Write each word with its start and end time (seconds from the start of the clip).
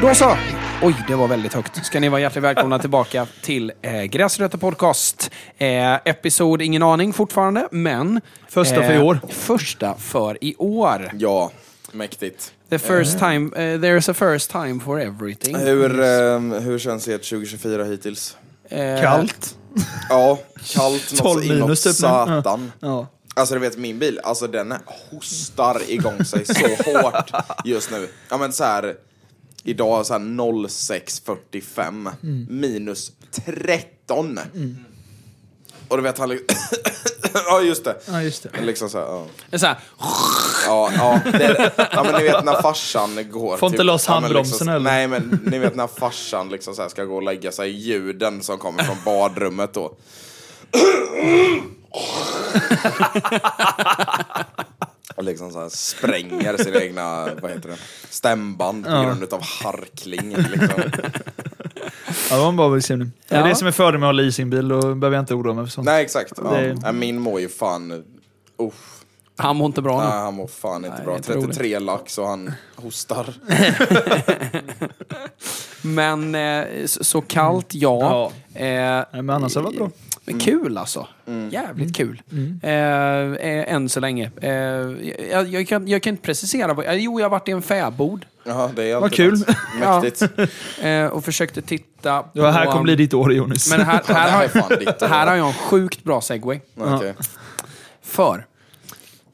Då 0.00 0.14
så! 0.14 0.36
Oj, 0.82 1.04
det 1.08 1.14
var 1.14 1.28
väldigt 1.28 1.54
högt. 1.54 1.86
Ska 1.86 2.00
ni 2.00 2.08
vara 2.08 2.20
hjärtligt 2.20 2.44
välkomna 2.44 2.78
tillbaka 2.78 3.26
till 3.42 3.72
eh, 3.82 4.02
Gräsrötter 4.02 4.58
Podcast. 4.58 5.30
Eh, 5.58 5.94
episod, 5.94 6.62
ingen 6.62 6.82
aning 6.82 7.12
fortfarande, 7.12 7.68
men... 7.70 8.16
eh, 8.16 8.22
Första 8.48 8.74
för 8.82 8.94
i 8.94 8.98
år. 8.98 9.20
Första 9.28 9.94
för 9.98 10.38
i 10.44 10.54
år. 10.58 11.10
Ja, 11.18 11.50
mäktigt. 11.92 12.52
The 12.70 12.78
first 12.78 13.18
time, 13.18 13.50
eh, 13.56 13.60
there's 13.78 14.10
a 14.10 14.14
first 14.14 14.50
time 14.50 14.80
for 14.80 15.00
everything. 15.00 15.56
Hur, 15.56 16.00
eh, 16.00 16.40
hur 16.60 16.78
känns 16.78 17.08
ert 17.08 17.30
2024 17.30 17.84
hittills? 17.84 18.36
Eh, 18.68 19.00
Kallt. 19.00 19.56
Ja, 20.08 20.38
kallt 20.74 21.16
12 21.18 21.36
något 21.36 21.44
inåt 21.44 21.58
minus 21.60 21.82
typ 21.82 21.90
nu. 21.90 21.92
satan. 21.94 22.72
Ja. 22.80 23.06
Alltså 23.34 23.54
du 23.54 23.60
vet 23.60 23.78
min 23.78 23.98
bil, 23.98 24.20
alltså 24.24 24.46
den 24.46 24.74
hostar 25.10 25.80
igång 25.88 26.24
sig 26.24 26.44
så 26.46 26.66
hårt 26.92 27.30
just 27.64 27.90
nu. 27.90 28.08
Ja 28.28 28.36
men 28.36 28.52
så 28.52 28.64
här 28.64 28.94
idag 29.64 30.06
så 30.06 30.12
här 30.12 30.20
06.45 30.20 32.12
minus 32.48 33.12
13. 33.46 34.38
Och 35.88 35.96
du 35.96 36.02
vet 36.02 36.18
han 36.18 36.28
liksom, 36.28 36.56
ja 37.46 37.60
just 37.60 37.84
det. 37.84 37.96
Ja, 38.06 38.22
just 38.22 38.42
det. 38.42 38.50
Liksom 38.60 38.90
så 38.90 38.98
här, 38.98 39.04
ja. 39.04 39.26
det 39.50 39.56
är 39.56 39.58
så 39.58 39.66
här, 39.66 39.78
Ja, 40.66 40.90
ja, 40.96 41.20
det, 41.32 41.72
ja 41.92 42.02
men 42.04 42.14
ni 42.14 42.22
vet 42.22 42.44
när 42.44 42.62
farsan 42.62 43.30
går... 43.30 43.56
Får 43.56 43.68
inte 43.68 43.82
loss 43.82 44.04
ja, 44.08 44.14
men 44.14 44.22
handbromsen, 44.22 44.52
liksom, 44.52 44.68
eller? 44.68 44.90
Nej 44.90 45.08
men 45.08 45.40
ni 45.46 45.58
vet 45.58 45.76
när 45.76 45.86
farsan 45.86 46.48
liksom 46.48 46.74
så 46.74 46.82
här 46.82 46.88
ska 46.88 47.04
gå 47.04 47.16
och 47.16 47.22
lägga 47.22 47.52
sig, 47.52 47.70
ljuden 47.70 48.42
som 48.42 48.58
kommer 48.58 48.82
från 48.82 48.96
badrummet 49.04 49.74
då. 49.74 49.94
och 55.20 55.24
liksom 55.26 55.50
så 55.50 55.60
här 55.60 55.68
spränger 55.68 56.56
sina 56.56 56.80
egna, 56.82 57.28
vad 57.42 57.50
heter 57.50 57.68
det, 57.68 57.76
stämband 58.10 58.84
på 58.84 58.90
Ja. 58.90 59.02
grund 59.02 59.32
av 59.32 59.42
harkling. 59.42 60.36
Liksom. 60.36 60.82
Ja, 62.30 62.36
det 62.36 62.40
var 62.42 62.48
en 62.48 62.56
bra 62.56 62.68
beskrivning. 62.70 63.12
Det 63.28 63.34
är 63.34 63.40
Ja. 63.40 63.46
det 63.46 63.54
som 63.54 63.66
är 63.66 63.72
fördelen 63.72 64.00
med 64.00 64.08
att 64.08 64.14
ha 64.16 64.22
leasingbil, 64.22 64.68
då 64.68 64.80
behöver 64.80 65.16
jag 65.16 65.22
inte 65.22 65.34
oroa 65.34 65.54
mig 65.54 65.64
för 65.64 65.70
sånt. 65.70 65.84
Nej 65.84 66.04
exakt. 66.04 66.32
Ja. 66.36 66.50
Det- 66.50 66.92
Min 66.92 67.18
mår 67.20 67.40
ju 67.40 67.48
fan... 67.48 68.04
Uff. 68.58 68.99
Han 69.40 69.56
mår 69.56 69.66
inte 69.66 69.82
bra 69.82 70.00
nu. 70.02 70.08
Nej, 70.08 70.18
han 70.18 70.34
mår 70.34 70.46
fan 70.46 70.84
inte 70.84 70.96
Nej, 70.96 71.04
bra. 71.04 71.14
jag 71.14 71.22
tror 71.22 71.36
det. 71.36 71.46
33 71.46 71.78
lax 71.78 72.18
och 72.18 72.26
han 72.26 72.52
hostar. 72.76 73.34
Men 75.82 76.34
eh, 76.34 76.86
så, 76.86 77.04
så 77.04 77.20
kallt, 77.20 77.74
ja. 77.74 78.32
Eh, 78.54 78.62
Nej, 78.62 79.04
men 79.12 79.30
annars 79.30 79.54
har 79.54 79.62
det 79.62 79.66
varit 79.66 79.78
bra. 79.78 79.90
Men 80.24 80.38
kul 80.38 80.78
alltså. 80.78 81.06
Jävligt 81.50 81.96
kul. 81.96 82.22
Eh, 82.62 82.70
eh, 82.70 83.74
än 83.74 83.88
så 83.88 84.00
länge. 84.00 84.30
Eh, 84.42 84.50
jag, 85.30 85.48
jag, 85.48 85.68
kan, 85.68 85.88
jag 85.88 86.02
kan 86.02 86.10
inte 86.10 86.22
precisera. 86.22 86.74
Vad, 86.74 86.98
jo, 86.98 87.20
jag 87.20 87.24
har 87.24 87.30
varit 87.30 87.48
i 87.48 87.52
en 87.52 87.62
fäbod 87.62 88.24
Jaha, 88.44 88.70
det 88.76 88.90
är 88.90 89.00
Vad 89.00 89.12
kul. 89.12 89.44
Mäktigt. 89.80 90.22
eh, 90.82 91.06
och 91.06 91.24
försökte 91.24 91.62
titta 91.62 92.22
på... 92.22 92.28
Det 92.32 92.50
här 92.50 92.66
kommer 92.66 92.82
bli 92.82 92.96
ditt 92.96 93.14
år, 93.14 93.32
Jonas. 93.32 93.70
Men 93.70 93.80
här, 93.80 94.02
Ja, 94.08 94.14
här, 94.14 94.30
här 94.30 94.44
är 94.44 95.00
har, 95.00 95.08
här 95.08 95.26
har 95.26 95.36
jag 95.36 95.46
en 95.48 95.54
sjukt 95.54 96.04
bra 96.04 96.20
segway. 96.20 96.60
Okej. 96.76 97.14
För 98.02 98.46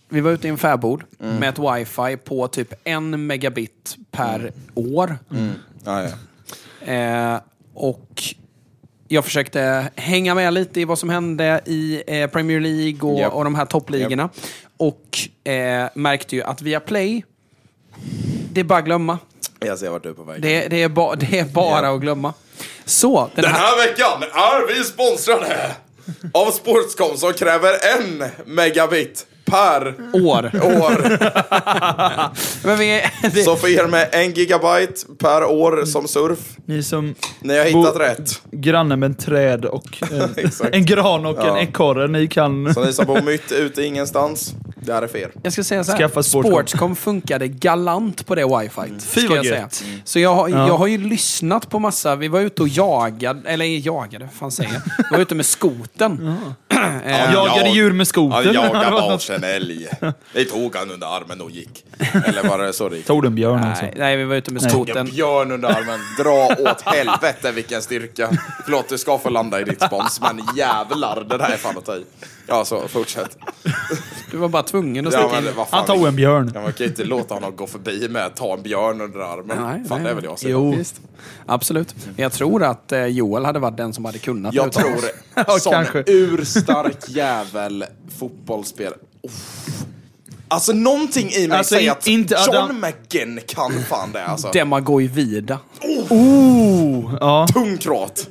vi 0.09 0.21
var 0.21 0.31
ute 0.31 0.47
i 0.47 0.51
en 0.51 0.59
fäbod 0.59 1.03
med 1.19 1.49
ett 1.49 1.59
wifi 1.59 2.17
på 2.17 2.49
typ 2.49 2.73
en 2.85 3.27
megabit 3.27 3.97
per 4.11 4.53
år. 4.75 5.19
Ja, 5.85 6.03
ja. 6.03 6.11
Eh, 6.93 7.41
och 7.75 8.23
jag 9.09 9.25
försökte 9.25 9.89
hänga 9.95 10.35
med 10.35 10.55
lite 10.55 10.81
i 10.81 10.85
vad 10.85 10.99
som 10.99 11.11
hände 11.11 11.61
i 11.65 12.03
eh, 12.07 12.31
Premier 12.31 12.61
League 12.61 13.11
och, 13.11 13.21
Japp. 13.21 13.33
och 13.33 13.45
de 13.45 13.55
här 13.55 13.65
toppligorna. 13.65 14.29
Och 14.77 15.19
eh, 15.51 15.89
märkte 15.95 16.37
ju 16.37 16.43
att 16.43 16.63
via 16.63 16.81
Play, 16.81 17.25
det 18.53 18.61
är 18.61 18.65
bara 18.65 18.79
att 18.79 18.85
glömma. 18.85 19.19
Jag 19.61 19.79
ser 19.79 19.91
vart 19.91 20.03
du 20.03 20.09
är 20.09 20.15
på 20.15 20.23
väg. 20.23 20.43
Det, 20.43 20.69
det, 20.69 20.83
är, 20.83 20.89
ba, 20.89 21.15
det 21.15 21.39
är 21.39 21.45
bara 21.45 21.87
Japp. 21.87 21.95
att 21.95 22.01
glömma. 22.01 22.35
Så, 22.85 23.31
den 23.35 23.43
Den 23.43 23.53
här, 23.53 23.61
här 23.61 23.87
veckan 23.87 24.23
är 24.23 24.75
vi 24.75 24.85
sponsrade 24.85 25.75
av 26.33 26.51
Sportscom 26.51 27.17
som 27.17 27.33
kräver 27.33 27.73
en 27.99 28.25
megabit 28.47 29.27
per 29.47 29.95
år. 30.13 30.51
år. 30.55 31.19
Men 32.67 32.79
vi, 32.79 33.03
det, 33.23 33.43
Så 33.43 33.57
för 33.57 33.69
er 33.69 33.87
med 33.87 34.09
en 34.13 34.33
gigabyte 34.33 35.07
per 35.19 35.45
år 35.45 35.85
som 35.85 36.09
surf, 36.09 36.39
Ni 36.67 36.83
som 36.83 37.15
ni 37.41 37.59
har 37.59 37.65
hittat 37.65 37.97
rätt. 38.01 38.41
granne 38.51 38.97
med 38.97 39.07
en 39.07 39.15
träd 39.15 39.65
och 39.65 40.03
Exakt. 40.37 40.75
en 40.75 40.85
gran 40.87 41.27
och 41.27 41.39
en 41.41 41.47
Ja. 41.47 41.59
ekorre, 41.61 42.09
ni 42.09 42.27
kan... 42.29 42.75
Så 42.75 42.85
ni 42.85 42.93
som 42.93 43.07
bor 43.07 43.23
mitt 43.23 43.53
ute 43.53 43.83
ingenstans, 43.83 44.55
det 44.87 44.93
här 44.95 45.03
är 45.03 45.07
för 45.07 45.19
er. 45.19 45.31
jag 45.43 45.53
ska 45.53 45.65
säga 45.65 45.85
så 45.85 45.93
här, 45.93 45.99
Skaffa 45.99 46.23
Sportscom. 46.23 46.53
Sportscom 46.53 46.97
funkade 46.97 47.49
galant 47.49 48.27
på 48.27 48.35
det 48.35 48.45
wifi. 48.45 48.95
Fy 49.07 49.21
ska 49.21 49.29
vad 49.29 49.39
jag 49.39 49.47
säga. 49.47 49.61
gött. 49.61 49.85
Så 50.05 50.19
jag, 50.19 50.35
har- 50.35 50.49
Ja. 50.49 50.67
jag 50.67 50.77
har 50.79 50.87
ju 50.87 50.99
lyssnat 50.99 51.71
på 51.71 51.79
massa, 51.79 52.17
vi 52.17 52.29
var 52.29 52.41
ute 52.41 52.63
och 52.63 52.69
jagade, 52.69 53.51
eller 53.51 53.65
jagade, 53.65 54.25
vad 54.25 54.35
fan 54.35 54.53
säger 54.53 54.73
jag? 54.73 54.81
Vi 55.11 55.17
var 55.17 55.19
ute 55.23 55.35
med 55.35 55.47
skoten. 55.47 56.35
Eh, 57.07 57.33
Jagade 57.33 57.71
djur 57.71 57.93
med 57.93 58.09
skoter. 58.09 58.35
Han 58.37 58.45
Det 58.45 58.53
jagade 58.53 58.91
något. 58.91 59.11
varsin 59.11 59.45
älg. 59.45 59.89
Det 60.33 60.45
tog 60.45 60.77
han 60.77 60.91
under 60.91 61.07
armen 61.17 61.41
och 61.41 61.51
gick. 61.51 61.85
Eller 62.25 62.49
var 62.49 62.59
det 62.59 62.73
så 62.73 62.89
det 62.89 62.97
gick? 62.97 63.07
Tog 63.07 63.23
du 63.23 63.27
en 63.27 63.35
björn 63.35 63.65
alltså? 63.65 63.85
Nej, 63.85 63.95
nej, 63.97 64.17
vi 64.17 64.25
var 64.25 64.37
ute 64.37 64.53
med 64.53 64.63
Nej. 64.63 64.71
En 64.71 64.77
skoten. 64.87 65.07
björn 65.07 65.53
under 65.53 65.69
armen. 65.69 66.01
Dra 66.19 66.71
åt 66.71 66.83
helvete 66.83 67.53
vilken 67.53 67.83
styrka. 67.83 68.29
Förlåt, 68.65 68.89
du 68.89 68.99
ska 68.99 69.19
få 69.19 69.29
landa 69.31 69.61
i 69.61 69.65
ditt 69.65 69.83
spons, 69.83 70.21
men 70.21 70.41
jävlar, 70.57 71.27
det 71.29 71.39
där 71.39 71.49
är 71.53 71.57
fan 71.57 71.79
att 71.79 71.85
ta 71.85 71.97
i. 71.97 72.05
Ja, 72.47 72.65
så 72.65 72.89
fortsätt. 72.89 73.39
Du 74.31 74.37
var 74.37 74.49
bara 74.49 74.63
tvungen 74.63 75.07
att 75.07 75.13
Ja, 75.13 75.19
sticka 75.29 75.41
men 75.41 75.49
in. 75.51 75.55
fan, 75.55 75.67
Han 75.71 75.87
tog 75.87 76.07
en 76.07 76.17
björn. 76.17 76.51
Ja, 76.55 76.61
man 76.63 76.73
kan 76.73 76.85
ju 76.85 76.91
inte 76.91 77.05
låta 77.05 77.35
honom 77.35 77.57
gå 77.57 77.67
förbi 77.67 78.09
med 78.09 78.27
att 78.27 78.37
ta 78.37 78.55
en 78.55 78.63
björn 78.63 79.01
under 79.01 79.21
armen. 79.21 79.63
Nej, 79.63 79.85
fan, 79.89 79.99
nej, 79.99 80.05
det 80.05 80.11
är 80.11 80.15
väl 80.15 80.25
jag 80.25 80.39
som 80.39 80.51
Jo, 80.51 80.77
absolut. 81.47 81.95
Jag 82.17 82.33
tror 82.33 82.63
att 82.63 82.93
eh, 82.93 83.07
Joel 83.07 83.45
hade 83.45 83.59
varit 83.59 83.77
den 83.77 83.93
som 83.93 84.05
hade 84.05 84.19
kunnat. 84.19 84.55
Jag 84.55 84.73
tror 84.73 84.97
sån 85.59 85.73
kanske. 85.73 86.05
urstark 86.07 87.09
jävel 87.09 87.85
fotbollsspel. 88.19 88.93
Uff. 89.23 89.67
Alltså 90.49 90.73
någonting 90.73 91.31
i 91.31 91.49
mig 91.49 91.59
Alltså, 91.59 91.75
säger 91.75 91.91
att 91.93 92.07
inte 92.07 92.35
John 92.47 92.57
Adam- 92.57 92.81
McGinn 92.81 93.41
kan 93.47 93.83
fan 93.89 94.13
det 94.13 94.25
alltså. 94.25 94.51
Demagoy 94.51 95.09
Vida. 95.09 95.59
Oh! 96.11 97.15
Ja. 97.21 97.47
Tung 97.55 97.79
kråt. 97.79 98.29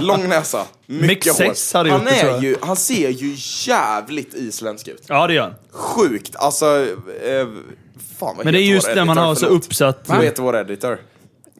Lång 0.00 0.28
näsa. 0.28 0.64
Mycket 0.86 1.38
hår. 1.38 1.74
hade 1.78 1.90
Han, 1.90 2.06
är 2.08 2.42
ju, 2.42 2.56
han 2.60 2.76
ser 2.76 3.08
ju 3.10 3.36
jävligt 3.72 4.34
isländsk 4.34 4.88
ut. 4.88 5.04
ja, 5.08 5.26
det 5.26 5.34
gör 5.34 5.42
han. 5.42 5.54
Sjukt. 5.70 6.36
Alltså... 6.36 6.66
Eh, 7.24 7.46
fan 8.18 8.36
vad 8.36 8.44
Men 8.44 8.54
det 8.54 8.60
är 8.60 8.62
just 8.62 8.88
när 8.94 9.04
man 9.04 9.18
har 9.18 9.34
så 9.34 9.46
uppsatt... 9.46 10.02
Vad 10.06 10.24
heter 10.24 10.42
vår 10.42 10.56
editor? 10.56 10.98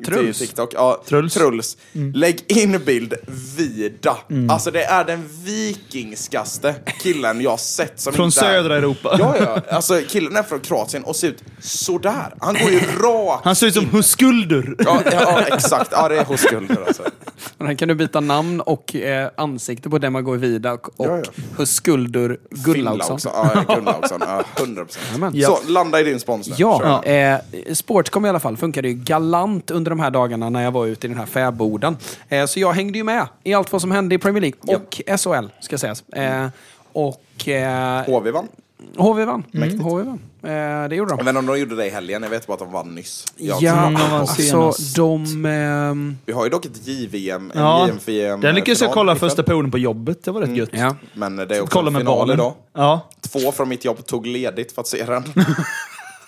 Truls. 0.05 0.39
TikTok. 0.39 0.71
Ja, 0.75 1.03
Truls. 1.09 1.35
Truls. 1.35 1.77
Lägg 2.15 2.45
in 2.53 2.81
bild 2.85 3.15
vida. 3.57 4.17
Alltså 4.51 4.71
det 4.71 4.85
är 4.85 5.05
den 5.05 5.29
vikingskaste 5.45 6.75
killen 7.03 7.41
jag 7.41 7.61
sett. 7.61 8.01
Som 8.01 8.13
Från 8.13 8.27
inte 8.27 8.41
är- 8.41 8.45
södra 8.53 8.77
Europa. 8.77 9.17
Ja, 9.19 9.35
ja. 9.41 9.61
Alltså 9.77 10.01
killen 10.09 10.37
är 10.37 10.43
från 10.43 10.61
Kroatien 10.61 11.05
och 11.05 11.17
ser 11.17 11.29
ut 11.29 11.43
sådär. 11.61 12.35
Han 12.41 12.55
går 12.55 12.71
ju 12.71 12.79
rakt 13.03 13.45
Han 13.45 13.57
ser 13.57 13.67
ut 13.67 13.75
som 13.75 13.83
in. 13.85 13.91
Huskuldur. 13.91 14.77
Ja, 14.79 15.03
ja, 15.13 15.41
exakt. 15.43 15.89
Ja, 15.93 16.09
det 16.09 16.19
är 16.19 16.25
hos 16.25 16.43
Gulder 16.43 16.79
alltså. 16.87 17.03
Men 17.59 17.67
här 17.67 17.75
kan 17.75 17.89
du 17.89 17.95
byta 17.95 18.21
namn 18.21 18.61
och 18.61 18.95
eh, 18.97 19.31
ansikte 19.37 19.91
på 19.91 19.99
Demagoy 19.99 20.39
Vida 20.39 20.73
och, 20.73 21.01
och 21.01 21.07
Ja, 21.07 21.17
ja. 21.19 21.23
Huskuldur. 21.59 22.39
Finnlaugsson. 22.65 23.19
Ja, 23.25 23.65
Gunnlaugsson. 23.75 24.21
Ja, 24.27 24.43
100 24.57 24.85
procent. 24.85 25.05
Jajamän. 25.35 25.43
Så, 25.67 25.73
landa 25.73 26.01
i 26.01 26.05
din 26.05 26.21
spons 26.21 26.49
nu. 26.49 26.55
Ja, 26.59 27.03
eh, 27.05 27.39
Sportcom 27.73 28.27
i 28.27 28.29
alla 28.29 28.41
fall 28.41 28.57
funkade 28.57 28.89
ju 28.89 28.95
galant 28.95 29.71
under 29.71 29.86
de 29.91 30.01
här 30.01 30.11
dagarna 30.11 30.51
när 30.51 30.63
jag 30.63 30.73
var 30.73 30.87
ute 30.87 31.07
i 31.07 31.09
den 31.11 31.19
här 31.19 31.27
fäboden. 31.27 31.97
Eh, 32.29 32.47
så 32.47 32.61
jag 32.61 32.73
hängde 32.73 32.99
ju 32.99 33.05
med 33.05 33.29
i 33.45 33.55
allt 33.55 33.73
vad 33.73 33.81
som 33.81 33.91
hände 33.91 34.15
i 34.15 34.19
Premier 34.19 34.41
League 34.41 34.77
och 34.77 35.03
SHL, 35.21 35.47
ska 35.61 35.79
sägas. 35.79 36.05
Eh, 36.09 36.47
och 36.93 37.49
eh, 37.49 38.05
HV 38.05 38.31
vann. 38.31 38.49
HV 38.97 39.25
vann. 39.25 39.45
HV 39.81 40.03
vann. 40.03 40.19
Eh, 40.43 40.89
det 40.89 40.97
gjorde 40.97 41.11
de. 41.11 41.19
Jag 41.19 41.25
vet 41.25 41.29
inte 41.29 41.39
om 41.39 41.47
de 41.47 41.59
gjorde 41.59 41.77
det 41.77 41.87
i 41.87 41.91
helgen. 41.91 42.23
Jag 42.23 42.31
vet 42.31 42.47
bara 42.47 42.53
att 42.55 42.59
de 42.59 42.73
vann 42.73 42.95
nyss. 42.95 43.25
Jag- 43.37 43.63
Ja, 43.63 43.75
de 43.75 43.95
vann 43.95 44.13
alltså 44.13 44.73
de... 44.97 45.45
ehm, 45.47 46.17
Vi 46.27 46.33
har 46.33 46.45
ju 46.45 46.51
dock 46.51 46.65
ett 46.65 46.87
JVM, 46.87 47.51
en 47.51 47.61
Ja, 47.61 47.89
JMFM 47.89 48.41
den 48.41 48.55
lyckades 48.55 48.81
jag 48.81 48.91
final 48.91 48.95
kolla 48.95 49.17
första 49.17 49.43
perioden 49.43 49.71
på 49.71 49.79
jobbet. 49.79 50.25
Det 50.25 50.31
var 50.31 50.41
rätt 50.41 50.57
gött. 50.57 50.69
ja. 50.73 50.97
Men 51.15 51.37
det 51.37 51.43
är 51.57 51.61
också 51.61 51.73
Kolla 51.75 51.87
en 51.87 51.93
med 51.93 52.01
final 52.03 52.31
idag. 52.31 52.53
Ja. 52.73 53.01
Två 53.21 53.53
från 53.53 53.69
mitt 53.69 53.85
jobb 53.85 54.07
tog 54.07 54.27
ledigt 54.27 54.73
för 54.73 54.81
att 54.81 54.87
se 54.89 55.05
den. 55.05 55.25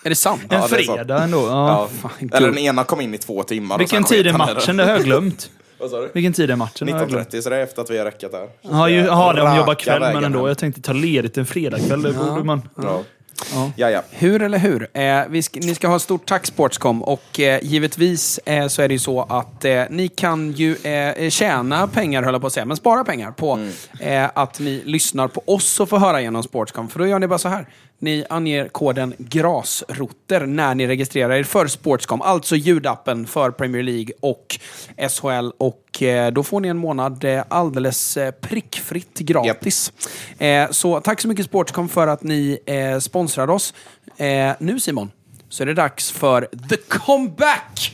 Är 0.04 0.08
det 0.10 0.14
sant? 0.16 0.42
En 0.42 0.48
Ja, 0.60 0.68
det 0.70 0.76
är 0.76 0.82
sant. 0.82 0.98
fredag 0.98 1.22
ändå. 1.22 1.38
Ja. 1.46 1.88
Ja. 2.02 2.08
fan, 2.10 2.30
Eller 2.32 2.48
den 2.48 2.58
ena 2.58 2.84
kom 2.84 3.00
in 3.00 3.14
i 3.14 3.18
två 3.18 3.42
timmar. 3.42 3.78
Vilken 3.78 4.04
tid 4.04 4.26
är 4.26 4.32
matchen? 4.32 4.76
Det 4.76 4.84
har 4.84 4.90
jag 4.92 5.04
glömt. 5.04 5.50
Vad 5.80 5.90
sa 5.90 6.00
du? 6.00 6.10
Vilken 6.14 6.32
tid 6.32 6.50
är 6.50 6.56
matchen? 6.56 6.86
Det 6.86 6.92
har 6.92 7.00
jag 7.00 7.08
glömt. 7.08 7.28
19.30, 7.34 7.40
så 7.40 7.50
det 7.50 7.56
är 7.56 7.60
efter 7.60 7.82
att 7.82 7.90
vi 7.90 7.98
har 7.98 8.04
räckat 8.04 8.32
där. 8.32 8.48
Ja, 8.62 8.88
ju, 8.88 9.10
aha, 9.10 9.32
de 9.32 9.56
jobbar 9.56 9.74
kväll 9.74 10.00
men 10.00 10.24
ändå. 10.24 10.38
hem. 10.38 10.48
Jag 10.48 10.58
tänkte 10.58 10.80
ta 10.82 10.92
ledigt 10.92 11.38
en 11.38 11.46
fredagkväll. 11.46 12.02
Det 12.02 12.12
borde 12.12 12.44
man. 12.44 12.62
Ja. 12.82 13.02
Ja, 13.76 13.90
ja. 13.90 14.02
Hur 14.10 14.42
eller 14.42 14.58
hur? 14.58 14.88
Eh, 14.92 15.20
vi 15.28 15.42
ska, 15.42 15.60
ni 15.60 15.74
ska 15.74 15.88
ha 15.88 15.98
stort 15.98 16.26
tack 16.26 16.46
Sportscom 16.46 17.02
och 17.02 17.40
eh, 17.40 17.58
givetvis 17.62 18.38
eh, 18.38 18.66
så 18.68 18.82
är 18.82 18.88
det 18.88 18.94
ju 18.94 18.98
så 18.98 19.22
att 19.22 19.64
eh, 19.64 19.82
ni 19.90 20.08
kan 20.08 20.52
ju 20.52 20.76
eh, 20.76 21.30
tjäna 21.30 21.86
pengar, 21.88 22.22
höll 22.22 22.34
jag 22.34 22.40
på 22.40 22.46
att 22.46 22.52
säga, 22.52 22.64
men 22.66 22.76
spara 22.76 23.04
pengar 23.04 23.30
på 23.30 23.68
eh, 24.00 24.24
att 24.34 24.60
ni 24.60 24.82
lyssnar 24.84 25.28
på 25.28 25.42
oss 25.46 25.80
och 25.80 25.88
får 25.88 25.98
höra 25.98 26.20
genom 26.20 26.42
Sportscom. 26.42 26.88
För 26.88 26.98
då 26.98 27.06
gör 27.06 27.18
ni 27.18 27.26
bara 27.26 27.38
så 27.38 27.48
här. 27.48 27.66
Ni 28.00 28.24
anger 28.30 28.68
koden 28.68 29.14
GRASROTER 29.18 30.46
när 30.46 30.74
ni 30.74 30.86
registrerar 30.86 31.34
er 31.34 31.42
för 31.42 31.66
Sportscom, 31.66 32.22
alltså 32.22 32.56
ljudappen 32.56 33.26
för 33.26 33.50
Premier 33.50 33.82
League 33.82 34.12
och 34.20 34.58
SHL. 35.10 35.50
Och 35.58 36.02
eh, 36.02 36.32
då 36.32 36.42
får 36.42 36.60
ni 36.60 36.68
en 36.68 36.78
månad 36.78 37.24
eh, 37.24 37.44
alldeles 37.48 38.16
eh, 38.16 38.30
prickfritt 38.30 39.18
gratis. 39.18 39.92
Eh, 40.38 40.70
så 40.70 41.00
tack 41.00 41.20
så 41.20 41.28
mycket 41.28 41.46
Sportscom 41.46 41.88
för 41.88 42.06
att 42.06 42.22
ni 42.22 42.58
sponsrar 43.00 43.50
oss. 43.50 43.74
Nu 44.58 44.80
Simon, 44.80 45.10
så 45.48 45.62
är 45.62 45.66
det 45.66 45.74
dags 45.74 46.10
för 46.10 46.48
The 46.68 46.76
Comeback 46.76 47.92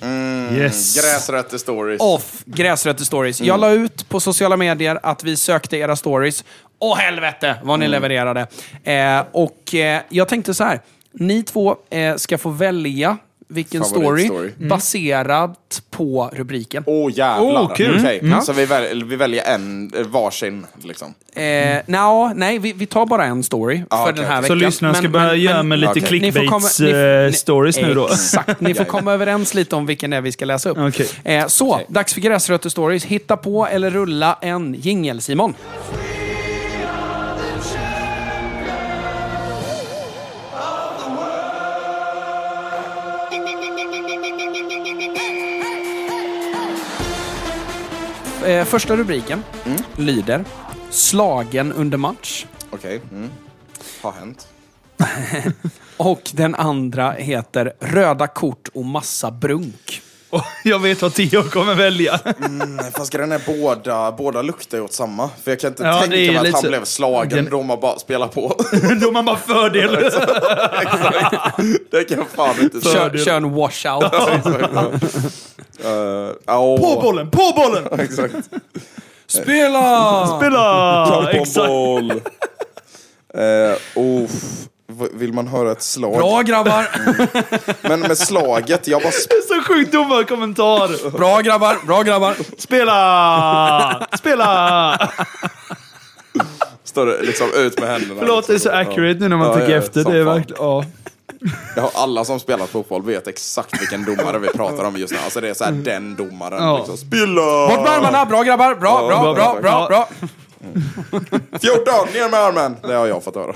Yes. 0.52 0.96
Gräsrötter 0.96 1.58
stories. 1.58 2.00
of 2.00 2.42
Gräsrötter 2.44 3.04
Stories. 3.04 3.40
Jag 3.40 3.60
la 3.60 3.70
ut 3.70 4.08
på 4.08 4.20
sociala 4.20 4.56
medier 4.56 4.98
att 5.02 5.24
vi 5.24 5.36
sökte 5.36 5.76
era 5.76 5.96
stories. 5.96 6.44
Åh 6.78 6.96
helvete 6.96 7.56
vad 7.62 7.78
ni 7.78 7.88
levererade! 7.88 8.46
Eh, 8.84 9.24
och 9.32 9.74
eh, 9.74 10.00
jag 10.08 10.28
tänkte 10.28 10.54
så 10.54 10.64
här. 10.64 10.80
Ni 11.12 11.42
två 11.42 11.76
eh, 11.90 12.16
ska 12.16 12.38
få 12.38 12.50
välja 12.50 13.16
vilken 13.48 13.84
story, 13.84 14.02
Favoritstory. 14.28 14.68
baserat 14.68 15.82
på 15.90 16.30
rubriken. 16.32 16.82
Åh 16.86 17.12
jävlar. 17.14 17.62
Åh, 17.62 17.74
kul. 17.74 17.96
Okej, 18.00 18.18
Mm. 18.22 18.40
Så 18.40 18.52
vi, 18.52 18.66
väl, 18.66 19.04
vi 19.04 19.16
väljer 19.16 19.44
en, 19.54 19.92
eh, 19.96 20.06
varsin 20.06 20.66
liksom. 20.82 21.14
Eh, 21.36 21.78
nja, 21.86 22.32
nej, 22.36 22.58
vi, 22.58 22.72
vi 22.72 22.86
tar 22.86 23.06
bara 23.06 23.24
en 23.24 23.42
story 23.42 23.76
för 23.90 24.02
okej, 24.02 24.12
den 24.16 24.24
här 24.24 24.38
okej. 24.38 24.48
Så 24.48 24.54
veckan. 24.54 24.66
lyssnarna 24.68 24.94
ska 24.94 25.08
börja 25.08 25.34
göra 25.34 25.62
med 25.62 25.78
lite 25.78 25.92
ni- 25.94 26.00
clickbaits-stories 26.00 27.82
nu 27.86 27.94
då. 27.94 28.08
Exakt, 28.08 28.60
ni 28.60 28.74
får 28.74 28.84
komma 28.94 29.12
överens 29.12 29.54
lite 29.54 29.76
om 29.76 29.86
vilken 29.86 30.10
det 30.10 30.16
är 30.16 30.20
vi 30.20 30.32
ska 30.32 30.44
läsa 30.44 30.70
upp. 30.70 30.78
Okej. 30.78 31.08
Eh, 31.24 31.46
så, 31.46 31.80
dags 31.88 32.14
för 32.14 32.20
Gräsrötter 32.20 32.68
Stories. 32.70 33.04
Hitta 33.04 33.36
på 33.36 33.66
eller 33.66 33.90
rulla 33.90 34.38
en 34.40 34.74
jingel, 34.74 35.20
Simon. 35.20 35.54
Eh, 48.46 48.64
första 48.64 48.96
rubriken 48.96 49.42
lyder 49.96 50.44
Slagen 50.90 51.72
under 51.72 51.98
match. 51.98 52.46
Okej. 52.70 53.00
Mm. 53.12 53.30
Har 54.02 54.12
hänt. 54.12 54.46
Och 55.96 56.30
den 56.34 56.54
andra 56.54 57.10
heter 57.12 57.72
Röda 57.80 58.26
kort 58.26 58.68
och 58.74 58.84
massa 58.84 59.30
brunk. 59.30 60.00
Jag 60.64 60.78
vet 60.78 61.02
vad 61.02 61.14
Theo 61.14 61.42
kommer 61.42 61.74
välja. 61.74 62.20
Nej, 62.50 62.92
fast 62.96 63.12
grejen 63.12 63.32
är 63.32 63.40
båda, 63.46 64.12
båda 64.12 64.42
luktar 64.42 64.78
ju 64.78 64.84
åt 64.84 64.92
samma. 64.92 65.30
För 65.44 65.50
jag 65.50 65.60
kan 65.60 65.70
inte 65.70 65.82
Ja, 65.82 65.92
tänka 66.00 66.08
mig 66.16 66.36
att 66.36 66.42
lite 66.44 66.54
han 66.56 66.62
så- 66.62 66.68
blev 66.68 66.84
slagen 66.84 67.28
Den- 67.44 67.50
då 67.50 67.62
man 67.62 67.80
bara 67.80 67.98
spelar 67.98 68.28
på. 68.28 68.48
Då 68.72 69.06
har 69.06 69.12
man 69.12 69.24
bara 69.24 69.36
fördel. 69.36 69.90
det 71.90 72.04
kan 72.04 72.18
jag 72.18 72.28
fan 72.28 72.60
inte 72.62 72.80
Kör, 72.88 73.18
kör 73.24 73.36
en 73.36 73.54
washout. 73.54 74.04
Uh, 75.84 76.56
oh. 76.56 76.80
På 76.80 77.00
bollen, 77.02 77.30
på 77.30 77.52
bollen! 77.56 77.88
Exakt. 78.00 78.34
Spela! 79.26 80.26
Spela! 80.26 81.30
Exakt. 81.32 81.68
boll. 81.68 82.10
Uh, 82.10 83.76
oh. 83.94 84.30
Vill 85.12 85.32
man 85.32 85.48
höra 85.48 85.72
ett 85.72 85.82
slag? 85.82 86.16
Bra 86.16 86.42
grabbar! 86.42 86.86
Men 87.88 88.00
med 88.00 88.18
slaget, 88.18 88.88
jag 88.88 89.02
bara... 89.02 89.10
sp- 89.10 89.48
Så 89.48 89.62
sjukt 89.62 89.92
dumma 89.92 90.24
kommentar. 90.24 91.10
Bra 91.10 91.40
grabbar! 91.40 91.76
Bra 91.86 92.02
grabbar! 92.02 92.36
Spela! 92.58 94.06
Spela! 94.18 94.98
Står 96.84 97.06
det 97.06 97.22
liksom 97.22 97.46
ut 97.56 97.80
med 97.80 97.88
händerna. 97.88 98.14
Förlåt, 98.20 98.46
det 98.46 98.54
är 98.54 98.58
så 98.58 98.70
accurate 98.70 99.18
nu 99.20 99.28
när 99.28 99.36
man 99.36 99.46
Ja, 99.46 99.54
tänker 99.54 99.72
ja, 99.72 99.78
efter. 99.78 100.04
Det 100.04 100.18
är 100.18 100.24
verkligen... 100.24 100.62
Ja. 100.62 100.84
Alla 101.94 102.24
som 102.24 102.40
spelar 102.40 102.66
fotboll 102.66 103.02
vet 103.02 103.26
exakt 103.28 103.80
vilken 103.80 104.04
domare 104.04 104.38
vi 104.38 104.48
pratar 104.48 104.84
om 104.84 104.96
just 104.96 105.12
nu. 105.12 105.18
Alltså 105.24 105.40
det 105.40 105.48
är 105.50 105.54
så 105.54 105.64
här 105.64 105.72
den 105.72 106.16
domaren. 106.16 106.62
Ja. 106.62 106.76
Liksom. 106.78 106.96
Spilla! 106.96 107.68
Bort 107.68 107.80
med 107.82 107.90
armarna! 107.90 108.26
Bra 108.26 108.42
grabbar! 108.42 108.74
Bra, 108.74 109.10
Ja, 109.10 109.20
bra, 109.20 109.34
bra, 109.34 109.60
bra, 109.60 109.60
bra, 109.60 109.86
bra! 109.88 110.08
14, 111.60 111.94
ner 112.14 112.30
med 112.30 112.40
armen! 112.40 112.76
Det 112.82 112.94
har 112.94 113.06
jag 113.06 113.24
fått 113.24 113.34
höra. 113.34 113.54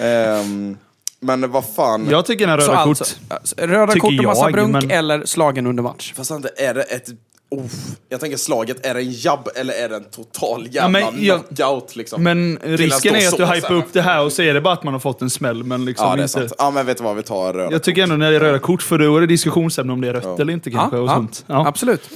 Ehm, 0.00 0.76
men 1.20 1.50
vad 1.50 1.64
fan. 1.74 2.06
Jag 2.10 2.26
tycker 2.26 2.46
den 2.46 2.60
här 2.60 2.66
Så 2.66 2.70
röda 2.72 2.80
alltså, 2.80 3.04
kort... 3.04 3.32
alltså, 3.32 3.54
röda 3.58 3.92
Tycker 3.92 4.00
kort 4.08 4.18
och 4.18 4.24
massa 4.24 4.44
jag, 4.44 4.52
brunk 4.52 4.72
men- 4.72 4.90
eller 4.90 5.24
slagen 5.24 5.66
under 5.66 5.82
match? 5.82 6.12
Fast 6.16 6.30
inte, 6.30 6.50
är 6.56 6.74
det 6.74 6.82
ett... 6.82 7.08
Oh, 7.50 7.64
jag 8.08 8.20
tänker 8.20 8.36
slaget, 8.36 8.86
är 8.86 8.94
det 8.94 9.00
en 9.00 9.10
jabb 9.12 9.48
eller 9.56 9.74
är 9.74 9.88
det 9.88 9.96
en 9.96 10.04
total 10.04 10.62
Ja, 10.70 10.82
jävla 10.82 10.88
men 11.10 11.24
jag- 11.24 11.48
knockout 11.48 11.96
liksom? 11.96 12.22
Men 12.22 12.58
risken 12.62 13.14
är 13.14 13.28
att 13.28 13.36
du 13.36 13.46
hypar 13.46 13.72
upp 13.74 13.92
det 13.92 14.02
här 14.02 14.24
och 14.24 14.32
så 14.32 14.42
är 14.42 14.54
det 14.54 14.60
bara 14.60 14.72
att 14.74 14.84
man 14.84 14.94
har 14.94 15.00
fått 15.00 15.22
en 15.22 15.30
smäll. 15.30 15.64
Men 15.64 15.84
liksom 15.84 16.06
Ja, 16.06 16.12
det 16.16 16.20
är 16.20 16.22
inte... 16.22 16.32
sant. 16.32 16.52
Ja, 16.58 16.70
men 16.70 16.86
vet 16.86 16.96
du 16.98 17.04
vad, 17.04 17.16
vi 17.16 17.22
tar 17.22 17.52
röda 17.52 17.72
Jag 17.72 17.82
tycker 17.82 18.02
ändå 18.02 18.16
när 18.16 18.30
det 18.30 18.36
är 18.36 18.40
röda 18.40 18.58
kort, 18.58 18.82
för 18.82 18.98
då 18.98 19.16
är 19.16 19.20
det 19.20 19.26
diskussionsämne 19.26 19.92
om 19.92 20.00
det 20.00 20.08
är 20.08 20.12
rött 20.12 20.22
Ja. 20.24 20.36
eller 20.40 20.52
inte 20.52 20.70
kanske. 20.70 20.96
och 20.96 21.10
sånt. 21.10 21.44
Ja. 21.46 21.66
Absolut. 21.66 22.10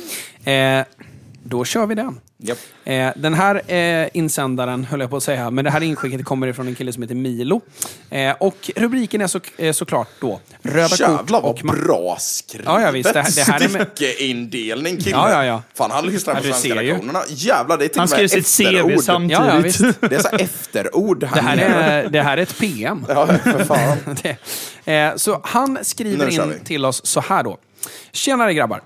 Eh, 0.45 0.53
då 1.45 1.65
kör 1.65 1.87
vi 1.87 1.95
den. 1.95 2.21
Japp. 2.39 2.59
Eh, 2.85 3.11
den 3.17 3.35
här 3.35 3.73
eh, 3.73 4.09
insändaren, 4.15 4.85
höll 4.85 5.01
jag 5.01 5.11
på 5.11 5.17
att 5.17 5.23
säga, 5.23 5.51
men 5.51 5.65
det 5.65 5.71
här 5.71 5.83
inskicket 5.83 6.25
kommer 6.25 6.47
ifrån 6.47 6.69
en 6.69 6.75
kille 6.75 6.93
som 6.93 7.03
heter 7.03 7.15
Milo. 7.15 7.61
Eh, 8.11 8.35
och 8.41 8.71
rubriken 8.77 9.21
är 9.21 9.27
så, 9.27 9.41
eh, 9.57 9.73
såklart 9.73 10.09
då 10.21 10.41
Röda 10.63 10.89
kort 10.89 11.01
Jävlar 11.01 11.41
och 11.45 11.61
vad 11.65 11.77
bra 11.85 12.17
skrivet! 12.21 12.67
Ja, 12.67 12.81
ja, 12.83 12.91
visst. 12.91 13.13
Det 13.13 13.23
här- 13.23 13.35
det 13.37 13.43
här 13.53 13.61
är 13.65 13.69
med- 13.69 13.87
Styckeindelning 13.95 14.97
killen. 14.97 15.21
Ja, 15.21 15.31
ja, 15.31 15.45
ja. 15.45 15.63
Fan, 15.75 15.91
han 15.91 16.07
lyssnar 16.07 16.35
på 16.35 16.41
Ja, 16.47 16.53
svenska 16.53 16.75
lektionerna. 16.75 17.23
Jävlar, 17.29 17.79
det 17.79 17.85
är 17.85 17.89
till 17.89 17.99
Han 17.99 18.09
skrev 18.09 18.29
sitt 18.29 18.47
CV 18.57 18.65
efterord. 18.77 19.01
samtidigt. 19.05 19.33
Ja, 19.39 19.55
ja, 19.55 19.59
visst. 19.61 19.81
Det 20.01 20.15
är 20.17 20.21
så 20.21 20.29
här 20.29 20.41
efterord. 20.43 21.21
Det 21.21 21.27
här 21.27 21.57
är, 21.57 22.09
det 22.09 22.23
här 22.23 22.37
är 22.39 22.43
ett 22.43 22.59
PM. 22.59 23.05
Ja, 23.09 23.27
för 23.27 23.65
fan. 23.65 24.17
Det. 24.85 24.93
Eh, 24.93 25.17
så 25.17 25.41
han 25.45 25.79
skriver 25.83 26.29
in 26.31 26.53
vi. 26.59 26.65
till 26.65 26.85
oss 26.85 27.07
så 27.07 27.21
här 27.21 27.43
då. 27.43 27.59
Tjenare 28.13 28.55
grabbar. 28.55 28.81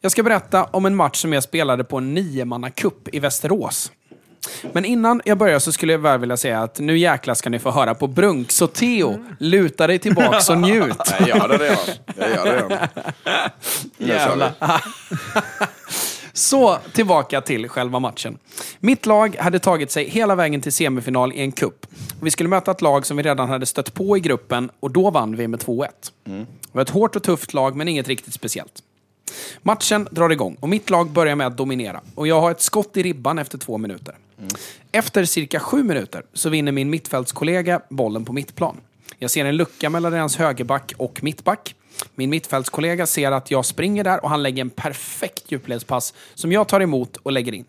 Jag 0.00 0.12
ska 0.12 0.22
berätta 0.22 0.64
om 0.64 0.86
en 0.86 0.96
match 0.96 1.20
som 1.20 1.32
jag 1.32 1.42
spelade 1.42 1.84
på 1.84 1.98
en 1.98 2.14
niomannacup 2.14 3.08
i 3.14 3.18
Västerås. 3.18 3.92
Men 4.72 4.84
innan 4.84 5.22
jag 5.24 5.38
börjar 5.38 5.58
så 5.58 5.72
skulle 5.72 5.92
jag 5.92 5.98
väl 5.98 6.20
vilja 6.20 6.36
säga 6.36 6.62
att 6.62 6.78
nu 6.78 6.98
jäklar 6.98 7.34
ska 7.34 7.50
ni 7.50 7.58
få 7.58 7.70
höra 7.70 7.94
på 7.94 8.06
Brunk. 8.06 8.52
Så 8.52 8.66
Theo, 8.66 9.24
luta 9.38 9.86
dig 9.86 9.98
tillbaks 9.98 10.50
och 10.50 10.58
njut. 10.58 10.96
Jag 11.18 11.28
gör 11.28 11.48
det 11.48 11.58
redan. 11.58 11.78
Jag 12.16 12.30
gör 12.30 12.44
det 12.44 12.56
redan. 12.56 12.88
Jävlar. 13.98 14.52
Så, 16.32 16.78
tillbaka 16.92 17.40
till 17.40 17.68
själva 17.68 17.98
matchen. 17.98 18.38
Mitt 18.78 19.06
lag 19.06 19.36
hade 19.36 19.58
tagit 19.58 19.90
sig 19.90 20.08
hela 20.08 20.34
vägen 20.34 20.60
till 20.60 20.72
semifinal 20.72 21.32
i 21.32 21.40
en 21.40 21.52
kupp. 21.52 21.86
Vi 22.22 22.30
skulle 22.30 22.48
möta 22.48 22.70
ett 22.70 22.80
lag 22.80 23.06
som 23.06 23.16
vi 23.16 23.22
redan 23.22 23.48
hade 23.48 23.66
stött 23.66 23.94
på 23.94 24.16
i 24.16 24.20
gruppen 24.20 24.70
och 24.80 24.90
då 24.90 25.10
vann 25.10 25.36
vi 25.36 25.48
med 25.48 25.60
2-1. 25.60 25.86
Det 26.24 26.46
var 26.72 26.82
ett 26.82 26.90
hårt 26.90 27.16
och 27.16 27.22
tufft 27.22 27.54
lag, 27.54 27.76
men 27.76 27.88
inget 27.88 28.08
riktigt 28.08 28.34
speciellt. 28.34 28.82
Matchen 29.62 30.08
drar 30.10 30.30
igång 30.30 30.56
och 30.60 30.68
mitt 30.68 30.90
lag 30.90 31.10
börjar 31.10 31.36
med 31.36 31.46
att 31.46 31.56
dominera. 31.56 32.00
Och 32.14 32.26
jag 32.26 32.40
har 32.40 32.50
ett 32.50 32.60
skott 32.60 32.96
i 32.96 33.02
ribban 33.02 33.38
efter 33.38 33.58
två 33.58 33.78
minuter. 33.78 34.14
Efter 34.92 35.24
cirka 35.24 35.60
sju 35.60 35.82
minuter 35.82 36.22
så 36.32 36.48
vinner 36.48 36.72
min 36.72 36.90
mittfältskollega 36.90 37.80
bollen 37.88 38.24
på 38.24 38.32
mittplan. 38.32 38.76
Jag 39.18 39.30
ser 39.30 39.44
en 39.44 39.56
lucka 39.56 39.90
mellan 39.90 40.12
deras 40.12 40.36
högerback 40.36 40.92
och 40.96 41.22
mittback. 41.22 41.74
Min 42.14 42.30
mittfältskollega 42.30 43.06
ser 43.06 43.32
att 43.32 43.50
jag 43.50 43.64
springer 43.64 44.04
där 44.04 44.24
och 44.24 44.30
han 44.30 44.42
lägger 44.42 44.60
en 44.60 44.70
perfekt 44.70 45.52
djupledspass 45.52 46.14
som 46.34 46.52
jag 46.52 46.68
tar 46.68 46.80
emot 46.80 47.16
och 47.16 47.32
lägger 47.32 47.52
in. 47.54 47.64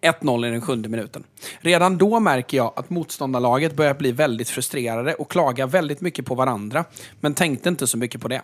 1-0 0.00 0.46
i 0.46 0.50
den 0.50 0.60
sjunde 0.60 0.88
minuten. 0.88 1.24
Redan 1.58 1.98
då 1.98 2.20
märker 2.20 2.56
jag 2.56 2.72
att 2.76 2.90
motståndarlaget 2.90 3.76
börjar 3.76 3.94
bli 3.94 4.12
väldigt 4.12 4.48
frustrerade 4.48 5.14
och 5.14 5.30
klagar 5.30 5.66
väldigt 5.66 6.00
mycket 6.00 6.26
på 6.26 6.34
varandra, 6.34 6.84
men 7.20 7.34
tänkte 7.34 7.68
inte 7.68 7.86
så 7.86 7.98
mycket 7.98 8.20
på 8.20 8.28
det. 8.28 8.42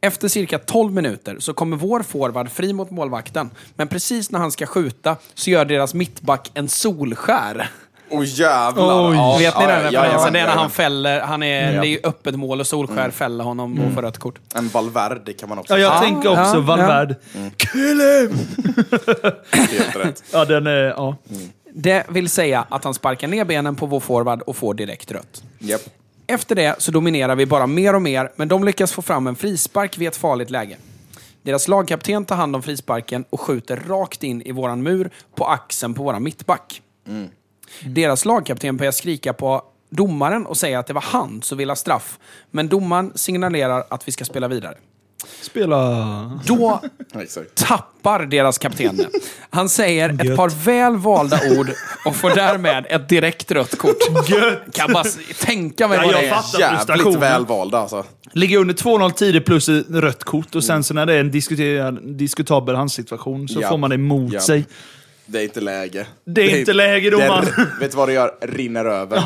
Efter 0.00 0.28
cirka 0.28 0.58
12 0.58 0.92
minuter 0.92 1.36
så 1.38 1.52
kommer 1.52 1.76
vår 1.76 2.02
forward 2.02 2.50
fri 2.50 2.72
mot 2.72 2.90
målvakten, 2.90 3.50
men 3.76 3.88
precis 3.88 4.30
när 4.30 4.38
han 4.38 4.52
ska 4.52 4.66
skjuta 4.66 5.16
så 5.34 5.50
gör 5.50 5.64
deras 5.64 5.94
mittback 5.94 6.50
en 6.54 6.68
solskär. 6.68 7.70
Åh 8.12 8.24
jävlar! 8.24 9.14
Ja, 9.14 9.36
Vet 9.38 9.58
ni 9.58 9.64
ja, 9.64 9.68
den 9.68 9.70
ja, 9.70 9.76
referensen? 9.76 10.02
jajamän, 10.02 10.32
Det 10.32 10.38
är 10.40 10.46
när 10.46 10.56
han 10.56 10.70
fäller, 10.70 11.20
han 11.20 11.42
är, 11.42 11.72
det 11.72 11.86
är 11.86 11.90
ju 11.90 12.00
öppet 12.04 12.34
mål 12.34 12.60
och 12.60 12.66
solskär 12.66 13.10
fäller 13.10 13.44
honom 13.44 13.80
och 13.80 13.92
får 13.94 14.02
rött 14.02 14.18
kort. 14.18 14.38
En 14.54 14.68
Valverde 14.68 15.32
kan 15.32 15.48
man 15.48 15.58
också 15.58 15.72
Ja, 15.72 15.78
jag 15.78 15.94
Ja, 15.94 16.00
tänker 16.00 16.28
också 16.28 16.54
ja, 16.56 16.60
Valverde. 16.60 17.14
Kill 17.56 18.00
him! 18.00 18.38
säga. 18.90 19.32
Helt 19.52 19.96
rätt. 19.96 20.22
Ja, 20.32 20.44
den 20.44 20.66
är... 20.66 20.72
Ja. 20.84 21.16
Det 21.74 22.04
vill 22.08 22.28
säga 22.28 22.66
att 22.68 22.84
han 22.84 22.94
sparkar 22.94 23.28
ner 23.28 23.44
benen 23.44 23.76
på 23.76 23.86
vår 23.86 24.00
forward 24.00 24.42
och 24.42 24.56
får 24.56 24.74
direkt 24.74 25.12
rött. 25.12 25.42
Japp. 25.58 25.80
Efter 26.30 26.54
det 26.54 26.74
så 26.78 26.90
dominerar 26.90 27.36
vi 27.36 27.46
bara 27.46 27.66
mer 27.66 27.94
och 27.94 28.02
mer, 28.02 28.32
men 28.36 28.48
de 28.48 28.64
lyckas 28.64 28.92
få 28.92 29.02
fram 29.02 29.26
en 29.26 29.36
frispark 29.36 29.98
vid 29.98 30.08
ett 30.08 30.16
farligt 30.16 30.50
läge. 30.50 30.76
Deras 31.42 31.68
lagkapten 31.68 32.24
tar 32.24 32.36
hand 32.36 32.56
om 32.56 32.62
frisparken 32.62 33.24
och 33.30 33.40
skjuter 33.40 33.76
rakt 33.76 34.22
in 34.22 34.42
i 34.42 34.52
våran 34.52 34.82
mur 34.82 35.10
på 35.34 35.44
axeln 35.44 35.94
på 35.94 36.02
våran 36.02 36.22
mittback. 36.22 36.82
Deras 37.84 38.24
lagkapten 38.24 38.76
börjar 38.76 38.92
skrika 38.92 39.32
på 39.32 39.62
domaren 39.90 40.46
och 40.46 40.56
säga 40.56 40.78
att 40.78 40.86
det 40.86 40.92
var 40.92 41.02
han 41.02 41.42
som 41.42 41.58
ville 41.58 41.70
ha 41.70 41.76
straff. 41.76 42.18
Men 42.50 42.68
domaren 42.68 43.12
signalerar 43.14 43.84
att 43.90 44.08
vi 44.08 44.12
ska 44.12 44.24
spela 44.24 44.48
vidare. 44.48 44.74
Spela... 45.40 46.40
Då 46.46 46.80
tappar 47.54 48.26
deras 48.26 48.58
kapten 48.58 48.96
det. 48.96 49.08
Han 49.50 49.68
säger 49.68 50.08
ett 50.30 50.36
par 50.36 50.48
väl 50.64 50.96
valda 50.96 51.40
ord 51.58 51.70
och 52.04 52.16
får 52.16 52.30
därmed 52.30 52.86
ett 52.90 53.08
direkt 53.08 53.50
rött 53.50 53.78
kort. 53.78 54.28
Gött! 54.28 54.58
Kan 54.72 54.92
bara 54.92 55.04
tänka 55.40 55.88
mig 55.88 55.98
Ja, 55.98 56.04
vad 56.06 56.14
jag 56.14 56.22
det 56.22 56.28
är. 56.28 56.34
fattar. 56.34 56.60
Jävligt 56.60 56.80
frustrationen. 56.86 57.20
välvalda 57.20 57.78
alltså. 57.78 58.04
Ligger 58.32 58.58
under 58.58 58.74
2-0 58.74 59.10
tidigt 59.12 59.44
plus 59.46 59.68
ett 59.68 59.90
rött 59.90 60.24
kort 60.24 60.54
och 60.54 60.64
sen 60.64 60.84
så 60.84 60.94
när 60.94 61.06
det 61.06 61.14
är 61.14 61.20
en 61.20 61.30
diskuterad, 61.30 61.98
diskutabel 62.16 62.74
handsituation 62.74 63.48
så 63.48 63.60
Ja. 63.60 63.68
får 63.68 63.78
man 63.78 63.90
det 63.90 63.94
emot 63.96 64.32
Ja. 64.32 64.40
sig. 64.40 64.64
Det 65.32 65.38
är 65.40 65.44
inte 65.44 65.60
läge. 65.60 66.06
Det 66.24 66.52
är 66.52 66.58
inte 66.58 66.72
läge, 66.72 67.10
domaren. 67.10 67.44
Det- 67.44 67.66
Vet 67.80 67.90
du 67.90 67.96
vad 67.96 68.08
det 68.08 68.12
gör? 68.12 68.34
Rinner 68.40 68.84
över. 68.84 69.22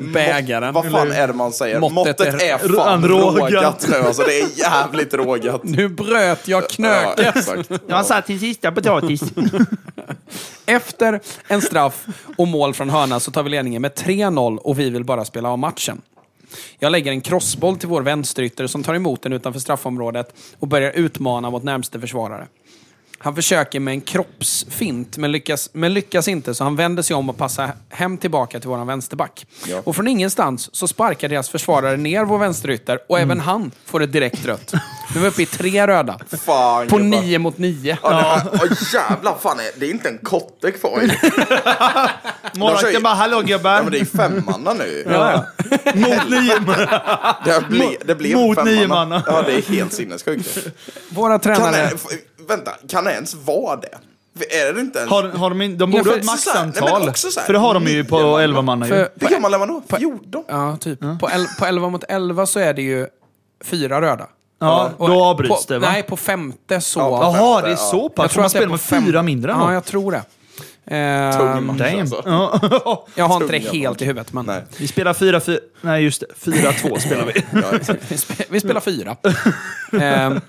Bägaren. 0.12 0.74
Vad 0.74 0.90
fan 0.90 1.12
är 1.12 1.26
det 1.26 1.32
man 1.32 1.52
säger? 1.52 1.80
Måttet 1.80 1.94
Måttet, 1.94 2.20
är- 2.42 2.54
är 2.54 2.58
fan 2.58 3.08
rågat. 3.08 3.52
rågat 3.52 3.86
nu. 3.90 3.96
Alltså 3.96 4.22
det 4.22 4.40
är 4.40 4.58
jävligt 4.58 5.14
rågat. 5.14 5.64
Nu 5.64 5.88
bröt 5.88 6.48
jag 6.48 6.68
knöket. 6.68 7.48
Ja. 7.68 7.78
Jag 7.88 8.06
satt 8.06 8.26
till 8.26 8.40
sista 8.40 8.72
potatis. 8.72 9.22
Efter 10.66 11.20
en 11.48 11.62
straff 11.62 12.06
och 12.36 12.48
mål 12.48 12.74
från 12.74 12.90
hörna 12.90 13.20
så 13.20 13.30
tar 13.30 13.42
vi 13.42 13.50
ledningen 13.50 13.82
med 13.82 13.92
3-0 13.94 14.56
och 14.56 14.78
vi 14.78 14.90
vill 14.90 15.04
bara 15.04 15.24
spela 15.24 15.48
av 15.48 15.58
matchen. 15.58 16.00
Jag 16.78 16.92
lägger 16.92 17.10
en 17.12 17.20
crossboll 17.20 17.76
till 17.76 17.88
vår 17.88 18.02
vänsterytter 18.02 18.66
som 18.66 18.82
tar 18.82 18.94
emot 18.94 19.22
den 19.22 19.32
utanför 19.32 19.60
straffområdet 19.60 20.34
och 20.58 20.68
börjar 20.68 20.90
utmana 20.92 21.50
mot 21.50 21.62
närmste 21.62 22.00
försvarare. 22.00 22.46
Han 23.22 23.34
försöker 23.34 23.80
med 23.80 23.92
en 23.92 24.00
kroppsfint, 24.00 25.16
men 25.16 25.32
lyckas, 25.32 25.70
men 25.72 25.94
lyckas 25.94 26.28
inte, 26.28 26.54
så 26.54 26.64
han 26.64 26.76
vänder 26.76 27.02
sig 27.02 27.16
om 27.16 27.28
och 27.30 27.36
passar 27.36 27.70
hem 27.88 28.18
tillbaka 28.18 28.60
till 28.60 28.68
våran 28.68 28.86
vänsterback. 28.86 29.46
Ja. 29.66 29.80
Och 29.84 29.96
från 29.96 30.08
ingenstans 30.08 30.68
så 30.76 30.88
sparkar 30.88 31.28
deras 31.28 31.48
försvarare 31.48 31.96
ner 31.96 32.24
vår 32.24 32.38
vänsterytter 32.38 32.98
och 33.08 33.18
även 33.20 33.40
han 33.40 33.70
får 33.86 34.02
ett 34.02 34.12
direkt 34.12 34.46
rött. 34.46 34.72
Nu 35.14 35.18
är 35.20 35.22
vi 35.22 35.28
uppe 35.28 35.42
i 35.42 35.46
tre 35.46 35.86
röda. 35.86 36.18
Fan, 36.44 36.88
På 36.88 36.96
gubbar. 36.96 37.20
nio 37.22 37.38
mot 37.38 37.58
nio. 37.58 37.98
Ja, 38.02 38.08
det 38.10 38.16
här, 38.16 38.42
åh, 38.52 38.60
jävlar, 38.94 39.36
fan 39.40 39.56
det 39.76 39.86
är 39.86 39.90
inte 39.90 40.08
en 40.08 40.18
kotte 40.18 40.70
kvar. 40.70 41.02
Målvakten 42.58 43.02
bara, 43.02 43.14
hallå 43.14 43.36
Ja, 43.36 43.56
gubbar. 43.56 43.82
men 43.82 43.92
det 43.92 43.98
är 43.98 44.04
femmanna 44.04 44.72
nu. 44.72 45.04
Ja, 45.10 45.44
Mot 45.94 46.30
nio 46.30 46.54
Det, 47.44 47.64
ble, 47.68 47.96
det 48.04 48.14
blev 48.14 48.36
Mot 48.36 48.56
femmanna. 48.58 48.76
niomanna. 48.80 49.22
Ja, 49.26 49.42
det 49.42 49.52
är 49.54 49.62
helt 49.62 49.92
sinnessjukt. 49.92 50.58
Våra 51.08 51.38
Kan 51.38 51.54
tränare... 51.56 51.90
f- 51.94 52.18
vänta, 52.48 52.70
kan 52.88 53.04
det 53.04 53.12
ens 53.12 53.34
vara 53.34 53.76
det? 53.76 53.98
Är 54.56 54.72
det 54.72 54.80
inte 54.80 54.98
ens... 54.98 55.10
Har, 55.10 55.22
har 55.22 55.50
de, 55.50 55.62
in, 55.62 55.78
de 55.78 55.90
borde 55.90 56.04
för- 56.04 56.10
ha 56.10 56.16
ett 56.18 56.26
så 56.26 56.36
så 56.36 56.50
här- 56.50 56.60
nej, 56.64 56.66
maxantal. 56.80 57.02
här, 57.02 57.42
för 57.46 57.52
det 57.52 57.58
har 57.58 57.74
de 57.74 57.86
ju 57.86 58.04
på 58.04 58.16
nio 58.16 58.26
man. 58.30 58.40
11 58.42 58.62
manna 58.62 58.86
ju. 58.86 58.92
För- 58.92 59.08
Det 59.14 59.26
kan 59.26 59.42
man 59.42 59.50
lämna 59.50 59.66
då? 59.66 59.82
14? 59.98 60.44
Ja, 60.48 60.76
typ. 60.80 61.00
På, 61.20 61.30
el, 61.30 61.46
på 61.58 61.66
11 61.66 61.88
mot 61.88 62.04
11 62.08 62.46
så 62.46 62.58
är 62.58 62.74
det 62.74 62.82
ju 62.82 63.06
fyra 63.64 64.00
röda. 64.00 64.26
Ja, 64.60 64.90
Och 64.96 65.08
då 65.08 65.24
avbryts 65.24 65.66
på, 65.66 65.72
det 65.72 65.78
va? 65.78 65.88
Nej, 65.92 66.02
på 66.02 66.16
femte 66.16 66.80
så... 66.80 67.00
Ja, 67.00 67.34
Jaha, 67.36 67.60
det 67.62 67.66
är 67.66 67.70
Ja. 67.70 67.76
så 67.76 68.08
pass? 68.08 68.24
jag 68.24 68.30
Får 68.32 68.40
man 68.40 68.46
att 68.46 68.52
det 68.52 68.58
är 68.58 68.60
spela 68.60 68.66
på 68.66 68.70
med 68.72 68.80
fem- 68.80 69.04
fyra 69.04 69.22
mindre 69.22 69.52
än 69.52 69.58
Ja, 69.58 69.72
jag 69.72 69.84
tror 69.84 70.12
det. 70.12 70.22
Ehm, 70.86 71.32
Tung 71.38 71.66
match 71.66 71.78
Damn. 71.78 72.00
alltså. 72.00 72.22
Ja. 72.26 73.06
jag 73.14 73.24
har 73.24 73.42
inte 73.42 73.52
det 73.52 73.60
Tunga 73.60 73.72
helt 73.72 74.02
i 74.02 74.04
huvudet, 74.04 74.32
men 74.32 74.46
Nej. 74.46 74.62
Vi 74.78 74.88
spelar 74.88 75.12
4-4... 75.12 75.58
Nej, 75.80 76.02
just 76.04 76.20
det. 76.44 76.50
4-2 76.50 76.98
spelar 77.06 77.24
vi. 77.24 77.44
Ja, 77.60 77.76
exakt. 77.76 78.02
vi, 78.08 78.16
spe, 78.18 78.44
vi 78.48 78.60
spelar 78.60 78.80
fyra. 78.80 79.16
Ehm, 80.00 80.40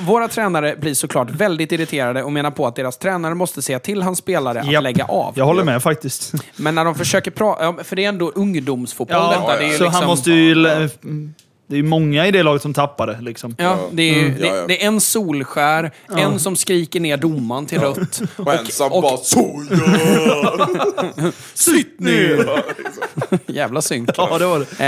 våra 0.00 0.28
tränare 0.28 0.76
blir 0.76 0.94
såklart 0.94 1.30
väldigt 1.30 1.72
irriterade 1.72 2.22
och 2.22 2.32
menar 2.32 2.50
på 2.50 2.66
att 2.66 2.76
deras 2.76 2.96
tränare 2.96 3.34
måste 3.34 3.62
säga 3.62 3.78
till 3.78 4.02
hans 4.02 4.18
spelare 4.18 4.60
att 4.60 4.72
Japp. 4.72 4.82
lägga 4.82 5.04
av. 5.04 5.32
Jag 5.36 5.44
håller 5.44 5.64
med 5.64 5.82
faktiskt. 5.82 6.32
Men 6.56 6.74
när 6.74 6.84
de 6.84 6.94
försöker 6.94 7.30
prata... 7.30 7.84
För 7.84 7.96
det 7.96 8.04
är 8.04 8.08
ändå 8.08 8.32
ungdomsfotboll 8.34 9.16
Ja, 9.16 9.30
detta. 9.30 9.58
Det 9.58 9.64
är 9.64 9.68
ju 9.72 9.76
så 9.78 9.84
liksom, 9.84 10.00
han 10.00 10.06
måste 10.06 10.30
ju... 10.32 10.54
lä- 10.54 10.88
Det 11.72 11.78
är 11.78 11.82
många 11.82 12.26
i 12.26 12.30
det 12.30 12.42
laget 12.42 12.62
som 12.62 12.74
tappar 12.74 13.06
det 13.06 13.18
liksom. 13.20 13.54
Ja, 13.58 13.78
det 13.92 14.02
är, 14.02 14.18
Mm. 14.26 14.40
det, 14.40 14.46
Ja, 14.46 14.56
ja. 14.56 14.66
det 14.66 14.82
är 14.82 14.86
en 14.86 15.00
solskär, 15.00 15.90
en 16.16 16.40
som 16.40 16.56
skriker 16.56 17.00
ner 17.00 17.16
domaren 17.16 17.66
till 17.66 17.80
rött. 17.80 18.20
Och 18.36 18.54
en 18.54 18.66
som 18.66 18.90
bara 18.90 19.16
så 19.16 19.64
gör. 19.70 21.32
Sitt 21.54 22.00
ner! 22.00 22.62
Jävla 23.46 23.82
synk. 23.82 24.10
Ja, 24.16 24.38
det 24.38 24.46
var 24.46 24.58
det. 24.78 24.84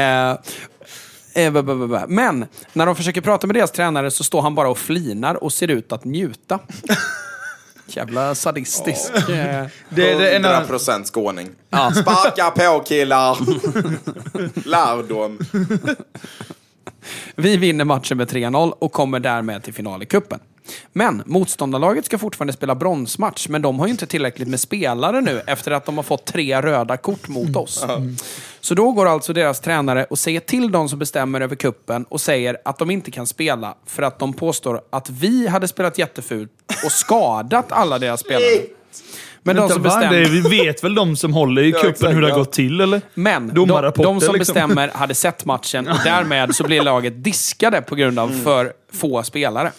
Eh, 1.34 1.44
eh, 1.44 1.52
b- 1.52 1.62
b- 1.62 1.74
b- 1.74 1.86
b- 1.86 2.04
Men 2.08 2.46
när 2.72 2.86
de 2.86 2.96
försöker 2.96 3.20
prata 3.20 3.46
med 3.46 3.56
deras 3.56 3.70
tränare 3.70 4.10
så 4.10 4.24
står 4.24 4.42
han 4.42 4.54
bara 4.54 4.68
och 4.68 4.78
flinar 4.78 5.44
och 5.44 5.52
ser 5.52 5.68
ut 5.68 5.92
att 5.92 6.04
njuta. 6.04 6.58
Jävla 7.86 8.34
sadistisk. 8.34 9.10
Eh, 9.14 9.24
Det, 9.26 9.66
det 9.90 10.10
är 10.12 10.36
en 10.36 10.44
100 10.44 10.56
annan... 10.56 10.68
procent 10.68 11.06
skåning. 11.06 11.48
Sparka 12.02 12.50
på 12.50 12.80
killar! 12.86 13.38
Lärdom. 14.68 15.38
Vi 17.36 17.56
vinner 17.56 17.84
matchen 17.84 18.16
med 18.16 18.28
3-0 18.30 18.70
och 18.78 18.92
kommer 18.92 19.20
därmed 19.20 19.62
till 19.62 19.74
final 19.74 20.02
i 20.02 20.06
kuppen. 20.06 20.40
Men 20.92 21.22
motståndarlaget 21.26 22.04
ska 22.04 22.18
fortfarande 22.18 22.52
spela 22.52 22.74
bronsmatch, 22.74 23.48
men 23.48 23.62
de 23.62 23.78
har 23.78 23.86
ju 23.86 23.90
inte 23.90 24.06
tillräckligt 24.06 24.48
med 24.48 24.60
spelare 24.60 25.20
nu 25.20 25.42
efter 25.46 25.70
att 25.70 25.84
de 25.86 25.96
har 25.96 26.02
fått 26.02 26.24
tre 26.24 26.62
röda 26.62 26.96
kort 26.96 27.28
mot 27.28 27.56
oss. 27.56 27.84
Så 28.60 28.74
då 28.74 28.92
går 28.92 29.06
alltså 29.06 29.32
deras 29.32 29.60
tränare 29.60 30.04
och 30.04 30.18
säger 30.18 30.40
till 30.40 30.72
de 30.72 30.88
som 30.88 30.98
bestämmer 30.98 31.40
över 31.40 31.56
kuppen 31.56 32.04
och 32.04 32.20
säger 32.20 32.56
att 32.64 32.78
de 32.78 32.90
inte 32.90 33.10
kan 33.10 33.26
spela 33.26 33.74
för 33.86 34.02
att 34.02 34.18
de 34.18 34.32
påstår 34.32 34.80
att 34.90 35.10
vi 35.10 35.46
hade 35.46 35.68
spelat 35.68 35.98
jättefult 35.98 36.50
och 36.84 36.92
skadat 36.92 37.72
alla 37.72 37.98
deras 37.98 38.20
spelare. 38.20 38.42
Men 39.44 39.56
de 39.56 39.68
som 39.68 39.82
bestämmer... 39.82 40.20
Det, 40.20 40.24
vi 40.24 40.40
vet 40.40 40.84
väl 40.84 40.94
de 40.94 41.16
som 41.16 41.32
håller 41.32 41.62
i 41.62 41.72
kuppen 41.72 41.90
exakt, 41.90 42.14
hur 42.14 42.20
det 42.20 42.28
har 42.30 42.38
gått 42.38 42.52
till 42.52 42.80
eller? 42.80 43.00
Men 43.14 43.54
de, 43.54 43.68
de 43.68 43.92
som 44.02 44.14
liksom. 44.14 44.38
bestämmer 44.38 44.88
hade 44.88 45.14
sett 45.14 45.44
matchen 45.44 45.88
och 45.88 45.98
därmed 46.04 46.54
så 46.54 46.64
blir 46.64 46.82
laget 46.82 47.24
diskade 47.24 47.82
på 47.82 47.94
grund 47.94 48.18
av 48.18 48.28
för 48.44 48.72
få 48.94 49.22
spelare. 49.22 49.72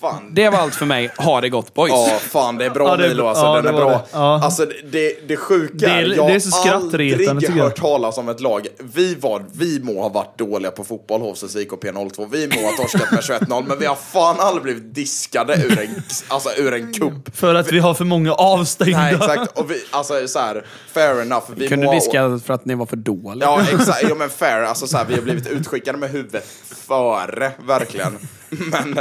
Fan. 0.00 0.34
Det 0.34 0.48
var 0.48 0.58
allt 0.58 0.74
för 0.74 0.86
mig. 0.86 1.10
Ha 1.18 1.40
det 1.40 1.48
gott 1.48 1.74
boys. 1.74 1.92
Ja, 1.92 2.18
fan 2.20 2.58
det 2.58 2.64
är 2.64 2.70
bra 2.70 2.88
Ja, 2.88 2.96
det 2.96 3.04
är 3.04 3.08
Milo 3.08 3.22
bra. 3.22 3.28
alltså. 3.28 3.44
Ja, 3.44 3.54
den 3.54 3.64
det 3.64 3.70
är 3.70 3.72
bra. 3.84 3.90
det. 3.90 4.02
Ja. 4.12 4.44
Alltså 4.44 4.66
det- 4.92 5.28
det, 5.28 5.36
sjuka 5.36 5.74
Det 5.76 5.86
är- 5.86 6.06
jag 6.16 6.28
det 6.28 6.34
är 6.34 6.40
så 6.40 6.56
har 6.56 6.74
aldrig 6.74 7.50
hört 7.50 7.76
talas 7.80 8.18
om 8.18 8.28
ett 8.28 8.40
lag. 8.40 8.66
Vi, 8.78 9.14
var, 9.14 9.44
vi 9.52 9.80
må 9.82 10.02
ha 10.02 10.08
varit 10.08 10.38
dåliga 10.38 10.70
på 10.70 10.84
fotboll 10.84 11.20
hos 11.20 11.56
IK 11.56 11.70
P02. 11.70 12.28
Vi 12.32 12.48
må 12.48 12.66
ha 12.66 12.72
torskat 12.76 13.10
med 13.12 13.20
21-0, 13.20 13.64
men 13.68 13.78
vi 13.78 13.86
har 13.86 13.94
fan 13.96 14.36
aldrig 14.40 14.62
blivit 14.62 14.94
diskade 14.94 15.54
ur 15.54 15.78
en, 15.80 16.02
alltså, 16.28 16.48
ur 16.56 16.74
en 16.74 16.92
kupp. 16.92 17.36
För 17.36 17.54
att 17.54 17.72
vi 17.72 17.78
har 17.78 17.94
för 17.94 18.04
många 18.04 18.32
avstängda. 18.32 18.98
Nej, 18.98 19.14
exakt. 19.14 19.58
Och 19.58 19.70
vi, 19.70 19.84
alltså 19.90 20.28
så 20.28 20.38
här, 20.38 20.64
fair 20.92 21.20
enough. 21.22 21.44
Vi 21.56 21.68
Kunde 21.68 21.86
må 21.86 21.92
diska 21.92 22.40
för 22.44 22.54
att 22.54 22.64
ni 22.64 22.74
var 22.74 22.86
för 22.86 22.96
dåliga. 22.96 23.48
Ja, 23.48 23.60
exakt. 23.72 24.04
Jo, 24.08 24.14
men 24.14 24.30
fair. 24.30 24.62
Alltså, 24.62 24.86
så 24.86 24.96
här, 24.96 25.04
vi 25.04 25.14
har 25.14 25.22
blivit 25.22 25.46
utskickade 25.46 25.98
med 25.98 26.10
huvudet 26.10 26.44
före, 26.86 27.52
verkligen. 27.66 28.18
Men 28.70 28.98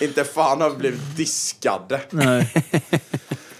inte 0.00 0.24
fan 0.24 0.60
har 0.60 0.70
vi 0.70 0.76
blivit 0.76 1.16
diskade. 1.16 2.00
Nej. 2.10 2.52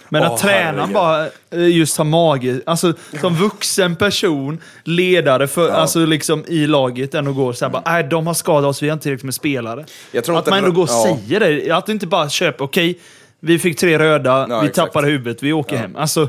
Men 0.09 0.23
att 0.23 0.31
Åh, 0.31 0.37
tränaren 0.37 0.93
bara 0.93 1.25
eh, 1.49 1.67
just 1.67 1.97
har 1.97 2.05
mage, 2.05 2.61
alltså 2.65 2.93
som 3.21 3.35
vuxen 3.39 3.95
person, 3.95 4.61
ledare 4.83 5.47
för, 5.47 5.69
alltså 5.69 6.05
liksom 6.05 6.43
i 6.47 6.67
laget, 6.67 7.15
ändå 7.15 7.33
går 7.33 7.53
så 7.53 7.65
här 7.65 7.71
bara, 7.71 7.83
nej 7.85 8.03
de 8.03 8.27
har 8.27 8.33
skadat 8.33 8.69
oss, 8.69 8.83
vi 8.83 8.89
har 8.89 8.93
inte 8.93 9.03
tillräckligt 9.03 9.23
med 9.23 9.33
spelare. 9.33 9.85
Jag 10.11 10.23
tror 10.23 10.39
att 10.39 10.49
man 10.49 10.57
ändå 10.57 10.71
går 10.71 10.83
och 10.83 10.89
ja. 10.89 11.17
säger 11.27 11.39
det, 11.39 11.71
att 11.71 11.85
du 11.85 11.91
inte 11.91 12.07
bara 12.07 12.29
köper, 12.29 12.65
okej, 12.65 12.99
vi 13.39 13.59
fick 13.59 13.79
tre 13.79 13.99
röda, 13.99 14.45
Ja, 14.49 14.59
vi 14.61 14.67
exakt. 14.67 14.75
tappade 14.75 15.07
huvudet, 15.07 15.43
vi 15.43 15.53
åker 15.53 15.77
hem. 15.77 15.95
Alltså, 15.95 16.27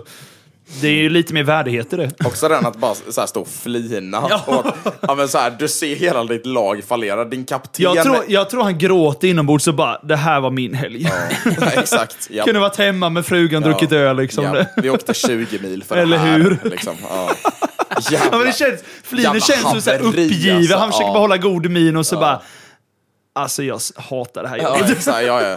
det 0.81 0.89
är 0.89 0.93
ju 0.93 1.11
lite 1.11 1.35
mer 1.35 1.43
värdighet 1.43 1.93
i 1.93 1.97
det. 1.97 2.11
Också 2.25 2.49
den 2.49 2.67
att 2.67 2.77
bara 2.77 2.95
så 3.11 3.21
här 3.21 3.27
stå 3.27 3.41
och 3.41 3.49
flina. 3.49 4.27
Ja. 4.31 4.43
Och 4.47 4.67
att, 4.67 4.97
ja, 5.01 5.15
men 5.15 5.29
så 5.29 5.39
här, 5.39 5.51
du 5.59 5.69
ser 5.69 5.97
hela 5.97 6.25
ditt 6.25 6.47
lag 6.47 6.83
fallera. 6.89 7.25
Din 7.25 7.45
kapten... 7.45 7.85
Jag 7.95 8.05
tror, 8.05 8.17
jag 8.29 8.51
tror 8.51 8.63
han 8.63 8.79
gråter 8.79 9.29
inombords 9.29 9.67
och 9.69 9.75
bara, 9.75 9.99
det 10.03 10.17
här 10.17 10.41
var 10.41 10.51
min 10.51 10.75
helg. 10.75 11.11
Ja, 11.61 11.67
exakt. 11.73 12.29
Ja. 12.31 12.45
Kunde 12.45 12.61
varit 12.61 12.77
hemma 12.77 13.09
med 13.09 13.27
frugan, 13.27 13.63
Ja. 13.63 13.69
druckit 13.69 13.93
öl 13.93 14.17
liksom. 14.17 14.45
Ja, 14.45 14.65
vi 14.77 14.91
åkte 14.91 15.15
20 15.15 15.59
mil 15.63 15.85
för 15.85 15.97
Eller 15.97 16.17
det 16.17 16.23
här. 16.23 16.39
hur? 16.39 16.59
Liksom. 16.71 16.95
Ja. 17.11 17.31
Ja, 18.11 18.21
men 18.31 18.41
det 18.41 18.53
känns, 18.57 18.81
Fliner 19.05 19.25
Jävla 19.25 19.41
känns 19.41 19.63
som 19.63 19.81
så 19.81 19.91
här 19.91 19.99
haveri, 19.99 20.27
uppgiven, 20.27 20.57
alltså. 20.57 20.77
han 20.77 20.89
försöker 20.91 21.07
Ja. 21.07 21.13
bara 21.13 21.21
hålla 21.21 21.37
god 21.37 21.71
min 21.71 21.97
och 21.97 22.07
så 22.07 22.17
bara, 22.17 22.41
alltså 23.35 23.63
jag 23.63 23.81
hatar 23.97 24.43
det 24.43 24.49
här 24.49 24.57
Ja, 24.57 24.79
jobbet. 24.79 24.97
exakt. 24.97 25.27
Ja, 25.27 25.43
ja. 25.43 25.57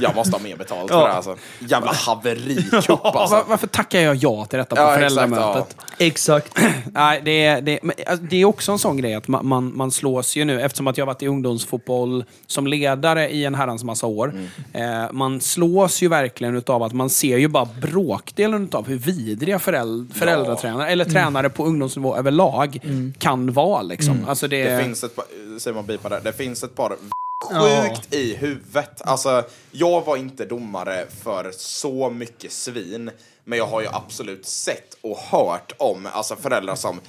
Jag 0.00 0.14
måste 0.14 0.36
ha 0.36 0.42
mer 0.42 0.56
betalt 0.56 0.90
för 0.90 0.98
Ja. 0.98 1.02
det 1.04 1.08
här. 1.08 1.16
Alltså. 1.16 1.36
Jävla 1.58 1.92
haverikupp 1.92 3.04
alltså. 3.04 3.34
Var, 3.36 3.44
varför 3.48 3.66
tackar 3.66 4.00
jag 4.00 4.16
ja 4.16 4.44
till 4.44 4.58
detta 4.58 4.76
på 4.76 4.82
Ja, 4.82 4.94
exakt, 4.94 5.14
föräldramötet? 5.14 5.76
Exakt. 5.98 6.58
Nej, 6.92 7.20
det, 7.24 7.44
är- 7.44 7.60
det, 7.60 7.78
men, 7.82 7.94
alltså, 8.06 8.24
det 8.24 8.36
är 8.36 8.44
också 8.44 8.72
en 8.72 8.78
sån 8.78 8.96
grej 8.96 9.14
att 9.14 9.28
man, 9.28 9.46
man, 9.46 9.76
man 9.76 9.90
slås 9.90 10.36
ju 10.36 10.44
nu, 10.44 10.60
eftersom 10.60 10.86
att 10.86 10.98
jag 10.98 11.06
har 11.06 11.12
varit 11.14 11.22
i 11.22 11.26
ungdomsfotboll 11.26 12.24
som 12.46 12.66
ledare 12.66 13.28
i 13.30 13.44
en 13.44 13.54
herrans 13.54 13.84
massa 13.84 14.06
år. 14.06 14.34
Eh, 14.72 14.82
man 15.12 15.40
slås 15.40 16.02
ju 16.02 16.08
verkligen 16.08 16.56
utav 16.56 16.82
att 16.82 16.92
man 16.92 17.10
ser 17.10 17.36
ju 17.38 17.48
bara 17.48 17.68
bråkdelen 17.80 18.64
utav 18.64 18.86
hur 18.88 18.96
vidriga 18.98 19.58
föräld, 19.58 20.14
föräldratränare, 20.16 20.88
eller 20.90 21.04
tränare 21.04 21.48
på 21.50 21.64
ungdomsnivå 21.66 22.16
överlag, 22.16 22.78
kan 23.18 23.52
vara. 23.52 23.82
Liksom. 23.82 24.24
Alltså 24.28 24.48
det, 24.48 24.64
Det 24.64 24.84
finns 24.84 25.04
ett 25.04 25.16
par, 25.16 25.24
Simon 25.58 25.86
bipar 25.86 26.10
där. 26.10 26.20
Det 26.24 26.32
finns 26.32 26.62
ett 26.62 26.74
par 26.76 26.96
sjukt 27.42 28.14
i 28.14 28.34
huvudet. 28.34 29.02
Alltså, 29.04 29.44
jag 29.70 30.04
var 30.04 30.16
inte 30.16 30.44
domare 30.44 31.06
för 31.22 31.52
så 31.56 32.10
mycket 32.10 32.52
svin, 32.52 33.10
men 33.44 33.58
jag 33.58 33.66
har 33.66 33.80
ju 33.80 33.88
absolut 33.92 34.46
sett 34.46 34.96
och 35.00 35.18
hört 35.18 35.72
om 35.78 36.08
alltså, 36.12 36.36
föräldrar 36.36 36.74
som... 36.74 37.00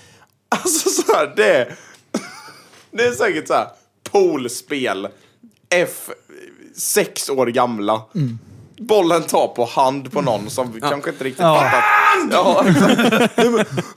Alltså 0.49 0.89
så 0.89 1.13
här, 1.13 1.33
det... 1.35 1.75
Det 2.91 3.03
är 3.03 3.11
säkert 3.11 3.47
så 3.47 3.53
här 3.53 3.67
poolspel, 4.03 5.07
F, 5.69 6.09
sex 6.75 7.29
år 7.29 7.47
gamla. 7.47 8.01
Bollen 8.77 9.23
tar 9.23 9.47
på 9.47 9.65
hand 9.65 10.11
på 10.11 10.21
någon 10.21 10.49
som 10.49 10.81
kanske 10.81 11.09
inte 11.09 11.23
riktigt 11.23 11.41
Ja. 11.43 11.55
fattat. 11.59 11.83
Ja, 12.31 12.63
exakt. 12.67 12.97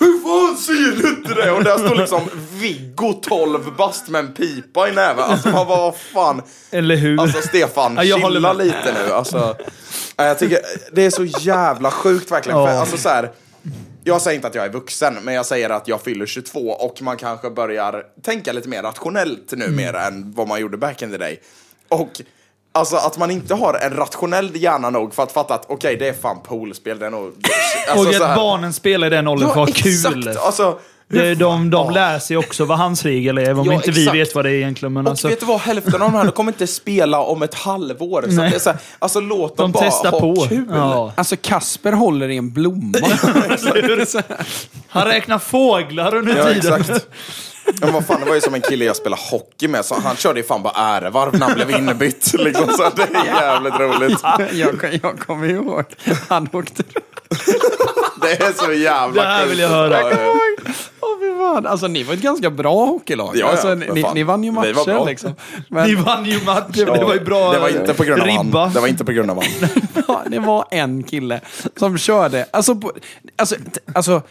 Hur 0.01 0.23
fan 0.23 0.57
ser 0.57 1.03
du 1.03 1.09
inte 1.09 1.35
det? 1.35 1.51
Och 1.51 1.65
där 1.65 1.79
står 1.79 1.95
liksom 1.97 2.23
Viggo 2.53 3.13
12 3.13 3.77
bast 3.77 4.09
med 4.09 4.19
en 4.19 4.33
pipa 4.35 4.89
i 4.89 4.93
näven. 4.93 5.25
Alltså 5.25 5.49
man 5.49 5.67
bara, 5.67 5.79
vad 5.81 5.97
fan. 5.97 6.43
Eller 6.71 6.97
hur? 6.97 7.21
Alltså 7.21 7.43
Stefan, 7.49 7.95
Ja, 7.97 8.05
jag 8.05 8.19
håller 8.19 8.37
chilla 8.41 8.55
med. 8.55 8.67
lite 8.67 8.95
nu. 9.07 9.13
Alltså, 9.13 9.57
ja, 10.17 10.25
jag 10.25 10.39
tycker 10.39 10.59
det 10.93 11.03
är 11.07 11.11
så 11.11 11.25
jävla 11.25 11.91
sjukt 11.91 12.31
verkligen. 12.33 12.59
För, 12.67 12.73
Ja. 12.73 12.81
alltså, 12.81 12.97
så 12.97 13.09
här, 13.09 13.31
jag 14.05 14.23
säger 14.23 14.35
inte 14.35 14.49
att 14.49 14.55
jag 14.55 14.65
är 14.65 14.71
vuxen, 14.73 15.19
men 15.23 15.35
jag 15.35 15.47
säger 15.47 15.71
att 15.71 15.89
jag 15.89 16.01
fyller 16.03 16.27
22 16.27 16.61
och 16.71 17.03
man 17.03 17.17
kanske 17.17 17.51
börjar 17.51 18.03
tänka 18.23 18.53
lite 18.53 18.69
mer 18.69 18.83
rationellt 18.83 19.53
numera 19.53 20.03
Mm. 20.07 20.15
än 20.23 20.33
vad 20.37 20.49
man 20.49 20.61
gjorde 20.61 20.77
back 20.77 21.03
in 21.03 21.11
the 21.11 21.19
day. 21.19 21.41
Och 21.89 22.21
alltså 22.77 22.97
att 22.97 23.19
man 23.19 23.31
inte 23.31 23.55
har 23.55 23.75
en 23.75 23.97
rationell 23.97 24.51
hjärna 24.57 24.91
nog 24.91 25.15
för 25.15 25.23
att 25.23 25.33
fatta 25.33 25.55
att 25.55 25.65
okej, 25.69 25.97
det 25.97 26.09
är 26.09 26.13
fan 26.13 26.37
poolspel, 26.45 26.99
det 26.99 27.07
är 27.07 27.11
nog... 27.11 27.33
Alltså, 27.91 28.09
och 28.09 28.15
så 28.15 28.23
att 28.23 28.29
här- 28.29 28.37
barnen 28.37 28.73
spelar 28.73 29.07
i 29.07 29.11
den 29.11 29.29
åldern 29.29 29.53
för 29.53 29.63
att 29.63 29.69
ha 29.69 29.75
kul. 29.75 30.19
exakt! 30.29 30.45
Alltså, 30.47 30.79
De, 31.09 31.35
de, 31.35 31.71
de 31.71 31.91
lär 31.91 32.19
sig 32.19 32.37
också 32.37 32.65
vad 32.65 32.79
hans 32.79 33.03
regel 33.05 33.39
är, 33.39 33.59
om 33.59 33.67
Ja, 33.67 33.73
inte 33.73 33.91
exakt. 33.91 34.15
vi 34.15 34.19
vet 34.19 34.35
vad 34.35 34.45
det 34.45 34.51
är 34.51 34.55
egentligen. 34.55 34.93
Men 34.93 35.07
Och 35.07 35.11
alltså, 35.11 35.29
vet 35.29 35.41
du 35.41 35.47
vad, 35.47 35.61
hälften 35.61 35.95
av 35.95 36.13
de 36.13 36.15
här 36.15 36.31
kommer 36.31 36.53
inte 36.53 36.67
spela 36.67 37.21
om 37.21 37.43
ett 37.43 37.55
halvår. 37.55 38.23
Så 38.23 38.29
det 38.37 38.47
är 38.47 38.59
så 38.59 38.71
här, 38.71 38.79
alltså 38.99 39.21
låt 39.21 39.57
dem 39.57 39.73
de 39.73 39.79
bara 40.03 40.11
ha 40.11 40.21
på. 40.21 40.47
kul. 40.49 40.65
Ja. 40.71 41.13
Alltså 41.17 41.37
Kasper 41.43 41.93
håller 41.93 42.29
i 42.29 42.37
en 42.37 42.51
blomma. 42.53 42.99
Han 44.89 45.05
räknar 45.05 45.39
fåglar 45.39 46.15
under 46.15 46.37
Ja, 46.37 46.45
tiden. 46.55 46.81
exakt. 46.81 47.07
Men 47.81 47.93
vad 47.93 48.07
fan, 48.07 48.21
det 48.21 48.27
var 48.27 48.35
ju 48.35 48.41
som 48.41 48.55
en 48.55 48.61
kille 48.61 48.85
jag 48.85 48.97
spelade 48.97 49.23
hockey 49.31 49.69
med, 49.69 49.85
så 49.85 49.95
han 50.01 50.17
körde 50.17 50.41
ju 50.41 50.47
fan 50.47 50.63
bara 50.63 50.75
ärevarv 50.77 51.33
när 51.39 51.47
han 51.47 51.55
blev 51.55 51.71
inbytt. 51.71 52.33
Liksom, 52.39 52.69
så 52.69 52.91
det 52.97 53.03
är 53.03 53.25
jävligt 53.25 53.75
roligt. 53.79 54.21
jag, 54.53 55.01
jag 55.03 55.19
kommer 55.21 55.49
ihåg. 55.49 55.85
Han 56.29 56.49
åkte... 56.53 56.83
Det 58.21 58.43
är 58.43 58.53
så 58.53 58.73
jävla 58.73 59.23
Det 59.23 59.29
här 59.29 59.47
vill 59.47 59.59
jag 59.59 59.69
höra. 59.69 60.13
Fan. 61.39 61.67
Alltså 61.67 61.87
ni 61.87 62.03
var 62.03 62.15
ett 62.15 62.21
ganska 62.21 62.51
bra 62.51 62.85
hockeylag. 62.87 63.31
Ja, 63.35 63.39
ja, 63.41 63.47
alltså, 63.51 63.75
ni, 63.75 64.05
ni 64.15 64.23
vann 64.23 64.45
ju 64.45 64.51
Vi 64.51 64.57
var 64.57 64.63
matcher 64.65 64.85
bra. 64.85 65.05
liksom. 65.05 65.35
Men 65.69 65.89
Ni 65.89 65.95
vann 65.95 66.25
ju 66.25 66.41
matchen, 66.45 66.73
det 66.75 67.05
var 67.05 67.15
ju 67.15 67.21
bra 67.21 67.53
Det 67.53 67.59
var 67.59 67.69
inte 67.69 67.95
på 67.95 68.05
grund 68.05 68.21
av 68.23 68.27
ribba. 68.29 68.61
han. 68.65 68.73
Det 68.73 68.81
var 68.81 68.89
inte 68.89 69.05
på 69.05 69.13
grund 69.13 69.31
av 69.31 69.37
han. 69.43 69.69
Ja, 70.09 70.23
det 70.27 70.39
var 70.39 70.65
en 70.71 71.03
kille 71.03 71.41
som 71.77 71.99
körde, 71.99 72.47
alltså, 72.51 72.75
på, 72.75 72.93
alltså, 73.37 73.55
t- 73.55 73.81
alltså 73.95 74.23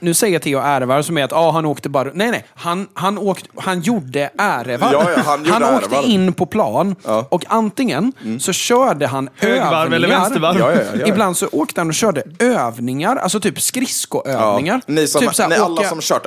nu 0.00 0.14
säger 0.14 0.38
Theo 0.38 0.58
ärevarv 0.58 1.02
som 1.02 1.18
är 1.18 1.24
att 1.24 1.32
ah, 1.32 1.50
han 1.50 1.64
åkte 1.66 1.88
bara, 1.88 2.10
nej 2.14 2.30
nej, 2.30 2.44
han, 2.54 2.88
han, 2.94 3.18
åkte, 3.18 3.48
han 3.56 3.80
gjorde 3.80 4.30
ärevarv. 4.38 4.92
Ja, 4.92 5.10
ja, 5.16 5.22
han 5.24 5.44
gjorde 5.44 5.74
åkte 5.74 5.86
ärevarv. 5.96 6.10
in 6.10 6.32
på 6.32 6.46
plan 6.46 6.96
Ja. 7.04 7.12
Mm. 7.12 7.24
och 7.28 7.44
antingen 7.48 8.12
så 8.40 8.52
körde 8.52 9.06
han 9.06 9.28
Högvarv 9.36 9.74
övningar. 9.74 9.96
eller 9.96 10.08
vänstervarv? 10.08 10.58
Ja, 10.58 10.70
ja, 10.72 10.76
ja, 10.80 10.98
ja. 11.00 11.06
Ibland 11.06 11.36
så 11.36 11.46
åkte 11.52 11.80
han 11.80 11.88
och 11.88 11.94
körde 11.94 12.22
övningar, 12.38 13.16
alltså 13.16 13.40
typ 13.40 13.60
skridskoövningar. 13.60 14.74
Ja. 14.86 14.92
Ni, 14.94 15.06
som, 15.06 15.20
typ 15.20 15.34
så 15.34 15.42
här, 15.42 15.48
ni 15.50 15.56
alla 15.56 15.80
åka- 15.80 15.88
som 15.88 16.00
kört 16.00 16.26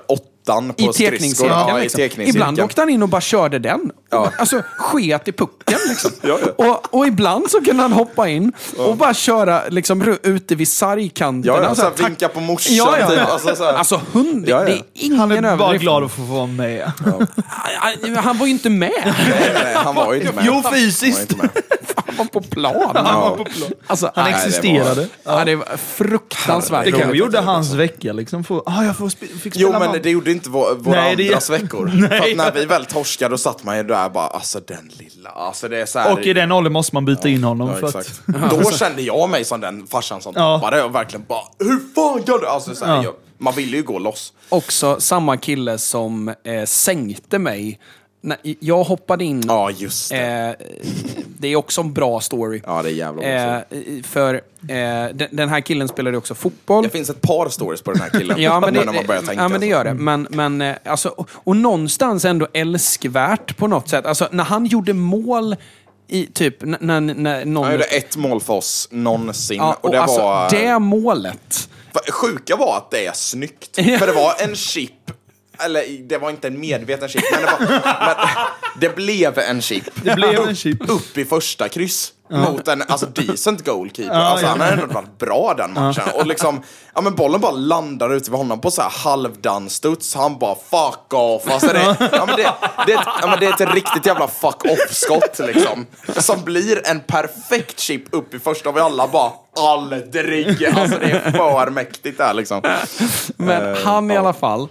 åttan 0.49 0.73
på 0.73 0.83
i 0.83 0.93
skridskor. 0.93 1.47
Ja, 1.47 1.79
i 1.79 1.81
liksom. 1.81 1.97
tekningscirkeln. 1.97 2.29
Ibland 2.29 2.59
åkte 2.59 2.81
han 2.81 2.89
in 2.89 3.03
och 3.03 3.09
bara 3.09 3.21
körde 3.21 3.59
den. 3.59 3.91
Ja. 4.11 4.31
Alltså 4.39 4.61
sket 4.77 5.27
i 5.27 5.31
pucken. 5.31 5.79
Liksom. 5.89 6.11
Ja, 6.21 6.37
ja. 6.57 6.65
Och, 6.71 6.93
och 6.93 7.07
ibland 7.07 7.51
så 7.51 7.61
kunde 7.61 7.81
han 7.81 7.91
hoppa 7.93 8.27
in 8.29 8.51
och 8.77 8.97
bara 8.97 9.13
köra 9.13 9.61
liksom, 9.69 10.17
ute 10.23 10.55
vid 10.55 10.67
sargkanterna. 10.67 11.57
Ja, 11.57 11.63
ja, 11.63 11.75
så 11.75 11.81
här, 11.81 11.89
tack- 11.89 12.09
vinka 12.09 12.27
på 12.27 12.39
morsan, 12.39 12.75
Ja, 12.75 12.97
ja. 12.99 13.07
typ. 13.09 13.19
Alltså, 13.29 13.55
så 13.55 13.63
här. 13.63 13.73
Alltså 13.73 14.01
hund, 14.13 14.45
Ja, 14.49 14.59
ja. 14.59 14.65
det 14.65 14.71
är 14.71 14.81
ingen 14.93 15.19
Han 15.19 15.31
är 15.31 15.41
bara 15.41 15.51
överdrift. 15.51 15.81
glad 15.81 16.03
att 16.03 16.11
få 16.11 16.21
vara 16.21 16.47
med. 16.47 16.91
Han- 16.97 18.15
Han 18.15 18.37
var 18.37 18.45
ju 18.45 18.51
inte 18.51 18.69
med. 18.69 18.91
Nej, 19.05 19.51
nej, 19.63 19.75
han 19.75 19.95
var 19.95 20.13
ju 20.13 20.21
inte 20.21 20.33
med. 20.35 20.43
Jo, 20.47 20.61
var 20.61 20.71
fysiskt. 20.71 21.33
Han 21.95 22.15
var 22.17 22.25
på 22.25 22.41
plan. 22.41 22.91
Han 22.95 23.21
var 23.21 23.37
på 23.37 23.43
plan. 23.45 23.69
Alltså, 23.87 24.11
Han 24.15 24.31
nej, 24.31 24.33
existerade. 24.45 25.07
Ja, 25.23 25.45
det 25.45 25.55
var 25.55 25.77
fruktansvärt 25.77 26.85
Det 26.85 26.91
kanske 26.91 27.17
gjorde 27.17 27.39
hans 27.39 27.73
vecka 27.73 28.13
liksom. 28.13 28.43
Få, 28.43 28.63
ah, 28.65 28.83
jag 28.83 28.97
får 28.97 29.09
fick 29.09 29.53
spela 29.53 29.79
Jo, 29.79 29.79
men 29.79 30.01
det 30.01 30.09
gjorde 30.09 30.31
inte 30.37 30.49
vår, 30.49 30.75
våra 30.75 31.01
Nej, 31.01 31.15
det- 31.15 31.23
andras 31.27 31.49
veckor. 31.49 31.91
Nej. 31.93 32.09
För 32.21 32.29
att 32.31 32.37
när 32.37 32.51
vi 32.51 32.65
väl 32.65 32.85
torskade, 32.85 33.33
då 33.33 33.37
satt 33.37 33.63
man 33.63 33.77
ju 33.77 33.83
där 33.83 34.09
bara, 34.09 34.27
alltså 34.27 34.59
den 34.59 34.91
lilla, 34.99 35.29
alltså 35.29 35.67
det 35.67 35.81
är 35.81 35.85
så 35.85 35.99
här... 35.99 36.13
Och 36.13 36.19
i 36.19 36.33
den 36.33 36.51
åldern 36.51 36.73
måste 36.73 36.95
man 36.95 37.05
byta 37.05 37.29
in 37.29 37.43
honom. 37.43 37.67
Ja, 37.69 37.75
för 37.75 37.99
exakt. 37.99 38.21
att, 38.43 38.49
Då 38.63 38.71
kände 38.77 39.01
jag 39.01 39.29
mig 39.29 39.45
som 39.45 39.61
den 39.61 39.87
farsan 39.87 40.21
som 40.21 40.33
Ja. 40.35 40.59
tappade 40.59 40.83
och 40.83 40.95
verkligen 40.95 41.25
bara, 41.27 41.43
hur 41.59 41.79
fan 41.95 42.23
gör 42.27 42.39
du? 42.39 42.47
Alltså, 42.47 42.75
så 42.75 42.85
här, 42.85 42.95
Ja. 42.95 43.03
jag, 43.03 43.13
man 43.37 43.53
ville 43.55 43.77
ju 43.77 43.83
gå 43.83 43.99
loss. 43.99 44.33
Också 44.49 44.99
samma 44.99 45.37
kille 45.37 45.77
som 45.77 46.27
eh, 46.27 46.63
sänkte 46.65 47.39
mig. 47.39 47.79
När 48.27 48.37
jag 48.59 48.83
hoppade 48.83 49.23
in. 49.23 49.43
Ja, 49.47 49.71
just 49.71 50.11
det. 50.11 50.55
Eh, 50.59 50.65
det 51.39 51.47
är 51.47 51.55
också 51.55 51.81
en 51.81 51.93
bra 51.93 52.19
story. 52.19 52.61
Ja, 52.65 52.83
det 52.83 52.89
är 52.89 52.93
jävla. 52.93 53.23
Eh, 53.23 53.61
för 54.03 54.33
eh, 54.33 54.39
den, 55.13 55.27
den 55.31 55.49
här 55.49 55.61
killen 55.61 55.87
spelade 55.87 56.17
också 56.17 56.35
fotboll. 56.35 56.83
Det 56.83 56.89
finns 56.89 57.09
ett 57.09 57.21
par 57.21 57.49
stories 57.49 57.81
på 57.81 57.91
den 57.91 58.01
här 58.01 58.09
killen. 58.09 58.41
Ja, 58.47 58.59
men 58.59 58.73
det, 58.73 58.85
när 58.85 58.93
man 58.93 59.05
börjar 59.05 59.21
tänka. 59.21 59.41
ja, 59.41 59.47
men 59.47 59.59
det 59.59 59.67
gör 59.67 59.83
det. 59.83 59.93
Men, 59.93 60.27
men 60.29 60.61
eh, 60.61 60.75
alltså, 60.85 61.09
och, 61.09 61.29
och 61.33 61.55
någonstans 61.55 62.25
ändå 62.25 62.47
älskvärt 62.53 63.57
på 63.57 63.67
något 63.67 63.89
sätt. 63.89 64.05
Alltså, 64.05 64.27
när 64.31 64.43
han 64.43 64.65
gjorde 64.65 64.93
mål 64.93 65.55
i 66.07 66.25
typ, 66.25 66.55
när, 66.61 67.01
när 67.01 67.45
någon... 67.45 67.63
Han 67.63 67.73
gjorde 67.73 67.85
ett 67.85 68.17
mål 68.17 68.41
för 68.41 68.53
oss 68.53 68.87
någonsin. 68.91 69.57
ja, 69.57 69.77
och 69.81 69.91
det 69.91 70.01
alltså, 70.01 70.21
var... 70.21 70.49
det 70.49 70.79
målet. 70.79 71.69
Sjuka 72.11 72.55
var 72.55 72.77
att 72.77 72.91
det 72.91 73.05
är 73.05 73.13
snyggt. 73.13 73.75
För 73.99 74.07
det 74.07 74.13
var 74.13 74.33
en 74.39 74.55
chip, 74.55 75.11
eller 75.59 76.07
det 76.07 76.17
var 76.17 76.29
inte 76.29 76.47
en 76.47 76.59
medveten 76.59 77.09
chip, 77.09 77.23
men 77.31 77.41
det, 77.41 77.47
var, 77.47 77.59
men 78.05 78.15
det 78.79 78.95
blev 78.95 79.39
en 79.39 79.61
chip. 79.61 79.83
det 80.03 80.15
blev 80.15 80.47
en 80.47 80.55
chip. 80.55 80.89
Upp 80.89 81.17
i 81.17 81.25
första 81.25 81.69
kryss. 81.69 82.13
Mot 82.29 82.67
en 82.67 82.83
alltså, 82.87 83.05
decent 83.05 83.65
goalkeeper. 83.65 84.15
Ja, 84.15 84.21
alltså, 84.21 84.45
ja. 84.45 84.49
Han 84.49 84.61
har 84.61 84.67
ändå 84.67 84.85
varit 84.85 85.17
bra 85.17 85.53
den 85.57 85.73
matchen. 85.73 86.03
Och 86.15 86.27
liksom, 86.27 86.63
ja, 86.95 87.01
men 87.01 87.15
bollen 87.15 87.41
bara 87.41 87.51
landar 87.51 88.13
ute 88.13 88.31
vid 88.31 88.37
honom 88.37 88.61
på 88.61 88.71
så 88.71 88.81
här 88.81 88.89
halvdansstuds. 88.89 90.15
Han 90.15 90.39
bara 90.39 90.55
fuck 90.55 91.13
off. 91.13 91.51
Alltså, 91.51 91.67
det, 91.67 91.97
ja, 92.11 92.25
men 92.25 92.35
det, 92.35 92.53
det, 92.87 92.93
ja, 93.21 93.27
men 93.27 93.39
det 93.39 93.45
är 93.45 93.63
ett 93.63 93.73
riktigt 93.73 94.05
jävla 94.05 94.27
fuck 94.27 94.65
off-skott 94.65 95.39
liksom. 95.39 95.85
Som 96.17 96.43
blir 96.43 96.87
en 96.87 96.99
perfekt 96.99 97.79
chip 97.79 98.03
upp 98.11 98.33
i 98.33 98.39
första 98.39 98.69
och 98.69 98.75
vi 98.77 98.79
alla 98.79 99.07
bara 99.07 99.31
aldrig. 99.59 100.65
Alltså 100.65 100.99
det 100.99 101.11
är 101.11 101.31
för 101.31 101.69
mäktigt 101.69 102.17
där 102.17 102.33
liksom. 102.33 102.61
Men 103.37 103.57
Eh, 103.67 103.83
han 103.83 104.11
i 104.11 104.13
ja. 104.13 104.19
alla 104.19 104.33
fall, 104.33 104.67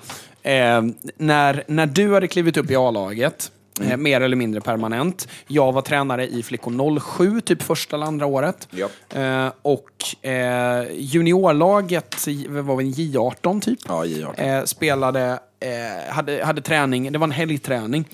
eh, 0.46 0.82
när, 1.16 1.64
när 1.66 1.86
du 1.86 2.14
hade 2.14 2.28
klivit 2.28 2.56
upp 2.56 2.70
i 2.70 2.76
A-laget 2.76 3.50
Eh, 3.80 3.96
mer 3.96 4.20
eller 4.20 4.36
mindre 4.36 4.60
permanent. 4.60 5.28
Jag 5.46 5.72
var 5.72 5.82
tränare 5.82 6.26
i 6.26 6.42
Flickor 6.42 7.00
07, 7.00 7.40
typ 7.40 7.62
första 7.62 7.96
eller 7.96 8.06
andra 8.06 8.26
året. 8.26 8.68
Japp. 8.70 8.90
Eh, 9.14 9.48
och 9.62 10.26
eh, 10.26 10.86
juniorlaget 10.92 12.26
var 12.48 12.76
väl 12.76 12.86
en 12.86 12.92
J18 12.92 13.60
typ. 13.60 13.78
Ja, 13.88 14.04
J18. 14.04 14.58
Eh, 14.58 14.64
spelade, 14.64 15.38
eh, 15.60 16.14
hade, 16.14 16.44
hade 16.44 16.60
träning, 16.60 17.12
det 17.12 17.18
var 17.18 17.26
en 17.26 17.30
helgträning. 17.30 18.08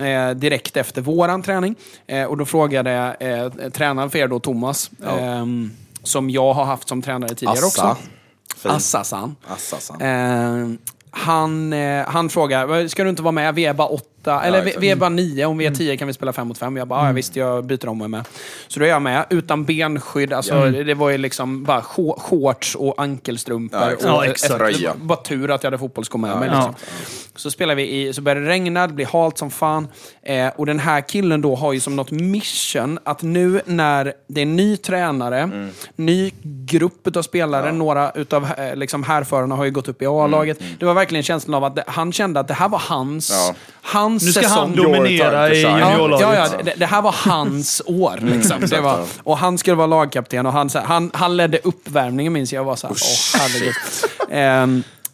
Eh, 0.00 0.30
direkt 0.30 0.76
efter 0.76 1.02
våran 1.02 1.42
träning. 1.42 1.74
Eh, 2.06 2.24
och 2.24 2.36
då 2.36 2.44
frågade 2.44 3.16
eh, 3.20 3.70
tränaren 3.70 4.10
för 4.10 4.18
er 4.18 4.28
då, 4.28 4.40
Thomas, 4.40 4.90
ehm, 5.06 5.70
som 6.02 6.30
jag 6.30 6.52
har 6.52 6.64
haft 6.64 6.88
som 6.88 7.02
tränare 7.02 7.34
tidigare 7.34 7.58
Assa. 7.58 7.66
också. 7.66 7.96
Fin. 8.56 8.70
Assassan. 8.70 9.36
Assassan. 9.46 10.02
Han, 11.18 11.72
eh, 11.72 12.04
han 12.08 12.28
frågar, 12.28 12.88
ska 12.88 13.02
du 13.04 13.10
inte 13.10 13.22
vara 13.22 13.32
med? 13.32 13.54
Vi 13.54 13.64
är 13.64 13.74
bara 13.74 13.88
åtta, 13.88 14.42
eller 14.42 14.62
vi, 14.80 14.90
är 14.90 14.96
bara 14.96 15.08
nio. 15.10 15.46
Om 15.46 15.58
vi 15.58 15.66
är 15.66 15.70
tio 15.74 15.96
kan 15.96 16.06
vi 16.08 16.14
spela 16.14 16.32
fem 16.32 16.48
mot 16.48 16.58
fem. 16.58 16.76
Jag 16.76 16.88
bara, 16.88 17.06
ja, 17.06 17.12
visst, 17.12 17.36
jag 17.36 17.64
byter 17.64 17.88
om 17.88 18.00
och 18.00 18.04
är 18.04 18.08
med. 18.08 18.24
Så 18.68 18.80
då 18.80 18.86
är 18.86 18.90
jag 18.90 19.02
med, 19.02 19.24
utan 19.30 19.64
benskydd. 19.64 20.32
Alltså, 20.32 20.54
Det 20.70 20.94
var 20.94 21.10
ju 21.10 21.18
liksom 21.18 21.64
bara 21.64 21.80
shor- 21.82 22.20
shorts 22.20 22.74
och 22.74 22.94
ankelstrumpor. 23.02 23.80
Ja, 23.80 23.86
exakt. 23.90 24.04
och 24.04 24.10
Ja, 24.10 24.24
exakt. 24.30 24.96
Bara 24.96 25.18
tur 25.18 25.50
att 25.50 25.62
jag 25.62 25.70
hade 25.70 25.78
fotbollsskor 25.78 26.18
med 26.18 26.36
mig. 26.38 26.48
Ja. 26.52 26.56
Liksom. 26.56 26.74
Så 27.36 27.50
spelar 27.50 27.74
vi 27.74 27.82
i, 28.08 28.12
så 28.12 28.22
börjar 28.22 28.40
det 28.42 28.48
regna, 28.48 28.86
det 28.86 28.92
blir 28.94 29.06
halt 29.06 29.38
som 29.38 29.50
fan. 29.50 29.88
Eh, 30.22 30.48
och 30.56 30.66
den 30.66 30.78
här 30.78 31.00
killen 31.00 31.40
då 31.40 31.54
har 31.54 31.72
ju 31.72 31.80
som 31.80 31.96
något 31.96 32.10
mission 32.10 32.98
att 33.04 33.22
nu 33.22 33.60
när 33.66 34.12
det 34.28 34.40
är 34.40 34.46
ny 34.46 34.76
tränare, 34.76 35.38
Mm. 35.40 35.70
ny 35.96 36.30
grupp 36.42 37.16
av 37.16 37.22
spelare, 37.22 37.72
några 37.72 38.10
utav 38.10 38.44
eh, 38.58 38.76
liksom 38.76 39.02
härförarna 39.02 39.54
har 39.54 39.64
ju 39.64 39.70
gått 39.70 39.88
upp 39.88 40.02
i 40.02 40.06
A-laget. 40.06 40.58
Det 40.78 40.86
var 40.86 40.94
verkligen 40.94 41.22
känslan 41.22 41.54
av 41.54 41.64
att 41.64 41.76
det, 41.76 41.84
han 41.86 42.12
kände 42.12 42.40
att 42.40 42.48
det 42.48 42.54
här 42.54 42.68
var 42.68 42.78
hans, 42.78 43.30
Mm, 43.30 43.42
Ja. 43.46 43.54
hans 43.82 44.22
Nu 44.24 44.32
ska 44.32 44.42
säsong. 44.42 44.56
han 44.58 44.76
dominera 44.76 45.54
i. 45.54 45.62
Ja, 45.62 45.70
juniorlaget. 45.90 46.20
ja, 46.20 46.34
ja 46.56 46.62
det, 46.64 46.74
det 46.76 46.86
här 46.86 47.02
var 47.02 47.14
hans 47.18 47.82
år. 47.86 48.18
Liksom. 48.22 48.60
det 48.60 48.80
var, 48.80 49.04
och 49.22 49.38
han 49.38 49.58
skulle 49.58 49.76
vara 49.76 49.86
lagkapten 49.86 50.46
och 50.46 50.52
han, 50.52 50.70
så 50.70 50.78
här, 50.78 50.86
han, 50.86 51.10
han 51.14 51.36
ledde 51.36 51.58
uppvärmningen 51.64 52.32
minns 52.32 52.52
jag. 52.52 52.60
Jag 52.60 52.64
var 52.64 52.76
så 52.76 52.86
här, 52.86 52.94
åh 52.94 53.40
herregud. 53.40 53.74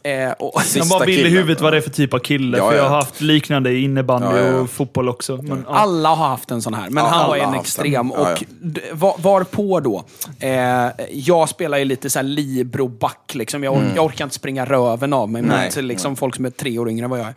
Eh, 0.05 0.33
och, 0.33 0.62
Jag 0.75 0.88
bara 0.88 1.05
bild 1.05 1.27
i 1.27 1.31
huvudet 1.31 1.61
vad 1.61 1.73
det 1.73 1.77
är 1.77 1.81
för 1.81 1.91
typ 1.91 2.15
av 2.15 2.19
kille. 2.19 2.59
Ja, 2.59 2.71
för 2.71 2.77
jag 2.77 2.85
ja. 2.85 2.88
har 2.88 2.97
haft 2.97 3.21
liknande 3.21 3.71
i 3.71 3.83
innebandy 3.83 4.27
Ja, 4.27 4.38
ja. 4.38 4.55
och 4.55 4.71
fotboll 4.71 5.09
också. 5.09 5.37
Men, 5.37 5.65
ja. 5.69 5.75
Alla 5.75 6.09
har 6.09 6.29
haft 6.29 6.51
en 6.51 6.62
sån 6.62 6.75
här, 6.75 6.91
men 6.91 7.05
Ja, 7.05 7.11
han 7.11 7.29
var 7.29 7.37
en 7.37 7.55
extrem. 7.55 8.12
Och 8.12 8.45
var, 8.93 9.15
var 9.19 9.45
på 9.45 9.81
då, 9.81 10.05
eh, 10.41 11.07
jag 11.11 11.49
spelar 11.49 11.79
ju 11.79 11.85
lite 11.85 12.11
så 12.11 12.19
här 12.19 12.25
libero-back. 12.25 13.35
Liksom. 13.35 13.65
Jag, 13.65 13.75
or- 13.75 13.93
jag 13.97 14.05
orkar 14.05 14.25
inte 14.25 14.35
springa 14.35 14.65
röven 14.65 15.12
av 15.12 15.31
mig 15.31 15.43
Nej. 15.43 15.65
mot 15.65 15.85
liksom, 15.85 16.17
folk 16.17 16.37
som 16.37 16.45
är 16.45 16.51
tre 16.51 16.79
år 16.79 16.91
yngre 16.91 17.05
än 17.05 17.11
vad 17.11 17.21
jag 17.21 17.33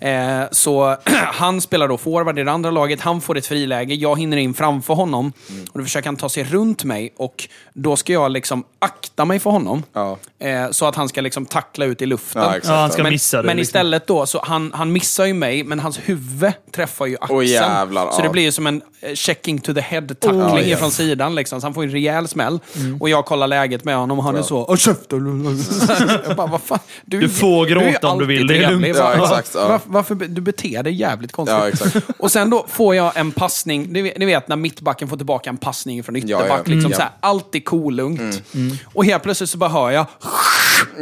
är. 0.00 0.42
Eh, 0.42 0.48
så 0.50 0.96
han 1.32 1.60
spelar 1.60 1.88
då 1.88 1.96
forward 1.96 2.38
i 2.38 2.42
det 2.42 2.52
andra 2.52 2.70
laget, 2.70 3.00
han 3.00 3.20
får 3.20 3.36
ett 3.38 3.46
friläge, 3.46 3.94
jag 3.94 4.18
hinner 4.18 4.36
in 4.36 4.54
framför 4.54 4.94
honom. 4.94 5.32
Och 5.72 5.78
då 5.78 5.84
försöker 5.84 6.06
han 6.08 6.16
ta 6.16 6.28
sig 6.28 6.44
runt 6.44 6.84
mig 6.84 7.14
och 7.16 7.48
då 7.72 7.96
ska 7.96 8.12
jag 8.12 8.30
liksom 8.30 8.64
akta 8.78 9.24
mig 9.24 9.38
för 9.38 9.50
honom. 9.50 9.82
Ja. 9.92 10.18
Eh, 10.38 10.70
så 10.70 10.86
att 10.86 10.96
han 10.96 11.08
ska 11.08 11.20
liksom 11.20 11.46
tackla 11.46 11.84
ut 11.84 12.02
i 12.02 12.06
luften. 12.10 12.42
Ja, 12.42 12.48
exakt. 12.56 12.68
Ja, 12.68 12.80
han 12.80 12.90
ska 12.90 13.02
men, 13.02 13.12
missa 13.12 13.36
det, 13.36 13.46
Men 13.46 13.56
liksom. 13.56 13.68
istället 13.68 14.06
då, 14.06 14.26
så 14.26 14.40
han, 14.44 14.72
han 14.74 14.92
missar 14.92 15.24
ju 15.24 15.34
mig, 15.34 15.64
men 15.64 15.80
hans 15.80 15.98
huvud 15.98 16.52
träffar 16.72 17.06
ju 17.06 17.16
axeln. 17.20 17.38
Åh, 17.38 17.44
jävlar, 17.44 18.10
så 18.10 18.18
ja. 18.18 18.22
det 18.22 18.28
blir 18.28 18.42
ju 18.42 18.52
som 18.52 18.66
en 18.66 18.82
eh, 19.00 19.14
checking 19.14 19.58
to 19.58 19.74
the 19.74 19.80
head-tackling 19.80 20.72
Oh, 20.74 20.78
från 20.78 20.90
sidan. 20.90 21.34
Liksom. 21.34 21.60
Så 21.60 21.66
han 21.66 21.74
får 21.74 21.82
en 21.82 21.90
rejäl 21.90 22.28
smäll. 22.28 22.60
Mm. 22.76 23.00
Och 23.00 23.08
jag 23.08 23.24
kollar 23.24 23.46
läget 23.46 23.84
med 23.84 23.96
honom 23.96 24.18
och 24.18 24.24
han 24.24 24.36
är 24.36 24.42
så 24.42 24.64
Åh 24.68 24.76
käften! 24.76 25.20
Jag 26.26 26.36
bara, 26.36 26.46
vad 26.46 26.60
fan? 26.60 26.78
Du 27.04 27.28
får 27.28 27.66
är 27.66 27.68
ju 27.68 27.74
gråta 27.74 28.08
om 28.08 28.18
du 28.18 28.26
vill, 28.26 28.46
det 28.46 28.64
är 28.64 28.70
lugnt. 28.70 28.96
Ja, 28.96 29.14
exakt, 29.14 29.50
ja. 29.54 29.68
Varför, 29.68 29.90
varför 29.90 30.14
du 30.14 30.40
beter 30.40 30.82
dig 30.82 30.92
jävligt 30.92 31.32
konstigt. 31.32 31.58
Ja, 31.58 31.68
exakt. 31.68 31.96
Och 32.18 32.32
sen 32.32 32.50
då 32.50 32.66
får 32.68 32.94
jag 32.94 33.16
en 33.16 33.32
passning, 33.32 33.92
ni 33.92 34.02
vet, 34.02 34.18
ni 34.18 34.26
vet 34.26 34.48
när 34.48 34.56
mittbacken 34.56 35.08
får 35.08 35.16
tillbaka 35.16 35.50
en 35.50 35.56
passning 35.56 36.04
från 36.04 36.16
ytterback. 36.16 36.46
Ja, 36.48 36.56
ja. 36.56 36.62
Liksom 36.64 36.80
Mm. 36.80 36.92
så 36.92 37.02
här, 37.02 37.10
allt 37.20 37.54
är 37.54 37.60
kolugnt. 37.60 38.42
Och 38.84 39.04
helt 39.04 39.22
plötsligt 39.22 39.50
så 39.50 39.58
bara 39.58 39.70
hör 39.70 39.90
jag 39.90 40.06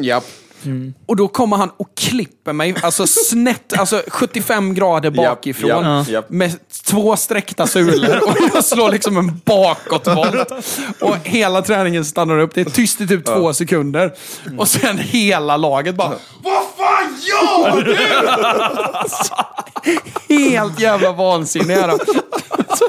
Japp. 0.01 0.25
Och 1.07 1.17
då 1.17 1.29
kommer 1.29 1.57
han 1.57 1.71
och 1.77 1.89
klipper 1.97 2.53
mig, 2.53 2.75
alltså 2.83 3.07
snett, 3.07 3.79
alltså 3.79 4.03
75 4.09 4.75
grader 4.75 5.11
bakifrån. 5.11 5.85
japp, 5.85 6.09
japp. 6.09 6.31
Med 6.31 6.53
två 6.85 7.17
sträckta 7.17 7.67
sulor 7.67 8.23
och 8.29 8.35
jag 8.55 8.65
slår 8.65 8.91
liksom 8.91 9.17
en 9.17 9.41
bakåtvolt. 9.45 10.53
Och 11.01 11.17
hela 11.25 11.63
träningen 11.63 12.05
stannar 12.05 12.39
upp, 12.39 12.55
det 12.55 12.61
är 12.61 12.65
tyst 12.65 13.01
i 13.01 13.07
typ 13.07 13.25
två 13.27 13.53
sekunder. 13.55 14.15
Och 14.59 14.69
sen 14.69 14.99
hela 14.99 15.57
laget 15.57 15.95
bara 15.95 16.15
Vad 16.43 16.63
fan 16.77 17.17
gör 17.29 17.83
du? 17.83 17.97
Helt 20.35 20.81
jävla 20.81 21.13
vansinniga. 21.13 21.99
Så 22.79 22.89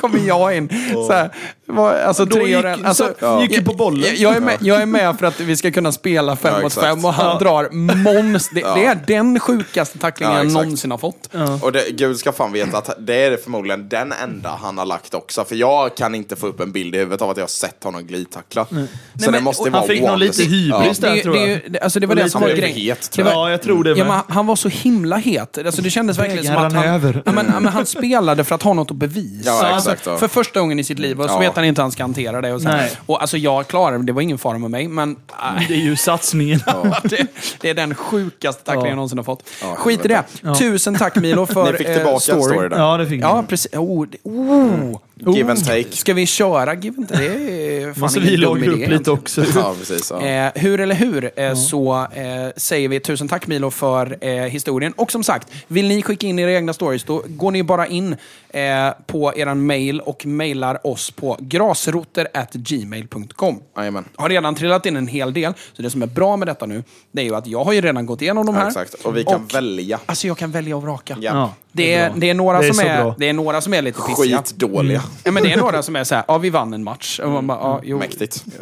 kommer 0.00 0.18
jag 0.18 0.56
in. 0.56 0.68
Så 0.92 1.12
här, 1.12 1.30
var, 1.76 1.94
alltså 1.94 2.24
Då 2.24 2.36
tre 2.36 2.44
gick- 2.46 2.58
år 2.58 2.64
äldre. 2.66 2.88
alltså, 2.88 3.14
så- 3.20 3.38
gick 3.42 3.52
ju 3.52 3.64
på 3.64 3.72
bollen. 3.74 4.02
Jag, 4.04 4.14
jag, 4.16 4.36
är 4.36 4.40
med, 4.40 4.56
jag 4.60 4.82
är 4.82 4.86
med 4.86 5.18
för 5.18 5.26
att 5.26 5.40
vi 5.40 5.56
ska 5.56 5.70
kunna 5.70 5.92
spela 5.92 6.36
fem 6.36 6.54
Ja, 6.56 6.62
mot 6.62 6.74
fem 6.74 7.04
och 7.04 7.14
han 7.14 7.26
Ja. 7.26 7.38
drar 7.38 7.68
måns. 7.96 8.48
Det, 8.48 8.60
det 8.60 8.84
är 8.84 8.98
den 9.06 9.40
sjukaste 9.40 9.98
tacklingen 9.98 10.34
Ja, 10.34 10.42
jag 10.42 10.52
någonsin 10.52 10.90
har 10.90 10.98
fått. 10.98 11.28
Och 11.62 11.72
det, 11.72 11.84
Gud 11.90 12.16
ska 12.16 12.32
fan 12.32 12.52
veta 12.52 12.78
att 12.78 12.90
det 12.98 13.14
är 13.24 13.36
förmodligen 13.36 13.88
den 13.88 14.12
enda 14.12 14.58
han 14.62 14.78
har 14.78 14.86
lagt 14.86 15.14
också. 15.14 15.44
För 15.44 15.56
jag 15.56 15.96
kan 15.96 16.14
inte 16.14 16.36
få 16.36 16.46
upp 16.46 16.60
en 16.60 16.72
bild 16.72 16.94
i 16.94 16.98
huvudet 16.98 17.22
av 17.22 17.30
att 17.30 17.36
jag 17.36 17.42
har 17.44 17.48
sett 17.48 17.84
honom 17.84 18.06
glidtackla. 18.06 18.64
Så 18.64 18.74
det 19.14 19.30
men- 19.30 19.44
måste 19.44 19.70
vara 19.70 19.80
Han 19.80 19.88
fick 19.88 20.02
nog 20.02 20.18
lite 20.18 20.42
hybris 20.42 20.98
där 20.98 21.16
tror 21.22 21.36
jag. 21.36 21.60
det, 21.68 21.80
alltså 21.80 22.00
det 22.00 22.06
var 22.06 22.14
det 22.14 22.30
som 22.30 22.40
var 22.40 22.48
grejen. 22.48 22.76
het, 22.76 23.10
tror 23.10 23.24
var- 23.24 23.32
Ja, 23.32 23.50
jag 23.50 23.62
tror 23.62 23.84
det 23.84 23.90
Ja, 23.90 23.96
med. 23.96 24.06
men 24.06 24.20
han 24.28 24.46
var 24.46 24.56
så 24.56 24.68
himla 24.68 25.16
het. 25.16 25.58
Alltså 25.58 25.82
det 25.82 25.90
kändes 25.90 26.18
verkligen 26.18 26.44
som 26.44 26.56
att 26.56 26.72
han, 26.72 26.84
ja, 27.24 27.32
men, 27.32 27.52
ja, 27.64 27.70
han 27.70 27.86
spelade 27.86 28.44
för 28.44 28.54
att 28.54 28.62
ha 28.62 28.72
något 28.72 28.90
att 28.90 28.96
bevisa. 28.96 29.50
Ja, 29.50 29.66
alltså, 29.66 29.94
ja. 30.04 30.16
För 30.16 30.28
första 30.28 30.60
gången 30.60 30.78
i 30.78 30.84
sitt 30.84 30.98
liv. 30.98 31.20
Och 31.20 31.28
så 31.30 31.34
Ja. 31.34 31.38
vet 31.38 31.56
han 31.56 31.61
inte 31.68 31.80
hur 31.80 31.84
han 31.84 31.92
ska 31.92 32.02
hantera 32.02 32.40
det. 32.40 32.52
Och, 32.52 32.62
så. 32.62 32.68
Nej. 32.68 32.90
och 33.06 33.20
alltså 33.20 33.36
jag 33.36 33.66
klarade 33.68 33.98
det, 33.98 34.04
det 34.04 34.12
var 34.12 34.22
ingen 34.22 34.38
fara 34.38 34.58
med 34.58 34.70
mig. 34.70 34.88
Men 34.88 35.16
nej, 35.56 35.64
Det 35.68 35.74
är 35.74 35.78
ju 35.78 35.96
satsningen. 35.96 36.60
det, 37.02 37.26
det 37.60 37.70
är 37.70 37.74
den 37.74 37.94
sjukaste 37.94 38.64
tacklingen 38.64 38.84
Ja. 38.86 38.90
jag 38.90 38.96
någonsin 38.96 39.18
har 39.18 39.24
fått. 39.24 39.48
Ja, 39.62 39.74
Skit 39.74 40.04
i 40.04 40.08
det. 40.08 40.22
Tusen 40.58 40.94
tack 40.94 41.16
Milo 41.16 41.46
för 41.54 41.72
Ni 41.72 41.78
fick 41.78 41.86
eh, 41.88 41.94
tillbaka 41.94 42.20
story. 42.20 42.38
en 42.38 42.42
story 42.44 42.68
där. 42.68 42.78
Ja, 42.78 42.96
det 42.96 43.06
fick 43.06 43.22
Ja, 43.22 43.34
han. 43.34 43.46
precis. 43.46 43.72
Oh, 43.74 44.06
det, 44.06 44.18
oh. 44.22 44.98
Give 45.26 45.50
and 45.50 45.64
take. 45.64 45.96
Ska 45.96 46.14
vi 46.14 46.26
köra 46.26 46.74
give 46.74 46.96
and 46.98 47.08
take? 47.08 47.22
Det 47.22 47.82
är 47.82 47.92
fan 47.92 48.00
Måste 48.00 48.20
vi 48.20 48.32
idé 48.32 48.46
upp 48.46 48.88
lite 48.88 49.10
också. 49.10 49.44
Ja, 49.54 49.74
precis. 49.78 50.10
Ja. 50.10 50.22
Eh, 50.26 50.52
hur 50.54 50.80
eller 50.80 50.94
hur 50.94 51.30
eh, 51.36 51.54
så 51.54 52.06
eh, 52.12 52.48
säger 52.56 52.88
vi 52.88 53.00
tusen 53.00 53.28
tack 53.28 53.46
Milo 53.46 53.70
för 53.70 54.18
eh, 54.20 54.30
historien. 54.44 54.92
Och 54.96 55.12
som 55.12 55.24
sagt, 55.24 55.48
vill 55.68 55.88
ni 55.88 56.02
skicka 56.02 56.26
in 56.26 56.38
era 56.38 56.52
egna 56.52 56.72
stories 56.72 57.04
då 57.04 57.22
går 57.26 57.50
ni 57.50 57.62
bara 57.62 57.86
in 57.86 58.16
eh, 58.50 58.90
på 59.06 59.32
eran 59.36 59.66
mail 59.66 60.00
och 60.00 60.26
mailar 60.26 60.86
oss 60.86 61.10
på 61.10 61.36
grasroter.gmail.com. 61.40 63.60
Jajamän. 63.76 64.04
Har 64.16 64.28
redan 64.28 64.54
trillat 64.54 64.86
in 64.86 64.96
en 64.96 65.06
hel 65.06 65.32
del, 65.32 65.52
så 65.72 65.82
det 65.82 65.90
som 65.90 66.02
är 66.02 66.06
bra 66.06 66.36
med 66.36 66.48
detta 66.48 66.66
nu, 66.66 66.84
det 67.12 67.20
är 67.20 67.24
ju 67.24 67.34
att 67.34 67.46
jag 67.46 67.64
har 67.64 67.72
ju 67.72 67.80
redan 67.80 68.06
gått 68.06 68.22
igenom 68.22 68.46
de 68.46 68.54
här. 68.54 68.62
Ja, 68.62 68.68
exakt. 68.68 68.94
Och 68.94 69.16
vi 69.16 69.24
kan 69.24 69.46
välja. 69.46 70.00
Alltså 70.06 70.26
jag 70.26 70.38
kan 70.38 70.50
välja 70.50 70.76
och 70.76 70.82
vraka. 70.82 71.16
Ja. 71.20 71.54
Ja, 71.74 71.84
Det 71.84 71.94
är, 71.94 72.12
det, 72.16 72.30
är 72.30 72.34
några 72.34 72.60
Det 72.60 72.68
är 72.68 72.72
som 72.72 72.86
är, 72.86 73.02
bra. 73.02 73.14
det 73.18 73.28
är 73.28 73.32
några 73.32 73.60
som 73.60 73.74
är 73.74 73.82
lite 73.82 74.00
pissiga. 74.02 74.42
Skitdåliga. 74.42 75.02
Ja, 75.24 75.30
men 75.30 75.42
det 75.42 75.52
är 75.52 75.56
några 75.56 75.82
som 75.82 75.96
är 75.96 76.04
så 76.04 76.14
här, 76.14 76.24
ja 76.28 76.38
vi 76.38 76.50
vann 76.50 76.74
en 76.74 76.84
match. 76.84 77.20
Och 77.20 77.30
man 77.30 77.46
bara, 77.46 77.58
ja, 77.58 77.80
jo, 77.84 77.98
Mäktigt. 77.98 78.44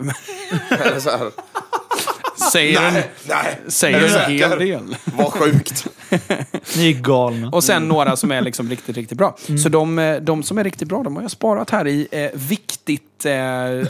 Säger 2.53 2.83
en, 2.83 2.95
nej. 3.29 3.61
säger 3.69 4.19
en 4.19 4.33
hel 4.33 4.59
del. 4.59 4.97
Vad 5.05 5.33
sjukt. 5.33 5.87
Ni 6.77 6.91
är 6.91 7.01
galna. 7.01 7.49
Och 7.51 7.65
sen 7.65 7.89
några 7.89 8.17
som 8.17 8.33
är 8.33 8.41
liksom 8.41 8.71
riktigt, 8.71 8.97
riktigt 8.97 9.19
bra. 9.19 9.37
Så 9.63 9.69
de, 9.69 9.99
eh, 9.99 10.17
de 10.17 10.43
som 10.43 10.59
är 10.59 10.65
riktigt 10.65 10.89
bra, 10.89 11.03
de 11.03 11.17
har 11.17 11.23
jag 11.23 11.31
sparat 11.31 11.71
här 11.71 11.87
i 11.87 12.09
eh, 12.11 12.31
viktigt 12.35 13.25
eh, 13.25 13.33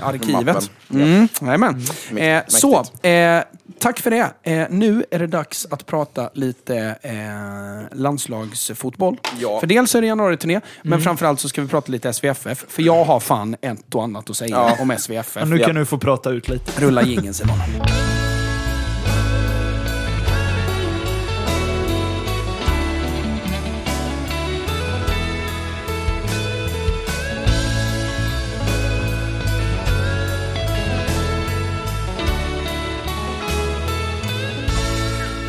arkivet. 0.08 0.44
Mappen. 0.46 0.62
Mm, 1.02 1.28
jajamän. 1.40 1.82
Eh, 2.16 2.42
så, 2.48 2.84
eh, 3.08 3.42
tack 3.80 4.00
för 4.00 4.10
det. 4.10 4.32
Eh, 4.42 4.66
nu 4.70 5.04
är 5.10 5.18
det 5.18 5.26
dags 5.26 5.66
att 5.70 5.86
prata 5.86 6.30
lite 6.34 6.98
eh, 7.02 7.98
landslagsfotboll. 7.98 9.16
Ja. 9.40 9.60
För 9.60 9.66
dels 9.66 9.94
är 9.94 10.00
det 10.00 10.06
januari-turné, 10.06 10.60
men 10.82 11.00
framförallt 11.00 11.40
så 11.40 11.48
ska 11.48 11.62
vi 11.62 11.68
prata 11.68 11.92
lite 11.92 12.12
SVFF. 12.12 12.64
För 12.68 12.82
jag 12.82 13.04
har 13.04 13.20
fan 13.20 13.56
ett 13.62 13.94
och 13.94 14.02
annat 14.04 14.30
att 14.30 14.36
säga 14.36 14.50
Ja. 14.56 14.76
om 14.82 14.90
SVFF. 14.98 15.36
Ja, 15.40 15.44
nu 15.44 15.56
Ja. 15.58 15.66
kan 15.66 15.74
du 15.76 15.84
få 15.86 15.98
prata 15.98 16.30
ut 16.30 16.48
lite. 16.48 16.80
Rulla 16.86 17.02
jingeln 17.02 17.34
Simon. 17.34 17.56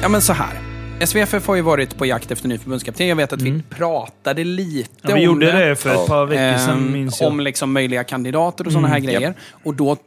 Ja 0.02 0.10
men 0.10 0.22
så 0.22 0.34
här. 0.34 0.60
SVFF 1.06 1.48
har 1.48 1.56
ju 1.56 1.62
varit 1.62 1.98
på 1.98 2.06
jakt 2.06 2.32
efter 2.32 2.48
ny 2.48 2.58
förbundskapten. 2.58 3.08
Jag 3.08 3.16
vet 3.16 3.34
att 3.34 3.42
vi 3.42 3.64
pratade 3.70 4.44
lite 4.44 4.90
Ja, 5.02 5.08
vi 5.08 5.14
om 5.14 5.20
gjorde 5.22 5.52
det. 5.70 5.76
för 5.76 5.90
ett 6.04 6.08
par 6.08 6.26
veckor 6.26 6.58
sedan, 6.58 6.78
Ehm, 6.78 6.92
minns 6.94 7.22
jag. 7.22 7.28
Om 7.32 7.40
liksom 7.40 7.72
möjliga 7.74 8.04
kandidater 8.04 8.66
och 8.66 8.72
sådana 8.72 8.88
här 8.88 9.00
grejer. 9.00 9.34
Och 9.64 9.76
då 9.76 9.98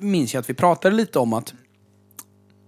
minns 0.00 0.34
jag 0.34 0.40
att 0.40 0.50
vi 0.50 0.54
pratade 0.54 0.96
lite 0.96 1.18
om 1.18 1.32
att 1.32 1.54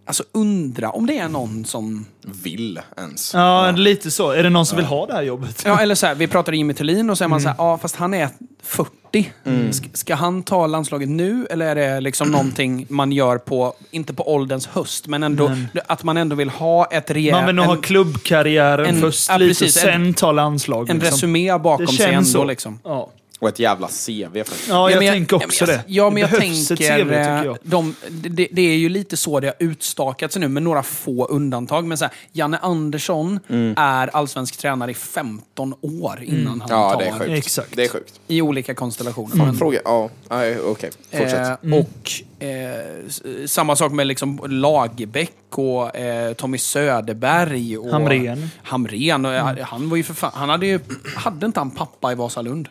alltså 0.08 0.24
undra 0.32 0.90
om 0.90 1.06
det 1.06 1.18
är 1.18 1.28
någon 1.28 1.64
som... 1.64 2.06
Vill 2.42 2.80
ens. 2.96 3.34
Ja, 3.34 3.70
lite 3.70 4.10
så. 4.10 4.30
Är 4.30 4.42
det 4.42 4.50
någon 4.50 4.66
som 4.66 4.76
vill 4.76 4.86
ha 4.86 5.06
det 5.06 5.12
här 5.12 5.22
jobbet? 5.22 5.62
Ja, 5.66 5.80
eller 5.80 5.94
så 5.94 6.06
här, 6.06 6.14
vi 6.14 6.26
pratade 6.26 6.56
Jimmy 6.56 6.74
Thulin 6.74 7.10
och 7.10 7.18
så 7.18 7.24
är 7.24 7.28
man 7.28 7.40
så 7.40 7.48
här, 7.48 7.56
ja 7.58 7.78
fast 7.78 7.96
han 7.96 8.14
är 8.14 8.28
40. 8.62 9.32
Ska, 9.70 9.88
ska 9.92 10.14
han 10.14 10.42
ta 10.42 10.66
landslaget 10.66 11.08
nu 11.08 11.46
eller 11.50 11.66
är 11.66 11.74
det 11.74 12.00
liksom 12.00 12.30
någonting 12.30 12.86
man 12.88 13.12
gör 13.12 13.38
på, 13.38 13.74
inte 13.90 14.14
på 14.14 14.34
ålderns 14.34 14.66
höst, 14.66 15.06
men 15.06 15.22
ändå 15.22 15.50
att 15.86 16.04
man 16.04 16.16
ändå 16.16 16.36
vill 16.36 16.50
ha 16.50 16.84
ett 16.86 17.10
rejält... 17.10 17.36
Man 17.36 17.46
vill 17.46 17.54
nog 17.54 17.64
ha 17.64 17.74
en, 17.74 17.80
klubbkarriären 17.80 18.86
en- 18.86 19.00
först 19.00 19.28
ja, 19.28 19.36
lite, 19.36 19.48
precis, 19.60 19.76
och 19.76 19.82
sen 19.82 20.14
ta 20.14 20.32
landslag. 20.32 20.90
en 20.90 20.98
liksom. 20.98 21.14
resumé 21.14 21.58
bakom 21.58 21.86
sig 21.86 22.14
ändå 22.14 22.44
liksom. 22.44 22.78
Ja. 22.84 23.10
Och 23.40 23.48
ett 23.48 23.58
jävla 23.58 23.88
CV 23.88 24.34
faktiskt. 24.44 24.68
Ja, 24.68 24.90
jag 24.90 24.98
men 25.04 25.12
tänker 25.12 25.36
också 25.36 25.64
ja, 25.64 25.66
men 25.66 25.76
det. 25.76 25.84
jag- 25.86 26.04
Ja, 26.06 26.10
men 26.10 26.14
det 26.14 26.20
jag 26.20 26.30
behövs 26.30 26.68
tänker... 26.68 26.84
ett 26.84 27.00
CV, 27.00 27.08
tycker 27.08 27.44
jag. 27.44 27.58
De, 27.62 27.94
det, 28.10 28.48
det 28.52 28.62
är 28.62 28.74
ju 28.76 28.88
lite 28.88 29.16
så 29.16 29.40
det 29.40 29.46
har 29.46 29.54
utstakat 29.58 30.32
sig 30.32 30.40
nu, 30.40 30.48
med 30.48 30.62
några 30.62 30.82
få 30.82 31.26
undantag. 31.26 31.84
Men 31.86 31.98
så 31.98 32.04
här, 32.04 32.14
Janne 32.32 32.58
Andersson 32.58 33.40
Mm. 33.48 33.74
är 33.76 34.16
allsvensk 34.16 34.56
tränare 34.56 34.90
i 34.90 34.94
15 34.94 35.74
år 35.80 36.20
innan 36.24 36.60
han 36.60 36.70
Ja, 36.70 36.90
tar 36.92 36.98
det 36.98 37.06
är 37.08 37.12
sjukt. 37.18 37.30
Exakt. 37.30 37.76
Det 37.76 37.84
är 37.84 37.88
sjukt. 37.88 38.20
i 38.28 38.42
olika 38.42 38.74
konstellationer. 38.74 39.36
Men- 39.36 39.54
Fråga, 39.54 39.80
ja, 39.84 40.10
nej, 40.30 40.58
okej. 40.60 40.90
Fortsätt. 41.12 41.64
Eh, 41.64 41.72
Och 41.78 42.10
eh, 42.38 43.08
samma 43.46 43.76
sak 43.76 43.92
med 43.92 44.06
liksom 44.06 44.40
Lagerbäck 44.48 45.32
och 45.50 45.96
eh, 45.96 46.32
Tommy 46.32 46.58
Söderberg. 46.58 47.78
Och 47.78 47.90
Hamrén. 47.90 48.50
Hamrén. 48.62 49.24
Och, 49.24 49.32
eh, 49.34 49.58
Han 49.62 49.90
var 49.90 49.96
ju 49.96 50.02
för 50.02 50.14
fan, 50.14 50.32
han 50.34 50.48
hade 50.48 50.66
ju, 50.66 50.80
hade 51.16 51.46
inte 51.46 51.60
han 51.60 51.70
pappa 51.70 52.12
i 52.12 52.14
Vasalund? 52.14 52.68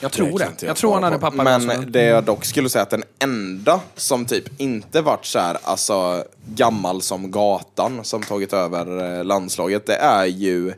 Jag 0.00 0.12
tror 0.12 0.38
det. 0.38 0.46
inte 0.46 0.66
Jag 0.66 0.76
tror 0.76 0.94
han 0.94 1.02
hade 1.02 1.18
pappa 1.18 1.34
i 1.36 1.44
Men 1.44 1.66
Vasalund. 1.66 1.92
det 1.92 2.04
jag 2.04 2.24
dock 2.24 2.44
skulle 2.44 2.68
säga 2.68 2.82
att 2.82 2.90
den 2.90 3.04
enda 3.18 3.80
som 3.96 4.24
typ 4.26 4.60
inte 4.60 5.00
varit 5.02 5.24
så 5.26 5.38
här, 5.38 5.56
alltså 5.62 6.24
gammal 6.46 7.02
som 7.02 7.30
gatan 7.30 8.00
som 8.04 8.22
tagit 8.22 8.52
över 8.52 9.18
eh, 9.18 9.24
landslaget, 9.24 9.86
det 9.86 9.96
är 9.96 10.24
ju 10.26 10.72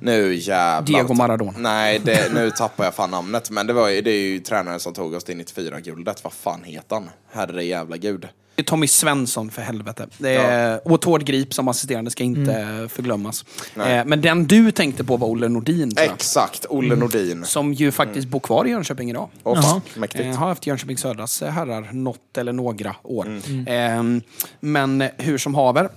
nu 0.00 0.34
jävlar. 0.34 0.86
Diego 0.86 1.14
Maradona. 1.14 1.52
Nej, 1.58 2.00
det, 2.04 2.32
nu 2.34 2.50
tappar 2.50 2.84
jag 2.84 2.94
fan 2.94 3.10
namnet. 3.10 3.50
Men 3.50 3.66
det, 3.66 3.72
var, 3.72 3.88
ju- 3.88 4.00
det 4.02 4.10
är 4.10 4.20
ju 4.28 4.38
tränaren 4.40 4.80
som 4.80 4.92
tog 4.94 5.14
oss 5.14 5.24
till 5.24 5.36
94-guldet. 5.40 6.24
Vad 6.24 6.32
fan 6.32 6.64
heter 6.64 6.96
han? 6.96 7.10
Herre 7.32 7.64
jävla 7.64 7.96
gud. 7.96 8.28
Det 8.54 8.62
är 8.62 8.64
Tommy 8.66 8.86
Svensson 8.86 9.50
för 9.50 9.62
helvete. 9.62 10.06
Är, 10.24 10.88
Och 10.88 11.00
Tord 11.00 11.24
Grip 11.24 11.54
som 11.54 11.68
assisterande 11.68 12.10
ska 12.10 12.24
inte 12.24 12.52
Mm. 12.54 12.88
förglömmas. 12.88 13.44
Eh, 13.76 14.04
men 14.04 14.20
den 14.20 14.46
du 14.46 14.70
tänkte 14.72 15.04
på 15.04 15.16
var 15.16 15.28
Olle 15.28 15.48
Nordin. 15.48 15.92
Exakt, 15.96 16.66
Olle 16.68 16.96
Nordin. 16.96 17.44
Som 17.44 17.72
ju 17.72 17.90
faktiskt 17.92 18.28
bor 18.28 18.40
kvar 18.40 18.64
i 18.66 18.70
Jönköping 18.70 19.10
idag. 19.10 19.28
Fan, 19.44 19.80
mäktigt. 19.96 20.24
Eh, 20.24 20.34
har 20.34 20.48
haft 20.48 20.66
Jönköping 20.66 20.98
Södras 20.98 21.42
eh, 21.42 21.50
herrar 21.50 21.88
något 21.92 22.38
eller 22.38 22.52
några 22.52 22.96
år. 23.02 23.26
Mm. 23.26 23.66
Ehm, 23.68 24.22
men 24.60 25.04
hur 25.18 25.38
som 25.38 25.54
haver. 25.54 25.88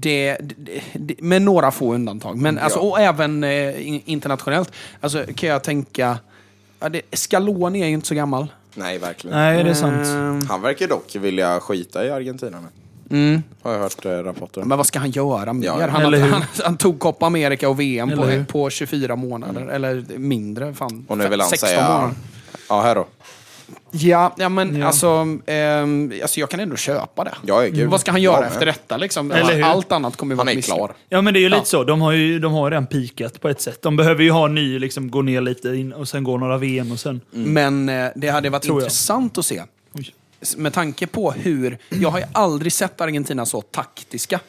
Det, 0.00 0.36
det, 0.40 0.80
det, 0.94 1.20
med 1.20 1.42
några 1.42 1.70
få 1.70 1.94
undantag. 1.94 2.36
Men 2.36 2.58
alltså, 2.58 2.78
Ja. 2.78 2.82
och 2.84 3.00
även 3.00 3.44
eh, 3.44 3.88
in- 3.88 4.02
internationellt. 4.04 4.72
Alltså, 5.00 5.24
kan 5.34 5.48
jag 5.48 5.62
tänka... 5.62 6.18
Ja, 6.80 6.88
det, 6.88 7.02
Scaloni 7.12 7.82
är 7.82 7.86
ju 7.86 7.92
inte 7.94 8.06
så 8.08 8.14
gammal. 8.14 8.46
Nej, 8.74 8.98
verkligen. 8.98 9.36
Nej, 9.36 9.64
det 9.64 9.70
är 9.70 9.74
sant. 9.74 10.06
Ehm, 10.06 10.46
Han 10.48 10.62
verkar 10.62 10.88
dock 10.88 11.14
vilja 11.16 11.60
skita 11.60 12.06
i 12.06 12.10
Argentina 12.10 12.58
nu. 12.60 13.16
mm. 13.18 13.42
Har 13.62 13.72
jag 13.72 13.78
hört 13.80 14.04
eh, 14.04 14.10
rapporter. 14.10 14.62
Men 14.62 14.78
vad 14.78 14.86
ska 14.86 14.98
han 14.98 15.10
göra 15.10 15.52
mer? 15.52 15.66
Ja, 15.66 15.88
han, 15.88 16.14
han, 16.14 16.42
han 16.64 16.76
tog 16.76 16.98
Copa 16.98 17.26
America 17.26 17.68
och 17.68 17.80
VM 17.80 18.10
på, 18.10 18.44
på 18.48 18.70
24 18.70 19.16
månader. 19.16 19.66
Eller 19.66 20.04
mindre. 20.18 20.74
Fan, 20.74 21.04
Och 21.08 21.18
nu 21.18 21.28
vill 21.28 21.40
han 21.40 21.50
16 21.50 21.68
säga... 21.68 21.88
månader. 21.88 22.14
Ja, 22.68 22.80
här 22.80 22.94
då. 22.94 23.06
Ja, 23.94 24.34
ja 24.38 24.48
men 24.48 24.76
Ja. 24.76 24.86
Alltså, 24.86 25.26
ehm, 25.46 26.12
alltså 26.22 26.40
jag 26.40 26.50
kan 26.50 26.60
ändå 26.60 26.76
köpa 26.76 27.24
det. 27.24 27.34
Ja, 27.46 27.60
gud. 27.60 27.90
Vad 27.90 28.00
ska 28.00 28.10
han 28.10 28.22
göra 28.22 28.40
Ja, 28.40 28.46
efter 28.46 28.66
detta 28.66 28.96
liksom? 28.96 29.30
Eller 29.32 29.54
hur? 29.54 29.62
Allt 29.62 29.92
annat 29.92 30.16
kommer 30.16 30.32
ju 30.32 30.36
vara 30.36 30.48
Han 30.48 30.58
är 30.58 30.62
klar. 30.62 30.92
Ja, 31.08 31.20
men 31.22 31.34
det 31.34 31.38
är 31.38 31.42
ju 31.42 31.48
Ja. 31.48 31.56
lite 31.56 31.68
så. 31.68 31.84
De 31.84 32.00
har 32.00 32.12
ju 32.12 32.38
de 32.38 32.52
har 32.52 32.70
redan 32.70 32.86
pikat 32.86 33.40
på 33.40 33.48
ett 33.48 33.60
sätt. 33.60 33.82
De 33.82 33.96
behöver 33.96 34.22
ju 34.24 34.30
ha 34.30 34.48
ny, 34.48 34.78
liksom 34.78 35.10
gå 35.10 35.22
ner 35.22 35.40
lite 35.40 35.68
in, 35.68 35.92
och 35.92 36.08
sen 36.08 36.24
gå 36.24 36.38
några 36.38 36.58
VM 36.58 36.92
och 36.92 37.00
sen... 37.00 37.20
Men 37.30 37.88
eh, 37.88 38.08
det 38.16 38.28
hade 38.28 38.50
varit 38.50 38.62
Tror 38.62 38.80
jag. 38.80 38.86
intressant 38.86 39.38
att 39.38 39.46
se. 39.46 39.62
Med 40.56 40.72
tanke 40.72 41.06
på 41.06 41.30
hur... 41.32 41.78
Jag 41.88 42.10
har 42.10 42.18
ju 42.18 42.24
aldrig 42.32 42.72
sett 42.72 43.00
Argentina 43.00 43.46
så 43.46 43.60
taktiska. 43.60 44.40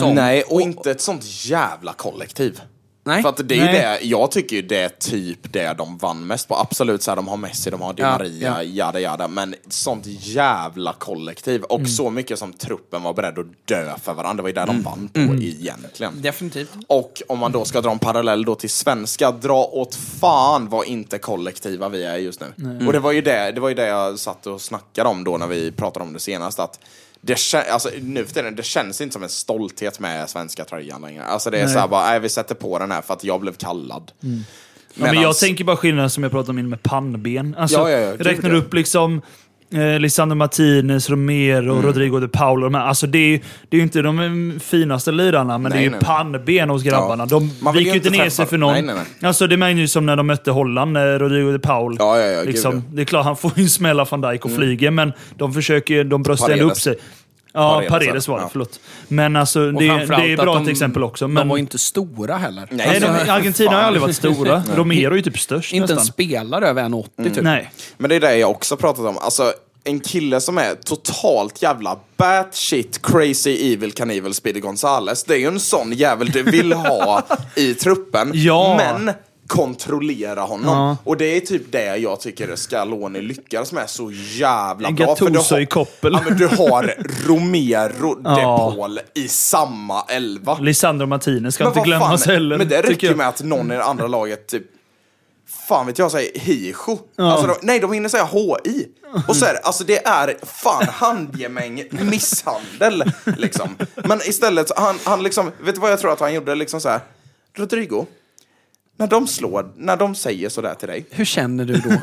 Som, 0.00 0.14
Nej, 0.14 0.42
och 0.42 0.60
inte 0.60 0.90
ett 0.90 1.00
sånt 1.00 1.22
jävla 1.46 1.92
kollektiv. 1.92 2.60
Nej. 3.06 3.22
För 3.22 3.28
att 3.28 3.48
det 3.48 3.54
är 3.54 3.66
ju 3.66 3.72
det, 3.72 3.98
jag 4.02 4.30
tycker 4.30 4.56
ju 4.56 4.62
det 4.62 4.78
är 4.78 4.88
typ 4.88 5.52
det 5.52 5.72
de 5.78 5.98
vann 5.98 6.26
mest 6.26 6.48
på. 6.48 6.56
Absolut 6.56 7.02
så 7.02 7.10
här, 7.10 7.16
de 7.16 7.28
har 7.28 7.36
Messi, 7.36 7.70
de 7.70 7.80
har 7.80 7.92
Di 7.92 8.02
Ja, 8.02 8.10
Maria, 8.10 8.48
ja. 8.56 8.62
jada 8.62 9.00
jada. 9.00 9.28
Men 9.28 9.54
sånt 9.68 10.04
jävla 10.06 10.92
kollektiv. 10.92 11.62
Och 11.62 11.78
Mm. 11.78 11.88
så 11.88 12.10
mycket 12.10 12.38
som 12.38 12.52
truppen 12.52 13.02
var 13.02 13.12
beredd 13.14 13.38
att 13.38 13.46
dö 13.68 13.92
för 14.02 14.14
varandra. 14.14 14.34
Det 14.36 14.42
var 14.42 14.48
ju 14.48 14.54
där 14.54 14.66
de 14.66 14.70
Mm. 14.70 14.82
vann 14.82 15.08
på 15.12 15.34
egentligen. 15.42 16.22
Definitivt. 16.22 16.70
Och 16.86 17.22
om 17.28 17.38
man 17.38 17.52
då 17.52 17.64
ska 17.64 17.80
dra 17.80 17.90
en 17.90 17.98
parallell 17.98 18.44
då 18.44 18.54
till 18.54 18.70
svenska, 18.70 19.30
dra 19.30 19.64
åt 19.64 19.94
fan 19.94 20.68
vad 20.68 20.86
inte 20.86 21.18
kollektiva 21.18 21.88
vi 21.88 22.04
är 22.04 22.16
just 22.16 22.40
nu. 22.40 22.86
Och 22.86 22.92
det 22.92 22.98
var, 23.00 23.12
ju 23.12 23.20
det, 23.20 23.52
det 23.52 23.60
var 23.60 23.68
ju 23.68 23.74
det 23.74 23.86
jag 23.86 24.18
satt 24.18 24.46
och 24.46 24.60
snackade 24.60 25.08
om 25.08 25.24
då 25.24 25.36
när 25.38 25.46
vi 25.46 25.72
pratade 25.72 26.04
om 26.04 26.12
det 26.12 26.20
senast. 26.20 26.58
Att 26.58 26.80
det, 27.24 27.54
alltså, 27.70 27.90
nu 28.02 28.24
för 28.24 28.34
tiden, 28.34 28.54
det 28.56 28.62
känns 28.62 29.00
inte 29.00 29.12
som 29.12 29.22
en 29.22 29.28
stolthet 29.28 30.00
med 30.00 30.30
svenska 30.30 30.64
tröjan 30.64 31.02
längre. 31.02 31.24
Alltså 31.24 31.50
det 31.50 31.58
är 31.58 31.66
så 31.66 31.78
här 31.78 31.88
bara, 31.88 32.06
nej 32.06 32.20
vi 32.20 32.28
sätter 32.28 32.54
på 32.54 32.78
den 32.78 32.90
här 32.90 33.02
för 33.02 33.14
att 33.14 33.24
jag 33.24 33.40
blev 33.40 33.52
kallad. 33.52 34.12
Ja, 34.20 34.32
men 34.94 35.14
jag 35.22 35.36
tänker 35.38 35.64
bara 35.64 35.76
skillnaden 35.76 36.10
som 36.10 36.22
jag 36.22 36.32
pratade 36.32 36.50
om 36.50 36.58
in 36.58 36.68
med 36.68 36.82
pannben. 36.82 37.54
Alltså, 37.58 37.78
Ja, 37.78 37.90
ja, 37.90 37.98
ja, 37.98 38.10
gud, 38.10 38.26
räknar 38.26 38.54
upp 38.54 38.74
liksom 38.74 39.22
eh, 39.72 39.98
Lisandro 40.00 40.34
Martinez, 40.36 41.10
Romero, 41.10 41.72
Mm. 41.72 41.82
Rodrigo 41.86 42.20
de 42.20 42.28
Paul. 42.28 42.60
De 42.60 42.74
här. 42.74 42.86
Alltså, 42.86 43.06
det 43.06 43.18
är 43.18 43.40
det 43.68 43.76
är 43.76 43.78
ju 43.78 43.82
inte 43.82 44.02
de 44.02 44.60
finaste 44.64 45.12
lirarna, 45.12 45.58
men 45.58 45.72
Nej, 45.72 45.78
det 45.80 45.86
är 45.96 45.98
ju 45.98 46.04
pannben 46.04 46.70
hos 46.70 46.82
grabbarna. 46.82 47.26
Ja. 47.30 47.40
De 47.62 47.72
viker 47.72 47.90
ju 47.90 47.96
inte 47.96 48.10
ner 48.10 48.28
sig 48.30 48.46
för 48.46 48.58
någon. 48.58 48.72
Nej, 48.72 48.82
nej, 48.82 48.94
nej. 48.94 49.28
Alltså, 49.28 49.46
det 49.46 49.56
märkte 49.56 49.80
ju 49.80 49.88
som 49.88 50.06
när 50.06 50.16
de 50.16 50.26
mötte 50.26 50.50
Holland, 50.50 50.96
eh, 50.96 51.00
Rodrigo 51.00 51.52
de 51.52 51.58
Paul. 51.58 51.96
Ja, 51.98 52.18
ja, 52.20 52.26
ja, 52.26 52.42
liksom. 52.42 52.72
Mm. 52.72 52.84
Det 52.92 53.02
är 53.02 53.06
klart, 53.06 53.24
han 53.24 53.36
får 53.36 53.52
ju 53.56 53.62
en 53.62 53.68
smäll 53.68 54.00
av 54.00 54.08
van 54.10 54.20
Dijk 54.20 54.44
och 54.44 54.50
flyger, 54.52 54.90
men 54.90 55.12
de 55.38 55.54
försöker 55.54 55.94
ju- 55.94 56.04
de 56.04 56.22
bröstar 56.22 56.50
ändå 56.50 56.64
upp 56.70 56.76
sig. 56.76 56.94
Ja, 57.54 57.82
Paredes, 57.88 58.28
var 58.28 58.36
det, 58.38 58.42
ja. 58.42 58.48
förlåt. 58.52 58.80
Men 59.08 59.36
alltså, 59.36 59.70
det, 59.72 59.78
det 59.86 60.32
är 60.32 60.36
bra 60.36 60.54
de- 60.54 60.62
ett 60.62 60.68
exempel 60.68 61.02
också. 61.04 61.28
Men, 61.28 61.34
De 61.34 61.48
var 61.48 61.58
inte 61.58 61.78
stora 61.78 62.36
heller. 62.36 62.66
Nej, 62.70 62.86
nej, 62.86 63.00
de, 63.00 63.06
Alltså, 63.06 63.32
Argentina 63.32 63.70
har 63.70 63.76
ju 63.76 63.80
fan. 63.80 63.86
aldrig 63.86 64.02
varit 64.02 64.16
stora. 64.16 64.62
Romero 64.76 65.12
är 65.12 65.16
ju 65.16 65.22
typ 65.22 65.38
störst 65.38 65.72
Inte 65.72 65.92
en 65.92 65.96
nästan. 65.96 66.12
spelare 66.12 66.68
över 66.68 66.82
1,80 66.82 67.34
typ. 67.34 67.42
Nej. 67.44 67.70
Men 67.96 68.08
det 68.08 68.16
är 68.16 68.20
det 68.20 68.36
jag 68.36 68.50
också 68.50 68.76
pratat 68.76 69.04
om. 69.04 69.18
Alltså, 69.18 69.52
en 69.84 70.00
kille 70.00 70.40
som 70.40 70.58
är 70.58 70.74
totalt 70.74 71.62
jävla 71.62 71.96
batshit 72.16 73.00
crazy 73.02 73.72
evil 73.72 73.92
Cannibal 73.92 74.34
Speedy 74.34 74.60
Gonzales. 74.60 75.24
Det 75.24 75.34
är 75.34 75.38
ju 75.38 75.46
en 75.46 75.60
sån 75.60 75.92
jävel 75.92 76.30
du 76.30 76.42
vill 76.42 76.72
ha 76.72 77.22
i 77.56 77.74
truppen. 77.74 78.30
Ja. 78.34 78.74
Men 78.76 79.14
kontrollera 79.46 80.40
honom. 80.40 80.76
Ja. 80.76 80.96
Och 81.04 81.16
det 81.16 81.24
är 81.36 81.40
typ 81.40 81.62
det 81.72 81.96
jag 81.96 82.20
tycker 82.20 82.56
Scaloni 82.56 83.20
lyckas 83.22 83.72
med 83.72 83.90
så 83.90 84.10
jävla 84.12 84.90
bra. 84.90 85.16
För 85.16 85.30
du 85.30 85.38
har- 85.38 85.60
i 85.60 85.66
koppel. 85.66 86.12
Ja, 86.12 86.20
men 86.28 86.38
du 86.38 86.46
har 86.46 86.94
Romero, 87.28 88.14
De 88.14 88.20
Ja. 88.24 88.74
Paul 88.76 89.00
i 89.14 89.28
samma 89.28 90.02
elva. 90.08 90.58
Lisandro 90.58 91.06
Martinez 91.06 91.54
ska 91.54 91.64
Men 91.64 91.72
inte 91.72 91.86
glömmas 91.86 92.24
fan, 92.24 92.32
heller. 92.34 92.58
Men 92.58 92.68
det 92.68 92.82
räcker 92.82 93.06
jag. 93.06 93.16
med 93.16 93.28
att 93.28 93.42
någon 93.42 93.72
i 93.72 93.74
det 93.74 93.84
andra 93.84 94.06
laget 94.06 94.46
typ 94.46 94.62
Fan 95.68 95.86
vet 95.86 95.98
jag 95.98 96.10
säger 96.10 96.38
Hijo. 96.40 96.98
Alltså, 97.18 97.46
de, 97.46 97.54
nej, 97.62 97.80
de 97.80 97.92
hinner 97.92 98.08
säga 98.08 98.24
HI. 98.24 98.86
Och 99.28 99.36
så 99.36 99.44
är 99.44 99.52
det, 99.52 99.58
alltså 99.58 99.84
det 99.84 100.06
är 100.06 100.36
fan 100.46 100.86
handgemäng 100.88 101.84
misshandel. 101.90 103.04
Liksom. 103.36 103.76
Men 103.94 104.20
istället, 104.20 104.70
han, 104.76 104.98
han 105.04 105.22
liksom, 105.22 105.50
vet 105.62 105.74
du 105.74 105.80
vad 105.80 105.92
jag 105.92 105.98
tror 106.00 106.12
att 106.12 106.20
han 106.20 106.34
gjorde? 106.34 106.54
Liksom 106.54 106.80
så 106.80 106.88
här, 106.88 107.00
Rodrigo, 107.56 108.06
när 108.96 109.06
de 109.06 109.26
slår, 109.26 109.72
när 109.76 109.96
de 109.96 110.14
säger 110.14 110.48
sådär 110.48 110.74
till 110.74 110.88
dig. 110.88 111.06
Hur 111.10 111.24
känner 111.24 111.64
du 111.64 111.74
då? 111.74 111.90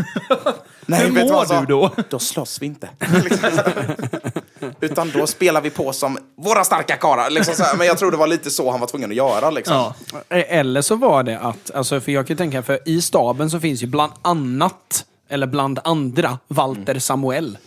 Nej, 0.86 1.00
Hur 1.06 1.12
mår 1.12 1.60
du 1.60 1.66
då? 1.66 1.92
Då 2.10 2.20
slåss 2.20 2.62
vi 2.62 2.66
inte. 2.66 2.90
Liksom. 3.24 3.50
Utan 4.82 5.12
då 5.12 5.28
spelar 5.28 5.62
vi 5.62 5.70
på 5.70 5.94
som 5.94 6.18
våra 6.38 6.64
starka 6.64 6.96
karlar. 6.96 7.30
Liksom. 7.30 7.66
Men 7.78 7.88
jag 7.88 7.98
tror 7.98 8.12
det 8.12 8.18
var 8.18 8.28
lite 8.28 8.50
så 8.52 8.72
han 8.72 8.80
var 8.80 8.88
tvungen 8.88 9.10
att 9.12 9.18
göra. 9.18 9.50
Liksom. 9.50 9.76
Ja. 9.76 9.94
Eller 10.36 10.82
så 10.82 10.96
var 10.96 11.24
det 11.24 11.40
att, 11.40 11.72
alltså, 11.72 12.02
för 12.02 12.12
jag 12.12 12.28
kan 12.28 12.38
tänka, 12.38 12.64
för 12.64 12.80
i 12.86 13.02
staben 13.02 13.50
så 13.50 13.60
finns 13.60 13.84
ju 13.84 13.88
bland 13.88 14.12
annat, 14.22 15.06
eller 15.30 15.48
bland 15.48 15.80
andra, 15.84 16.40
Walter 16.48 17.00
Samuel. 17.00 17.58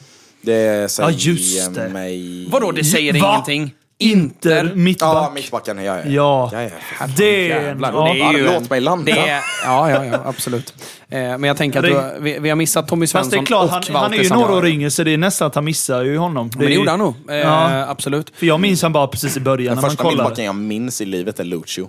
Det 0.42 0.90
säger 0.90 1.10
Ja, 1.10 1.16
just 1.18 1.74
det. 1.74 1.88
mig... 1.88 2.48
Vadå, 2.50 2.72
det 2.72 2.84
säger 2.84 3.20
Va? 3.20 3.32
ingenting? 3.44 3.74
Inter, 3.98 4.72
mittback. 4.74 5.14
Ja, 5.14 5.30
mittbacken. 5.34 5.84
Ja, 5.84 5.96
ja. 5.98 6.02
Ja. 6.06 6.50
ja, 6.52 6.62
ja. 6.62 7.06
det 7.16 7.46
Jävlar, 7.46 7.92
ja, 7.92 8.12
det 8.14 8.20
är 8.20 8.32
ju 8.32 8.44
Låt 8.44 8.54
en- 8.54 8.66
mig 8.70 8.80
landa. 8.80 9.04
Det 9.14 9.18
är, 9.20 9.40
ja, 9.64 9.90
ja, 9.90 10.04
ja, 10.04 10.22
absolut. 10.26 10.74
Eh, 11.08 11.18
men 11.20 11.44
jag 11.44 11.56
tänker 11.56 11.78
att 11.78 11.88
Ja, 11.90 11.94
du, 12.02 12.08
det- 12.08 12.16
vi, 12.20 12.38
vi 12.38 12.48
har 12.48 12.56
missat 12.56 12.88
Tommy 12.88 13.06
Fast 13.06 13.12
Svensson 13.12 13.30
det 13.30 13.36
är 13.44 13.46
klart, 13.46 13.64
och 13.64 13.70
han, 13.70 13.80
Walter 13.80 13.92
han 13.94 14.14
är 14.14 14.22
ju 14.22 14.28
några 14.28 14.54
år 14.54 14.66
yngre 14.66 14.90
så 14.90 15.02
det 15.04 15.10
är 15.14 15.18
nästan 15.18 15.46
att 15.48 15.54
han 15.54 15.64
missar 15.64 16.02
ju 16.04 16.16
honom. 16.16 16.50
Men 16.56 16.66
det 16.66 16.72
är- 16.72 16.76
gjorde 16.76 16.90
han 16.90 16.98
nog. 16.98 17.14
Eh, 17.30 17.36
Ja. 17.36 17.84
Absolut. 17.88 18.32
För 18.36 18.46
jag 18.46 18.60
minns 18.60 18.82
han 18.82 18.92
bara 18.92 19.06
precis 19.06 19.36
i 19.36 19.40
början 19.40 19.66
Den 19.66 19.74
när 19.76 19.82
man 19.82 19.90
första 19.90 20.08
mittbacken 20.10 20.44
jag 20.44 20.54
minns 20.54 21.00
i 21.00 21.04
livet 21.04 21.40
är 21.40 21.44
Lucio. 21.44 21.88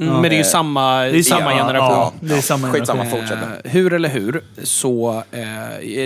Mm, 0.00 0.12
men 0.14 0.22
det 0.22 0.28
är 0.28 0.38
ju 0.38 0.44
samma, 0.44 1.00
Det 1.00 1.18
är 1.18 1.22
samma 1.22 1.52
ja, 1.52 1.58
generation. 1.58 1.96
Ja. 1.98 2.12
Det 2.20 2.34
är 2.34 2.40
samma 2.40 2.68
Skitsamma, 2.70 3.04
generation. 3.04 3.28
fortsätt. 3.28 3.64
Eh, 3.64 3.70
hur 3.72 3.92
eller 3.92 4.08
hur, 4.08 4.44
så 4.62 5.22
eh, 5.32 5.40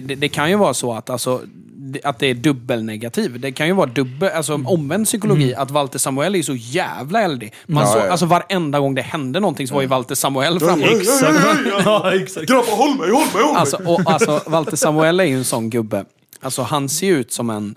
det, 0.03 0.15
det 0.15 0.29
kan 0.29 0.51
ju 0.51 0.57
vara 0.57 0.75
så 0.75 0.93
att 0.95 1.11
alltså, 1.11 1.41
det 1.76 1.76
att 2.05 2.19
det 2.19 2.27
är 2.27 2.35
dubbelnegativ. 2.35 3.41
Det 3.41 3.53
kan 3.53 3.67
ju 3.67 3.73
vara 3.73 3.87
dubbel, 3.87 4.31
alltså 4.33 4.55
omvänd 4.65 5.07
psykologi, 5.07 5.55
att 5.55 5.71
Walter 5.71 5.99
Samuel 5.99 6.35
är 6.35 6.43
så 6.43 6.55
jävla 6.55 7.23
eldig. 7.23 7.53
Man 7.67 7.83
Ja, 7.83 7.93
så, 7.93 7.99
ja, 7.99 8.05
ja. 8.05 8.11
Alltså 8.11 8.27
varenda 8.27 8.81
gång 8.81 8.95
det 8.95 9.03
hände 9.03 9.41
någonting 9.41 9.69
så 9.69 9.75
var 9.75 9.83
ju 9.83 9.89
Walter 9.89 10.15
Samuel 10.15 10.61
framme. 10.61 10.85
Exakt. 10.85 11.39
ja, 11.85 12.15
exakt. 12.15 12.49
Grabbar, 12.49 12.77
håll 12.77 12.99
mig, 12.99 13.11
håll 13.11 13.27
mig, 13.35 13.43
håll 13.43 13.53
mig! 13.53 13.61
Alltså, 13.61 13.77
och, 13.77 14.01
alltså, 14.05 14.43
Walter 14.47 14.77
Samuel 14.77 15.21
är 15.21 15.25
ju 15.25 15.37
en 15.37 15.45
sån 15.45 15.71
gubbe. 15.71 16.05
Alltså, 16.41 16.63
han 16.63 16.89
ser 16.89 17.13
ut 17.13 17.33
som 17.33 17.51
en... 17.51 17.75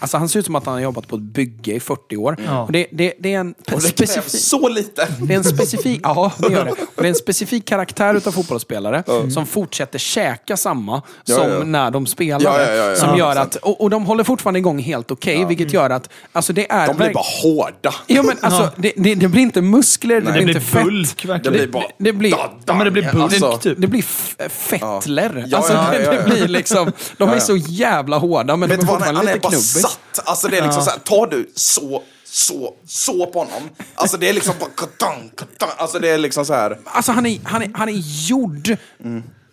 Alltså, 0.00 0.16
han 0.16 0.28
ser 0.28 0.38
ut 0.40 0.46
som 0.46 0.54
att 0.54 0.64
han 0.66 0.74
har 0.74 0.80
jobbat 0.80 1.08
på 1.08 1.16
ett 1.16 1.22
bygge 1.22 1.74
i 1.74 1.80
40 1.80 2.16
år. 2.16 2.36
Ja. 2.46 2.62
Och 2.62 2.72
det, 2.72 2.86
det, 2.92 3.12
det 3.18 3.34
är 3.34 3.40
en 3.40 3.54
Och 3.72 3.80
det 3.82 3.88
specifik... 3.88 4.40
så 4.42 4.68
lite. 4.68 5.08
Det 5.20 5.32
är 5.34 5.38
en 5.38 5.44
specifik, 5.44 6.00
ja, 6.02 6.32
det 6.38 6.52
gör 6.52 6.64
det. 6.64 6.70
Och 6.70 6.78
det 6.96 7.02
är 7.04 7.08
en 7.08 7.14
specifik 7.14 7.64
karaktär 7.64 8.14
utav 8.14 8.32
fotbollsspelare 8.32 9.02
som 9.34 9.46
fortsätter 9.46 9.98
käka 9.98 10.56
samma 10.56 11.02
Ja, 11.24 11.34
som 11.36 11.50
ja. 11.50 11.58
när 11.64 11.90
de 11.90 12.06
spelar. 12.06 12.40
Ja, 12.40 12.62
ja, 12.62 12.74
ja, 12.74 12.84
ja. 12.90 12.96
Som 12.96 13.08
Ja, 13.08 13.16
gör 13.18 13.36
att, 13.36 13.56
och, 13.56 13.80
och 13.80 13.90
de 13.90 14.06
håller 14.06 14.24
fortfarande 14.24 14.58
igång 14.58 14.78
helt 14.78 15.10
okej, 15.10 15.44
vilket 15.44 15.72
gör 15.72 15.90
att 15.90 16.08
alltså 16.32 16.52
det 16.52 16.72
är 16.72 16.86
De 16.86 16.96
blir 16.96 17.12
bara 17.12 17.24
hårda. 17.42 17.94
Ja, 18.06 18.22
men 18.22 18.36
alltså, 18.40 18.70
det, 18.76 18.92
det, 18.96 19.14
det 19.14 19.28
blir 19.28 19.42
inte 19.42 19.62
muskler, 19.62 20.20
det 20.20 20.26
Det 20.26 20.32
blir 20.32 20.48
inte 20.48 20.60
fett. 20.60 20.84
bulk 20.84 21.26
Det 21.42 21.50
blir 21.50 21.66
bara... 21.66 21.84
det 21.98 22.12
blir- 22.12 22.30
Ja, 22.66 22.74
men 22.74 22.84
det 22.84 22.90
blir 22.90 23.02
bulk 23.12 23.22
Alltså, 23.22 23.56
typ. 23.56 23.78
Det 23.80 23.86
blir 23.86 24.02
fettler. 24.48 25.44
Alltså, 25.54 25.72
det, 25.92 25.98
det 25.98 26.24
blir 26.30 26.48
liksom, 26.48 26.92
de 27.16 27.28
är 27.30 27.38
så 27.38 27.56
jävla 27.56 28.18
hårda, 28.18 28.56
men 28.56 28.68
Vet 28.68 28.80
de 28.80 28.86
är 28.86 28.90
fortfarande 28.90 29.22
lite 29.22 29.38
knubbis. 29.38 29.87
Satt. 29.88 30.28
Alltså 30.28 30.48
det 30.48 30.58
är 30.58 30.62
liksom 30.62 30.82
så 30.82 30.90
här, 30.90 30.98
tar 30.98 31.26
du 31.26 31.50
så, 31.54 32.02
så, 32.24 32.74
så 32.86 33.26
på 33.26 33.38
honom. 33.38 33.70
Alltså 33.94 34.16
det 34.16 34.28
är 34.28 34.32
liksom 34.32 34.54
bara 34.60 34.70
katang, 34.70 35.30
katang. 35.36 35.70
Alltså 35.76 35.98
det 35.98 36.08
är 36.08 36.18
liksom 36.18 36.44
så 36.46 36.54
här. 36.54 36.78
Alltså 36.84 37.12
han 37.12 37.26
är, 37.26 37.40
han 37.44 37.62
är, 37.62 37.70
han 37.74 37.88
är 37.88 38.02
gjord 38.28 38.76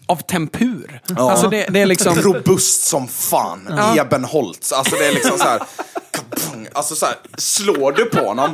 av 0.07 0.15
tempur. 0.15 1.01
Alltså 1.17 1.49
det, 1.49 1.67
det 1.69 1.79
är 1.79 1.85
liksom... 1.85 2.15
Robust 2.15 2.83
som 2.85 3.07
fan. 3.07 3.67
Ja. 3.69 3.95
Ebenholtz. 4.01 4.71
Alltså 4.71 4.95
det 4.95 5.05
är 5.05 5.13
liksom 5.13 5.37
så 5.37 5.43
här. 5.43 5.61
Alltså 6.73 6.95
så 6.95 7.05
här, 7.05 7.15
slår 7.37 7.91
du 7.91 8.05
på 8.05 8.25
honom, 8.25 8.49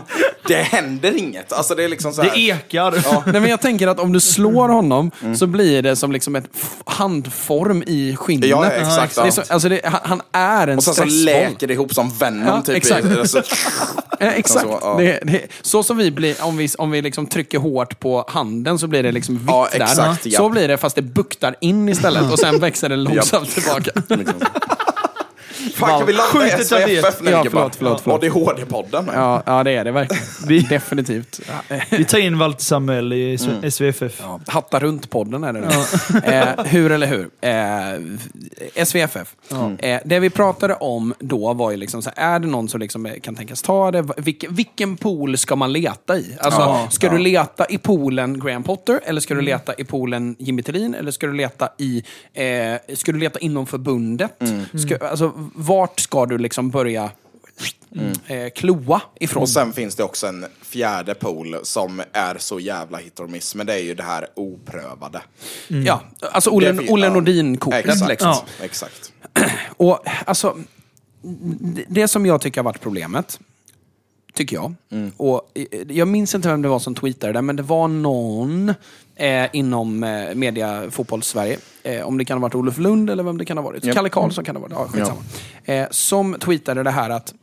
det 0.48 0.56
händer 0.62 1.18
inget. 1.18 1.54
Alltså 1.54 1.76
det 1.76 1.84
är 1.84 1.88
liksom 1.90 2.14
så 2.14 2.22
här. 2.22 2.30
Det 2.32 2.40
ekar. 2.40 2.92
Nej, 3.32 3.42
men 3.42 3.50
jag 3.50 3.62
tänker 3.62 3.88
att 3.88 4.00
om 4.00 4.14
du 4.14 4.20
slår 4.20 4.70
honom 4.70 5.12
Mm. 5.22 5.36
så 5.38 5.48
blir 5.48 5.82
det 5.82 5.96
som 5.96 6.12
liksom 6.12 6.36
ett 6.36 6.46
handform 6.86 7.84
i 7.88 8.16
skinnet. 8.20 8.50
Ja, 8.50 8.66
ja, 8.66 8.72
exakt. 8.72 9.16
Det 9.16 9.22
är 9.22 9.32
så, 9.32 9.42
alltså 9.50 9.70
det, 9.70 9.82
han, 10.04 10.22
är 10.32 10.68
en 10.68 10.78
Och 10.78 10.84
sen 10.84 10.94
så 10.94 11.06
läker 11.06 11.68
det 11.68 11.74
ihop 11.74 11.94
som 11.94 12.10
Venom 12.20 12.48
Ja, 12.48 12.62
typ. 12.62 12.76
exakt. 12.76 13.06
I, 13.06 13.20
alltså, 13.20 13.40
exakt. 14.20 14.66
Så, 14.66 14.80
ja. 14.82 14.96
det, 14.98 15.20
det, 15.24 15.42
så 15.62 15.84
som 15.84 15.98
vi 15.98 16.12
blir, 16.12 16.36
om 16.42 16.58
vi, 16.58 16.70
om 16.78 16.92
vi 16.92 17.02
liksom 17.02 17.28
trycker 17.28 17.58
hårt 17.60 18.00
på 18.00 18.26
handen 18.28 18.80
så 18.80 18.88
blir 18.88 19.04
det 19.04 19.12
liksom 19.12 19.38
vitt 19.38 19.46
Ja, 19.48 19.68
där. 19.72 19.82
exakt, 19.82 20.26
ja. 20.26 20.38
Så 20.38 20.50
blir 20.50 20.68
det 20.68 20.78
fast 20.78 20.96
det 20.96 21.02
buktar 21.02 21.56
in 21.62 21.90
istället 21.90 22.32
och 22.32 22.40
sen 22.40 22.60
växer 22.60 22.90
det 22.90 22.96
långsamt 22.96 23.50
tillbaka. 23.52 23.92
Fan, 25.76 25.98
kan 26.00 26.08
vi 26.08 26.14
landa 26.14 26.48
i 26.48 26.64
SVFF 26.64 27.22
nu 27.22 27.32
Ja, 27.32 27.44
förlåt, 27.50 27.76
förlåt, 27.76 28.02
förlåt. 28.02 28.24
ADHD-podden. 28.24 29.10
Ja, 29.14 29.44
ja, 29.46 29.64
det 29.64 29.72
är 29.72 29.84
det 29.84 29.92
verkligen. 29.92 30.24
Vi- 30.48 30.60
Definitivt. 30.62 31.40
Ja, 31.70 31.76
Vi 31.90 32.06
tar 32.06 32.18
in 32.18 32.38
Walter 32.38 32.64
Samuel 32.64 33.14
i 33.14 33.38
SVFF. 33.72 34.22
Hatta 34.48 34.80
runt-podden 34.80 35.44
är 35.48 35.54
det 35.54 35.60
nu. 35.62 35.68
Eh, 36.34 36.66
hur 36.66 36.92
eller 36.92 37.08
hur? 37.08 37.30
Eh, 37.42 38.86
SVFF. 38.86 39.36
Eh, 39.80 40.00
det 40.06 40.20
vi 40.20 40.30
pratade 40.30 40.74
om 40.76 41.14
då 41.20 41.54
var 41.54 41.72
ju 41.72 41.78
liksom 41.78 42.02
så 42.02 42.12
här, 42.16 42.36
är 42.36 42.40
det 42.40 42.48
någon 42.48 42.70
som 42.70 42.80
liksom 42.80 43.10
kan 43.22 43.36
tänkas 43.36 43.62
ta 43.62 43.92
det? 43.92 44.06
Vilk, 44.18 44.46
vilken 44.50 44.98
pool 44.98 45.38
ska 45.38 45.56
man 45.56 45.74
leta 45.74 46.18
i? 46.18 46.36
Alltså, 46.40 46.60
Ja, 46.62 46.88
ska 46.92 47.08
ja. 47.08 47.14
du 47.14 47.20
leta 47.20 47.66
i 47.66 47.78
poolen 47.78 48.40
Graham 48.40 48.64
Potter? 48.64 49.00
Eller 49.06 49.22
ska 49.22 49.34
du 49.34 49.42
leta 49.42 49.74
i 49.74 49.84
poolen 49.84 50.36
Jimmy 50.40 50.64
Tillin? 50.64 50.96
Eller 50.96 51.12
ska 51.12 51.28
du 51.28 51.34
leta 51.34 51.70
i, 51.78 52.04
eh, 52.34 52.96
ska 52.96 53.12
du 53.12 53.20
leta 53.20 53.40
inom 53.40 53.68
förbundet? 53.68 54.32
Ska, 54.86 54.98
alltså, 55.08 55.32
vart 55.54 56.00
ska 56.00 56.26
du 56.26 56.38
liksom 56.38 56.70
börja 56.70 57.12
eh, 58.28 58.50
kloa 58.56 59.02
ifrån? 59.20 59.44
Och 59.44 59.50
sen 59.50 59.74
finns 59.74 59.96
det 59.96 60.04
också 60.04 60.28
en 60.28 60.46
fjärde 60.62 61.14
pool 61.14 61.56
som 61.64 62.02
är 62.14 62.38
så 62.38 62.60
jävla 62.60 62.98
hit 62.98 63.20
or 63.20 63.28
miss, 63.28 63.56
men 63.56 63.68
det 63.68 63.74
är 63.74 63.84
ju 63.84 63.96
det 63.96 64.04
här 64.04 64.28
oprövade. 64.36 65.22
Ja, 65.68 66.02
alltså 66.32 66.50
Olle, 66.50 66.78
Olle. 66.90 67.10
Nordin-kortet. 67.10 67.86
Exakt. 67.86 68.10
Liksom. 68.10 68.30
Ja. 68.30 68.46
Exakt. 68.66 69.12
Och 69.78 70.00
alltså, 70.26 70.58
det- 71.62 71.86
det 71.90 72.08
som 72.08 72.26
jag 72.26 72.42
tycker 72.42 72.62
har 72.62 72.66
varit 72.66 72.82
problemet, 72.82 73.40
tycker 74.34 74.56
jag, 74.56 74.74
och 75.18 75.52
eh, 75.54 75.66
jag 75.90 76.08
minns 76.08 76.36
inte 76.36 76.48
vem 76.50 76.62
det 76.62 76.68
var 76.68 76.80
som 76.80 76.96
tweetade 76.96 77.34
det, 77.34 77.42
men 77.42 77.56
det 77.56 77.64
var 77.64 77.88
någon 77.88 78.74
eh, 79.16 79.46
inom 79.54 80.04
eh, 80.04 80.36
media 80.36 80.92
fotbolls-Sverige, 80.92 81.58
eh, 81.84 82.08
om 82.08 82.18
det 82.18 82.26
kan 82.26 82.38
ha 82.38 82.42
varit 82.42 82.56
Olof 82.56 82.78
Lund 82.78 83.10
eller 83.10 83.24
vem 83.24 83.38
det 83.38 83.46
kan 83.46 83.58
ha 83.58 83.64
varit, 83.64 83.86
Ja. 83.86 83.94
Kalle 83.94 84.10
Karlsson 84.10 84.44
kan 84.44 84.56
det 84.56 84.62
ha 84.62 84.68
varit, 84.68 84.74
ja, 84.78 84.88
skitsamma. 85.00 85.22
Eh, 85.66 85.88
som 85.92 86.36
tweetade 86.40 86.84
det 86.84 86.92
här 86.92 87.10
att, 87.10 87.34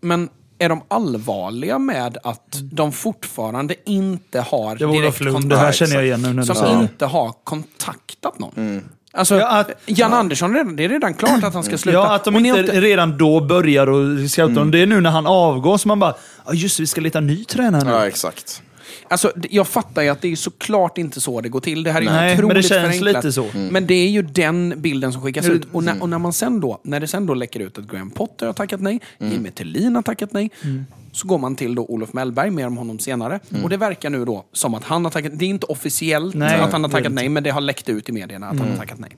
men 0.00 0.28
är 0.58 0.68
de 0.68 0.80
allvarliga 0.88 1.78
med 1.78 2.18
att 2.22 2.58
de 2.72 2.92
fortfarande 2.92 3.74
inte 3.84 4.40
har 4.40 4.76
Det 4.76 4.86
direkt 4.86 5.20
Lund. 5.20 5.34
kontakt? 5.34 5.50
Det 5.50 5.56
här 5.56 5.72
känner 5.72 5.94
jag 5.94 6.04
igen 6.04 6.22
nu 6.22 6.28
när 6.32 6.42
du 6.42 6.46
Som 6.46 6.56
sa 6.56 6.72
det. 6.74 6.80
inte 6.82 7.06
har 7.06 7.32
kontaktat 7.44 8.38
någon. 8.38 8.82
Alltså, 9.12 9.36
Ja, 9.36 9.48
att- 9.60 9.70
Jan 9.86 10.12
Andersson, 10.12 10.76
det 10.76 10.84
är 10.84 10.88
redan 10.88 11.14
klart 11.14 11.44
att 11.44 11.54
han 11.54 11.64
ska 11.64 11.78
sluta. 11.78 11.98
Ja, 11.98 12.14
att 12.14 12.24
de 12.24 12.34
har 12.34 12.40
inte 12.40 12.80
redan 12.80 13.18
då 13.18 13.40
börjar 13.40 13.86
och 13.86 14.30
scouta 14.30 14.54
dem. 14.54 14.70
Det 14.70 14.78
är 14.82 14.86
nu 14.86 15.00
när 15.00 15.10
han 15.10 15.26
avgår 15.26 15.78
som 15.78 15.88
man 15.88 15.98
bara, 15.98 16.14
ja 16.46 16.52
just 16.52 16.80
vi 16.80 16.86
ska 16.86 17.00
leta 17.00 17.20
ny 17.20 17.44
tränare 17.44 17.84
nu. 17.84 17.90
Ja, 17.90 18.06
exakt. 18.06 18.62
Alltså, 19.08 19.32
jag 19.50 19.66
fattar 19.68 20.02
ju 20.02 20.08
att 20.08 20.20
det 20.20 20.32
är 20.32 20.36
såklart 20.36 20.98
inte 20.98 21.20
så 21.20 21.40
det 21.40 21.48
går 21.48 21.60
till. 21.60 21.82
Det 21.82 21.92
här 21.92 22.00
är 22.00 22.04
Nej, 22.04 22.32
otroligt 22.34 22.46
men 22.48 22.56
det 22.56 22.62
känns 22.62 22.98
förenklat. 22.98 23.24
lite 23.24 23.32
så. 23.32 23.46
Men 23.70 23.86
det 23.86 23.94
är 23.94 24.08
ju 24.08 24.22
den 24.22 24.74
bilden 24.76 25.12
som 25.12 25.22
skickas 25.22 25.44
Mm. 25.44 25.56
ut. 25.56 25.66
Och 25.72 25.84
när, 25.84 26.02
och 26.02 26.08
när, 26.08 26.18
man 26.18 26.32
sen 26.32 26.60
då, 26.60 26.80
när 26.82 27.00
det 27.00 27.06
sen 27.06 27.26
då 27.26 27.34
läcker 27.34 27.60
ut 27.60 27.78
att 27.78 27.88
Graham 27.88 28.10
Potter 28.10 28.46
har 28.46 28.52
tackat 28.52 28.80
nej, 28.80 29.00
Jimmy 29.18 29.50
Tillin 29.50 29.94
har 29.96 30.02
tackat 30.02 30.32
nej, 30.32 30.50
Mm. 30.64 30.86
så 31.12 31.26
går 31.28 31.38
man 31.38 31.56
till 31.56 31.74
då 31.74 31.84
Olof 31.84 32.12
Mellberg, 32.12 32.50
mer 32.50 32.66
om 32.66 32.76
honom 32.76 32.98
senare. 32.98 33.40
Och 33.62 33.70
det 33.70 33.76
verkar 33.76 34.10
nu 34.10 34.24
då 34.24 34.44
som 34.52 34.74
att 34.74 34.84
han 34.84 35.04
har 35.04 35.10
tackat 35.12 35.32
Det 35.38 35.44
är 35.44 35.48
inte 35.48 35.66
officiellt 35.66 36.34
Nej, 36.34 36.60
att 36.60 36.72
han 36.72 36.82
har 36.84 36.90
tackat 36.90 37.12
nej, 37.12 37.28
men 37.28 37.42
det 37.42 37.50
har 37.50 37.60
läckt 37.60 37.88
ut 37.88 38.08
i 38.08 38.12
medierna 38.12 38.48
att 38.48 38.58
han 38.58 38.68
har 38.70 38.76
tackat 38.76 38.98
nej. 38.98 39.16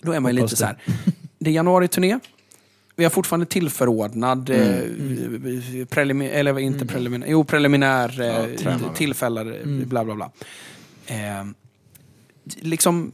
Då 0.00 0.12
är 0.12 0.20
man 0.20 0.34
ju 0.36 0.42
lite 0.42 0.56
så 0.56 0.64
här. 0.64 0.78
Det 1.38 1.50
är 1.50 1.54
januari-turné. 1.54 2.18
Vi 2.98 3.04
har 3.04 3.10
fortfarande 3.10 3.46
tillförordnad, 3.46 4.50
eh, 4.50 4.80
prelimin, 5.88 6.30
eller 6.30 6.58
inte 6.58 6.86
preliminär, 6.86 7.26
jo 7.30 7.44
preliminär 7.44 8.08
eh, 8.20 8.56
tränare. 8.58 8.94
tillfälle, 8.96 9.56
bla 9.64 10.04
bla 10.04 10.14
bla. 10.14 10.30
Eh, 11.06 11.44
liksom, 12.60 13.12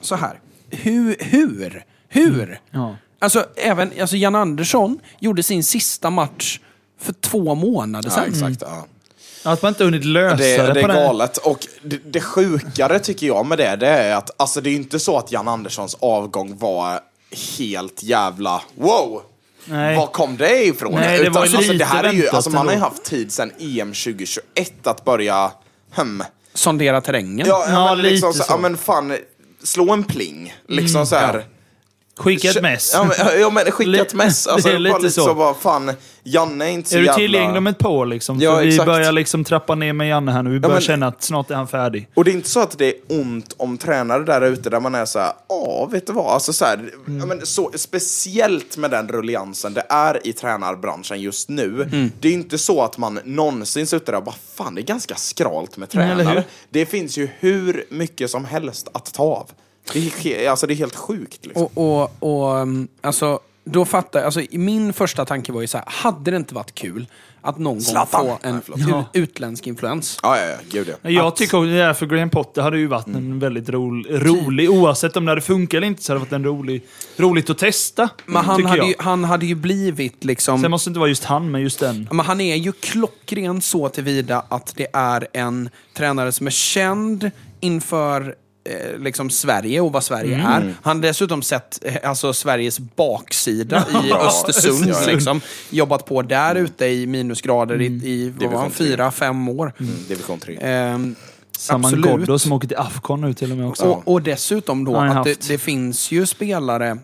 så 0.00 0.14
här. 0.14 0.40
Hur, 0.70 1.16
hur, 1.20 1.84
hur? 2.08 2.60
Ja. 2.70 2.96
Alltså, 3.18 3.46
även, 3.56 3.90
alltså 4.00 4.16
Jan 4.16 4.34
Andersson 4.34 4.98
gjorde 5.18 5.42
sin 5.42 5.64
sista 5.64 6.10
match 6.10 6.60
för 7.00 7.12
två 7.12 7.54
månader 7.54 8.08
Ja, 8.08 8.14
sedan. 8.14 8.28
exakt. 8.32 8.62
Ja. 8.70 8.86
Att 9.52 9.62
man 9.62 9.68
inte 9.68 9.84
hunnit 9.84 10.04
lösa 10.04 10.36
Det, 10.36 10.56
det, 10.56 10.72
det 10.72 10.72
på 10.72 10.78
är 10.78 10.88
den. 10.88 10.96
galet. 10.96 11.36
Och 11.36 11.66
det, 11.82 12.00
det 12.12 12.20
sjukare 12.20 12.98
tycker 12.98 13.26
jag 13.26 13.46
med 13.46 13.58
det, 13.58 13.76
det 13.76 13.88
är 13.88 14.16
att 14.16 14.30
alltså, 14.40 14.60
det 14.60 14.70
är 14.70 14.74
inte 14.74 14.98
så 14.98 15.18
att 15.18 15.32
Jan 15.32 15.48
Anderssons 15.48 15.96
avgång 16.00 16.56
var 16.58 17.00
helt 17.58 18.02
jävla 18.02 18.62
wow. 18.74 19.22
Nej. 19.64 19.96
Var 19.96 20.06
kom 20.06 20.36
det 20.36 20.64
ifrån? 20.64 20.92
Nej, 20.92 21.24
det 21.24 21.30
var 21.30 21.46
ju 21.46 21.56
alltså, 21.56 21.72
det 21.72 21.84
här 21.84 22.04
är 22.04 22.12
ju, 22.12 22.28
alltså, 22.28 22.50
Man 22.50 22.66
har 22.66 22.74
ju 22.74 22.80
haft 22.80 23.04
tid 23.04 23.32
sedan 23.32 23.52
EM 23.58 23.92
2021 23.92 24.86
att 24.86 25.04
börja, 25.04 25.50
hmm. 25.94 26.22
Sondera 26.54 27.00
terrängen. 27.00 27.46
Ja, 27.46 27.66
Ja, 27.68 27.72
ja, 27.72 27.94
men 27.94 28.04
liksom 28.04 28.28
lite 28.28 28.38
så, 28.38 28.44
så. 28.44 28.52
Mm, 28.54 28.64
ja 28.64 28.68
men 28.68 28.78
fan, 28.78 29.16
slå 29.62 29.92
en 29.92 30.04
pling. 30.04 30.54
Liksom 30.68 31.06
så 31.06 31.16
här. 31.16 31.46
Skicka 32.18 32.50
ett 32.50 32.62
mess. 32.62 32.90
Ja 32.94 33.04
men, 33.04 33.40
ja, 33.40 33.50
men 33.50 33.64
skicka 33.72 34.02
ett 34.02 34.14
mess. 34.14 34.44
Det 34.46 34.50
är 34.50 34.54
Alltså, 34.54 34.78
lite 34.78 34.90
bara 34.90 34.98
lite 34.98 35.14
så. 35.14 35.24
så. 35.24 35.34
bara, 35.34 35.54
fan, 35.54 35.92
Janne 36.22 36.64
är 36.64 36.68
inte 36.68 36.88
så 36.90 36.94
är 36.94 36.98
du 36.98 37.04
jävla... 37.04 37.18
tillgänglig 37.18 37.58
om 37.58 37.66
ett 37.66 37.78
par 37.78 38.06
liksom? 38.06 38.38
Ja, 38.40 38.56
vi 38.56 38.68
exakt. 38.68 38.86
börjar 38.86 39.12
liksom 39.12 39.44
trappa 39.44 39.74
ner 39.74 39.92
med 39.92 40.08
Janne 40.08 40.32
här 40.32 40.42
nu. 40.42 40.50
Vi 40.50 40.60
börjar 40.60 40.74
men- 40.74 40.82
känna 40.82 41.06
att 41.06 41.22
snart 41.22 41.50
är 41.50 41.54
han 41.54 41.68
färdig. 41.68 42.08
Och 42.14 42.24
det 42.24 42.30
är 42.30 42.32
inte 42.32 42.48
så 42.50 42.60
att 42.60 42.78
det 42.78 42.86
är 42.88 42.94
ont 43.08 43.54
om 43.56 43.78
tränare 43.78 44.24
där 44.24 44.42
ute 44.42 44.70
där 44.70 44.80
man 44.80 44.94
är 44.94 45.04
så 45.04 45.18
här, 45.18 45.32
ja, 45.48 45.88
vet 45.92 46.06
du 46.06 46.12
vad, 46.12 46.26
alltså 46.32 46.52
så 46.52 46.64
här, 46.64 46.90
ja, 47.20 47.26
men 47.26 47.46
så, 47.46 47.70
speciellt 47.74 48.76
med 48.76 48.90
den 48.90 49.08
rulliansen 49.08 49.74
det 49.74 49.86
är 49.88 50.26
i 50.26 50.32
tränarbranschen 50.32 51.20
just 51.20 51.48
nu. 51.48 51.88
Det 52.20 52.28
är 52.28 52.32
inte 52.32 52.58
så 52.58 52.82
att 52.82 52.98
man 52.98 53.20
någonsin 53.24 53.86
suttit 53.86 54.06
där 54.06 54.14
och 54.14 54.24
bara, 54.24 54.34
fan 54.54 54.74
det 54.74 54.80
är 54.80 54.86
ganska 54.86 55.14
skralt 55.14 55.76
med 55.76 55.90
tränare. 55.90 56.44
Det 56.70 56.86
finns 56.86 57.18
ju 57.18 57.28
hur 57.38 57.84
mycket 57.90 58.30
som 58.30 58.44
helst 58.44 58.88
att 58.92 59.14
ta 59.14 59.22
av. 59.22 59.50
Det 59.92 60.44
är, 60.46 60.50
alltså, 60.50 60.66
det 60.66 60.74
är 60.74 60.76
helt 60.76 60.96
sjukt. 60.96 61.46
Liksom. 61.46 61.68
Och, 61.74 62.02
och, 62.20 62.22
och 62.42 62.54
um, 62.56 62.88
alltså, 63.00 63.40
då 63.64 63.84
fattar 63.84 64.18
jag, 64.18 64.24
alltså, 64.26 64.40
min 64.50 64.92
första 64.92 65.24
tanke 65.24 65.52
var 65.52 65.60
ju 65.60 65.66
så 65.66 65.78
här, 65.78 65.84
hade 65.88 66.30
det 66.30 66.36
inte 66.36 66.54
varit 66.54 66.74
kul 66.74 67.06
att 67.42 67.58
någon 67.58 67.80
Zlatan! 67.80 68.26
gång 68.26 68.38
få 68.42 68.48
en 68.48 68.62
Nej, 68.74 68.86
Ja. 68.88 69.04
utländsk 69.12 69.66
influens? 69.66 70.18
Ja, 70.22 70.38
ja, 70.38 70.44
ja, 70.46 70.56
gud 70.70 70.88
ja. 71.02 71.10
Jag 71.10 71.36
tycker 71.36 71.56
också 71.58 71.66
det 71.66 71.76
där 71.76 71.94
för 71.94 72.06
Graham 72.06 72.30
Potter 72.30 72.62
hade 72.62 72.78
ju 72.78 72.86
varit 72.86 73.06
en 73.06 73.38
väldigt 73.38 73.68
ro, 73.68 74.02
rolig, 74.10 74.70
oavsett 74.70 75.16
om 75.16 75.24
det 75.24 75.30
hade 75.30 75.40
funkat 75.40 75.76
eller 75.78 75.86
inte, 75.86 76.02
så 76.02 76.12
hade 76.12 76.18
det 76.20 76.24
varit 76.24 76.32
en 76.32 76.44
rolig, 76.44 76.82
roligt 77.16 77.50
att 77.50 77.58
testa. 77.58 78.08
Men 78.26 78.44
han 78.44 78.64
hade, 78.64 78.78
jag. 78.78 78.88
ju, 78.88 78.94
han 78.98 79.24
hade 79.24 79.46
ju 79.46 79.54
blivit 79.54 80.24
liksom... 80.24 80.62
Sen 80.62 80.70
måste 80.70 80.88
det 80.88 80.90
inte 80.90 81.00
vara 81.00 81.08
just 81.08 81.24
han, 81.24 81.50
men 81.50 81.60
just 81.62 81.80
den. 81.80 82.08
Men 82.10 82.26
han 82.26 82.40
är 82.40 82.56
ju 82.56 82.72
klockren 82.72 83.60
så 83.60 83.88
tillvida 83.88 84.44
att 84.48 84.72
det 84.76 84.86
är 84.92 85.28
en 85.32 85.68
tränare 85.94 86.32
som 86.32 86.46
är 86.46 86.50
känd 86.50 87.30
inför 87.60 88.34
eh, 88.70 88.98
liksom 88.98 89.30
Sverige 89.30 89.80
och 89.80 89.92
vad 89.92 90.04
Sverige 90.04 90.34
Mm. 90.34 90.46
är. 90.46 90.74
Han 90.82 90.96
har 90.96 91.02
dessutom 91.02 91.42
sett 91.42 91.78
eh, 91.84 91.94
alltså, 92.10 92.32
Sveriges 92.32 92.78
baksida 92.78 93.84
i 94.04 94.12
Östersund. 94.26 94.94
Liksom. 95.06 95.40
Jobbat 95.70 96.06
på 96.06 96.22
där 96.22 96.54
ute 96.54 96.86
i 96.86 97.06
minusgrader 97.06 97.80
i, 97.82 97.86
i 97.86 98.32
vad 98.40 98.50
var 98.52 98.60
han, 98.60 98.70
fyra, 98.70 99.10
fem 99.10 99.48
år. 99.48 99.72
Mm, 99.80 99.92
Division 100.08 100.38
3. 100.40 100.58
Ehm, 100.60 101.14
Saman 101.58 101.84
Absolut. 101.84 102.06
Ghoddo 102.06 102.38
som 102.38 102.52
åker 102.52 102.68
till 102.68 102.76
Afcon 102.76 103.20
nu 103.20 103.34
till 103.34 103.50
och 103.52 103.58
med 103.58 103.68
också. 103.68 103.84
och, 103.84 104.08
och 104.12 104.22
dessutom 104.22 104.84
då 104.84 104.96
att 104.96 105.24
det, 105.24 105.48
det 105.48 105.58
finns 105.58 106.10
ju 106.12 106.26
spelare 106.26 106.98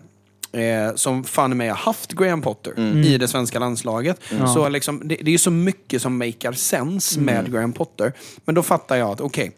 Eh, 0.55 0.95
som 0.95 1.23
fan 1.23 1.57
med 1.57 1.69
har 1.69 1.77
haft 1.77 2.11
Graham 2.13 2.41
Potter 2.41 2.73
Mm. 2.77 2.97
i 3.03 3.17
det 3.17 3.27
svenska 3.27 3.59
landslaget. 3.59 4.19
Så 4.53 4.69
liksom, 4.69 5.01
det, 5.07 5.15
det 5.15 5.29
är 5.29 5.31
ju 5.31 5.37
så 5.37 5.51
mycket 5.51 6.01
som 6.01 6.17
makar 6.17 6.51
sense 6.51 7.19
Mm. 7.19 7.35
med 7.35 7.51
Graham 7.53 7.73
Potter. 7.73 8.13
Men 8.45 8.55
då 8.55 8.63
fattar 8.63 8.95
jag 8.95 9.09
att 9.09 9.21
okej, 9.21 9.51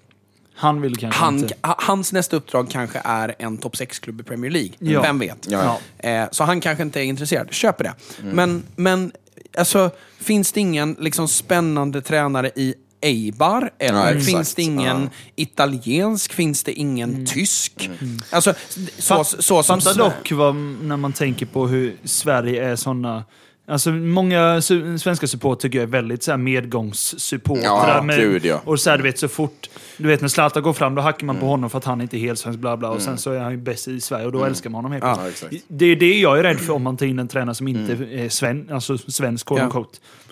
Han 0.56 0.82
vill 0.82 0.96
kanske 0.98 1.20
han, 1.20 1.38
inte. 1.38 1.54
ha- 1.62 1.76
hans 1.80 2.14
nästa 2.14 2.36
uppdrag 2.36 2.70
kanske 2.72 3.02
är 3.04 3.36
en 3.40 3.58
topp 3.58 3.76
6-klubb 3.76 4.22
i 4.22 4.24
Premier 4.24 4.52
League. 4.52 4.72
Ja. 4.80 5.02
Vem 5.02 5.20
vet? 5.20 5.48
Ja, 5.50 5.80
ja. 6.04 6.10
Eh, 6.10 6.28
så 6.32 6.44
han 6.44 6.62
kanske 6.62 6.84
inte 6.84 7.00
är 7.00 7.04
intresserad. 7.04 7.54
Köper 7.54 7.84
det. 7.84 7.94
Mm. 8.22 8.36
Men, 8.36 8.64
men 8.76 9.12
alltså, 9.58 9.90
finns 10.20 10.52
det 10.52 10.60
ingen 10.60 10.96
liksom, 11.00 11.28
spännande 11.28 12.02
tränare 12.02 12.52
i 12.56 12.74
Eibar? 13.02 13.72
Eller 13.80 14.14
Ja, 14.14 14.20
finns 14.22 14.56
det 14.56 14.62
ingen 14.62 15.10
italiensk? 15.36 16.34
Finns 16.34 16.64
det 16.64 16.74
ingen 16.74 17.10
Mm. 17.14 17.26
tysk? 17.26 17.90
Alltså, 18.32 18.54
så, 18.98 19.24
så, 19.24 19.64
som... 19.64 19.82
Fattar 19.82 19.98
dock 19.98 20.32
vad, 20.32 20.56
när 20.56 20.98
man 20.98 21.14
tänker 21.14 21.46
på 21.46 21.68
hur 21.68 21.96
Sverige 22.04 22.66
är 22.66 22.76
såna... 22.76 23.24
Alltså 23.68 23.92
många 23.92 24.62
su 24.62 25.00
svenska 25.00 25.28
supportrar 25.28 25.62
tycker 25.62 25.78
jag 25.78 25.84
är 25.84 25.92
väldigt 25.92 26.24
så 26.24 26.32
här 26.32 26.38
medgångssupportrar. 26.38 27.96
Ja, 27.96 28.02
med, 28.02 28.18
gud, 28.20 28.46
ja. 28.46 28.62
Och 28.66 28.80
så 28.80 28.90
här, 28.90 28.98
du 28.98 29.04
vet 29.04 29.20
så 29.20 29.28
fort... 29.28 29.70
Du 29.98 30.08
vet 30.08 30.22
när 30.22 30.28
Zlatan 30.28 30.64
går 30.64 30.74
fram 30.74 30.96
då 30.96 31.02
hackar 31.02 31.26
man 31.26 31.36
på 31.38 31.46
honom 31.46 31.70
för 31.70 31.78
att 31.78 31.86
han 31.86 32.02
inte 32.02 32.18
är 32.18 32.20
helsvensk 32.20 32.60
bla 32.60 32.78
bla. 32.78 32.90
Och 32.90 33.02
sen 33.02 33.18
så 33.18 33.32
är 33.32 33.40
han 33.40 33.52
ju 33.52 33.58
bäst 33.58 33.88
i 33.88 34.02
Sverige 34.02 34.26
och 34.26 34.32
då 34.32 34.44
älskar 34.44 34.70
man 34.70 34.78
honom 34.86 34.92
helt 34.92 35.04
Ja, 35.04 35.30
exakt. 35.30 35.54
Det 35.68 35.86
är 35.86 35.96
det 35.96 36.20
jag 36.20 36.40
är 36.40 36.44
rädd 36.44 36.60
för 36.60 36.74
om 36.74 36.84
man 36.84 36.98
tar 36.98 37.06
in 37.06 37.20
en 37.20 37.28
tränare 37.28 37.56
som 37.56 37.68
inte 37.68 37.94
är 37.94 38.30
sven, 38.30 38.70
alltså 38.72 38.98
svensk. 38.98 39.46
quote 39.48 39.62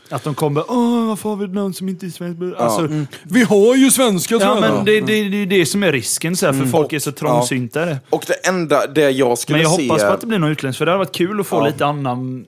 Ja. 0.09 0.15
Att 0.15 0.23
de 0.23 0.36
kommer 0.36 0.63
åh 0.67 1.07
varför 1.07 1.29
har 1.29 1.36
vi 1.36 1.47
någon 1.47 1.73
som 1.73 1.89
inte 1.89 2.05
är 2.05 2.09
svensk? 2.09 2.41
Alltså, 2.57 2.89
Vi 3.23 3.43
har 3.43 3.75
ju 3.75 3.91
svenska 3.91 4.36
Ja 4.36 4.59
men 4.59 4.86
det, 4.86 5.01
det, 5.01 5.29
det 5.29 5.38
är 5.41 5.45
det 5.45 5.65
som 5.65 5.84
är 5.84 5.91
risken 5.91 6.36
så 6.36 6.45
här, 6.45 6.53
för 6.53 6.65
folk 6.65 6.93
är 6.93 6.99
så 6.99 7.11
trångsynta. 7.11 7.97
Och 8.09 8.23
det 8.27 8.47
enda, 8.47 8.88
det 8.88 9.09
jag 9.11 9.38
skulle 9.38 9.57
Men 9.57 9.63
jag 9.63 9.75
se... 9.75 9.88
hoppas 9.88 10.03
på 10.03 10.09
att 10.09 10.21
det 10.21 10.27
blir 10.27 10.39
något 10.39 10.51
utländskt, 10.51 10.77
för 10.77 10.86
det 10.86 10.91
hade 10.91 10.99
varit 11.05 11.15
kul 11.15 11.39
att 11.39 11.47
få 11.47 11.55
Ja. 11.55 11.65
lite 11.65 11.86
annan... 11.86 12.45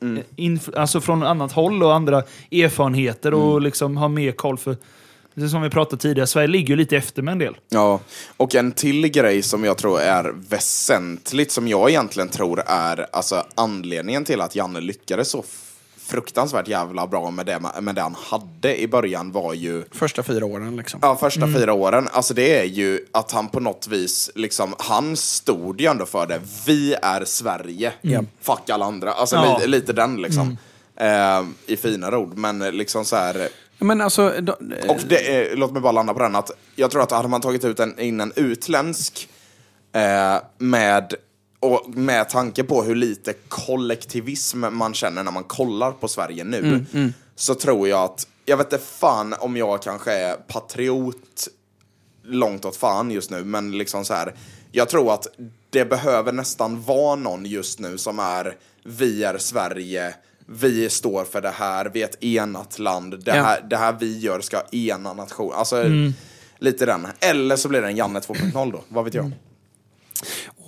eh, 0.00 0.24
Inf- 0.36 0.78
alltså 0.78 1.00
från 1.00 1.22
annat 1.22 1.52
håll 1.52 1.82
och 1.82 1.94
andra 1.94 2.22
erfarenheter 2.52 3.34
och 3.34 3.62
liksom 3.62 3.96
ha 3.96 4.08
mer 4.08 4.32
koll 4.32 4.58
för... 4.58 4.76
Som 5.50 5.62
vi 5.62 5.70
pratade 5.70 6.02
tidigare, 6.02 6.26
Sverige 6.26 6.48
ligger 6.48 6.68
ju 6.68 6.76
lite 6.76 6.96
efter 6.96 7.22
med 7.22 7.32
en 7.32 7.38
del. 7.38 7.56
Ja, 7.68 8.00
och 8.36 8.54
en 8.54 8.72
till 8.72 9.08
grej 9.08 9.42
som 9.42 9.64
jag 9.64 9.78
tror 9.78 10.00
är 10.00 10.34
väsentligt, 10.48 11.52
som 11.52 11.68
jag 11.68 11.90
egentligen 11.90 12.28
tror 12.28 12.62
är 12.66 13.06
alltså, 13.12 13.42
anledningen 13.54 14.24
till 14.24 14.40
att 14.40 14.56
Janne 14.56 14.80
lyckades 14.80 15.30
så 15.30 15.44
fruktansvärt 16.08 16.68
jävla 16.68 17.06
bra 17.06 17.30
med 17.30 17.46
det, 17.46 17.60
med 17.80 17.94
det 17.94 18.00
han 18.00 18.14
hade 18.30 18.80
i 18.80 18.88
början 18.88 19.32
var 19.32 19.54
ju 19.54 19.84
Första 19.90 20.22
fyra 20.22 20.46
åren 20.46 20.76
liksom. 20.76 21.00
Ja, 21.02 21.16
första 21.16 21.46
fyra 21.46 21.72
åren. 21.72 22.08
Alltså 22.12 22.34
det 22.34 22.58
är 22.60 22.64
ju 22.64 23.00
att 23.12 23.32
han 23.32 23.48
på 23.48 23.60
något 23.60 23.86
vis, 23.88 24.30
liksom, 24.34 24.74
han 24.78 25.16
stod 25.16 25.80
ju 25.80 25.86
ändå 25.86 26.06
för 26.06 26.26
det. 26.26 26.40
Vi 26.66 26.94
är 27.02 27.24
Sverige. 27.24 27.92
Fuck 28.40 28.70
alla 28.70 28.84
andra. 28.84 29.12
Alltså 29.12 29.36
Ja. 29.36 29.54
lite, 29.54 29.66
lite 29.66 29.92
den 29.92 30.16
liksom. 30.22 30.56
Eh, 30.96 31.44
I 31.66 31.76
finare 31.76 32.16
ord. 32.16 32.36
Men 32.36 32.58
liksom 32.58 33.04
så 33.04 33.16
här. 33.16 33.48
Men 33.78 34.00
alltså... 34.00 34.34
Då, 34.40 34.52
Och 34.88 35.00
det 35.08 35.34
är, 35.36 35.56
låt 35.56 35.72
mig 35.72 35.82
bara 35.82 35.92
landa 35.92 36.14
på 36.14 36.20
den. 36.20 36.36
Att 36.36 36.50
jag 36.76 36.90
tror 36.90 37.02
att 37.02 37.10
hade 37.10 37.28
man 37.28 37.40
tagit 37.40 37.64
ut 37.64 37.80
en, 37.80 38.00
in 38.00 38.20
en 38.20 38.32
utländsk 38.36 39.28
eh, 39.92 40.36
med, 40.58 41.14
och 41.60 41.88
med 41.88 42.28
tanke 42.28 42.64
på 42.64 42.82
hur 42.82 42.94
lite 42.94 43.32
kollektivism 43.48 44.64
man 44.72 44.94
känner 44.94 45.22
när 45.22 45.32
man 45.32 45.44
kollar 45.44 45.92
på 45.92 46.08
Sverige 46.08 46.44
nu. 46.44 46.84
Så 47.36 47.54
tror 47.54 47.88
jag 47.88 48.02
att, 48.04 48.26
jag 48.44 48.56
vet 48.56 48.72
inte 48.72 48.84
fan 48.84 49.34
om 49.40 49.56
jag 49.56 49.82
kanske 49.82 50.12
är 50.12 50.34
patriot 50.36 51.48
långt 52.24 52.64
åt 52.64 52.76
fan 52.76 53.10
just 53.10 53.30
nu, 53.30 53.44
men 53.44 53.78
liksom 53.78 54.04
så 54.04 54.14
här. 54.14 54.34
Jag 54.72 54.88
tror 54.88 55.14
att 55.14 55.26
det 55.70 55.84
behöver 55.84 56.32
nästan 56.32 56.82
vara 56.82 57.16
någon 57.16 57.46
just 57.46 57.78
nu 57.78 57.98
som 57.98 58.18
är 58.18 58.56
vi 58.84 59.24
är 59.24 59.38
Sverige, 59.38 60.14
vi 60.46 60.88
står 60.90 61.24
för 61.24 61.40
det 61.40 61.50
här, 61.50 61.90
vi 61.94 62.02
är 62.02 62.04
ett 62.04 62.24
enat 62.24 62.78
land, 62.78 63.24
det, 63.24 63.36
Ja. 63.36 63.42
här, 63.42 63.60
det 63.70 63.76
här 63.76 63.96
vi 64.00 64.18
gör 64.18 64.40
ska 64.40 64.60
ena 64.72 65.12
nation. 65.12 65.52
Alltså, 65.54 65.84
lite 66.58 66.86
den. 66.86 67.06
Eller 67.20 67.56
så 67.56 67.68
blir 67.68 67.80
det 67.80 67.86
en 67.88 67.96
Janne 67.96 68.20
2.0 68.20 68.72
då, 68.72 68.80
vad 68.88 69.04
vet 69.04 69.14
jag. 69.14 69.30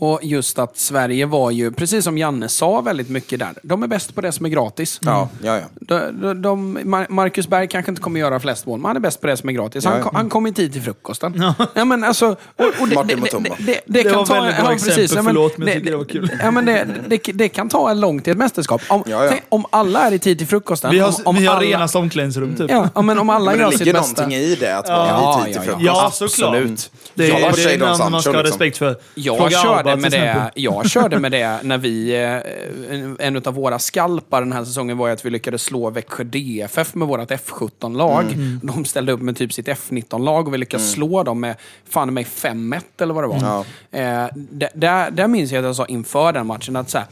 Och 0.03 0.21
just 0.23 0.59
att 0.59 0.79
Sverige 0.79 1.27
var 1.27 1.51
ju, 1.51 1.73
precis 1.73 2.05
som 2.05 2.19
Janne 2.19 2.49
sa 2.49 2.81
väldigt 2.81 3.09
mycket 3.09 3.39
där, 3.39 3.55
de 3.63 3.83
är 3.83 3.87
bäst 3.87 4.15
på 4.15 4.21
det 4.21 4.33
som 4.33 4.47
är 4.47 4.51
gratis. 4.51 4.99
Ja, 5.03 5.29
ja, 5.43 5.57
ja. 5.59 5.65
De, 5.81 5.99
de, 6.23 6.43
de, 6.43 6.79
Mar- 6.79 7.07
Marcus 7.11 7.49
Berg 7.49 7.69
kanske 7.69 7.91
inte 7.93 8.03
kommer 8.03 8.21
göra 8.21 8.41
flest 8.41 8.67
mål, 8.67 8.79
men 8.81 8.87
han 8.87 8.97
är 8.97 9.01
bäst 9.01 9.21
på 9.21 9.27
det 9.27 9.37
som 9.37 9.49
är 9.49 9.53
gratis. 9.53 9.85
Han, 9.85 9.95
Ja, 9.99 10.01
ja. 10.05 10.11
han 10.15 10.29
kom 10.29 10.47
i 10.47 10.53
tid 10.53 10.73
till 10.73 10.83
frukosten. 10.83 11.55
Ja. 11.75 11.85
men 11.85 12.05
alltså, 12.05 12.27
och, 12.29 12.37
och 12.81 12.89
det, 12.89 12.95
Martin 12.95 13.21
det, 13.21 13.31
det, 13.31 13.39
det, 13.39 13.55
det, 13.59 13.81
det 13.87 14.03
Det 14.03 14.03
kan 14.03 14.19
var 14.19 14.27
ta... 14.27 14.35
väldigt 14.35 14.57
bra 14.57 14.65
ja, 14.67 14.73
exempel, 14.75 14.97
precis, 14.97 15.11
ja, 15.17 15.23
men 15.23 15.35
förlåt, 15.35 15.59
men 15.59 15.67
jag 15.69 15.75
tyckte 15.77 15.91
det 15.91 15.97
var 15.97 16.05
kul. 16.05 16.31
Ja, 16.43 16.51
men 16.51 16.65
det, 16.65 16.87
det, 17.09 17.21
det 17.35 17.49
kan 17.49 17.69
ta 17.69 17.93
långt 17.93 18.29
i 18.29 18.31
ett 18.31 18.37
mästerskap. 18.39 18.83
Om, 18.89 19.03
Ja, 19.07 19.25
ja. 19.25 19.31
tänk, 19.31 19.43
om 19.49 19.65
alla 19.71 20.01
är 20.07 20.13
i 20.13 20.19
tid 20.19 20.39
till 20.39 20.47
frukosten. 20.47 20.91
Vi 20.91 20.99
har, 20.99 21.09
om, 21.09 21.15
om 21.25 21.37
vi 21.37 21.47
har 21.47 21.57
alla, 21.57 21.67
rena 21.67 21.87
omklädningsrum 21.95 22.57
typ. 22.57 22.71
Ja, 22.71 22.89
ja, 22.95 23.03
men 23.03 23.19
om 23.19 23.31
alla 23.31 23.45
Men 23.51 23.59
det 23.59 23.65
gör 23.65 23.71
sitt 23.71 23.81
ligger 23.81 23.93
bästa. 23.93 24.23
någonting 24.23 24.39
i 24.41 24.55
det, 24.55 24.77
att 24.79 24.89
vara 24.89 25.07
Ja, 25.09 25.41
i 25.49 25.53
tid 25.53 25.63
till 25.63 25.71
ja, 25.73 25.79
ja. 25.81 26.01
Ja, 26.05 26.11
såklart. 26.29 26.55
Absolut. 26.55 26.91
Det, 27.15 27.29
Jag 27.29 27.41
är- 27.41 27.79
det 27.79 27.79
man 27.79 27.95
ska 27.97 28.05
ha 28.05 28.17
liksom. 28.17 28.35
respekt 28.35 28.79
för. 28.79 28.97
Jag 29.15 29.37
Fråga 29.37 29.51
körde, 29.91 30.03
med 30.03 30.13
det, 30.13 30.51
jag 30.55 30.91
körde 30.91 31.19
med 31.19 31.33
det 31.33 31.61
när 31.63 31.79
vi, 31.79 32.15
eh, 32.15 32.95
en, 32.95 33.17
en 33.21 33.37
av 33.37 33.55
våra 33.55 33.79
skalpar 33.79 34.41
den 34.41 34.53
här 34.53 34.65
säsongen 34.65 34.99
var 34.99 35.07
ju 35.07 35.13
att 35.13 35.25
vi 35.25 35.31
lyckades 35.31 35.63
slå 35.63 35.91
Växjö 35.91 36.25
DFF 36.25 36.95
med 36.95 37.09
vårt 37.09 37.31
F17-lag. 37.31 38.25
Mm. 38.25 38.61
De 38.63 38.85
ställde 38.85 39.13
upp 39.13 39.21
med 39.21 39.37
typ 39.37 39.53
sitt 39.53 39.69
F19-lag 39.69 40.47
och 40.49 40.55
vi 40.55 40.59
lyckades 40.59 40.93
slå 40.93 41.23
dem 41.23 41.41
med 41.41 41.57
fan 41.89 42.15
mig 42.15 42.25
5-1 42.25 42.83
eller 43.01 43.15
vad 43.15 43.25
det 43.25 43.29
var. 43.29 43.39
Ja. 43.41 43.65
Eh, 43.99 44.29
där, 44.75 45.11
där 45.11 45.29
minns 45.29 45.53
jag 45.53 45.59
att 45.59 45.65
jag 45.65 45.77
sa 45.77 45.87
inför 45.87 46.33
den 46.33 46.47
matchen 46.47 46.77
att 46.77 46.91
så 46.91 46.99
här, 46.99 47.07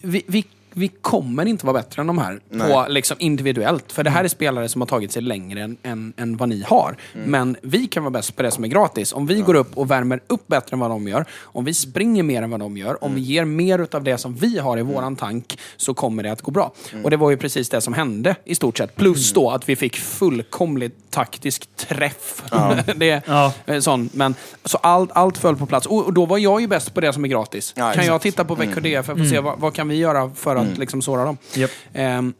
vi, 0.00 0.22
vi 0.26 0.44
vi 0.74 0.88
kommer 0.88 1.46
inte 1.46 1.66
vara 1.66 1.74
bättre 1.78 2.00
än 2.00 2.06
de 2.06 2.18
här 2.18 2.40
på, 2.58 2.86
liksom, 2.88 3.16
individuellt. 3.20 3.92
För 3.92 4.04
det 4.04 4.10
här 4.10 4.24
är 4.24 4.28
spelare 4.28 4.68
som 4.68 4.80
har 4.80 4.86
tagit 4.86 5.12
sig 5.12 5.22
längre 5.22 5.62
än, 5.62 5.76
än, 5.82 6.12
än 6.16 6.36
vad 6.36 6.48
ni 6.48 6.62
har. 6.66 6.96
Men 7.26 7.56
vi 7.62 7.86
kan 7.86 8.02
vara 8.02 8.10
bäst 8.10 8.36
på 8.36 8.42
det 8.42 8.50
som 8.50 8.64
är 8.64 8.68
gratis. 8.68 9.12
Om 9.12 9.26
vi 9.26 9.40
går 9.40 9.54
upp 9.54 9.76
och 9.78 9.90
värmer 9.90 10.20
upp 10.26 10.46
bättre 10.46 10.74
än 10.74 10.78
vad 10.80 10.90
de 10.90 11.08
gör, 11.08 11.24
om 11.42 11.64
vi 11.64 11.74
springer 11.74 12.22
mer 12.22 12.42
än 12.42 12.50
vad 12.50 12.60
de 12.60 12.76
gör, 12.76 13.04
om 13.04 13.14
vi 13.14 13.20
ger 13.20 13.44
mer 13.44 13.86
av 13.92 14.04
det 14.04 14.18
som 14.18 14.34
vi 14.34 14.58
har 14.58 14.78
i 14.78 14.82
våran 14.82 15.16
tank, 15.16 15.58
så 15.76 15.94
kommer 15.94 16.22
det 16.22 16.32
att 16.32 16.42
gå 16.42 16.50
bra. 16.50 16.72
Och 17.04 17.10
det 17.10 17.16
var 17.16 17.30
ju 17.30 17.36
precis 17.36 17.68
det 17.68 17.80
som 17.80 17.94
hände 17.94 18.34
i 18.44 18.54
stort 18.54 18.78
sett. 18.78 18.96
Plus 18.96 19.32
då 19.32 19.50
att 19.50 19.68
vi 19.68 19.76
fick 19.76 19.96
fullkomligt 19.96 21.10
taktisk 21.10 21.76
träff. 21.76 22.42
det, 22.96 23.22
Ja. 23.26 23.52
sån, 23.80 24.10
men, 24.12 24.34
så 24.64 24.78
allt, 24.78 25.10
allt 25.14 25.38
föll 25.38 25.56
på 25.56 25.66
plats. 25.66 25.86
Och, 25.86 26.04
och 26.04 26.12
då 26.12 26.26
var 26.26 26.38
jag 26.38 26.60
ju 26.60 26.66
bäst 26.66 26.94
på 26.94 27.00
det 27.00 27.12
som 27.12 27.24
är 27.24 27.28
gratis. 27.28 27.72
Ja, 27.76 27.82
kan 27.82 27.90
exakt. 27.90 28.06
jag 28.06 28.20
titta 28.20 28.44
på 28.44 28.54
Växjö 28.54 28.80
DFF 28.80 29.08
och 29.08 29.26
se 29.26 29.40
vad, 29.40 29.58
vad 29.58 29.74
kan 29.74 29.88
vi 29.88 29.96
göra 29.96 30.30
för 30.34 30.56
att 30.60 30.78
liksom 30.78 31.02
såra 31.02 31.24
dem? 31.24 31.38
Japp. 31.54 31.70
Ehm, 31.92 32.32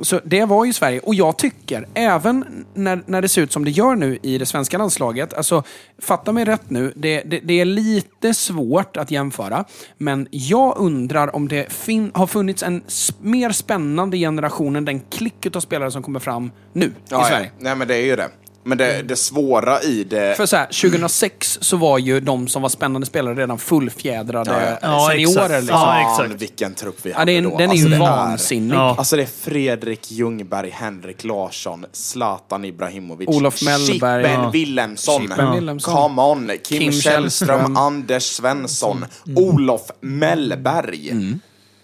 så 0.00 0.20
det 0.24 0.44
var 0.44 0.64
ju 0.64 0.72
Sverige. 0.72 1.00
Och 1.00 1.14
jag 1.14 1.38
tycker, 1.38 1.86
även 1.94 2.64
när, 2.74 3.02
när 3.06 3.22
det 3.22 3.28
ser 3.28 3.42
ut 3.42 3.52
som 3.52 3.64
det 3.64 3.70
gör 3.70 3.94
nu 3.94 4.18
i 4.22 4.38
det 4.38 4.46
svenska 4.46 4.78
landslaget, 4.78 5.34
alltså 5.34 5.62
fatta 5.98 6.32
mig 6.32 6.44
rätt 6.44 6.70
nu, 6.70 6.92
det, 6.96 7.22
det, 7.22 7.40
det 7.40 7.60
är 7.60 7.64
lite 7.64 8.34
svårt 8.34 8.96
att 8.96 9.10
jämföra, 9.10 9.64
men 9.98 10.28
jag 10.30 10.74
undrar 10.78 11.36
om 11.36 11.48
det 11.48 11.72
fin, 11.72 12.10
har 12.14 12.26
funnits 12.26 12.62
en 12.62 12.82
mer 13.20 13.50
spännande 13.50 14.16
generation 14.16 14.76
än 14.76 14.84
den 14.84 15.00
klick 15.00 15.56
av 15.56 15.60
spelare 15.60 15.90
som 15.90 16.02
kommer 16.02 16.20
fram 16.20 16.50
nu 16.72 16.86
i 16.86 16.90
Ja, 17.08 17.18
ja. 17.20 17.24
Sverige. 17.24 17.50
Nej 17.58 17.76
men 17.76 17.88
det 17.88 17.96
är 17.96 18.04
ju 18.04 18.16
det. 18.16 18.28
Men 18.68 18.78
det, 18.78 19.02
det 19.02 19.16
svåra 19.16 19.82
i 19.82 20.04
det... 20.04 20.36
För 20.36 20.46
så 20.46 20.56
här, 20.56 20.66
2006 20.66 21.58
så 21.60 21.76
var 21.76 21.98
ju 21.98 22.20
de 22.20 22.48
som 22.48 22.62
var 22.62 22.68
spännande 22.68 23.06
spelare 23.06 23.34
redan 23.34 23.58
fullfjädrade 23.58 24.50
Ja, 24.50 24.60
ja. 24.70 24.78
Ja, 24.82 25.08
seniorer. 25.10 25.42
exakt. 25.44 25.60
Liksom. 25.62 25.78
Ja, 25.78 26.10
exakt. 26.22 26.42
vilken 26.42 26.74
trupp 26.74 26.98
vi 27.02 27.10
Ja, 27.10 27.16
hade 27.16 27.32
är, 27.32 27.42
då. 27.42 27.58
den 27.58 27.70
är 27.70 27.74
ju 27.74 27.82
Alltså, 27.84 27.88
det 27.88 27.98
vansinnig. 27.98 28.76
Ja. 28.76 28.94
Alltså 28.98 29.16
det 29.16 29.22
är 29.22 29.26
Fredrik 29.26 30.10
Ljungberg, 30.10 30.70
Henrik 30.70 31.24
Larsson, 31.24 31.84
Zlatan 31.92 32.64
Ibrahimovic, 32.64 33.28
Olof 33.28 33.62
Mellberg. 33.62 33.86
Chippen 34.22 34.42
Ja. 34.42 34.50
Wilhelmsson, 34.50 35.20
Chippen. 35.20 35.78
Come 35.80 36.22
on, 36.22 36.50
Kim, 36.64 36.78
Kim 36.78 36.92
Källström. 36.92 37.76
Anders 37.76 38.22
Svensson, 38.24 39.04
Mm. 39.26 39.36
Olof 39.44 39.82
Mellberg, 40.00 41.12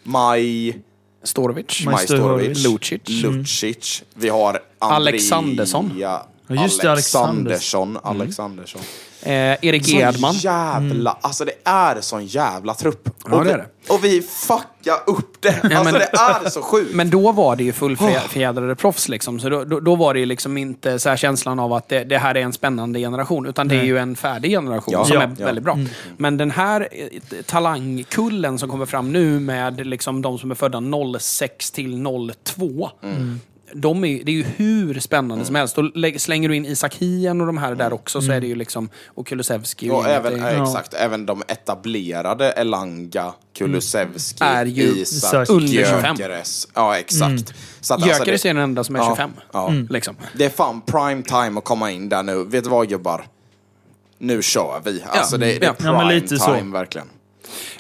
Maj... 0.03 0.77
Storovic. 1.25 1.85
Maj 1.85 2.05
Storovic. 2.07 2.65
Lucic. 2.65 3.01
Lucic. 3.09 4.03
Vi 4.15 4.29
har 4.29 4.61
Andrea, 4.79 4.97
Alexandersson. 4.97 5.91
Ja, 6.47 6.63
just 6.63 6.83
det, 6.83 6.93
Alexandersson. 6.93 7.99
Alexandersson. 8.03 8.81
Eh, 9.25 9.33
Erik 9.65 9.95
Edman. 9.95 10.35
jävla, 10.35 11.17
alltså 11.21 11.45
det 11.45 11.53
är 11.65 12.01
sån 12.01 12.27
jävla 12.27 12.75
trupp. 12.75 13.09
Ja, 13.25 13.37
och, 13.37 13.45
det 13.45 13.51
vi, 13.51 13.57
det. 13.57 13.93
och 13.95 14.05
vi 14.05 14.23
fuckar 14.23 14.97
upp 15.07 15.43
det. 15.43 15.49
Alltså 15.63 15.85
men- 15.85 15.95
det 15.95 16.09
är 16.47 16.51
så 16.51 16.63
sjukt. 16.63 16.95
Men 16.95 17.11
då 17.11 17.33
var 17.33 17.57
det 17.57 17.65
ju 17.65 17.73
fullfjädrade 17.73 18.75
proffs 18.77 19.09
liksom. 19.09 19.41
Så 19.41 19.49
då, 19.49 19.65
då, 19.65 19.81
då 19.81 19.97
var 19.97 20.15
det 20.15 20.21
ju 20.21 20.27
liksom 20.27 20.57
inte 20.59 20.99
så 20.99 21.09
här 21.09 21.17
känslan 21.17 21.59
av 21.59 21.73
att 21.73 21.89
det, 21.89 22.05
det 22.05 22.19
här 22.19 22.35
är 22.35 22.41
en 22.41 22.53
spännande 22.53 22.99
generation. 23.01 23.47
Utan 23.47 23.69
det 23.69 23.77
är 23.77 23.83
ju 23.85 23.99
en 23.99 24.17
färdig 24.17 24.51
generation 24.51 24.93
Ja. 24.93 25.05
som 25.05 25.15
Ja, 25.17 25.23
är 25.23 25.35
ja. 25.39 25.45
väldigt 25.47 25.65
bra. 25.65 25.79
Men 26.17 26.37
den 26.37 26.51
här 26.51 26.89
eh, 26.93 27.43
talangkullen 27.47 28.59
som 28.59 28.69
kommer 28.69 28.87
fram 28.87 29.13
nu 29.13 29.41
med 29.41 29.87
liksom 29.87 30.23
de 30.23 30.39
som 30.39 30.51
är 30.51 30.55
födda 30.55 30.83
06 31.19 31.71
till 31.71 32.05
02. 32.45 32.91
De 33.75 34.05
är, 34.05 34.25
det 34.25 34.33
är 34.33 34.37
ju 34.37 34.43
hur 34.57 35.01
spännande 35.01 35.45
som 35.45 35.55
helst. 35.55 35.77
Då 35.77 35.83
lä- 35.83 36.19
slänger 36.19 36.49
du 36.49 36.57
in 36.57 36.67
Isak 36.67 36.95
Hien 36.95 37.41
och 37.41 37.47
de 37.47 37.59
här 37.59 37.75
där 37.75 37.93
också 37.93 38.21
så 38.23 38.33
är 38.33 38.41
det 38.41 38.47
ju 38.47 38.55
liksom... 38.55 38.89
Och 39.07 39.27
Kulusevski. 39.27 39.91
och 39.91 39.99
Och 39.99 40.07
även, 40.09 40.33
Det 40.41 40.49
är- 40.49 40.57
ja. 40.57 40.63
exakt, 40.63 40.95
även 40.95 41.27
de 41.27 41.43
etablerade 41.49 42.51
Elanga, 42.53 43.33
Kulusevski, 43.59 44.45
Är 44.45 44.67
ju 44.67 44.83
Isak, 44.83 45.49
under 45.51 45.69
25. 45.69 46.17
Gyökeres. 46.17 46.69
Ja, 46.75 46.99
exakt. 46.99 47.55
Så 47.81 47.95
att 47.95 48.03
alltså 48.03 48.19
Gyökeres 48.19 48.43
det, 48.43 48.49
är 48.49 48.55
den 48.55 48.63
enda 48.63 48.85
som 48.85 48.97
är 48.97 49.01
Ja, 49.01 49.07
25. 49.17 49.31
ja. 49.53 49.73
Liksom. 49.91 50.17
det 50.35 50.45
är 50.45 50.51
fan 50.51 50.81
prime 50.81 51.23
time 51.23 51.59
att 51.59 51.65
komma 51.65 51.91
in 51.91 52.09
där 52.09 52.23
nu. 52.23 52.45
Vet 52.45 52.65
du 52.65 52.71
vad 52.71 52.89
gubbar? 52.89 53.27
Nu 54.19 54.43
kör 54.43 54.81
vi. 54.85 55.03
Alltså 55.09 55.37
det, 55.37 55.47
det 55.47 55.57
är 55.57 55.65
Ja. 55.65 55.73
prime 55.73 55.93
Ja, 55.93 55.99
men 56.07 56.15
lite 56.15 56.37
så. 56.39 56.55
time 56.55 56.73
verkligen. 56.73 57.07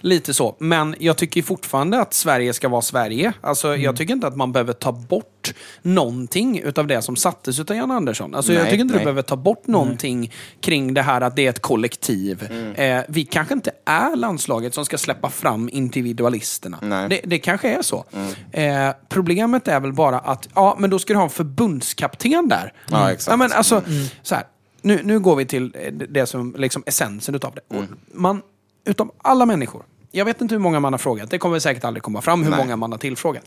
Lite 0.00 0.34
så. 0.34 0.56
Men 0.58 0.94
jag 0.98 1.16
tycker 1.16 1.42
fortfarande 1.42 2.00
att 2.00 2.14
Sverige 2.14 2.52
ska 2.52 2.68
vara 2.68 2.82
Sverige. 2.82 3.32
Alltså, 3.40 3.68
Mm. 3.72 3.82
Jag 3.82 3.96
tycker 3.96 4.14
inte 4.14 4.26
att 4.26 4.36
man 4.36 4.52
behöver 4.52 4.72
ta 4.72 4.92
bort 4.92 5.54
någonting 5.82 6.58
utav 6.60 6.86
det 6.86 7.02
som 7.02 7.16
sattes 7.16 7.60
utav 7.60 7.76
Jan 7.76 7.90
Andersson. 7.90 8.34
Alltså, 8.34 8.52
jag 8.52 8.62
Nej, 8.62 8.70
tycker 8.70 8.82
inte 8.82 8.94
nej. 8.94 9.00
du 9.00 9.04
behöver 9.04 9.22
ta 9.22 9.36
bort 9.36 9.66
någonting 9.66 10.32
kring 10.60 10.94
det 10.94 11.02
här 11.02 11.20
att 11.20 11.36
det 11.36 11.46
är 11.46 11.50
ett 11.50 11.62
kollektiv. 11.62 12.48
Mm. 12.50 12.98
Eh, 12.98 13.04
vi 13.08 13.24
kanske 13.24 13.54
inte 13.54 13.70
är 13.84 14.16
landslaget 14.16 14.74
som 14.74 14.84
ska 14.84 14.98
släppa 14.98 15.30
fram 15.30 15.68
individualisterna. 15.72 16.78
Mm. 16.82 17.08
Det, 17.08 17.20
det 17.24 17.38
kanske 17.38 17.68
är 17.68 17.82
så. 17.82 18.04
Eh, 18.52 18.90
problemet 19.08 19.68
är 19.68 19.80
väl 19.80 19.92
bara 19.92 20.18
att, 20.18 20.48
ja 20.54 20.76
men 20.78 20.90
då 20.90 20.98
ska 20.98 21.12
du 21.12 21.16
ha 21.16 21.24
en 21.24 21.30
förbundskapten 21.30 22.48
där. 22.48 22.72
Ja, 22.90 23.10
exakt. 23.12 23.30
Ja, 23.30 23.36
men 23.36 23.52
alltså, 23.52 23.82
så 24.22 24.34
här, 24.34 24.44
nu, 24.82 25.00
nu 25.04 25.20
går 25.20 25.36
vi 25.36 25.44
till 25.46 25.74
eh, 25.78 25.92
det 25.92 26.26
som 26.26 26.54
liksom 26.58 26.82
essensen 26.86 27.34
utav 27.34 27.54
det. 27.54 27.76
Mm. 27.76 27.88
Man, 28.14 28.42
utav 28.85 29.11
alla 29.22 29.47
människor, 29.47 29.83
jag 30.14 30.24
vet 30.24 30.41
inte 30.41 30.55
hur 30.55 30.61
många 30.61 30.80
man 30.80 30.93
har 30.93 30.99
frågat, 30.99 31.30
det 31.30 31.39
kommer 31.39 31.59
säkert 31.59 31.85
aldrig 31.85 32.03
komma 32.03 32.20
fram 32.20 32.43
hur 32.43 32.51
Nej. 32.51 32.59
många 32.59 32.76
man 32.76 32.93
har 32.93 32.99
tillfrågat. 32.99 33.45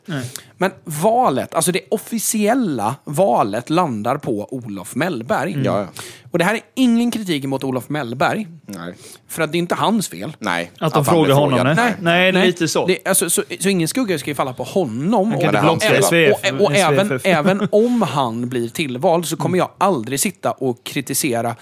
Men 0.57 0.71
valet, 0.83 1.55
alltså 1.55 1.71
det 1.71 1.81
officiella 1.91 2.95
valet 3.03 3.69
landar 3.69 4.17
på 4.17 4.53
Olof 4.53 4.95
Mellberg. 4.95 5.61
Ja, 5.63 5.79
ja. 5.79 5.87
Och 6.31 6.39
det 6.39 6.45
här 6.45 6.53
är 6.53 6.61
ingen 6.73 7.11
kritik 7.11 7.43
mot 7.43 7.63
Olof 7.63 7.89
Mellberg, 7.89 8.47
Nej. 8.65 8.93
för 9.27 9.43
att 9.43 9.51
det 9.51 9.57
är 9.57 9.59
inte 9.59 9.75
hans 9.75 10.09
fel. 10.09 10.35
Nej. 10.39 10.71
Att 10.79 10.93
de 10.93 10.97
han 10.97 11.05
frågar 11.05 11.35
honom, 11.35 11.59
frågad. 11.59 11.77
nej. 12.01 12.31
Nej, 12.31 12.45
lite 12.45 12.67
så. 12.67 12.85
Det, 12.85 13.07
alltså, 13.07 13.29
så. 13.29 13.43
Så 13.59 13.69
ingen 13.69 13.87
skugga 13.87 14.19
ska 14.19 14.29
ju 14.29 14.35
falla 14.35 14.53
på 14.53 14.63
honom. 14.63 15.31
kan 15.31 15.55
Och, 15.55 15.71
och, 15.71 16.61
och, 16.61 16.61
och 16.61 16.75
även, 16.75 17.19
även 17.23 17.67
om 17.71 18.01
han 18.01 18.49
blir 18.49 18.69
tillvald 18.69 19.25
så 19.25 19.37
kommer 19.37 19.57
jag 19.57 19.69
aldrig 19.77 20.19
sitta 20.19 20.51
och 20.51 20.83
kritisera 20.83 21.55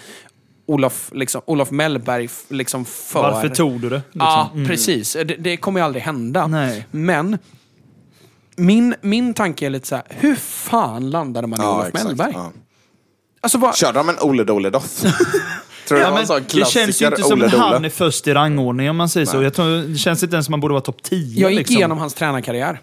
Olof, 0.66 1.10
liksom, 1.14 1.42
Olof 1.46 1.72
Mellberg 1.72 2.30
liksom 2.50 2.86
för... 2.86 3.22
Varför 3.22 3.50
tog 3.50 3.82
du 3.82 3.90
det? 3.90 3.96
Liksom. 4.12 4.20
Ja, 4.20 4.52
precis. 4.68 5.14
Det, 5.14 5.24
det 5.24 5.58
kommer 5.58 5.80
ju 5.80 5.86
aldrig 5.86 6.04
hända. 6.04 6.48
Nej. 6.48 6.88
Men 6.92 7.38
min, 8.56 8.96
min 9.02 9.34
tanke 9.34 9.66
är 9.66 9.70
lite 9.70 9.88
så 9.88 9.96
här, 9.96 10.06
hur 10.10 10.36
fan 10.36 11.10
landade 11.10 11.48
man 11.48 11.60
i 11.60 11.64
Ja, 11.64 11.76
Olof 11.76 11.88
exakt. 11.88 12.06
Mellberg? 12.06 12.32
Ja. 12.36 12.52
Alltså, 13.42 13.58
vad, 13.58 13.76
Körde 13.76 14.00
de 14.00 14.10
en 14.10 14.20
Olle 14.22 14.44
Dole 14.44 14.70
Doff? 14.70 15.04
Tror 15.88 15.98
du 15.98 16.04
Ja, 16.04 16.14
men 16.14 16.28
sån 16.28 16.42
det 16.54 16.68
känns 16.68 17.02
ju 17.02 17.06
inte 17.08 17.22
som 17.24 17.42
att 17.42 17.52
han 17.54 17.86
är 17.86 17.90
först 17.90 18.28
i 18.28 18.34
rangordningen 18.34 18.90
om 18.90 18.98
man 18.98 19.10
säger 19.10 19.26
så. 19.26 19.34
Nej. 19.38 19.44
Jag 19.44 19.54
tror, 19.54 19.78
det 19.88 19.98
känns 19.98 20.24
inte 20.24 20.36
ens 20.36 20.46
som 20.46 20.52
man 20.54 20.60
borde 20.60 20.72
vara 20.74 20.82
topp 20.82 21.04
10. 21.04 21.42
jag 21.42 21.52
gick 21.52 21.58
liksom. 21.60 21.76
igenom 21.76 21.98
hans 21.98 22.14
tränarkarriär. 22.14 22.80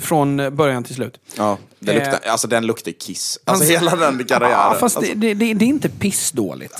Från 0.00 0.40
eh, 0.40 0.50
början 0.50 0.84
till 0.84 0.94
slut. 0.94 1.20
Ja, 1.36 1.58
det 1.80 1.92
Eh, 1.92 1.98
luktar, 2.10 2.30
alltså 2.30 2.48
den 2.48 2.66
luktar 2.66 2.92
kiss. 2.92 3.38
Alltså 3.44 3.64
Hans- 3.64 3.70
hela 3.70 3.96
den 3.96 4.24
karriären. 4.24 4.50
Ja, 4.52 4.76
fast 4.80 4.96
alltså, 4.96 5.12
det, 5.14 5.34
det, 5.34 5.54
det 5.54 5.64
är 5.64 5.68
inte 5.68 5.88
pissdåligt. 5.88 6.74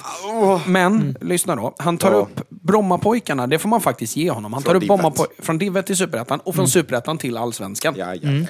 Men, 0.67 1.17
lyssna 1.21 1.57
då. 1.57 1.75
Han 1.79 1.99
tar 1.99 2.11
Ja. 2.13 2.17
upp 2.17 2.41
Brommapojkarna, 2.49 3.47
det 3.47 3.59
får 3.59 3.69
man 3.69 3.81
faktiskt 3.81 4.17
ge 4.17 4.31
honom. 4.31 4.53
Han 4.53 4.63
tar 4.63 4.71
Från 4.71 4.77
upp 4.77 4.83
Divet. 4.83 5.01
Brommapoj- 5.01 5.43
från 5.43 5.59
Divet 5.59 5.87
till 5.87 5.97
Superettan 5.97 6.41
och 6.41 6.55
från 6.55 6.69
Superettan 6.69 7.19
till 7.19 7.37
Allsvenskan. 7.37 7.95
ja, 7.97 8.15
ja, 8.15 8.21
ja, 8.23 8.31
ja. 8.41 8.47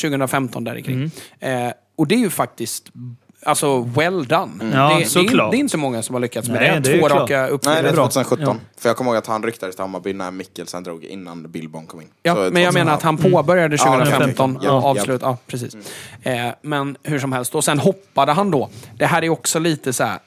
2015 0.00 0.64
där 0.64 0.80
kring. 0.80 1.10
Eh, 1.40 1.70
och 1.96 2.06
det 2.06 2.14
är 2.14 2.18
ju 2.18 2.30
faktiskt 2.30 2.88
Alltså, 3.42 3.82
well 3.82 4.24
done. 4.24 4.70
Ja, 4.74 4.98
det, 4.98 5.14
det, 5.14 5.20
är, 5.20 5.50
det 5.50 5.56
är 5.56 5.58
inte 5.58 5.76
många 5.76 6.02
som 6.02 6.14
har 6.14 6.20
lyckats 6.20 6.48
med 6.48 6.60
Nej, 6.60 6.80
det. 6.80 6.92
det 6.92 6.98
Två 6.98 7.08
raka 7.08 7.18
Nej, 7.20 7.26
det 7.26 7.34
är 7.34 7.50
uppgifter. 7.50 7.92
2017. 7.92 8.60
För 8.76 8.88
jag 8.88 8.96
kommer 8.96 9.10
ihåg 9.10 9.18
att 9.18 9.26
han 9.26 9.42
ryktades 9.42 9.76
till 9.76 9.82
Hammarby 9.82 10.12
när 10.12 10.30
Mikkelsen 10.30 10.82
drog 10.82 11.04
innan 11.04 11.50
Billborn 11.50 11.86
kom 11.86 12.00
in. 12.00 12.08
Ja, 12.22 12.34
Så 12.34 12.40
men 12.52 12.62
jag 12.62 12.74
menar 12.74 12.94
att 12.94 13.02
han 13.02 13.16
påbörjade 13.16 13.76
Ja, 13.76 13.84
2015 13.84 14.58
ja, 14.62 14.72
och 14.72 14.82
ja. 14.82 14.88
avslut. 14.88 15.20
Ja, 15.22 15.36
precis. 15.46 15.76
Eh, 16.22 16.48
men 16.62 16.96
hur 17.02 17.18
som 17.18 17.32
helst, 17.32 17.54
och 17.54 17.64
sen 17.64 17.78
hoppade 17.78 18.32
han 18.32 18.50
då. 18.50 18.68
Det 18.96 19.06
här 19.06 19.24
är 19.24 19.28
också 19.28 19.58
lite 19.58 19.92
så 19.92 20.04
här. 20.04 20.18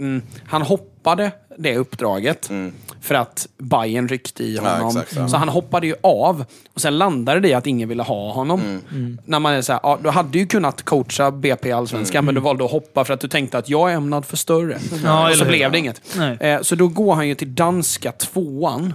Mm, 0.00 0.22
han 0.46 0.62
hoppade 0.62 1.30
det 1.58 1.76
uppdraget 1.76 2.50
för 3.00 3.14
att 3.14 3.48
Bayern 3.58 4.08
ryckte 4.08 4.44
i 4.44 4.54
Ja, 4.56 4.62
honom. 4.62 4.88
exakt, 4.88 5.16
ja. 5.16 5.28
Så 5.28 5.36
han 5.36 5.48
hoppade 5.48 5.86
ju 5.86 5.94
av. 6.00 6.44
Och 6.74 6.80
sen 6.80 6.98
landade 6.98 7.40
det 7.40 7.48
i 7.48 7.54
att 7.54 7.66
ingen 7.66 7.88
ville 7.88 8.02
ha 8.02 8.32
honom. 8.32 8.80
När 9.24 9.38
man 9.38 9.52
är 9.54 9.62
så 9.62 9.72
här, 9.72 9.80
ja, 9.82 9.98
du 10.02 10.08
hade 10.08 10.38
ju 10.38 10.46
kunnat 10.46 10.82
coacha 10.82 11.30
BP 11.30 11.68
i 11.68 11.72
Allsvenskan, 11.72 12.24
men 12.24 12.34
du 12.34 12.40
valde 12.40 12.64
att 12.64 12.70
hoppa 12.70 13.04
för 13.04 13.14
att 13.14 13.20
du 13.20 13.28
tänkte 13.28 13.58
att 13.58 13.68
jag 13.68 13.90
är 13.92 13.96
ämnad 13.96 14.24
för 14.24 14.36
större. 14.36 14.78
Ja, 15.04 15.30
och 15.30 15.36
så 15.36 15.44
blev 15.44 15.72
det 15.72 15.78
inget. 15.78 16.00
Nej. 16.16 16.36
Eh, 16.40 16.60
så 16.62 16.74
då 16.74 16.88
går 16.88 17.14
han 17.14 17.28
ju 17.28 17.34
till 17.34 17.54
danska 17.54 18.12
tvåan, 18.12 18.94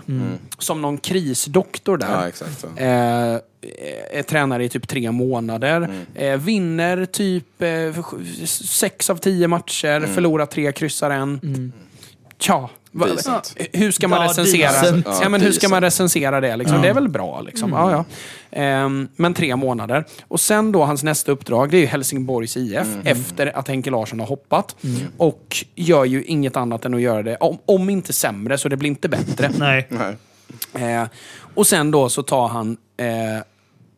som 0.57 0.81
någon 0.81 0.97
krisdoktor 0.97 1.97
där. 1.97 2.11
Ja, 2.11 2.27
exakt. 2.27 2.59
Så. 2.59 2.67
Eh, 2.67 3.39
är 4.13 4.23
tränare 4.23 4.63
i 4.65 4.69
typ 4.69 4.87
tre 4.87 5.11
månader. 5.11 5.89
Eh, 6.15 6.37
vinner 6.37 7.05
typ 7.05 7.61
eh, 7.61 8.05
sex 8.45 9.09
av 9.09 9.15
tio 9.15 9.47
matcher, 9.47 10.07
förlorar 10.13 10.45
tre, 10.45 10.71
kryssar 10.71 11.09
en. 11.11 11.73
Tja. 12.41 12.69
va-. 12.91 13.07
Hur 13.73 13.91
ska 13.91 14.07
man 14.07 14.21
Ja, 14.21 14.29
recensera, 14.29 15.03
ja, 15.21 15.29
men 15.29 15.41
hur 15.41 15.51
ska 15.51 15.69
man 15.69 15.81
recensera 15.81 16.41
det? 16.41 16.55
Liksom? 16.55 16.81
Det 16.81 16.89
är 16.89 16.93
väl 16.93 17.09
bra. 17.09 17.41
Liksom. 17.41 17.71
Ja, 17.71 17.91
ja. 17.91 18.05
Ehm, 18.51 19.07
men 19.15 19.33
tre 19.33 19.55
månader. 19.55 20.05
Och 20.27 20.39
sen 20.39 20.71
då 20.71 20.83
hans 20.83 21.03
nästa 21.03 21.31
uppdrag, 21.31 21.71
det 21.71 21.77
är 21.77 21.81
ju 21.81 21.85
Helsingborgs 21.85 22.57
IF, 22.57 22.87
efter 23.03 23.57
att 23.57 23.67
Henke 23.67 23.89
Larsson 23.91 24.19
har 24.19 24.27
hoppat. 24.27 24.75
Och 25.17 25.65
gör 25.75 26.05
ju 26.05 26.23
inget 26.23 26.57
annat 26.57 26.85
än 26.85 26.93
att 26.93 27.01
göra 27.01 27.23
det, 27.23 27.35
om, 27.35 27.57
om 27.65 27.89
inte 27.89 28.13
sämre, 28.13 28.57
så 28.57 28.69
det 28.69 28.77
blir 28.77 28.89
inte 28.89 29.09
bättre. 29.09 29.51
Nej. 29.57 29.87
Nej. 29.89 30.15
Eh, 31.01 31.07
och 31.55 31.67
sen 31.67 31.91
då 31.91 32.09
så 32.09 32.23
tar 32.23 32.47
han 32.47 32.77
eh, 32.97 33.07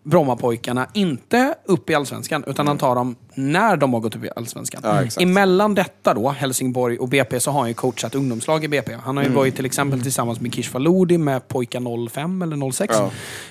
Brommapojkarna 0.03 0.87
inte 0.93 1.55
upp 1.65 1.89
i 1.89 1.95
Allsvenskan, 1.95 2.43
utan 2.47 2.67
han 2.67 2.77
tar 2.77 2.95
dem 2.95 3.15
när 3.35 3.77
de 3.77 3.93
har 3.93 3.99
gått 3.99 4.15
upp 4.15 4.23
i 4.23 4.29
Allsvenskan. 4.35 4.81
Ja, 4.83 5.03
exakt. 5.03 5.23
Emellan 5.23 5.75
detta 5.75 6.13
då, 6.13 6.29
Helsingborg 6.29 6.97
och 6.97 7.07
BP, 7.07 7.39
så 7.39 7.51
har 7.51 7.59
han 7.59 7.69
ju 7.69 7.73
coachat 7.73 8.15
ungdomslag 8.15 8.63
i 8.63 8.67
BP. 8.67 8.93
Han 9.03 9.17
har 9.17 9.23
ju 9.23 9.29
varit 9.29 9.55
till 9.55 9.65
exempel 9.65 10.01
tillsammans 10.01 10.41
med 10.41 10.53
Kish 10.53 10.69
Faludi 10.69 11.17
med 11.17 11.47
pojkar 11.47 12.09
05 12.09 12.41
eller 12.41 12.71
06. 12.71 12.95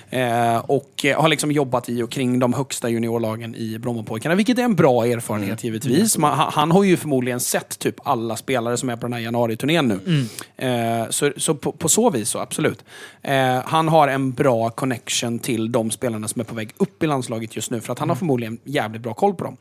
Eh, 0.09 0.57
och 0.57 1.05
eh, 1.05 1.21
har 1.21 1.27
liksom 1.27 1.51
jobbat 1.51 1.89
i 1.89 2.03
och 2.03 2.11
kring 2.11 2.39
de 2.39 2.53
högsta 2.53 2.89
juniorlagen 2.89 3.55
i 3.55 3.79
Brommapojkarna, 3.79 4.35
vilket 4.35 4.59
är 4.59 4.63
en 4.63 4.75
bra 4.75 5.05
erfarenhet 5.05 5.63
givetvis. 5.63 6.17
Man, 6.17 6.51
han, 6.51 6.71
har 6.71 6.83
ju 6.83 6.97
förmodligen 6.97 7.39
sett 7.39 7.79
typ 7.79 7.95
alla 8.03 8.35
spelare 8.35 8.77
som 8.77 8.89
är 8.89 8.95
på 8.95 9.01
den 9.01 9.13
här 9.13 9.19
januariturnén 9.19 9.87
nu. 9.87 10.27
Eh, 10.67 11.09
så 11.09 11.31
så 11.37 11.55
på, 11.55 11.71
på 11.71 11.89
så 11.89 12.09
vis 12.09 12.29
så, 12.29 12.39
absolut. 12.39 12.83
Eh, 13.21 13.61
han 13.65 13.87
har 13.87 14.07
en 14.07 14.31
bra 14.31 14.69
connection 14.69 15.39
till 15.39 15.71
de 15.71 15.91
spelarna 15.91 16.27
som 16.27 16.41
är 16.41 16.45
på 16.45 16.55
väg 16.55 16.69
upp 16.77 17.03
i 17.03 17.07
landslaget 17.07 17.55
just 17.55 17.71
nu, 17.71 17.81
för 17.81 17.93
att 17.93 17.99
han 17.99 18.09
har 18.09 18.15
förmodligen 18.15 18.57
jävligt 18.63 19.01
bra 19.01 19.13
koll 19.13 19.33
på 19.35 19.43
dem. 19.43 19.57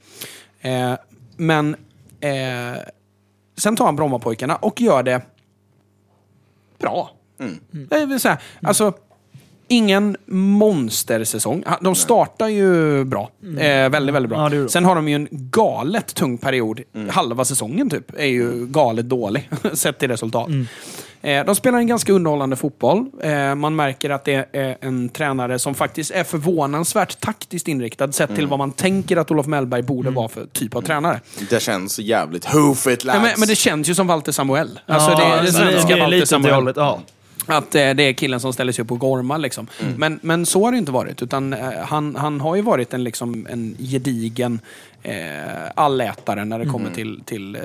Eh, 0.61 0.95
men 1.37 1.77
eh, 2.21 2.81
sen 3.57 3.77
tar 3.77 3.85
han 3.85 3.97
Brommapojkarna 3.97 4.57
och 4.57 4.81
gör 4.81 5.03
det 5.03 5.23
bra. 6.79 7.11
Det 7.73 8.07
vill 8.07 8.21
säga, 8.21 8.39
alltså, 8.63 8.93
ingen 9.69 10.17
monstersäsong. 10.27 11.65
De 11.81 11.95
startar 11.95 12.49
ju 12.49 13.05
bra. 13.05 13.31
Eh, 13.59 13.91
väldigt, 13.91 14.15
väldigt 14.15 14.31
bra. 14.31 14.55
Ja. 14.55 14.69
Sen 14.69 14.85
har 14.85 14.95
de 14.95 15.09
ju 15.09 15.15
en 15.15 15.29
galet 15.31 16.15
tung 16.15 16.39
period. 16.39 16.81
Halva 17.11 17.45
säsongen 17.45 17.91
typ 17.91 18.19
är 18.19 18.27
ju 18.27 18.67
galet 18.67 19.09
dålig, 19.09 19.51
sett 19.73 19.99
till 19.99 20.09
resultat. 20.09 20.49
Eh, 20.49 20.55
de 21.23 21.55
spelar 21.55 21.79
en 21.79 21.87
ganska 21.87 22.13
underhållande 22.13 22.57
fotboll. 22.57 23.07
Eh, 23.23 23.55
man 23.55 23.77
märker 23.77 24.11
att 24.11 24.25
det 24.25 24.49
är 24.53 24.77
en 24.81 25.09
tränare 25.09 25.59
som 25.59 25.75
faktiskt 25.75 26.11
är 26.11 26.25
förvånansvärt 26.25 27.21
taktiskt 27.21 27.69
inriktad, 27.69 28.13
sett 28.13 28.35
till 28.35 28.47
vad 28.47 28.59
man 28.59 28.73
tänker 28.73 29.17
att 29.17 29.31
Olof 29.31 29.47
Mellberg 29.47 29.83
borde 29.83 30.11
vara 30.11 30.29
för 30.29 30.47
typ 30.47 30.77
av 30.77 30.83
tränare. 30.83 31.21
Det 31.51 31.63
känns 31.63 31.99
jävligt 31.99 32.45
hoofigt 32.45 33.05
lads. 33.05 33.17
Ja, 33.17 33.23
men, 33.23 33.33
men 33.39 33.49
det 33.49 33.55
känns 33.55 33.89
ju 33.89 33.95
som 33.95 34.07
Walter 34.07 34.33
Samuel. 34.33 34.81
Alltså, 34.87 35.11
det 35.11 35.23
är 35.23 35.37
det 35.37 35.43
det 35.43 35.53
svenska 35.53 35.97
är 35.97 36.01
Walter 36.01 36.09
lite 36.09 36.17
åt 36.17 36.21
det 36.21 36.27
Samuel. 36.27 36.55
hållet. 36.55 36.77
Ja. 36.77 37.01
Att 37.47 37.75
eh, 37.75 37.91
det 37.91 38.03
är 38.03 38.13
killen 38.13 38.41
som 38.41 38.53
ställer 38.53 38.73
sig 38.73 38.83
upp 38.83 38.93
och 38.93 38.99
gormar. 38.99 39.39
Liksom. 39.39 39.67
Men, 39.97 40.19
men 40.23 40.47
så 40.47 40.65
har 40.65 40.73
det 40.73 40.79
inte 40.79 40.93
varit. 40.93 41.23
Utan 41.23 41.53
eh, 41.53 41.71
han, 41.85 42.17
han 42.17 42.41
har 42.41 42.57
ju 42.57 42.63
varit 42.63 42.95
en, 42.95 43.05
liksom, 43.05 43.47
en 43.51 43.77
gedigen 43.79 44.61
eh, 45.03 45.15
allätare 45.75 46.45
när 46.45 46.59
det 46.59 46.67
kommer 46.67 46.91
till, 46.91 47.23
till, 47.25 47.57
eh, 47.57 47.63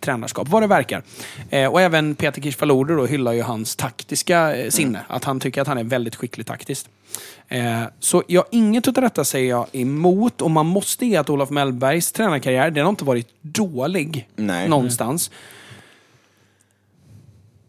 tränarskap, 0.00 0.48
vad 0.48 0.62
det 0.62 0.66
verkar. 0.66 1.02
Eh, 1.50 1.66
och 1.66 1.80
även 1.80 2.14
Peter 2.14 2.42
Kirchvalode 2.42 2.96
då 2.96 3.06
hyllar 3.06 3.32
ju 3.32 3.42
hans 3.42 3.76
taktiska 3.76 4.56
eh, 4.56 4.70
sinne. 4.70 5.00
Att 5.08 5.24
han 5.24 5.40
tycker 5.40 5.62
att 5.62 5.68
han 5.68 5.78
är 5.78 5.84
väldigt 5.84 6.16
skicklig 6.16 6.46
taktiskt. 6.46 6.88
Eh, 7.48 7.82
så 8.00 8.22
jag, 8.26 8.44
inget 8.50 8.88
av 8.88 8.94
detta 8.94 9.24
säger 9.24 9.50
jag 9.50 9.66
emot 9.72 10.42
och 10.42 10.50
man 10.50 10.66
måste 10.66 11.06
ge 11.06 11.16
att 11.16 11.30
Olof 11.30 11.50
Mellbergs 11.50 12.12
tränarkarriär, 12.12 12.70
den 12.70 12.84
har 12.84 12.90
inte 12.90 13.04
varit 13.04 13.28
dålig 13.40 14.28
Nej. 14.36 14.68
någonstans. 14.68 15.30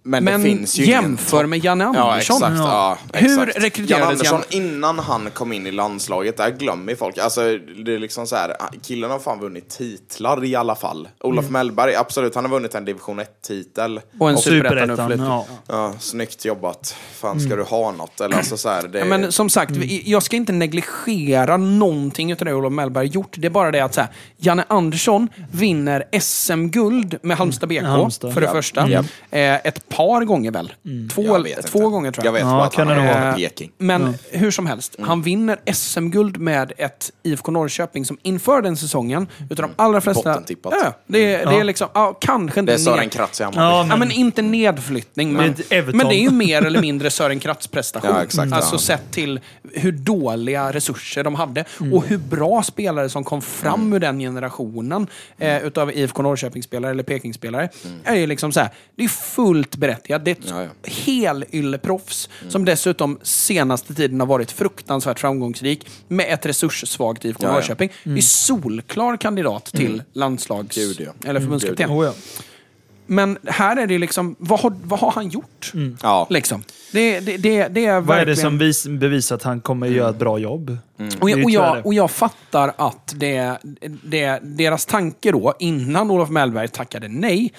Men, 0.04 0.24
Men 0.24 0.42
det 0.42 0.48
finns 0.50 0.80
ju 0.80 0.86
jämför 0.86 1.38
ingen... 1.38 1.50
med 1.50 1.64
Janne 1.66 1.84
Ja, 1.84 2.12
Andersson. 2.12 2.36
exakt. 2.44 2.58
Ja, 2.58 2.98
Hur 3.14 3.42
exakt. 3.48 3.64
rekryterades 3.64 4.02
Jan 4.02 4.12
Andersson, 4.12 4.40
Jan- 4.40 4.64
innan 4.76 5.00
han 5.00 5.30
kom 5.34 5.54
in 5.54 5.68
i 5.68 5.72
landslaget, 5.72 6.38
där 6.38 6.50
glömmer 6.50 6.96
folk. 6.96 7.18
Alltså, 7.18 7.42
det 7.86 7.96
är 7.96 8.00
liksom 8.00 8.28
så 8.28 8.36
här, 8.36 8.56
killen 8.84 9.12
har 9.12 9.20
fan 9.20 9.40
vunnit 9.40 9.70
titlar 9.70 10.46
i 10.46 10.56
alla 10.56 10.76
fall. 10.76 11.08
Olof 11.20 11.50
Mellberg, 11.50 11.96
absolut, 11.96 12.36
han 12.36 12.46
har 12.46 12.52
vunnit 12.52 12.76
en 12.76 12.86
division 12.86 13.20
1-titel. 13.20 14.00
Och 14.20 14.30
en 14.30 14.38
Superettan, 14.38 15.20
ja. 15.20 15.46
Ja, 15.68 15.94
snyggt 16.00 16.46
jobbat. 16.46 16.96
Fan, 17.14 17.40
ska 17.40 17.56
du 17.56 17.64
ha 17.64 17.92
något? 17.92 18.22
Eller 18.22 18.38
alltså 18.38 18.58
så 18.58 18.70
här, 18.70 18.88
det... 18.88 19.00
Ja, 19.00 19.06
men 19.06 19.32
som 19.32 19.50
sagt, 19.50 19.72
vi- 19.72 20.04
jag 20.06 20.24
ska 20.24 20.36
inte 20.36 20.52
negligera 20.54 21.58
någonting 21.58 22.34
av 22.34 22.38
det 22.40 22.54
Olof 22.54 22.74
Mellberg 22.74 23.08
gjort. 23.08 23.36
Det 23.38 23.48
är 23.48 23.52
bara 23.52 23.72
det 23.72 23.80
att 23.80 23.94
så 23.94 24.02
här, 24.02 24.10
Janne 24.38 24.64
Andersson 24.68 25.28
vinner 25.52 26.04
SM-guld 26.20 27.18
med 27.24 27.38
Halmstad 27.38 27.70
BK, 27.70 27.82
Halmstad. 27.82 28.34
för 28.34 28.42
det 28.42 28.48
Ja. 28.48 28.54
första. 28.54 28.90
Ja. 28.90 29.00
Eh, 29.32 29.56
ett 29.56 29.90
par 29.92 30.26
gånger 30.26 30.52
väl? 30.52 30.74
Två, 31.14 31.38
vet 31.40 31.68
två 31.68 31.80
inte. 31.80 31.90
gånger 31.90 32.12
tror 32.12 32.26
Jag 32.26 32.30
jag. 32.30 32.34
vet 32.34 32.42
Ja, 32.42 32.58
bara 32.58 32.64
att 32.66 32.76
han 32.76 32.90
är 32.90 33.34
Peking. 33.36 33.72
Men 33.78 34.16
hur 34.32 34.52
som 34.52 34.66
helst, 34.66 34.96
han 35.00 35.22
vinner 35.22 35.60
SM-guld 35.74 36.38
med 36.38 36.74
ett 36.78 37.12
IFK 37.24 37.52
Norrköping 37.52 38.06
som 38.06 38.18
inför 38.24 38.62
den 38.62 38.78
säsongen, 38.78 39.28
utav 39.50 39.56
de 39.70 39.72
allra 39.76 40.02
flesta... 40.02 40.24
Bottentippat. 40.30 40.74
Ja, 40.84 40.94
det, 41.08 41.36
är- 41.36 41.46
det 41.46 41.56
är 41.56 41.64
liksom, 41.64 41.88
ja, 41.94 42.18
kanske 42.22 42.60
inte 42.60 42.72
Det 42.72 42.76
är 42.76 42.78
Sören 42.78 43.10
Kratz 43.10 43.40
i 43.42 43.44
Hammarby. 43.44 43.62
Ja, 43.62 43.78
Ja, 43.82 43.86
men, 43.86 44.00
men 44.00 44.12
inte 44.12 44.42
nedflyttning. 44.42 45.34
Men, 45.34 45.56
men 45.70 46.08
det 46.08 46.16
är 46.16 46.22
ju 46.22 46.30
mer 46.32 46.66
eller 46.66 46.82
mindre 46.82 47.10
Sören 47.10 47.40
Kratz 47.40 47.68
prestation. 47.68 48.12
Ja, 48.16 48.24
exakt, 48.24 48.54
alltså 48.54 48.76
ja. 48.76 48.80
sett 48.80 49.12
till 49.12 49.40
hur 49.74 49.92
dåliga 49.92 50.72
resurser 50.72 51.24
de 51.24 51.36
hade 51.36 51.66
Mm. 51.82 51.94
och 51.94 52.06
hur 52.06 52.18
bra 52.18 52.64
spelare 52.64 53.10
som 53.10 53.24
kom 53.24 53.42
fram 53.42 53.94
ur 53.94 54.00
den 54.00 54.20
generationen 54.20 55.08
eh, 55.38 55.64
utav 55.64 55.92
IFK 55.92 56.22
Norrköping-spelare 56.22 56.92
eller 56.92 57.04
Peking-spelare. 57.04 57.70
är 58.04 58.16
ju 58.16 58.28
liksom 58.28 58.52
så 58.52 58.60
här, 58.60 58.70
det 58.96 59.04
är 59.04 59.08
fullt 59.08 59.76
berättigat. 59.82 60.26
Det 60.26 60.32
är 60.32 60.36
ett 60.36 60.52
Mm. 60.52 60.58
Ja, 60.62 60.64
ja. 60.84 60.90
helylle-proffs 61.06 62.30
som 62.50 62.66
dessutom 62.66 63.20
senaste 63.24 63.94
tiden 63.94 64.20
har 64.20 64.28
varit 64.28 64.52
fruktansvärt 64.52 65.20
framgångsrik 65.20 65.88
med 66.08 66.34
ett 66.34 66.46
resurssvagt 66.46 67.26
IFK 67.26 67.44
Ja, 67.44 67.48
ja. 67.50 67.54
Norrköping. 67.54 67.90
Det 68.04 68.18
är 68.18 68.22
solklar 68.22 69.18
kandidat 69.18 69.66
till 69.66 70.04
landslags... 70.14 70.76
Gud, 70.76 71.02
ja. 71.02 71.30
Eller 71.30 71.40
förbundskapten. 71.40 71.90
Oh, 71.92 72.06
ja. 72.06 72.14
Men 73.06 73.38
här 73.46 73.78
är 73.78 73.88
det 73.88 73.98
liksom, 73.98 74.36
vad 74.40 74.60
har, 74.60 74.74
vad 74.84 75.00
har 75.00 75.12
han 75.12 75.30
gjort? 75.30 75.72
Ja. 76.02 76.28
Liksom. 76.30 76.64
Det, 76.92 77.20
det, 77.20 77.38
det, 77.38 77.68
det 77.68 77.86
är 77.86 78.02
Vad 78.02 78.18
är 78.18 78.20
det 78.20 78.26
verkligen... 78.26 78.38
som 78.38 78.58
vis, 78.58 78.88
bevisar 78.88 79.36
att 79.36 79.44
han 79.44 79.62
kommer 79.62 79.88
göra 79.88 80.10
ett 80.10 80.20
bra 80.20 80.40
jobb? 80.40 80.78
Och 81.22 81.28
Det 81.28 81.34
är 81.34 81.38
jag, 81.38 81.46
och, 81.46 81.52
jag, 81.52 81.86
och 81.86 81.94
jag 81.94 82.12
fattar 82.12 82.74
att 82.78 83.14
det, 83.18 83.58
det, 84.04 84.40
deras 84.44 84.86
tanke 84.86 85.32
då, 85.32 85.54
innan 85.60 86.12
Olof 86.12 86.30
Mellberg 86.30 86.68
tackade 86.68 87.08
nej, 87.08 87.54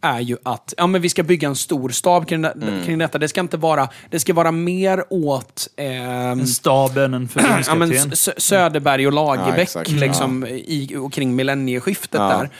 är 0.00 0.20
ju 0.20 0.36
att 0.42 0.74
ja, 0.76 0.86
men 0.86 1.02
vi 1.02 1.08
ska 1.08 1.22
bygga 1.22 1.48
en 1.48 1.56
stor 1.56 1.88
stab 1.88 2.28
kring, 2.28 2.42
det, 2.42 2.54
kring 2.84 2.98
detta. 2.98 3.18
Det 3.18 3.28
ska 3.28 3.40
inte 3.40 3.56
vara, 3.56 3.88
det 4.10 4.20
ska 4.20 4.34
vara 4.34 4.50
mer 4.52 5.04
åt... 5.10 5.68
ehm, 5.76 6.40
En 6.40 6.46
staben, 6.46 7.14
en 7.14 7.28
ja, 7.34 7.42
men 7.42 7.64
förbundskapten. 7.64 8.12
S- 8.12 8.28
Söderberg 8.36 9.06
och 9.06 9.12
Lagerbäck 9.12 9.70
Ja, 9.74 9.82
liksom, 9.86 10.46
i, 10.46 10.96
och 11.00 11.12
kring 11.12 11.36
millennieskiftet 11.36 12.20
Ja. 12.20 12.28
där. 12.28 12.50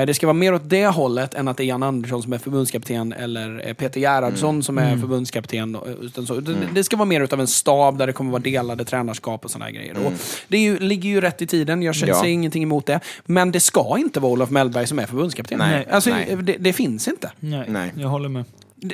Eh, 0.00 0.06
det 0.06 0.14
ska 0.14 0.26
vara 0.26 0.34
mer 0.34 0.54
åt 0.54 0.70
det 0.70 0.86
hållet 0.86 1.34
än 1.34 1.48
att 1.48 1.56
det 1.56 1.62
är 1.64 1.66
Jan 1.66 1.82
Andersson 1.82 2.22
som 2.22 2.32
är 2.32 2.38
förbundskapten 2.38 3.12
eller 3.12 3.66
eh, 3.68 3.74
Peter 3.74 4.00
Gerhardsson 4.00 4.62
som 4.62 4.78
är 4.78 4.96
förbundskapten. 4.96 5.76
och- 5.76 5.86
Utan 6.00 6.26
så. 6.26 6.34
Det- 6.40 6.54
Det 6.74 6.84
ska 6.84 6.96
vara 6.96 7.06
mer 7.08 7.20
utav 7.20 7.40
en 7.40 7.46
stab 7.46 7.98
där 7.98 8.06
det 8.06 8.12
kommer 8.12 8.30
vara 8.30 8.42
delade 8.42 8.84
tränarskap 8.84 9.44
och 9.44 9.50
såna 9.50 9.64
här 9.64 9.72
grejer. 9.82 10.06
Och 10.06 10.12
det 10.48 10.56
är 10.56 10.60
ju, 10.60 10.78
ligger 10.78 11.08
ju 11.10 11.20
rätt 11.20 11.42
i 11.42 11.46
tiden, 11.46 11.82
jag 11.82 11.94
Ja. 11.94 12.20
säger 12.20 12.32
ingenting 12.32 12.62
emot 12.62 12.86
det. 12.86 13.00
Men 13.24 13.52
det 13.52 13.60
ska 13.60 13.98
inte 13.98 14.20
vara 14.20 14.32
Olof 14.32 14.50
Mellberg 14.50 14.86
som 14.86 14.98
är 14.98 15.06
förbundskapten. 15.06 15.58
Nej. 15.58 15.86
Alltså, 15.90 16.10
Nej. 16.10 16.36
Det, 16.42 16.56
det 16.58 16.72
finns 16.72 17.08
inte. 17.08 17.32
Nej, 17.40 17.64
Nej. 17.68 17.92
jag 17.96 18.08
håller 18.08 18.28
med. 18.28 18.44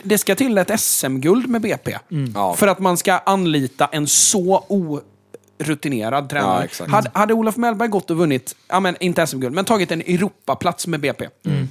Det 0.03 0.19
ska 0.19 0.35
till 0.35 0.59
ett 0.59 0.81
SM-guld 0.81 1.49
med 1.49 1.61
BP. 1.61 1.97
Ja. 2.35 2.55
För 2.55 2.67
att 2.67 2.79
man 2.79 2.97
ska 2.97 3.13
anlita 3.19 3.87
en 3.93 4.07
så 4.07 4.65
orutinerad 4.69 6.25
Ja, 6.25 6.29
tränare. 6.29 6.65
exakt. 6.65 6.91
hade, 6.91 7.11
hade 7.15 7.35
Olof 7.35 7.57
Mellberg 7.57 7.89
gått 7.89 8.11
och 8.11 8.17
vunnit, 8.17 8.57
ja, 8.69 8.81
men 8.81 8.97
inte 9.01 9.27
SM-guld, 9.27 9.55
men 9.55 9.65
tagit 9.65 9.91
en 9.93 10.01
Europaplats 10.01 10.87
med 10.87 11.01
BP. 11.01 11.25
Ja, 11.25 11.31
men- 11.43 11.69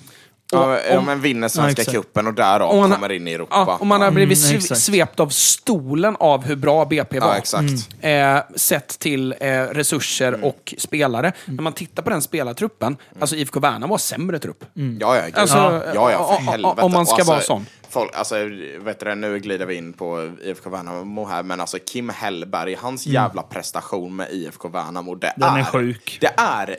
ja, 0.52 0.98
om- 0.98 1.06
men 1.06 1.22
vinner 1.22 1.48
Svenska 1.48 1.82
exakt. 1.82 1.98
cupen 1.98 2.28
och 2.28 2.34
därav 2.34 2.70
Om 2.72 2.80
man- 2.80 2.91
kommer 2.91 3.12
in 3.12 3.28
i 3.28 3.32
Europa. 3.34 3.56
Ja, 3.68 3.78
om 3.82 3.88
man 3.88 4.02
har 4.02 4.12
blivit 4.12 4.50
Mm, 4.50 4.62
svept 4.62 5.20
av 5.20 5.30
stolen 5.30 6.16
av 6.20 6.45
hur 6.45 6.56
bra 6.56 6.86
BP 6.86 7.20
var. 7.20 7.28
Ja, 7.28 7.36
exakt. 7.38 7.89
Eh, 8.00 8.39
sett 8.56 9.00
till 9.00 9.36
eh, 9.39 9.48
resurser 9.64 10.28
Mm. 10.28 10.43
och 10.43 10.74
spelare. 10.78 11.32
När 11.45 11.64
man 11.64 11.74
tittar 11.74 12.04
på 12.04 12.10
den 12.10 12.22
spelartruppen, 12.22 12.98
alltså 13.20 13.36
IFK 13.36 13.60
Värnamo 13.60 13.88
var 13.88 13.98
sämre 13.98 14.39
trupp. 14.39 14.66
Ja, 14.74 15.16
ja, 15.16 15.26
gud. 15.26 15.38
Alltså, 15.38 15.58
ja, 15.58 15.82
ja, 15.93 16.12
ja, 16.12 16.38
för 16.45 16.52
helvete. 16.52 16.82
om 16.82 16.91
man 16.91 17.06
ska 17.06 17.14
Och 17.14 17.20
alltså, 17.20 17.32
vara 17.34 17.41
sån. 17.41 17.66
Folk, 17.89 18.16
alltså, 18.16 18.36
vet 18.80 19.00
du, 19.00 19.16
nu 19.16 19.39
glider 19.39 19.66
vi 19.66 19.76
in 19.76 19.93
på 19.93 20.32
IFK 20.43 20.70
Värnamo 20.70 21.26
här, 21.26 21.43
men 21.43 21.62
alltså 21.62 21.78
Kim 21.86 22.10
Hellberg, 22.10 22.76
hans 22.82 23.06
jävla 23.08 23.41
prestation 23.41 24.16
med 24.16 24.28
IFK 24.32 24.68
Värnamo, 24.70 25.16
det 25.16 25.34
Den 25.38 25.50
är 25.56 25.60
är... 25.60 25.64
sjuk. 25.64 26.18
Det 26.22 26.34
är 26.38 26.78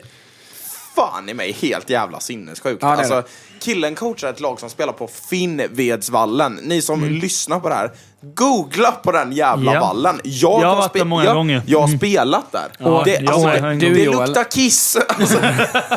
fan 0.95 1.29
i 1.29 1.33
mig 1.33 1.51
helt 1.51 1.89
jävla 1.89 2.19
sinnessjukt. 2.19 2.81
Ja, 2.83 2.87
det 2.87 2.93
är 2.93 2.97
alltså, 2.97 3.15
det. 3.15 3.58
Killen 3.59 3.95
coachar 3.95 4.29
ett 4.29 4.39
lag 4.39 4.59
som 4.59 4.69
spelar 4.69 4.93
på 4.93 5.09
Finnvedsvallen. 5.29 6.59
Ni 6.63 6.81
som 6.81 7.03
Mm. 7.03 7.15
lyssnar 7.15 7.59
på 7.59 7.69
det 7.69 7.75
här, 7.75 7.91
googla 8.21 8.91
på 8.91 9.11
den 9.11 9.31
jävla 9.31 9.73
Ja. 9.73 9.79
vallen. 9.79 10.19
Jag, 10.23 10.61
Jag 10.61 10.67
har 10.67 10.75
varit 10.75 10.93
där 10.93 11.05
många 11.05 11.25
jag, 11.25 11.35
gånger. 11.35 11.61
Jag 11.65 11.79
har 11.79 11.87
Mm. 11.87 11.97
spelat 11.99 12.51
där. 12.51 12.67
Ja, 12.77 13.01
det, 13.05 13.11
jag 13.11 13.29
alltså, 13.33 13.47
det, 13.47 13.73
det 13.89 14.05
luktar 14.05 14.51
kiss. 14.51 14.97
Alltså, 15.19 15.37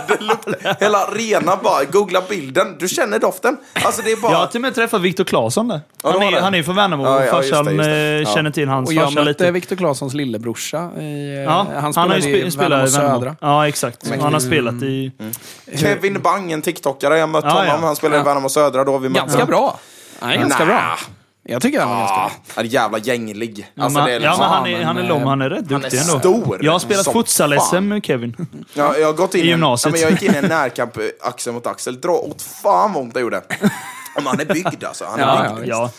det 0.09 0.21
luktar, 0.21 0.77
hela 0.81 0.99
arenan 0.99 1.59
bara, 1.63 1.85
googla 1.85 2.23
bilden. 2.29 2.77
Du 2.79 2.89
känner 2.89 3.19
doften. 3.19 3.57
Alltså 3.85 4.03
det 4.05 4.13
är 4.13 4.17
bara... 4.17 4.33
Jag 4.33 4.39
har 4.39 4.47
till 4.47 4.59
och 4.59 4.63
med 4.63 4.75
träffat 4.75 5.01
Viktor 5.01 5.25
Claesson 5.25 5.69
där. 5.69 5.81
Ja, 6.03 6.13
Han 6.13 6.23
är, 6.35 6.41
han 6.41 6.55
är 6.55 6.63
från 6.63 6.77
Värnamo 6.77 7.05
Ja, 7.05 7.17
och 7.17 7.23
ja, 7.23 7.25
just 7.25 7.51
det, 7.51 7.57
farsan 7.57 7.77
just 7.77 7.85
det. 7.89 8.29
eh, 8.29 8.35
känner 8.35 8.51
till 8.51 8.69
hans 8.69 8.89
Och 8.89 8.95
jag 8.95 9.05
farsa 9.05 9.15
mötte 9.15 9.29
lite. 9.29 9.51
Viktor 9.51 9.77
Claessons 9.77 10.15
lillebrorsa. 10.15 10.91
I, 11.01 11.35
eh, 11.35 11.41
Ja, 11.43 11.67
han 11.75 11.85
har 11.85 11.93
spelade 11.93 12.21
ju 12.21 12.37
i 12.37 12.45
spe- 12.45 12.51
spelat 12.51 12.89
i 12.89 12.93
Värnamo. 12.93 13.21
Södra. 13.21 13.37
Ja, 13.41 13.69
exakt. 13.69 14.11
Han 14.21 14.33
har 14.33 14.41
spelat 14.41 14.75
i... 14.83 15.13
Kevin 15.77 16.21
Bang, 16.23 16.53
en 16.53 16.63
TikTokare. 16.63 17.19
Jag 17.19 17.29
mötte 17.29 17.47
honom. 17.53 17.67
ja. 17.81 17.87
Han 17.87 17.97
spelade 17.97 18.17
i 18.17 18.21
Ja. 18.21 18.25
Värnamo 18.25 18.49
Södra 18.49 18.85
då. 18.85 18.99
Vi 18.99 19.09
Ganska 19.09 19.47
bra. 19.47 19.79
Nej, 20.23 20.39
ganska 20.39 20.65
Nja. 20.65 20.67
bra. 20.75 20.99
Jag 21.45 21.63
tycker 21.63 21.81
han 21.81 21.91
var 21.91 21.99
ganska 21.99 22.15
bra. 22.17 22.31
han 22.55 22.65
är 22.65 22.69
jävla 22.69 22.99
gänglig. 22.99 23.71
Ja, 23.75 23.85
Alltså, 23.85 23.99
men, 23.99 24.09
är 24.09 24.13
ja, 24.13 24.19
liksom, 24.19 24.39
men 24.39 24.49
han 24.49 24.67
är, 24.67 24.77
men, 24.77 24.85
han 24.87 24.97
är 24.97 25.03
eh, 25.03 25.09
lång, 25.09 25.25
han 25.25 25.41
är 25.43 25.51
rätt 25.51 25.71
han 25.71 25.81
duktig 25.81 25.99
är 25.99 26.03
ändå. 26.03 26.19
stor. 26.19 26.59
Jag 26.65 26.73
har 26.73 26.79
spelat 26.79 27.07
futsal-SM 27.13 27.81
med 27.81 28.05
Kevin. 28.07 28.37
Ja, 28.75 28.97
jag 28.97 29.07
har 29.07 29.13
gått 29.13 29.35
in 29.35 29.41
I 29.41 29.43
en- 29.45 29.49
gymnasiet. 29.49 29.95
Ja, 29.95 30.01
men 30.01 30.01
jag 30.01 30.11
gick 30.23 30.23
in 30.31 30.35
i 30.35 30.39
en 30.39 30.51
närkamp 30.51 30.97
eh, 30.97 31.03
axel 31.23 31.53
mot 31.53 31.67
axel. 31.67 32.01
Dra 32.01 32.11
åt 32.13 32.43
fan 32.43 32.93
vad 32.93 33.03
ont 33.03 33.15
det 33.15 33.21
gjorde. 33.21 33.43
Men 34.17 34.27
han 34.27 34.41
är 34.41 34.45
byggd 34.45 34.85
alltså. 34.85 35.05
Han 35.11 35.21
är 35.21 35.45
Ja, 35.45 35.55
byggd. 35.55 35.69
Ja. 35.69 35.91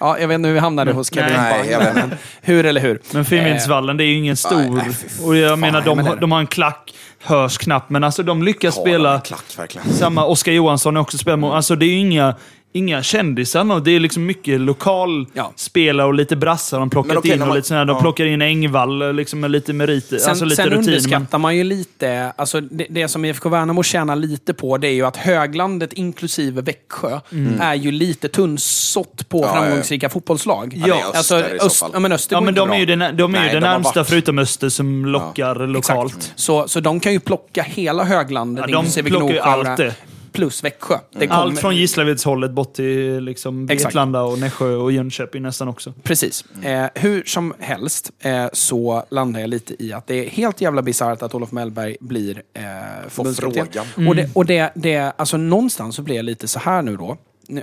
Ja, 0.00 0.18
jag 0.18 0.28
vet 0.28 0.34
inte 0.34 0.46
hur 0.46 0.54
vi 0.54 0.60
hamnade 0.60 0.92
hos 0.92 1.14
Kevin 1.14 1.32
Nej, 1.36 1.68
jag 1.70 1.78
vet 1.78 2.04
hur 2.40 2.66
eller 2.66 2.80
hur. 2.80 3.00
Men 3.12 3.24
Finnvedsvallen, 3.24 3.96
det 3.96 4.04
är 4.04 4.06
ju 4.06 4.14
ingen 4.16 4.36
stor... 4.36 4.60
nej, 4.60 4.84
fy 4.92 5.08
fan. 5.08 5.26
och 5.26 5.36
jag 5.36 5.58
menar, 5.58 5.80
de, 5.82 5.98
men 5.98 6.20
de 6.20 6.32
har 6.32 6.38
en 6.40 6.46
klack, 6.46 6.94
hörs 7.22 7.58
knappt, 7.58 7.90
men 7.90 8.04
alltså 8.04 8.22
de 8.22 8.42
lyckas 8.42 8.74
de 8.74 8.80
spela... 8.80 9.20
klack 9.20 9.58
verkligen. 9.58 9.92
Samma 9.92 10.24
Oskar 10.24 10.52
Johansson 10.52 10.96
har 10.96 11.02
också 11.02 11.18
spelat 11.18 11.38
mot. 11.38 11.52
Alltså 11.52 11.76
det 11.76 11.86
är 11.86 11.90
ju 11.90 11.98
inga, 11.98 12.34
inga 12.72 13.02
kändisar. 13.02 13.80
Det 13.80 13.90
är 13.90 14.00
liksom 14.00 14.26
mycket 14.26 14.60
lokal 14.60 15.26
Ja. 15.34 15.52
spela 15.56 16.06
och 16.06 16.14
lite 16.14 16.36
brassar 16.36 16.78
de 16.78 16.90
plockat 16.90 17.08
Men 17.08 17.16
okej, 17.18 17.32
in. 17.32 17.38
när 17.38 17.44
Och 17.44 17.48
man- 17.48 17.56
lite 17.56 17.68
sådär, 17.68 17.84
de 17.84 17.96
ja. 17.96 18.00
plockar 18.00 18.24
in 18.24 18.42
Engvall 18.42 19.14
liksom 19.16 19.40
med 19.40 19.50
lite 19.50 19.72
meriter. 19.72 20.18
Sen, 20.18 20.28
alltså 20.30 20.44
lite 20.44 20.56
sen 20.56 20.64
rutin. 20.70 20.78
Men, 20.84 20.88
underskattar 20.94 21.38
man 21.38 21.56
ju 21.56 21.64
lite, 21.64 22.32
alltså 22.36 22.60
det, 22.60 22.86
det 22.90 23.08
som 23.08 23.24
IFK 23.24 23.48
Värnamo 23.48 23.82
tjänar 23.82 24.16
lite 24.16 24.54
på, 24.54 24.76
det 24.78 24.88
är 24.88 24.92
ju 24.92 25.06
att 25.06 25.16
höglandet 25.16 25.92
inklusive 25.92 26.62
Växjö 26.62 27.20
är 27.60 27.74
ju 27.74 27.90
lite 27.90 28.28
tunnsått 28.28 29.28
på 29.28 29.40
Ja, 29.42 29.52
framgångsrika 29.52 30.08
fotbollslag. 30.08 30.74
Ja, 30.76 30.86
det 30.86 31.00
är 31.00 31.16
alltså, 31.16 31.34
öst, 31.36 31.84
ja, 31.92 31.98
men 31.98 32.12
Öster 32.12 32.36
ja, 32.36 32.40
men 32.40 32.54
de 32.54 32.70
är 32.70 32.78
ju 32.78 32.86
det, 32.86 32.96
de 32.96 33.34
är 33.34 33.38
Nej, 33.38 33.42
ju 33.48 33.54
det 33.54 33.60
de 33.60 33.60
närmsta 33.60 34.00
varit- 34.00 34.08
förutom 34.08 34.38
Öster 34.38 34.68
som 34.68 35.06
lockar 35.06 35.66
lokalt. 35.66 36.16
Exakt. 36.16 36.32
Så, 36.36 36.68
så 36.68 36.80
de 36.80 37.00
kan 37.00 37.12
ju 37.12 37.20
plocka 37.20 37.62
hela 37.62 38.04
höglandet, 38.04 38.64
Ja, 38.68 38.72
de 38.72 38.78
inklusive 38.78 39.08
plockar 39.10 39.26
ju 39.26 39.32
Gnosjö, 39.32 39.50
allt 39.50 39.76
det. 39.76 39.94
Plus 40.32 40.64
Växjö. 40.64 40.98
Det 41.12 41.26
kommer- 41.26 41.40
Allt 41.40 41.58
från 41.60 41.76
Gislavedshållet 41.76 42.50
bort 42.50 42.74
till 42.74 43.20
liksom. 43.24 43.66
Vetlanda 43.66 44.22
och 44.22 44.38
Nässjö 44.38 44.74
och 44.74 44.92
Jönköping 44.92 45.42
nästan 45.42 45.68
också. 45.68 45.94
Precis. 46.02 46.44
Eh, 46.62 46.86
hur 46.94 47.22
som 47.24 47.54
helst 47.58 48.10
eh, 48.20 48.46
så 48.52 49.04
landar 49.10 49.40
jag 49.40 49.50
lite 49.50 49.82
i 49.84 49.92
att 49.92 50.06
det 50.06 50.14
är 50.26 50.30
helt 50.30 50.60
jävla 50.60 50.82
bisarrt 50.82 51.22
att 51.22 51.34
Olof 51.34 51.52
Mellberg 51.52 51.96
blir 52.00 52.42
eh, 52.54 52.62
förbundskapten. 53.08 53.66
frågan. 53.94 54.08
Och, 54.08 54.16
det, 54.16 54.30
och 54.34 54.46
det, 54.46 54.72
det, 54.74 55.12
alltså 55.16 55.36
någonstans 55.36 55.96
så 55.96 56.02
blir 56.02 56.16
jag 56.16 56.24
lite 56.24 56.48
så 56.48 56.58
här 56.58 56.82
nu 56.82 56.96
då. 56.96 57.16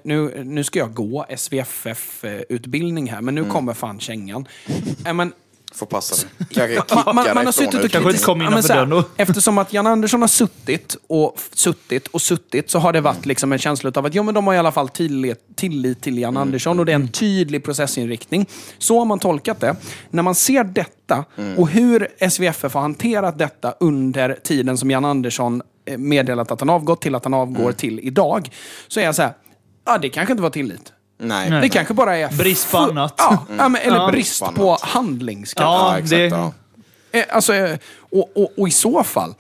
Nu- 0.04 0.42
Nu, 0.46 0.64
ska 0.64 0.80
jag 0.80 0.94
gå 0.94 1.26
SVFF-utbildning 1.38 3.10
här, 3.12 3.22
men 3.22 3.36
nu 3.36 3.44
kommer 3.46 3.74
fan 3.74 4.00
kängan. 4.00 4.48
Eh, 5.06 5.14
men 5.14 5.32
Får 5.74 5.86
passa. 5.86 6.28
Kanske 6.50 6.96
man, 6.96 7.16
man, 7.16 7.28
man 7.36 7.46
har 7.46 7.52
suttit 7.52 7.84
och. 7.84 7.92
Kanske 7.92 8.12
inte 8.12 8.24
kom 8.24 8.42
Ja, 8.42 8.48
innanför 8.48 8.86
dörren. 8.86 9.04
Eftersom 9.18 9.58
att 9.58 9.74
Jan 9.74 9.88
Andersson 9.88 10.22
har 10.22 10.28
suttit 10.28 10.98
och 11.08 11.40
suttit 11.54 12.08
och 12.08 12.22
suttit 12.22 12.70
så 12.70 12.80
har 12.80 12.94
det 12.94 13.02
varit 13.02 13.26
liksom 13.26 13.52
en 13.52 13.60
känsla 13.60 13.92
av 13.96 14.06
att 14.06 14.16
jo, 14.16 14.24
men 14.24 14.34
de 14.34 14.48
har 14.48 14.54
i 14.54 14.58
alla 14.58 14.72
fall 14.72 14.90
tillit, 14.90 15.56
tillit 15.56 16.02
till 16.02 16.18
Jan 16.18 16.38
Andersson 16.38 16.80
och 16.80 16.86
det 16.86 16.92
är 16.92 16.96
en 16.96 17.08
tydlig 17.08 17.64
processinriktning. 17.64 18.46
Så 18.78 19.00
har 19.00 19.06
man 19.06 19.20
tolkat 19.20 19.60
det. 19.60 19.76
När 20.10 20.24
man 20.24 20.36
ser 20.36 20.64
detta 20.64 21.26
och 21.58 21.70
hur 21.70 22.08
SVFF 22.30 22.74
har 22.74 22.82
hanterat 22.82 23.38
detta 23.38 23.74
under 23.80 24.40
tiden 24.44 24.78
som 24.78 24.92
Jan 24.92 25.06
Andersson 25.06 25.62
eh, 25.86 25.98
meddelat 25.98 26.52
att 26.52 26.60
han 26.60 26.70
avgått 26.70 27.02
till 27.02 27.16
att 27.16 27.24
han 27.24 27.34
avgår 27.34 27.72
till 27.72 28.00
idag. 28.00 28.50
Så 28.88 29.00
är 29.00 29.04
jag 29.04 29.16
så 29.16 29.22
här, 29.22 29.34
ja 29.86 29.98
det 29.98 30.10
kanske 30.10 30.34
inte 30.34 30.44
var 30.44 30.50
tillit. 30.50 30.94
Nej. 31.22 31.50
Nej. 31.50 31.62
Det 31.62 31.70
kanske 31.70 31.94
bara 31.94 32.18
är... 32.18 32.38
Brist 32.38 32.72
på 32.72 32.78
fu- 32.78 32.90
annat. 32.90 33.14
Ja, 33.18 33.46
ja, 33.58 33.70
men, 33.70 33.82
eller 33.82 33.98
Ja. 33.98 34.12
brist 34.12 34.42
Brist 34.44 34.56
på 34.56 34.78
handlingskraft. 34.82 35.66
Ja, 35.66 35.92
Ja, 35.92 35.98
exakt. 35.98 36.10
det- 36.10 36.26
Ja. 36.28 36.52
Eh, 37.12 37.24
Alltså, 37.30 37.54
eh, 37.54 37.78
och, 38.00 38.32
och, 38.38 38.52
och 38.58 38.68
i 38.68 38.72
så 38.72 39.04
fall 39.04 39.34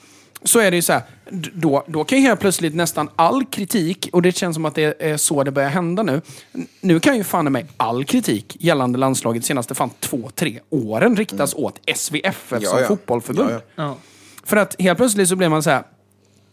så 0.44 0.60
är 0.60 0.72
det 0.72 0.76
ju 0.76 0.82
så 0.82 0.94
här, 0.94 1.02
d- 1.30 1.50
då, 1.54 1.84
då 1.88 2.04
kan 2.04 2.18
ju 2.18 2.24
helt 2.28 2.40
plötsligt 2.40 2.76
nästan 2.76 3.10
all 3.16 3.46
kritik, 3.46 4.10
och 4.14 4.22
det 4.22 4.32
känns 4.32 4.56
som 4.56 4.66
att 4.66 4.76
det 4.76 5.02
är 5.02 5.18
så 5.18 5.44
det 5.44 5.52
börjar 5.52 5.70
hända 5.70 6.04
nu. 6.04 6.22
N- 6.54 6.68
Nu 6.82 7.00
kan 7.00 7.18
ju 7.18 7.24
fan 7.24 7.52
mig 7.52 7.66
all 7.78 8.06
kritik 8.06 8.58
gällande 8.60 9.00
landslaget 9.00 9.42
de 9.42 9.48
senaste 9.48 9.76
fan 9.76 9.90
två, 10.00 10.30
tre 10.36 10.60
åren 10.70 11.16
riktas 11.16 11.54
åt 11.54 11.80
SVFF 11.96 12.54
Ja, 12.62 12.70
som 12.70 12.80
ja. 12.82 12.88
fotbollförbund. 12.88 13.50
Ja, 13.52 13.60
Ja. 13.76 13.96
För 14.44 14.58
att 14.58 14.76
helt 14.82 14.98
plötsligt 14.98 15.30
så 15.30 15.36
blir 15.36 15.50
man 15.50 15.64
så 15.64 15.70
här, 15.70 15.84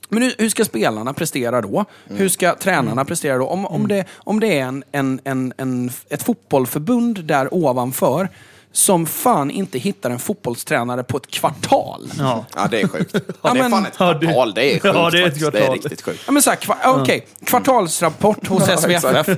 men 0.08 0.22
hur, 0.22 0.34
hur 0.38 0.48
ska 0.48 0.64
spelarna 0.64 1.12
prestera 1.14 1.60
då? 1.60 1.84
Hur 2.04 2.28
ska 2.28 2.54
tränarna 2.54 3.04
prestera 3.04 3.38
då? 3.38 3.46
Om, 3.46 3.66
om, 3.66 3.88
det, 3.88 4.04
om 4.16 4.40
det 4.40 4.58
är 4.58 4.62
en, 4.64 4.84
en, 4.92 5.20
en, 5.24 5.52
en, 5.56 5.90
ett 6.08 6.22
fotbollförbund 6.22 7.24
där 7.24 7.54
ovanför 7.54 8.28
som 8.72 9.06
fan 9.06 9.50
inte 9.50 9.78
hittar 9.78 10.10
en 10.10 10.18
fotbollstränare 10.18 11.02
på 11.04 11.16
ett 11.16 11.26
kvartal. 11.26 12.12
Ja. 12.18 12.44
Ja, 12.54 12.68
det 12.70 12.80
är 12.80 12.88
sjukt. 12.88 13.14
Ja, 13.14 13.20
Ja, 13.42 13.52
det 13.52 13.58
är 13.58 13.62
men- 13.62 13.70
fan 13.70 13.86
ett 13.86 13.96
kvartal. 13.96 14.54
Det 14.54 14.64
är 14.74 14.80
sjukt 14.80 14.84
Ja, 14.84 15.10
det 15.10 15.18
är 15.22 15.26
ett 15.26 15.32
faktiskt. 15.32 15.52
Det 15.52 15.58
är 15.58 15.62
kvartal. 15.62 15.74
riktigt 15.74 16.02
sjukt. 16.02 16.22
Ja, 16.26 16.32
men 16.32 16.42
så 16.42 16.50
här, 16.50 16.56
kva, 16.56 16.76
okej, 16.84 17.26
kvartalsrapport 17.44 18.46
hos 18.46 18.62
SVFF. 18.80 19.28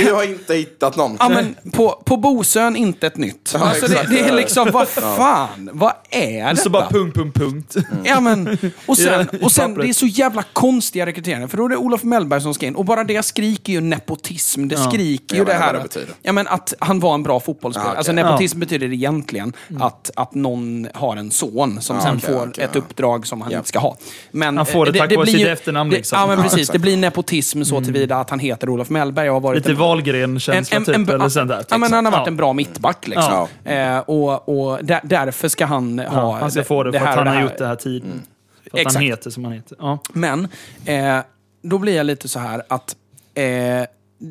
För 0.00 0.08
jag 0.08 0.14
har 0.14 0.24
inte 0.24 0.54
hittat 0.54 0.96
någon. 0.96 1.16
Ja, 1.20 1.28
men 1.28 1.56
på, 1.72 2.02
på 2.04 2.16
Bosön 2.16 2.76
inte 2.76 3.06
ett 3.06 3.16
nytt. 3.16 3.50
Ja, 3.54 3.60
Alltså 3.60 3.86
det, 3.88 4.06
det 4.10 4.20
är 4.20 4.32
liksom, 4.32 4.68
vad 4.72 4.88
fan, 4.88 5.70
vad 5.72 5.92
är 6.10 6.48
Så 6.50 6.54
detta? 6.54 6.70
bara 6.70 6.88
punkt, 6.88 7.14
punkt, 7.16 7.34
punkt. 7.38 7.76
Ja, 8.04 8.20
men, 8.20 8.58
och 8.86 8.96
sen, 8.96 9.26
Ja, 9.32 9.38
och 9.42 9.52
sen 9.52 9.74
det 9.74 9.88
är 9.88 9.92
så 9.92 10.06
jävla 10.06 10.42
konstiga 10.52 11.06
rekryteringar. 11.06 11.48
För 11.48 11.56
då 11.56 11.64
är 11.64 11.68
det 11.68 11.76
Olof 11.76 12.02
Mellberg 12.02 12.40
som 12.40 12.54
ska 12.54 12.66
in. 12.66 12.74
Och 12.76 12.84
bara 12.84 13.04
det 13.04 13.22
skriker 13.22 13.72
ju 13.72 13.80
nepotism. 13.80 14.68
Det 14.68 14.76
skriker 14.76 15.34
ju 15.34 15.40
Jag 15.40 15.46
det 15.46 15.54
här 15.54 15.72
det 15.72 15.78
att, 15.78 15.82
betyder. 15.84 16.14
ja, 16.22 16.32
men 16.32 16.46
att 16.48 16.74
han 16.78 17.00
var 17.00 17.14
en 17.14 17.22
bra 17.22 17.40
fotbollsspelare. 17.40 17.88
Ja, 17.88 17.92
okej. 17.92 17.98
Alltså 17.98 18.12
nepotism 18.12 18.58
betyder 18.60 18.92
egentligen 18.92 19.52
Mm. 19.70 19.82
att, 19.82 20.10
att 20.16 20.34
någon 20.34 20.88
har 20.94 21.16
en 21.16 21.30
son 21.30 21.80
som 21.80 22.00
sen 22.00 22.16
okej, 22.16 22.34
får 22.34 22.48
okej, 22.48 22.64
ett 22.64 22.70
ja. 22.72 22.78
uppdrag 22.78 23.26
som 23.26 23.40
han 23.40 23.50
Ja. 23.52 23.58
inte 23.58 23.68
ska 23.68 23.78
ha. 23.78 23.96
Men, 24.30 24.56
Han 24.56 24.66
får 24.66 24.86
det 24.86 24.98
eh, 24.98 25.06
tack 25.06 25.16
vare 25.16 25.26
sitt 25.26 25.40
ju- 25.40 25.48
efternamn, 25.48 25.90
det, 25.90 25.96
liksom. 25.96 26.18
Ja, 26.20 26.26
men 26.26 26.36
Ja, 26.36 26.42
precis. 26.42 26.58
exakt. 26.58 26.72
Det 26.72 26.78
blir 26.78 26.96
nepotism 26.96 27.62
så 27.64 27.80
tillvida 27.80 28.16
att 28.16 28.30
han 28.30 28.38
heter 28.38 28.68
Olof 28.68 28.90
Mellberg 28.90 29.28
och 29.28 29.34
har 29.34 29.40
varit 29.40 29.66
En- 29.86 29.90
Wahlgren-känsla 29.90 30.80
typ, 30.80 31.08
eller 31.08 31.28
sånt 31.28 31.48
där. 31.48 31.64
Ja, 31.70 31.78
men 31.78 31.92
han 31.92 32.04
har 32.04 32.12
varit 32.12 32.26
Ja. 32.26 32.30
en 32.30 32.36
bra 32.36 32.52
mittback. 32.52 33.06
Liksom. 33.08 33.46
Eh, 33.64 33.98
och 33.98 34.48
och 34.48 34.84
där, 34.84 35.00
därför 35.04 35.48
ska 35.48 35.66
han 35.66 35.98
ha... 35.98 36.04
Ja, 36.12 36.36
han 36.40 36.50
ska 36.50 36.64
få 36.64 36.82
det 36.82 36.92
för 36.92 36.98
här 36.98 37.08
att 37.12 37.18
han 37.18 37.26
har 37.36 37.42
gjort 37.42 37.58
det 37.58 37.66
här 37.66 37.76
tiden. 37.76 38.22
För 38.62 38.70
att 38.70 38.80
Exakt. 38.80 38.94
han 38.94 39.02
heter 39.04 39.30
som 39.30 39.44
han 39.44 39.52
heter. 39.52 39.76
Ja. 39.80 39.98
Men 40.12 40.48
eh, 40.84 41.18
då 41.62 41.78
blir 41.78 41.96
jag 41.96 42.06
lite 42.06 42.28
så 42.28 42.38
här 42.38 42.62
att... 42.68 42.96
Eh, 43.34 43.44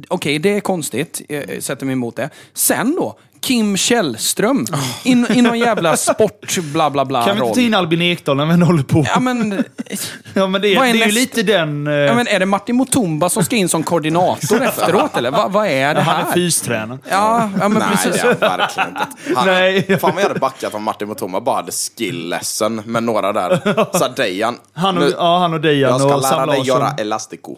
Okej, 0.07 0.39
det 0.39 0.49
är 0.49 0.59
konstigt. 0.59 1.21
Jag 1.29 1.63
sätter 1.63 1.85
mig 1.85 1.93
emot 1.93 2.15
det. 2.15 2.29
Sen 2.53 2.95
då? 2.95 3.17
Kim 3.45 3.77
Källström. 3.77 4.65
In, 5.03 5.27
in 5.33 5.43
någon 5.43 5.59
jävla 5.59 5.97
sport 5.97 6.57
bla 6.57 6.89
bla 6.89 7.05
bla 7.05 7.25
Kan 7.25 7.35
vi 7.35 7.41
inte 7.41 7.55
ta 7.55 7.61
in 7.61 7.73
Albin 7.73 8.01
Ekdal 8.01 8.37
när 8.37 8.45
vi 8.45 8.63
håller 8.65 8.83
på? 8.83 9.05
Ja 9.13 9.19
men, 9.19 9.63
Ja, 10.33 10.47
men 10.47 10.61
det, 10.61 10.67
är- 10.67 10.75
Vad 10.79 10.87
är 10.87 10.93
det 10.93 11.01
är 11.01 11.05
ju 11.05 11.11
lite 11.11 11.43
den... 11.43 11.87
eh, 11.87 11.93
ja, 11.93 12.13
men 12.15 12.27
är 12.27 12.39
det 12.39 12.45
Martin 12.45 12.77
Mutumba 12.77 13.29
som 13.29 13.43
ska 13.43 13.55
in 13.55 13.69
som 13.69 13.83
koordinator 13.83 14.61
efteråt 14.63 15.17
eller? 15.17 15.31
Va, 15.31 15.47
vad 15.47 15.67
är 15.67 15.95
det 15.95 16.01
han 16.01 16.19
är 16.21 16.25
här? 16.25 16.31
fystränare. 16.33 16.99
Ja, 17.09 17.49
ja 17.59 17.69
men 17.69 17.79
Nej, 17.79 17.87
precis. 17.91 18.21
det 18.21 18.27
är 18.45 18.49
han 18.49 18.57
verkligen 18.59 18.89
inte. 18.89 19.07
Han, 19.35 19.45
Nej. 19.47 19.99
Fan 19.99 20.11
vad 20.15 20.23
jag 20.23 20.27
hade 20.27 20.39
backat 20.39 20.73
om 20.73 20.83
Martin 20.83 21.07
Motoma 21.07 21.41
bara 21.41 21.55
hade 21.55 21.71
skill-lesson 21.71 22.81
med 22.85 23.03
några 23.03 23.33
där. 23.33 23.59
Så 23.97 24.03
här, 24.05 24.13
Dejan, 24.15 24.57
Han 24.73 24.97
och, 24.97 25.03
nu- 25.03 25.13
ja, 25.17 25.37
han 25.39 25.53
och 25.53 25.61
Dejan 25.61 25.91
jag 25.91 25.99
ska 26.01 26.15
och 26.15 26.21
lära 26.21 26.45
dig 26.45 26.61
göra 26.67 26.91
elastico. 26.97 27.55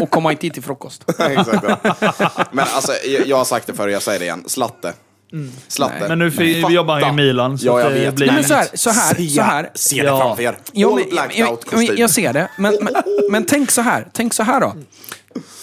Och 0.00 0.10
komma 0.10 0.30
inte 0.32 0.46
hit 0.46 0.54
till 0.54 0.62
frukost. 0.62 1.04
Exakt. 1.20 1.64
Men 2.52 2.64
alltså, 2.74 2.92
jag, 3.06 3.26
jag 3.26 3.36
har 3.36 3.44
sagt 3.44 3.66
det 3.66 3.74
förr, 3.74 3.88
jag 3.88 4.02
säger 4.02 4.18
det 4.18 4.24
igen. 4.24 4.44
Slatte. 4.46 4.92
Nej. 5.32 5.90
Men 6.08 6.18
nu 6.18 6.30
Fatta. 6.30 6.72
jobbar 6.72 7.00
han 7.00 7.12
i 7.12 7.16
Milan. 7.16 7.58
Så 7.58 7.66
Ja, 7.66 7.80
jag 7.80 7.92
det 7.92 7.98
vet. 7.98 8.14
Blir 8.14 8.26
Nej, 8.26 8.34
men 8.34 8.44
så 8.44 8.54
här, 8.54 8.66
så 8.74 8.90
här, 8.90 9.14
Se- 9.14 9.28
så 9.28 9.42
här. 9.42 9.70
Se 9.74 9.96
det 9.96 10.06
Ja. 10.08 10.18
framför 10.20 10.42
er. 10.42 10.56
Ja, 10.72 10.88
All 10.88 10.94
men, 10.94 11.08
blacked 11.10 11.38
jag, 11.38 11.50
out 11.50 11.60
jag, 11.64 11.78
kostym. 11.80 11.96
jag 11.98 12.10
ser 12.10 12.32
det. 12.32 12.48
Men, 12.58 12.78
men, 12.80 12.94
men 13.30 13.44
tänk 13.44 13.70
så 13.70 13.80
här. 13.82 14.08
Tänk 14.12 14.34
så 14.34 14.42
här 14.42 14.60
då. 14.60 14.74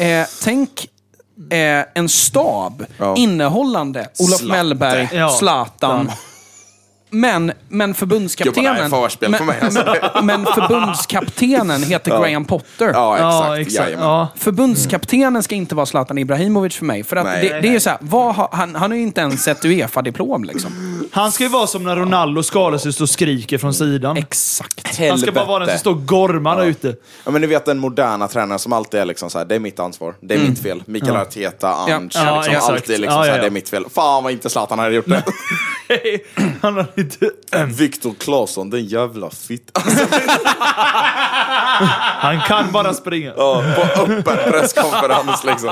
Eh, 0.05 0.27
tänk 0.43 0.69
eh, 1.51 1.85
en 1.95 2.09
stab 2.09 2.85
Ja. 2.97 3.15
innehållande 3.15 3.99
Olof 4.19 4.37
Zlatan. 4.39 4.47
Mellberg, 4.47 5.09
Ja. 5.13 5.29
Men, 7.09 7.51
men 7.69 7.93
förbundskaptenen... 7.93 8.89
förspel 8.89 9.33
på 9.33 9.43
men, 9.43 9.45
mig, 9.45 9.59
alltså. 9.61 10.21
men 10.23 10.45
förbundskaptenen 10.45 11.83
heter 11.83 12.11
Graham 12.21 12.45
Potter. 12.45 12.91
Ja, 12.93 13.15
exakt. 13.15 13.47
Ja, 13.47 13.59
exakt. 13.59 13.91
Ja. 13.99 14.27
Förbundskaptenen 14.35 15.43
ska 15.43 15.55
inte 15.55 15.75
vara 15.75 15.85
Zlatan 15.85 16.17
Ibrahimovic 16.17 16.75
för 16.75 16.85
mig. 16.85 17.03
För 17.03 17.15
att 17.15 17.25
Nej. 17.25 17.49
det, 17.49 17.61
det 17.61 17.67
är 17.67 17.71
ju 17.71 17.79
så 17.79 17.89
här, 17.89 17.97
vad 18.01 18.35
har, 18.35 18.49
han, 18.51 18.75
han 18.75 18.91
har 18.91 18.97
ju 18.97 19.03
inte 19.03 19.21
ens 19.21 19.47
ett 19.47 19.65
Uefa-diplom 19.65 20.43
liksom. 20.43 20.71
Han 21.11 21.31
ska 21.31 21.43
ju 21.43 21.49
vara 21.49 21.67
som 21.67 21.83
när 21.83 21.95
Ronaldo 21.95 22.43
skadar 22.43 22.77
sig 22.77 22.89
och 22.89 22.95
står 22.95 23.05
och 23.05 23.09
skriker 23.09 23.57
från 23.57 23.73
sidan. 23.73 24.17
Exakt. 24.17 24.99
Han 25.09 25.17
ska 25.17 25.31
bara 25.31 25.45
vara 25.45 25.59
den 25.59 25.69
som 25.69 25.79
står 25.79 25.91
och 25.91 26.05
gormar 26.05 26.57
där 26.57 26.65
ute. 26.65 26.95
Ja, 27.25 27.31
men 27.31 27.41
ni 27.41 27.47
vet 27.47 27.65
den 27.65 27.79
moderna 27.79 28.27
tränaren 28.27 28.59
som 28.59 28.73
alltid 28.73 28.99
är 28.99 29.05
liksom 29.05 29.29
så 29.29 29.37
här, 29.37 29.45
det 29.45 29.55
är 29.55 29.59
mitt 29.59 29.79
ansvar, 29.79 30.15
det 30.21 30.35
är 30.35 30.39
mitt 30.39 30.59
fel. 30.59 30.83
Mikael 30.85 31.15
Arteta, 31.15 31.73
Ange, 31.73 31.91
Ja. 31.91 31.99
liksom, 31.99 32.53
Ja, 32.53 32.59
alltid 32.59 32.99
liksom 32.99 33.03
Ja, 33.03 33.23
så 33.23 33.29
här, 33.29 33.35
ja. 33.35 33.41
det 33.41 33.47
är 33.47 33.51
mitt 33.51 33.69
fel. 33.69 33.85
Fan 33.93 34.23
vad 34.23 34.31
inte 34.31 34.49
Zlatan 34.49 34.79
hade 34.79 34.95
gjort 34.95 35.05
det. 35.07 35.23
Han 36.61 36.75
har 36.75 36.85
inte... 36.97 37.31
Viktor 37.67 38.13
Claesson, 38.19 38.69
den 38.69 38.85
jävla 38.85 39.29
fitt. 39.29 39.71
Han 42.19 42.41
kan 42.41 42.71
bara 42.71 42.93
springa. 42.93 43.33
Ja, 43.37 43.63
på 43.75 44.01
öppen 44.01 44.23
presskonferens 44.51 45.43
liksom. 45.43 45.69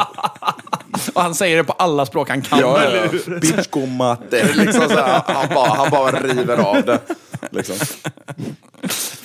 Och 1.13 1.22
han 1.22 1.36
säger 1.36 1.57
det 1.57 1.63
på 1.63 1.74
alla 1.74 2.05
språk 2.05 2.30
han 2.30 2.41
kan. 2.41 2.59
Ja, 2.59 2.84
ja, 2.84 2.91
ja. 3.28 3.39
Bitch 3.39 3.76
matte. 3.97 4.53
Liksom 4.53 4.89
så 4.89 4.95
här, 4.99 5.22
han, 5.28 5.47
bara, 5.55 5.70
han 5.70 5.89
bara 5.91 6.20
river 6.20 6.57
av 6.57 6.86
det. 6.86 6.99
Liksom. 7.51 7.76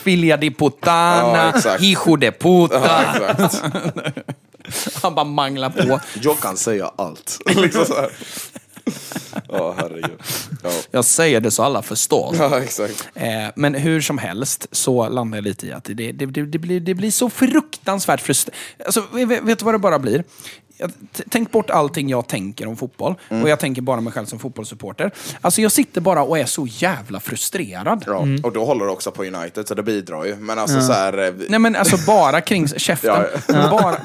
Filia 0.05 0.37
di 0.37 0.47
Ja, 0.47 0.53
puttana, 0.59 1.49
exakt. 1.49 1.83
hijo 1.83 2.17
de 2.17 2.27
Ja, 2.27 2.33
puta. 2.41 3.03
exakt. 3.31 3.63
Han 5.03 5.15
bara 5.15 5.25
manglar 5.25 5.71
på. 5.71 6.01
Jag 6.23 6.41
kan 6.41 6.57
säga 6.57 6.91
allt. 6.99 7.39
Liksom 7.57 7.85
så 7.85 7.95
här. 7.95 8.11
Ja, 9.49 9.75
herregud. 9.79 10.23
Ja. 10.63 10.71
Jag 10.91 11.05
säger 11.05 11.41
det 11.41 11.51
så 11.51 11.63
alla 11.63 11.83
förstår. 11.83 12.37
ja, 12.39 12.61
exakt. 12.61 13.09
Eh, 13.15 13.47
men 13.57 13.75
hur 13.75 14.01
som 14.01 14.19
helst 14.19 14.67
så 14.73 15.09
landar 15.09 15.39
jag 15.39 15.45
lite 15.45 15.67
i 15.67 15.73
att 15.73 15.85
det, 15.85 15.95
det, 15.95 16.13
det, 16.13 16.27
det, 16.27 16.59
blir, 16.59 16.81
det 16.81 16.95
blir 16.95 17.11
så 17.11 17.31
fruktansvärt 17.31 18.21
frustrerande. 18.21 18.85
Alltså, 18.85 19.05
vet, 19.13 19.43
vet 19.43 19.59
du 19.59 19.65
vad 19.65 19.75
det 19.75 19.79
bara 19.79 19.99
blir? 19.99 20.25
Tänk 21.31 21.51
bort 21.53 21.71
allting 21.71 22.09
jag 22.09 22.27
tänker 22.29 22.67
om 22.67 22.77
fotboll. 22.77 23.15
Mm. 23.29 23.43
Och 23.43 23.49
jag 23.49 23.59
tänker 23.59 23.83
bara 23.83 24.01
mig 24.01 24.13
själv 24.13 24.27
som 24.27 24.39
fotbollssupporter. 24.39 25.11
Alltså 25.41 25.61
jag 25.61 25.73
sitter 25.73 26.01
bara 26.01 26.23
och 26.23 26.39
är 26.39 26.45
så 26.47 26.67
jävla 26.71 27.21
frustrerad. 27.21 28.05
Ja. 28.07 28.27
Och 28.43 28.53
då 28.53 28.65
håller 28.65 28.85
du 28.85 28.91
också 28.91 29.11
på 29.11 29.25
United, 29.25 29.69
så 29.69 29.75
det 29.75 29.83
bidrar 29.83 30.25
ju. 30.25 30.37
Men 30.37 30.59
alltså 30.59 30.81
så 30.81 30.93
här... 30.93 31.19
eh, 31.29 31.35
Nej 31.49 31.59
men 31.59 31.77
alltså 31.77 31.97
bara 32.07 32.41
kring 32.41 32.69
käften. 32.69 33.25
Ja, 33.49 33.69
Bara, 33.71 33.97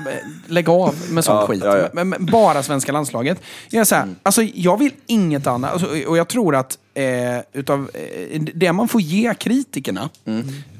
lägg 0.47 0.69
av 0.69 0.95
med 1.09 1.25
sån 1.25 1.35
Ja, 1.35 1.47
skit. 1.47 1.61
ja, 1.65 1.77
ja. 1.77 1.87
Men, 1.93 2.09
men 2.09 2.25
bara 2.25 2.63
svenska 2.63 2.91
landslaget. 2.91 3.41
Jag, 3.69 3.81
är 3.81 3.85
så 3.85 3.95
här, 3.95 4.15
alltså, 4.23 4.41
jag 4.43 4.77
vill 4.77 4.91
inget 5.07 5.47
annat. 5.47 5.71
Alltså, 5.73 5.87
och 6.07 6.17
jag 6.17 6.27
tror 6.27 6.55
att 6.55 6.77
eh, 6.97 7.39
utav, 7.53 7.89
eh, 7.93 8.41
det 8.55 8.73
man 8.73 8.87
får 8.87 9.01
ge 9.01 9.33
kritikerna, 9.33 10.09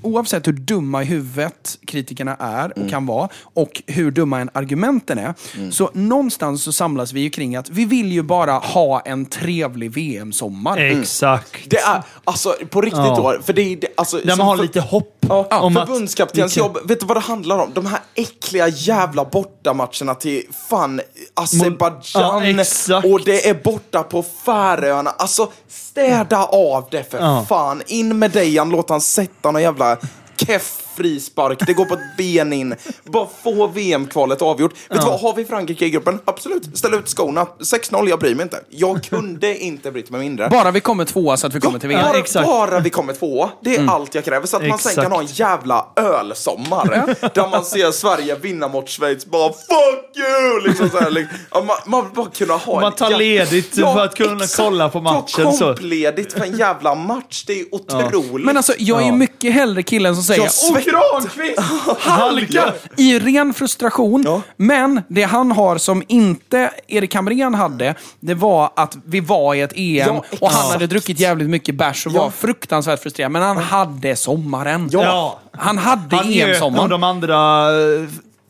oavsett 0.01 0.47
hur 0.47 0.53
dumma 0.53 1.01
i 1.03 1.05
huvudet 1.05 1.79
kritikerna 1.87 2.35
är 2.39 2.79
och 2.79 2.89
kan 2.89 3.05
vara, 3.05 3.29
och 3.41 3.81
hur 3.87 4.11
dumma 4.11 4.39
en 4.39 4.49
argumenten 4.53 5.17
är, 5.17 5.33
så 5.71 5.89
någonstans 5.93 6.63
så 6.63 6.71
samlas 6.73 7.13
vi 7.13 7.21
ju 7.21 7.29
kring 7.29 7.55
att 7.55 7.69
vi 7.69 7.85
vill 7.85 8.11
ju 8.11 8.21
bara 8.23 8.53
ha 8.53 8.99
en 8.99 9.25
trevlig 9.25 9.91
VM-sommar. 9.91 10.77
Exakt. 10.77 11.69
Det 11.69 11.77
är, 11.77 12.03
alltså 12.23 12.55
på 12.69 12.81
riktigt 12.81 12.97
Ja. 12.97 13.33
då, 13.37 13.41
för 13.43 13.53
det 13.53 13.61
är 13.61 13.75
det, 13.75 13.86
alltså, 13.97 14.17
Där 14.17 14.35
man 14.35 14.47
har 14.47 14.55
för- 14.55 14.63
lite 14.63 14.79
hopp. 14.81 15.13
Ja, 15.29 15.59
om 15.61 15.77
att- 15.77 15.87
förbundskaptenens 15.87 16.57
vilken- 16.57 16.73
jobb, 16.73 16.89
vet 16.89 16.99
du 16.99 17.05
vad 17.05 17.17
det 17.17 17.21
handlar 17.21 17.57
om? 17.59 17.71
De 17.73 17.85
här 17.85 17.99
äckliga 18.15 18.67
jävla 18.67 19.25
bortamatcherna 19.25 20.15
till 20.15 20.43
fan 20.69 21.01
Azerbajdzjan 21.33 22.55
Ja, 22.87 23.01
och 23.13 23.21
det 23.25 23.49
är 23.49 23.53
borta 23.63 24.03
på 24.03 24.23
Färöarna. 24.45 25.09
Alltså 25.09 25.51
städa 25.69 26.45
av 26.45 26.85
det 26.91 27.11
för 27.11 27.17
Ja. 27.19 27.45
fan. 27.49 27.81
In 27.87 28.19
med 28.19 28.31
Dejan, 28.31 28.69
låt 28.69 28.89
han 28.89 29.01
sätta 29.01 29.51
någon 29.51 29.61
jävla 29.61 29.97
keff 30.37 30.77
frispark, 30.97 31.59
det 31.67 31.73
går 31.73 31.85
på 31.85 31.93
ett 31.93 32.17
ben 32.17 32.53
in. 32.53 32.75
Bara 33.03 33.27
få 33.43 33.67
VM-kvalet 33.67 34.41
avgjort. 34.41 34.73
Vet 34.89 34.99
du 35.01 35.05
vad, 35.07 35.19
har 35.19 35.33
vi 35.35 35.45
Frankrike 35.45 35.85
i 35.85 35.89
gruppen? 35.89 36.19
Absolut, 36.25 36.77
ställ 36.77 36.93
ut 36.93 37.07
skorna. 37.09 37.47
6-0, 37.59 38.09
jag 38.09 38.19
bryr 38.19 38.35
mig 38.35 38.43
inte. 38.43 38.59
Jag 38.69 39.03
kunde 39.03 39.57
inte 39.57 39.91
brytt 39.91 40.09
mig 40.09 40.19
mindre. 40.21 40.49
Bara 40.49 40.71
vi 40.71 40.79
kommer 40.79 41.05
tvåa 41.05 41.37
så 41.37 41.47
att 41.47 41.53
vi 41.55 41.59
kommer 41.59 41.79
till 41.79 41.89
VM. 41.89 42.01
Bara, 42.01 42.17
exakt. 42.19 42.47
bara 42.47 42.79
vi 42.79 42.89
kommer 42.89 43.13
tvåa. 43.13 43.49
Det 43.63 43.75
är 43.75 43.87
allt 43.89 44.15
jag 44.15 44.25
kräver. 44.25 44.47
Så 44.47 44.57
att 44.57 44.67
man 44.67 44.79
sen 44.79 44.89
Exakt. 44.89 45.03
kan 45.05 45.11
ha 45.11 45.19
en 45.21 45.25
jävla 45.27 45.85
ölsommar. 45.95 47.15
där 47.33 47.49
man 47.49 47.65
ser 47.65 47.91
Sverige 47.91 48.35
vinna 48.35 48.67
mot 48.67 48.89
Schweiz. 48.89 49.25
Bara 49.25 49.49
fuck 49.53 50.17
you! 50.17 50.67
Liksom 50.67 50.89
så 50.89 50.99
här, 50.99 51.11
liksom. 51.11 51.37
Ja, 51.51 51.61
man, 51.61 51.77
man 51.85 52.13
bara 52.15 52.25
kunna 52.29 52.53
ha 52.53 52.81
Man 52.81 52.91
tar 52.95 53.17
ledigt 53.17 53.75
för 53.75 53.99
att 54.03 54.15
kunna 54.15 54.45
kolla 54.57 54.89
på 54.89 55.01
matchen, 55.01 55.45
Ta 55.45 55.57
kompledigt 55.57 56.33
för 56.33 56.41
en 56.41 56.57
jävla 56.57 56.95
match. 56.95 57.43
Det 57.47 57.59
är 57.59 57.65
otroligt. 57.71 58.45
Men 58.45 58.57
alltså, 58.57 58.73
jag 58.77 58.97
är 58.97 59.01
ju 59.05 59.07
Ja. 59.07 59.15
mycket 59.15 59.53
hellre 59.53 59.83
killen 59.83 60.15
som 60.15 60.23
säger 60.23 60.49
Jag 60.91 61.01
"Åh, 61.13 61.19
svett- 61.21 61.55
Granqvist! 61.55 61.99
Halka! 61.99 62.73
I 62.97 63.19
ren 63.19 63.53
frustration. 63.53 64.23
Ja. 64.25 64.41
Men 64.57 65.01
det 65.07 65.23
han 65.23 65.51
har 65.51 65.77
som 65.77 66.03
inte 66.07 66.71
Erik 66.87 67.15
Hamrén 67.15 67.53
hade, 67.53 67.95
det 68.19 68.33
var 68.33 68.69
att 68.75 68.97
vi 69.05 69.19
var 69.19 69.55
i 69.55 69.61
ett 69.61 69.73
EM 69.75 70.15
Ja, 70.15 70.23
och 70.41 70.51
han 70.51 70.71
hade 70.71 70.87
druckit 70.87 71.19
jävligt 71.19 71.49
mycket 71.49 71.75
bärs 71.75 72.05
och 72.07 72.11
Ja. 72.15 72.23
var 72.23 72.29
fruktansvärt 72.29 73.03
frustrerad. 73.03 73.31
Men 73.31 73.41
han 73.41 73.57
hade 73.57 74.15
sommaren. 74.15 74.89
Ja. 74.91 75.39
Han 75.51 75.77
hade 75.77 76.15
EM-sommaren. 76.17 76.89
de 76.89 77.03
andra 77.03 77.69
eh, 77.71 78.03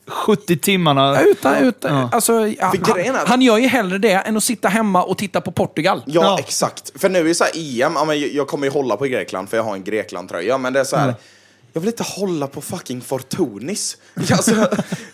70 0.10 0.58
timmarna. 0.58 1.22
Utan, 1.22 1.56
utan, 1.56 2.10
alltså, 2.12 2.34
ja, 2.34 2.74
är 2.98 3.12
han, 3.14 3.28
han 3.28 3.42
gör 3.42 3.58
ju 3.58 3.68
hellre 3.68 3.98
det 3.98 4.12
än 4.12 4.38
att 4.38 4.44
sitta 4.44 4.68
hemma 4.70 5.04
och 5.04 5.18
titta 5.18 5.42
på 5.42 5.52
Portugal. 5.52 6.04
Ja, 6.06 6.22
Ja. 6.24 6.40
exakt. 6.40 7.02
För 7.02 7.10
nu 7.10 7.20
är 7.20 7.24
det 7.24 7.36
så 7.36 7.44
här 7.44 7.54
EM, 7.56 7.94
jag- 8.34 8.48
kommer 8.48 8.68
ju 8.68 8.72
hålla 8.74 8.98
på 8.98 9.06
Grekland 9.06 9.50
för 9.50 9.58
jag 9.58 9.64
har 9.64 9.74
en 9.76 9.84
Grekland-tröja, 9.84 10.58
men 10.58 10.74
det 10.74 10.80
är 10.80 10.84
så 10.84 10.98
här. 10.98 11.16
Jag 11.78 11.82
vill 11.82 11.88
inte 11.90 12.04
hålla 12.04 12.48
på 12.48 12.62
fucking 12.62 13.02
Fortunis. 13.02 13.98
Alltså, 14.32 14.68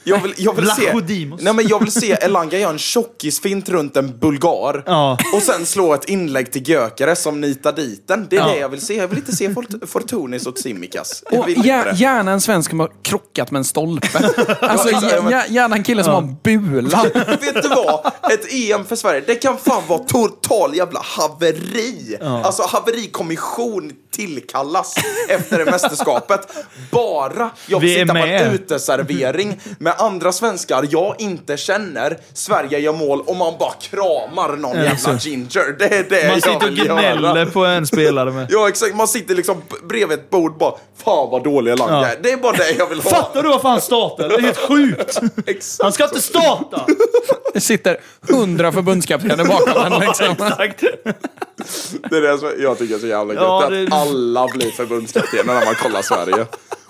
jag 0.04 0.22
vill, 0.22 0.34
jag 0.38 0.54
vill 0.56 0.68
se... 0.68 0.94
Nej, 1.40 1.54
men 1.54 1.68
jag 1.68 1.80
vill 1.80 1.92
se 1.92 2.12
Elanga 2.12 2.58
göra 2.58 2.72
en 2.72 2.78
tjockisfint 2.78 3.70
runt 3.70 3.98
en 3.98 4.18
bulgar 4.20 4.84
Ja. 4.86 5.18
och 5.36 5.42
sen 5.42 5.66
slå 5.66 5.94
ett 5.94 6.06
inlägg 6.10 6.52
till 6.52 6.70
Gökare 6.70 7.16
som 7.16 7.42
nitar 7.42 7.72
dit 7.72 8.08
den. 8.08 8.28
Det 8.30 8.36
är 8.36 8.40
Ja. 8.40 8.48
det 8.48 8.58
jag 8.60 8.70
vill 8.70 8.82
se. 8.82 8.94
Jag 8.96 9.08
vill 9.08 9.18
inte 9.18 9.36
se 9.36 9.54
Fort- 9.54 9.88
Fortunis 9.90 10.46
och 10.48 10.56
Tsimikas. 10.56 11.24
Och 11.32 11.50
gär, 11.50 11.94
gärna 11.96 12.32
en 12.32 12.42
svensk 12.42 12.70
som 12.70 12.80
har 12.80 12.90
krockat 13.02 13.52
med 13.52 13.60
en 13.60 13.66
stolpe. 13.66 14.32
Alltså, 14.62 14.90
Ja, 14.90 15.00
gär- 15.30 15.46
gärna 15.50 15.76
en 15.76 15.84
kille 15.84 16.04
som 16.04 16.14
har 16.14 16.22
en 16.22 16.36
bula. 16.44 17.04
Vet 17.42 17.64
du 17.64 17.70
vad? 17.70 18.12
Ett 18.32 18.54
EM 18.54 18.86
för 18.86 18.96
Sverige, 18.96 19.24
det 19.28 19.36
kan 19.36 19.58
fan 19.58 19.84
vara 19.88 20.00
total 20.00 20.76
jävla 20.76 21.00
haveri. 21.04 22.18
Alltså 22.22 22.64
haverikommission 22.64 23.92
tillkallas 24.12 24.96
efter 25.30 25.58
det 25.58 25.66
mästerskapet. 25.72 26.53
Bara 26.92 27.50
jag 27.68 27.80
Vi 27.80 27.94
får 27.94 28.00
är 28.02 28.06
sitta 28.06 28.14
på 28.14 28.20
en 28.20 28.30
med. 28.30 28.54
uteservering 28.56 29.60
med 29.80 29.94
andra 29.98 30.32
svenskar 30.32 30.86
jag 30.90 31.16
inte 31.20 31.58
känner. 31.58 32.18
Sverige 32.34 32.80
gör 32.80 32.94
mål 32.94 33.22
och 33.22 33.36
man 33.36 33.54
bara 33.60 33.74
kramar 33.82 34.58
någon 34.58 34.76
jävla 34.84 35.18
ginger. 35.20 35.76
Det 35.80 35.86
är 35.86 36.06
det 36.10 36.28
Man 36.28 36.34
jag 36.34 36.44
sitter 36.44 36.68
och 36.68 36.74
gnäller 36.98 37.46
på 37.46 37.66
en 37.66 37.88
spelare 37.88 38.32
med. 38.32 38.48
Ja 38.52 38.68
exakt, 38.70 38.96
man 38.96 39.08
sitter 39.08 39.36
liksom 39.36 39.62
bredvid 39.90 40.20
ett 40.20 40.30
bord 40.30 40.58
bara 40.58 40.74
Fan 41.04 41.30
vad 41.32 41.44
dåliga 41.44 41.76
lag 41.76 41.90
Ja. 41.92 42.06
är. 42.06 42.18
Det 42.24 42.32
är 42.32 42.38
bara 42.38 42.52
det 42.58 42.72
jag 42.72 42.88
vill 42.88 43.02
ha. 43.02 43.10
Fattar 43.10 43.44
du 43.44 43.50
varför 43.50 43.70
han 43.70 43.82
startar? 43.82 44.30
Det 44.30 44.36
är 44.36 44.42
helt 44.42 44.58
sjukt! 44.58 45.20
Exakt. 45.46 45.84
Han 45.84 45.92
ska 45.94 46.04
inte 46.04 46.22
starta! 46.22 46.86
Det 47.54 47.62
sitter 47.62 47.98
hundra 48.30 48.72
förbundskaptener 48.72 49.46
bakom 49.46 49.94
en. 49.94 50.00
Liksom. 50.08 50.26
Exakt. 50.60 50.84
Det 52.10 52.18
är 52.18 52.22
det 52.22 52.38
som 52.38 52.52
jag 52.60 52.78
tycker 52.78 52.96
är 52.96 53.00
så 53.00 53.08
jävla 53.08 53.34
gött. 53.34 53.44
Ja, 53.44 53.64
att 53.64 53.70
det- 53.70 53.88
alla 53.92 54.48
blir 54.48 54.72
förbundskaptener 54.72 55.54
när 55.54 55.66
man 55.66 55.76
kollar 55.76 56.02
Sverige. 56.02 56.33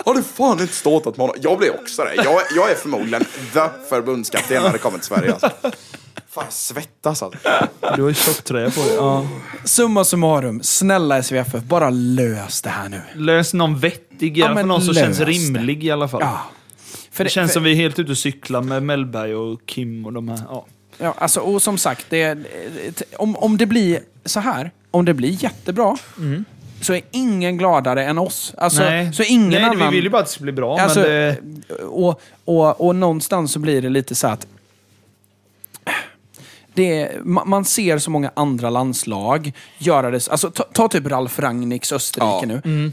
Har 0.05 0.13
du 0.13 0.23
fan 0.23 0.59
inte 0.59 0.73
startat 0.73 1.17
med 1.17 1.27
honom? 1.27 1.41
Jag 1.41 1.57
blir 1.57 1.75
också 1.81 2.03
det. 2.03 2.15
Jag, 2.15 2.41
jag 2.55 2.71
är 2.71 2.75
förmodligen 2.75 3.25
the 3.53 3.69
förbundskapten 3.89 4.63
när 4.63 4.71
det 4.71 4.77
kommer 4.77 4.97
till 4.97 5.07
Sverige. 5.07 5.31
Alltså. 5.33 5.49
Fan, 6.29 6.43
jag 6.45 6.53
svettas 6.53 7.23
alltså. 7.23 7.39
Du 7.95 8.01
har 8.01 8.09
ju 8.09 8.13
tjocktröja 8.15 8.69
på 8.71 8.79
dig. 8.79 8.93
Ja. 8.95 9.27
Summa 9.63 10.03
summarum, 10.03 10.63
snälla 10.63 11.23
SVFF, 11.23 11.63
bara 11.63 11.89
lös 11.89 12.61
det 12.61 12.69
här 12.69 12.89
nu. 12.89 13.01
Lös 13.15 13.53
någon 13.53 13.79
vettig, 13.79 14.37
Ja, 14.37 14.53
men 14.53 14.67
någon 14.67 14.81
som 14.81 14.93
känns 14.93 15.17
det. 15.17 15.25
rimlig 15.25 15.83
i 15.83 15.91
alla 15.91 16.07
fall. 16.07 16.21
Ja. 16.23 16.39
För 17.11 17.23
Det 17.23 17.29
känns 17.29 17.51
för, 17.51 17.53
som 17.53 17.63
vi 17.63 17.71
är 17.71 17.75
helt 17.75 17.99
ute 17.99 18.11
och 18.11 18.17
cyklar 18.17 18.61
med 18.61 18.83
Mellberg 18.83 19.35
och 19.35 19.59
Kim 19.65 20.05
och 20.05 20.13
de 20.13 20.27
här. 20.29 20.39
Ja. 20.49 20.65
ja, 20.97 21.13
alltså, 21.17 21.39
och 21.39 21.61
som 21.61 21.77
sagt, 21.77 22.05
det, 22.09 22.37
om, 23.17 23.35
om 23.35 23.57
det 23.57 23.65
blir 23.65 23.99
så 24.25 24.39
här, 24.39 24.71
om 24.91 25.05
det 25.05 25.13
blir 25.13 25.43
jättebra, 25.43 25.97
så 26.83 26.93
är 26.93 27.01
ingen 27.11 27.57
gladare 27.57 28.05
än 28.05 28.17
oss. 28.17 28.53
Alltså, 28.57 28.83
Nej, 28.83 29.13
Så 29.13 29.23
ingen 29.23 29.49
Nej 29.49 29.63
annan... 29.63 29.89
vi 29.89 29.95
vill 29.95 30.03
ju 30.03 30.09
bara 30.09 30.21
att 30.21 30.25
det 30.27 30.31
ska 30.31 30.43
bli 30.43 30.51
bra. 30.51 30.79
Alltså, 30.79 30.99
men 30.99 31.09
det, 31.09 31.37
och, 31.83 32.21
och, 32.45 32.81
och 32.87 32.95
någonstans 32.95 33.51
så 33.51 33.59
blir 33.59 33.81
det 33.81 33.89
lite 33.89 34.15
så 34.15 34.27
att 34.27 34.47
det 36.73 37.01
är, 37.01 37.19
ma- 37.19 37.45
man 37.45 37.65
ser 37.65 37.97
så 37.97 38.11
många 38.11 38.31
andra 38.33 38.69
landslag 38.69 39.51
göra 39.77 40.11
det. 40.11 40.27
Alltså, 40.31 40.51
ta, 40.51 40.63
ta 40.63 40.87
typ 40.87 41.07
Ralf 41.07 41.39
Rangnicks 41.39 41.91
Österrike 41.91 42.59
Ja. 42.61 42.61
nu. 42.63 42.91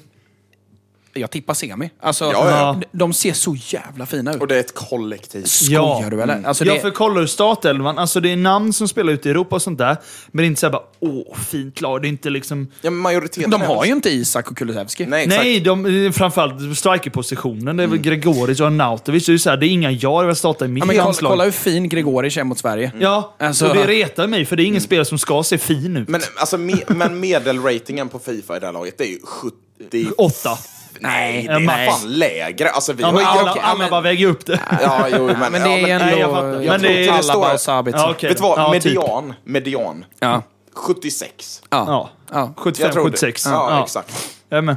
Jag 1.13 1.31
tippar 1.31 1.55
semi. 1.55 1.91
Alltså, 2.01 2.25
Ja, 2.25 2.51
ja. 2.51 2.81
de- 2.93 3.13
ser 3.13 3.33
så 3.33 3.57
jävla 3.67 4.07
fina 4.07 4.35
ut. 4.35 4.41
Och 4.41 4.47
det 4.49 4.57
är 4.57 4.61
ett 4.61 4.75
kollektiv. 4.75 5.45
Skojar 5.45 6.01
Ja. 6.03 6.09
du 6.11 6.23
eller? 6.23 6.43
Alltså, 6.47 6.65
ja, 6.65 6.75
det, 6.75 6.81
för 6.81 6.91
kollar 6.91 7.21
du 7.21 7.29
startelvan, 7.29 7.99
alltså 7.99 8.21
det 8.21 8.33
är 8.33 8.37
namn 8.37 8.73
som 8.73 8.89
spelar 8.89 9.13
ute 9.13 9.29
i 9.29 9.31
Europa 9.31 9.57
och 9.57 9.63
sånt 9.63 9.79
där. 9.79 9.97
Men 10.31 10.43
det 10.43 10.47
är 10.47 10.47
inte 10.47 10.61
såhär 10.61 10.73
bara, 10.73 10.83
åh, 11.01 11.37
fint 11.37 11.81
lag. 11.81 12.03
Det 12.03 12.09
är 12.09 12.11
inte 12.11 12.31
liksom... 12.31 12.67
Ja, 12.83 12.91
men 12.91 13.01
majoriteten 13.01 13.51
de 13.51 13.63
är 13.63 13.67
har 13.67 13.79
väl- 13.81 13.87
ju 13.89 13.93
inte 13.95 14.11
Isak 14.11 14.51
och 14.51 14.57
Kulusevski. 14.57 15.07
Nej, 15.07 15.25
exakt. 15.25 15.43
Nej, 15.45 15.61
de, 15.61 16.13
framförallt 16.15 16.79
strikerpositionen. 16.79 17.77
Det 17.77 17.83
är 17.83 17.87
väl 17.87 17.99
Gregoric 17.99 18.61
och 18.61 18.67
Arnautovic. 18.67 19.27
Det 19.27 19.33
är, 19.33 19.39
så 19.39 19.51
här, 19.51 19.57
det 19.57 19.67
är 19.67 19.71
inga 19.71 19.91
jag 19.91 20.27
vill 20.27 20.37
starta 20.37 20.65
i 20.65 20.69
mitt 20.69 20.83
Ja, 20.83 20.87
men 20.87 20.97
kolla, 20.97 21.29
kolla 21.31 21.45
hur 21.45 21.51
fin 21.51 21.89
Gregoric 21.89 22.37
är 22.37 22.45
mot 22.45 22.59
Sverige. 22.59 22.93
Ja, 23.01 23.35
Alltså- 23.39 23.69
och 23.69 23.75
det 23.75 23.87
retar 23.87 24.27
mig 24.27 24.45
för 24.45 24.57
det 24.57 24.63
är 24.63 24.67
ingen 24.67 24.81
spelare 24.81 25.05
som 25.05 25.19
ska 25.19 25.43
se 25.43 25.59
fin 25.59 25.97
ut. 25.97 26.09
Men, 26.09 26.21
alltså, 26.37 26.59
me, 26.59 26.75
men 26.87 27.21
medelratingen 27.21 28.09
på 28.09 28.19
Fifa 28.19 28.57
i 28.57 28.61
det 28.61 28.67
här 28.67 28.73
laget, 28.73 28.99
det 28.99 29.05
är 29.05 29.09
ju 29.09 29.19
70... 29.25 30.07
Åtta. 30.19 30.59
Nej, 31.01 31.43
det 31.47 31.53
är 31.53 31.59
nej. 31.61 31.91
fan 31.91 32.13
lägre. 32.13 32.71
Alltså, 32.71 32.93
vi 32.93 33.03
Ja, 33.03 33.07
har 33.09 33.13
men 33.15 33.23
ju... 33.23 33.29
alla, 33.29 33.51
okej, 33.51 33.63
alla 33.65 33.79
men- 33.79 33.91
bara 33.91 34.01
väger 34.01 34.27
upp 34.27 34.47
det. 34.47 34.61
Ja, 34.83 35.07
jo, 35.13 35.27
men, 35.27 35.39
Men 35.53 35.63
det 35.63 35.79
ja, 35.79 35.89
är 35.89 36.01
ändå... 36.01 36.19
jag 36.19 36.31
fattar. 36.31 36.47
jag 36.49 36.59
Men 36.67 36.81
tror 36.81 36.89
det- 36.91 37.05
det 37.05 37.11
alla 37.11 37.35
bara 37.35 37.59
Sabitzer. 37.59 37.99
Ja, 37.99 38.11
okej. 38.11 38.29
Vet 38.29 38.37
du 38.39 38.43
vad? 38.43 38.59
Ja, 38.59 38.73
typ. 38.73 38.85
median, 38.85 39.35
median, 39.45 40.05
Ja. 40.21 40.43
76. 40.75 41.63
Ja. 41.71 41.85
Ja. 41.87 42.11
Ja. 42.33 42.53
75, 42.57 42.85
Jag 42.87 42.93
tror 42.93 43.05
det. 43.05 43.11
76. 43.11 43.47
Ja, 43.47 43.83
exakt. 43.85 44.31
Ja, 44.49 44.61
men. 44.61 44.77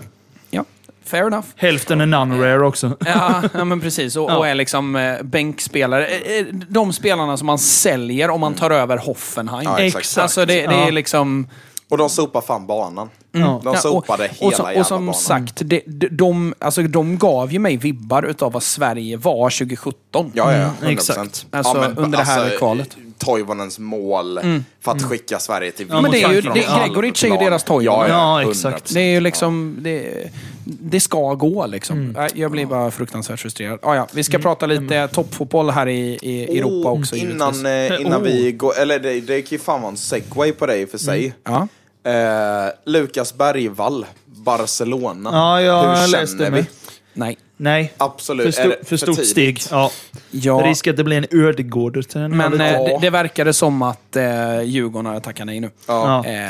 ja. 0.49 0.64
Fair 1.05 1.28
enough. 1.28 1.47
Hälften 1.55 2.01
är 2.01 2.05
non-rare 2.05 2.64
också. 2.68 2.97
Ja, 3.05 3.41
ja 3.53 3.64
men 3.66 3.82
precis. 3.82 4.16
Och, 4.16 4.32
Ja. 4.32 4.38
och 4.38 4.47
är 4.47 4.55
liksom 4.55 4.95
eh, 4.95 5.22
bänkspelare. 5.24 6.05
Eh, 6.07 6.38
eh, 6.38 6.45
De 6.51 6.93
spelarna 6.93 7.38
som 7.38 7.47
man 7.47 7.59
säljer 7.59 8.30
om 8.30 8.39
man 8.41 8.53
tar 8.53 8.72
över 8.72 8.97
Hoffenheim. 8.97 9.64
Ja, 9.64 9.80
exakt. 9.80 10.18
Alltså 10.18 10.45
det, 10.45 10.53
det 10.68 10.76
Ja. 10.76 10.88
är 10.88 10.91
liksom... 10.91 11.47
Och 11.94 11.98
de 11.98 12.10
sopar 12.10 12.41
fan 12.41 12.68
banan. 12.68 13.10
Ja. 13.32 13.62
De 13.64 13.74
Ja, 13.74 13.80
sopade 13.80 14.24
och, 14.24 14.30
hela 14.36 14.48
och, 14.48 14.54
som, 14.54 14.66
jävla 14.66 14.82
och 14.82 14.88
som 14.88 15.06
banan. 15.06 15.14
sagt, 15.22 15.62
de, 15.66 15.82
de, 15.86 16.08
de, 16.08 16.54
alltså, 16.60 16.82
de 16.82 17.18
gav 17.18 17.52
ju 17.54 17.60
mig 17.60 17.78
vibbar 17.78 18.24
utav 18.24 18.52
vad 18.52 18.64
Sverige 18.64 19.18
var 19.18 19.50
2017. 19.50 20.32
Ja, 20.34 20.52
ja, 20.54 20.58
ja. 20.82 20.88
100%. 20.88 20.91
exakt. 20.91 21.46
Alltså, 21.52 21.78
under 21.98 22.18
det 22.18 22.24
här 22.24 22.58
kvalet. 22.58 22.98
Toivonens 23.18 23.80
mål 23.80 24.39
för 24.82 24.91
att 24.91 25.02
skicka 25.04 25.39
Sverige 25.39 25.72
till 25.72 25.88
Ja, 25.89 26.02
men 26.02 26.12
det 26.12 26.22
är 26.24 26.32
ju, 26.32 26.41
det, 26.41 26.50
Gregoric 26.80 27.24
är 27.24 27.28
ju 27.28 27.38
deras 27.38 27.64
Toivonen. 27.64 28.00
Ja, 28.00 28.08
ja, 28.08 28.41
Ja, 28.44 28.50
exakt. 28.50 28.89
100%. 28.89 28.94
Det 28.94 29.00
är 29.02 29.12
ju 29.12 29.20
liksom... 29.20 29.78
Det, 29.80 30.30
det 30.66 31.00
ska 31.00 31.34
gå 31.34 31.66
liksom. 31.66 31.98
Mm. 31.98 32.30
Jag 32.36 32.52
blir 32.52 32.66
bara 32.66 32.91
fruktansvärt 32.91 33.39
frustrerad. 33.39 33.80
Ah, 33.82 33.96
ja, 33.96 34.08
vi 34.14 34.24
ska 34.24 34.39
prata 34.39 34.66
lite 34.66 35.08
toppfotboll 35.08 35.70
här 35.70 35.88
i, 35.88 36.20
i 36.22 36.58
Europa 36.60 36.89
Oh, 36.89 37.00
också 37.00 37.16
Innan, 37.16 37.66
eh, 37.66 38.02
innan 38.02 38.22
Oh. 38.22 38.26
vi 38.26 38.52
går, 38.52 38.80
eller 38.80 39.00
det, 39.00 39.22
det 39.22 39.41
kan 39.41 39.50
ju 39.50 39.60
fan 39.60 39.82
vara 39.82 39.91
en 39.91 39.98
segway 39.98 40.52
på 40.52 40.66
dig 40.66 40.88
för 40.88 40.98
sig. 40.98 41.34
Ja. 41.44 41.68
Eh, 42.04 42.74
Lukas 42.86 43.34
Bergvall, 43.34 44.06
Barcelona. 44.26 45.30
Ja, 45.34 45.62
jag 45.62 45.84
Hur 45.95 46.08
läste 46.08 46.38
känner 46.38 46.51
vi? 46.51 46.66
Nej. 47.14 47.38
Nej. 47.58 47.93
Absolut. 47.97 48.56
För, 48.56 48.64
sto- 48.64 48.70
det 48.80 48.86
för 48.88 48.97
stort 48.97 49.16
tidigt? 49.16 49.30
steg. 49.32 49.62
Ja. 49.72 49.91
Ja. 50.32 50.54
Risk 50.66 50.88
att 50.88 50.97
det 50.97 51.04
blir 51.04 51.18
en 51.18 51.39
ödegård. 51.45 52.04
Men 52.16 52.62
eh, 52.62 52.72
Ja. 52.72 52.88
det, 52.88 52.97
det 53.01 53.10
verkade 53.10 53.54
som 53.54 53.82
att 53.82 54.16
eh, 54.16 54.62
Djurgården 54.62 55.06
hade 55.06 55.20
tackat 55.22 55.45
nej 55.45 55.60
nu. 55.60 55.70
Ja. 55.88 56.24
Ja. 56.26 56.32
Eh, 56.32 56.49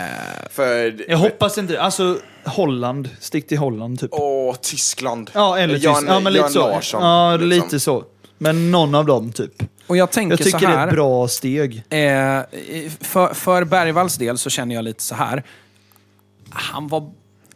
För, 0.51 0.95
Jag 1.10 1.18
hoppas 1.18 1.58
inte. 1.58 1.82
Alltså, 1.82 2.18
Holland. 2.45 3.10
Stick 3.20 3.47
till 3.47 3.58
Holland, 3.58 3.99
typ. 3.99 4.10
Åh, 4.14 4.56
Tyskland. 4.62 5.32
Ja, 5.34 5.58
eller 5.58 5.74
Tyskland. 5.74 6.06
Ja, 6.10 6.20
men 6.20 6.34
lite 6.34 6.43
Jan 6.43 6.51
så. 6.51 6.60
Larsson. 6.68 7.04
ja, 7.04 7.32
liksom. 7.38 7.49
lite 7.49 7.80
så. 7.80 8.04
Men 8.38 8.71
någon 8.71 8.95
av 8.95 9.05
dem, 9.05 9.31
typ. 9.31 9.63
och 9.88 9.97
jag 9.97 10.11
tänker 10.11 10.31
Jag 10.31 10.38
tycker 10.45 10.59
så 10.59 10.65
det 10.65 10.71
är 10.71 10.77
här. 10.77 10.88
ett 10.88 10.93
bra 10.93 11.27
steg. 11.27 11.75
Eh, 11.89 12.41
för, 13.01 13.34
för 13.34 13.63
Bergvalls 13.63 14.15
del 14.17 14.38
så 14.38 14.49
känner 14.49 14.75
jag 14.75 14.84
lite 14.84 15.03
så 15.03 15.15
här. 15.15 15.43
Han 16.49 16.88
var, 16.88 17.11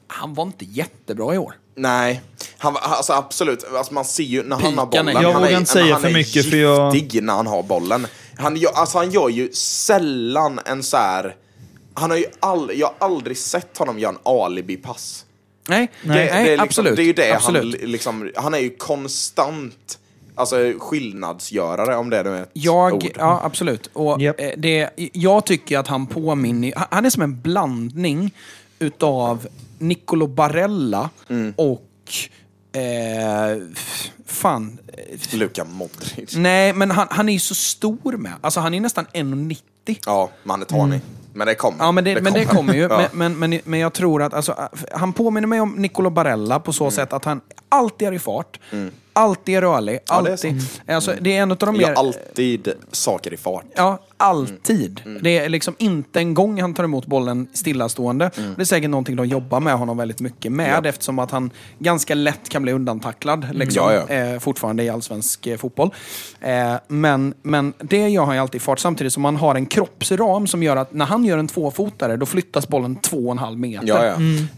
han 0.08 0.34
var 0.34 0.44
inte 0.44 0.66
jättebra 0.66 1.36
i 1.36 1.38
år. 1.38 1.54
Nej, 1.76 2.22
han, 2.58 2.74
var- 2.74 2.82
alltså 2.82 3.14
absolut. 3.14 3.64
Alltså 3.76 3.94
man 3.94 4.06
ser 4.06 4.24
ju 4.24 4.44
när 4.44 4.56
han 4.56 4.78
har 4.78 4.86
Pikan 4.86 5.08
är- 5.08 5.14
bollen. 5.14 5.30
Jag 5.32 5.40
vågar 5.40 5.58
inte 5.60 5.72
säga 5.72 5.94
han 5.94 6.02
för 6.02 6.10
är 6.10 6.14
mycket, 6.14 6.50
för 6.50 6.58
jag- 6.58 6.96
giftig 6.96 7.24
när 7.24 7.34
han 7.34 7.48
har 7.48 7.64
bollen. 7.64 8.08
Han 8.38 8.56
gör, 8.56 8.72
alltså 8.72 8.98
han 8.98 9.12
gör 9.12 9.30
ju 9.30 9.52
sällan 9.54 10.60
en 10.66 10.84
så 10.84 10.98
här... 10.98 11.36
Han 11.94 12.10
har 12.10 12.18
ju 12.18 12.26
all, 12.40 12.72
jag 12.76 12.88
har 13.00 13.08
aldrig 13.08 13.38
sett 13.38 13.78
honom 13.78 14.00
göra 14.00 14.12
en 14.12 14.18
alibi-pass. 14.24 15.26
Nej, 15.70 15.92
Det, 16.04 16.08
nej, 16.10 16.26
det 16.26 16.32
är 16.32 16.44
liksom, 16.46 16.64
absolut. 16.64 16.96
Det 16.96 17.02
är 17.02 17.06
ju 17.06 17.14
det 17.14 17.34
absolut. 17.36 17.62
han 17.62 17.70
li- 17.72 17.88
liksom, 17.88 18.32
han 18.36 18.54
är 18.54 18.58
ju 18.60 18.70
konstant 18.78 20.00
Alltså 20.38 20.56
skillnadsgörare 20.80 21.96
om 21.96 22.10
det 22.10 22.24
nu 22.24 22.30
är 22.38 22.42
ett 22.44 22.50
Jag, 22.54 22.94
ord. 22.94 23.04
ja 23.18 23.42
absolut. 23.44 23.90
Och 23.94 24.22
Japp. 24.22 24.40
eh, 24.40 24.50
det, 24.58 24.90
jag 25.14 25.46
tycker 25.46 25.78
att 25.80 25.88
han 25.88 26.08
påminner, 26.08 26.74
han- 26.76 26.88
han 26.92 27.06
är 27.06 27.10
som 27.10 27.24
en 27.24 27.42
blandning 27.42 28.32
utav 28.80 29.48
Nicolo 29.80 30.28
Barella 30.28 31.10
Mm. 31.30 31.54
och, 31.58 31.84
eh, 32.74 33.58
fan, 34.26 34.78
Luka 35.34 35.64
Modric. 35.66 36.36
nej 36.36 36.74
men 36.74 36.92
han, 36.92 37.08
han 37.10 37.30
är 37.30 37.34
ju 37.34 37.40
så 37.40 37.56
stor 37.56 38.18
med. 38.18 38.34
Alltså 38.42 38.60
han 38.60 38.74
är 38.74 38.80
nästan 38.82 39.06
1,90. 39.14 40.00
Ja, 40.06 40.30
man 40.44 40.62
är 40.62 40.66
tanig. 40.66 41.00
Men 41.34 41.48
det 41.48 41.56
kommer. 41.56 41.76
Mm. 41.76 41.86
Ja, 41.86 41.92
men 41.92 42.04
det, 42.04 42.22
men 42.22 42.34
det 42.34 42.46
kommer 42.46 42.74
ju. 42.74 42.82
Ja. 42.82 43.08
Men, 43.14 43.38
men, 43.38 43.50
men, 43.50 43.62
men 43.64 43.80
jag 43.80 43.94
tror 43.94 44.22
att 44.24 44.34
alltså, 44.34 44.70
han 44.94 45.14
påminner 45.14 45.48
mig 45.48 45.60
om 45.62 45.72
Nicolo 45.72 46.10
Barella 46.10 46.60
på 46.60 46.74
så 46.74 46.84
Mm. 46.84 46.92
sätt 46.92 47.14
att 47.14 47.26
han 47.26 47.42
alltid 47.70 48.08
är 48.08 48.12
i 48.12 48.20
fart, 48.20 48.60
alltid 49.18 49.60
rörlig, 49.60 50.00
Ja, 50.08 50.22
det 50.22 50.30
är 50.30 50.32
alltid. 50.32 50.62
Alltså, 50.88 51.14
det 51.22 51.38
är 51.38 51.42
en 51.42 51.52
av 51.52 51.58
de 51.58 51.78
mer... 51.78 51.94
alltid 51.94 52.74
saker 52.92 53.34
i 53.34 53.38
fart. 53.38 53.66
Ja, 53.76 54.00
alltid. 54.18 55.02
Mm. 55.06 55.24
Det 55.24 55.38
är 55.38 55.50
liksom 55.50 55.76
inte 55.78 56.20
en 56.20 56.34
gång 56.34 56.62
han 56.62 56.74
tar 56.74 56.84
emot 56.84 57.06
bollen 57.06 57.48
stillastående. 57.54 58.32
Det 58.56 58.62
är 58.62 58.66
säkert 58.66 58.90
någonting 58.90 59.16
de 59.16 59.26
jobbar 59.26 59.60
med 59.60 59.74
honom 59.74 59.98
väldigt 59.98 60.20
mycket 60.22 60.52
med 60.52 60.68
Mm. 60.68 60.82
Ja. 60.84 60.90
eftersom 60.90 61.20
att 61.20 61.32
han 61.32 61.52
ganska 61.80 62.16
lätt 62.16 62.50
kan 62.50 62.64
bli 62.64 62.72
undantacklad 62.72 63.48
liksom, 63.52 63.94
Ja, 63.94 64.04
ja. 64.10 64.16
Eh, 64.16 64.40
fortfarande 64.40 64.84
i 64.84 64.90
allsvensk 64.90 65.48
eh, 65.48 65.58
fotboll. 65.58 65.94
Eh, 66.42 66.74
men, 66.88 67.34
men 67.42 67.74
det 67.80 68.10
gör 68.10 68.26
han 68.26 68.36
ju 68.36 68.42
alltid 68.42 68.62
i 68.62 68.64
fart 68.64 68.80
samtidigt 68.80 69.14
som 69.14 69.26
han 69.26 69.36
har 69.36 69.56
en 69.56 69.66
kroppsram 69.66 70.48
som 70.48 70.64
gör 70.64 70.76
att 70.76 70.94
när 70.94 71.06
han 71.06 71.26
gör 71.26 71.38
en 71.38 71.48
tvåfotare 71.48 72.18
då 72.18 72.26
flyttas 72.26 72.68
bollen 72.68 72.96
två 72.96 73.18
och 73.18 73.32
en 73.32 73.38
halv 73.38 73.60
meter. 73.60 73.88
Ja, 73.88 74.06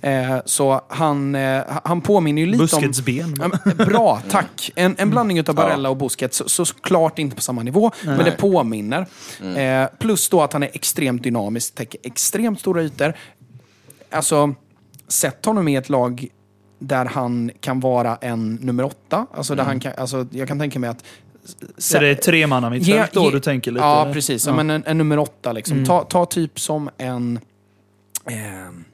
ja. 0.01 0.09
Eh, 0.09 0.41
så 0.45 0.81
han, 0.87 1.35
eh, 1.35 1.61
han 1.83 2.01
påminner 2.01 2.41
ju 2.41 2.45
lite 2.45 2.57
Busquets 2.63 2.99
om... 2.99 3.05
ben. 3.05 3.35
Ja, 3.39 3.59
men 3.65 3.87
Bra, 3.87 4.21
tack. 4.29 4.71
En, 4.75 4.95
en 4.97 5.09
blandning 5.09 5.39
av 5.49 5.55
Barella 5.55 5.89
och 5.89 5.97
Busquets, 5.97 6.37
så, 6.37 6.49
så 6.49 6.65
såklart 6.65 7.19
inte 7.19 7.35
på 7.35 7.41
samma 7.41 7.63
nivå, 7.63 7.91
men 8.03 8.17
det 8.25 8.31
påminner. 8.31 9.05
Mm. 9.49 9.83
Eh, 9.83 9.89
plus 9.99 10.29
då 10.29 10.41
att 10.41 10.53
han 10.53 10.63
är 10.63 10.69
extremt 10.73 11.23
dynamisk, 11.23 11.75
täcker 11.75 11.99
extremt 12.03 12.59
stora 12.59 12.83
ytor. 12.83 13.13
Alltså, 14.11 14.55
sätt 15.07 15.45
honom 15.45 15.67
i 15.67 15.75
ett 15.75 15.89
lag 15.89 16.27
där 16.79 17.05
han 17.05 17.51
kan 17.59 17.79
vara 17.79 18.15
en 18.15 18.55
nummer 18.55 18.83
åtta. 18.83 19.25
Alltså, 19.33 19.55
där 19.55 19.63
han 19.63 19.79
kan, 19.79 19.93
alltså, 19.97 20.27
jag 20.31 20.47
kan 20.47 20.59
tänka 20.59 20.79
mig 20.79 20.89
att... 20.89 21.03
Så 21.77 21.99
det 21.99 22.07
är 22.07 22.15
tre 22.15 22.47
manna 22.47 22.69
mittfält 22.69 23.13
då 23.13 23.29
du 23.29 23.39
tänker 23.39 23.71
lite? 23.71 23.85
Ja, 23.85 24.01
eller? 24.01 24.13
precis. 24.13 24.47
Ja. 24.47 24.55
Men 24.55 24.69
en, 24.69 24.83
en 24.85 24.97
nummer 24.97 25.19
åtta 25.19 25.51
liksom. 25.51 25.85
Ta, 25.85 26.03
ta 26.03 26.25
typ 26.25 26.59
som 26.59 26.89
en... 26.97 27.39
ehm, 28.25 28.85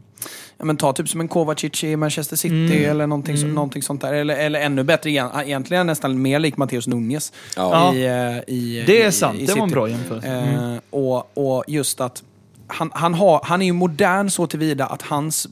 ja, 0.58 0.66
men 0.66 0.78
ta 0.78 0.94
typ 0.94 1.10
som 1.10 1.22
en 1.22 1.28
Kovacic 1.28 1.84
i 1.84 1.96
Manchester 1.96 2.36
City 2.36 2.86
eller 2.86 3.08
någonting, 3.08 3.38
så, 3.38 3.48
någonting 3.48 3.82
sånt 3.82 4.02
där. 4.02 4.14
Eller, 4.14 4.36
eller 4.36 4.60
ännu 4.62 4.84
bättre, 4.84 5.10
igen, 5.10 5.30
egentligen 5.44 5.88
nästan 5.88 6.22
mer 6.22 6.40
lik 6.40 6.58
Matteus 6.58 6.88
Nunez. 6.88 7.34
Ja. 7.56 7.94
I, 7.94 8.06
eh, 8.06 8.38
i, 8.56 8.84
Det 8.88 9.02
är 9.04 9.08
i- 9.08 9.12
sant, 9.12 9.40
i 9.40 9.46
det 9.46 9.54
var 9.56 9.64
en 9.64 9.70
bra 9.70 9.90
jämförelse. 9.90 10.28
Eh, 10.30 11.00
och, 11.00 11.38
och 11.38 11.64
just 11.68 12.02
att 12.02 12.24
han, 12.68 12.92
han, 12.94 13.14
har, 13.14 13.42
han 13.44 13.62
är 13.62 13.66
ju 13.66 13.74
modern 13.74 14.30
så 14.30 14.48
tillvida 14.48 14.86
att 14.86 15.02
hans, 15.02 15.48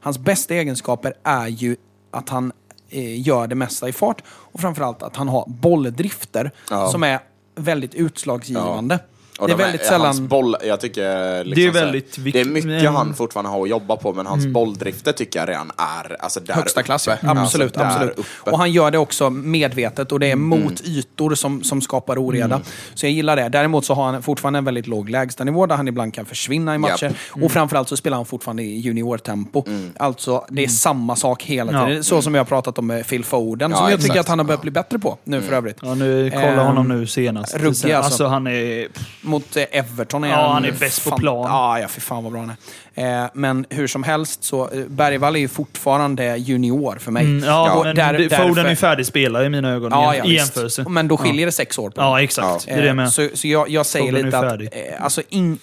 hans 0.00 0.18
bästa 0.18 0.54
egenskaper 0.54 1.14
är 1.24 1.46
ju 1.46 1.76
att 2.10 2.28
han 2.28 2.52
eh, 2.90 3.20
gör 3.28 3.46
det 3.46 3.54
mesta 3.54 3.88
i 3.88 3.92
fart 3.92 4.22
och 4.28 4.60
framförallt 4.60 5.02
att 5.02 5.16
han 5.16 5.28
har 5.28 5.44
bolldrifter 5.48 6.50
Ja. 6.70 6.88
som 6.88 7.02
är 7.02 7.18
väldigt 7.54 7.94
utslagsgivande. 7.94 8.98
Och 9.38 9.46
Det 9.48 9.52
är 9.52 9.56
de 9.58 9.62
väldigt 9.62 9.80
Hans 9.90 10.16
sällan... 10.16 10.28
boll, 10.28 10.56
jag 10.64 10.80
tycker 10.80 11.44
liksom 11.44 11.62
Det 11.62 11.68
är 11.68 11.72
så 11.72 11.78
här, 11.78 11.84
väldigt 11.84 12.16
Det 12.24 12.40
är 12.40 12.44
mycket 12.44 12.70
Mm. 12.80 12.94
han 12.94 13.14
fortfarande 13.14 13.50
har 13.50 13.62
att 13.62 13.68
jobba 13.68 13.96
på, 13.96 14.12
men 14.12 14.26
hans 14.26 14.46
bolldrifter 14.46 15.12
tycker 15.12 15.38
jag 15.38 15.48
redan 15.48 15.70
är 15.76 16.16
alltså, 16.22 16.40
där 16.40 16.54
Högsta 16.54 16.80
uppe. 16.80 16.86
klass, 16.86 17.06
ja. 17.06 17.12
Alltså, 17.28 17.42
absolut. 17.42 17.74
där 17.74 17.84
absolut. 17.84 18.18
uppe. 18.18 18.50
Och 18.50 18.58
han 18.58 18.72
gör 18.72 18.90
det 18.90 18.98
också 18.98 19.30
medvetet 19.30 20.12
och 20.12 20.20
det 20.20 20.30
är 20.30 20.36
mot 20.36 20.80
ytor 20.84 21.34
som, 21.34 21.62
som 21.64 21.80
skapar 21.80 22.18
oreda. 22.18 22.60
Så 22.94 23.06
jag 23.06 23.12
gillar 23.12 23.36
det. 23.36 23.48
Däremot 23.48 23.84
så 23.84 23.94
har 23.94 24.04
han 24.12 24.22
fortfarande 24.22 24.58
en 24.58 24.64
väldigt 24.64 24.86
låg 24.86 25.10
lägstanivå 25.10 25.66
där 25.66 25.76
han 25.76 25.88
ibland 25.88 26.14
kan 26.14 26.24
försvinna 26.26 26.74
i 26.74 26.78
matcher. 26.78 27.12
Och 27.30 27.52
framförallt 27.52 27.88
så 27.88 27.96
spelar 27.96 28.16
han 28.16 28.26
fortfarande 28.26 28.62
i 28.62 28.78
juniortempo. 28.78 29.64
Alltså, 29.96 30.44
det 30.48 30.64
är 30.64 30.68
samma 30.68 31.16
sak 31.16 31.42
hela 31.42 31.72
Ja. 31.72 31.86
tiden. 31.86 32.04
Så 32.04 32.22
som 32.22 32.34
jag 32.34 32.40
har 32.40 32.46
pratat 32.46 32.78
om 32.78 32.86
med 32.86 33.06
Phil 33.08 33.24
Foden, 33.24 33.70
Ja, 33.70 33.76
som 33.76 33.90
jag 33.90 34.00
tycker 34.00 34.10
exakt. 34.12 34.20
att 34.20 34.28
han 34.28 34.38
har 34.38 34.46
börjat 34.46 34.62
bli 34.62 34.70
bättre 34.70 34.98
på 34.98 35.18
nu 35.24 35.42
för 35.42 35.52
övrigt. 35.56 35.76
Ja, 35.82 35.94
nu, 35.94 36.30
kolla 36.34 36.46
Ehm, 36.46 36.58
honom 36.66 36.88
nu 36.88 37.06
senast. 37.06 37.56
ruggig 37.56 37.68
alltså. 37.70 37.92
alltså. 37.94 38.26
han 38.26 38.46
är... 38.46 38.88
Mot 39.26 39.56
eh, 39.56 39.64
Everton 39.70 40.24
är 40.24 40.28
Ja, 40.28 40.52
han 40.52 40.64
är 40.64 40.72
bäst 40.72 41.04
på 41.10 41.16
plan. 41.16 41.46
Ja, 41.50 41.80
ja, 41.80 41.88
för 41.88 42.00
fan 42.00 42.22
vad 42.24 42.32
bra 42.32 42.40
han 42.40 42.52
är. 42.94 43.22
Eh, 43.24 43.30
men 43.34 43.66
hur 43.70 43.86
som 43.86 44.02
helst 44.02 44.44
så, 44.44 44.70
eh, 44.70 44.80
Bergvall 44.88 45.36
är 45.36 45.40
ju 45.40 45.48
fortfarande 45.48 46.36
junior 46.36 46.96
för 47.00 47.12
mig. 47.12 47.24
Mm, 47.24 47.44
ja, 47.44 47.72
Och 47.72 47.84
men 47.84 47.96
där- 47.96 48.12
det- 48.12 48.28
därför- 48.28 48.48
Foden 48.48 48.66
är 48.66 48.74
färdig 48.74 49.06
spelare 49.06 49.46
i 49.46 49.48
mina 49.48 49.70
ögon 49.72 49.90
Ja, 49.92 50.14
i, 50.14 50.18
ja, 50.18 50.24
jämförelse. 50.24 50.84
Men 50.88 51.08
då 51.08 51.16
skiljer 51.16 51.46
det 51.46 51.52
sex 51.52 51.78
år 51.78 51.90
på. 51.90 52.00
Ja, 52.00 52.20
exakt. 52.22 52.64
Det 52.66 52.70
är 52.72 52.82
det 52.82 52.94
med. 52.94 53.12
Så, 53.12 53.28
så 53.34 53.48
jag, 53.48 53.68
jag 53.68 53.86
säger 53.86 54.06
Foden 54.06 54.20
är 54.20 54.24
lite 54.24 54.38
att 54.38 54.96
eh, 54.96 55.04
alltså 55.04 55.22
in, 55.28 55.58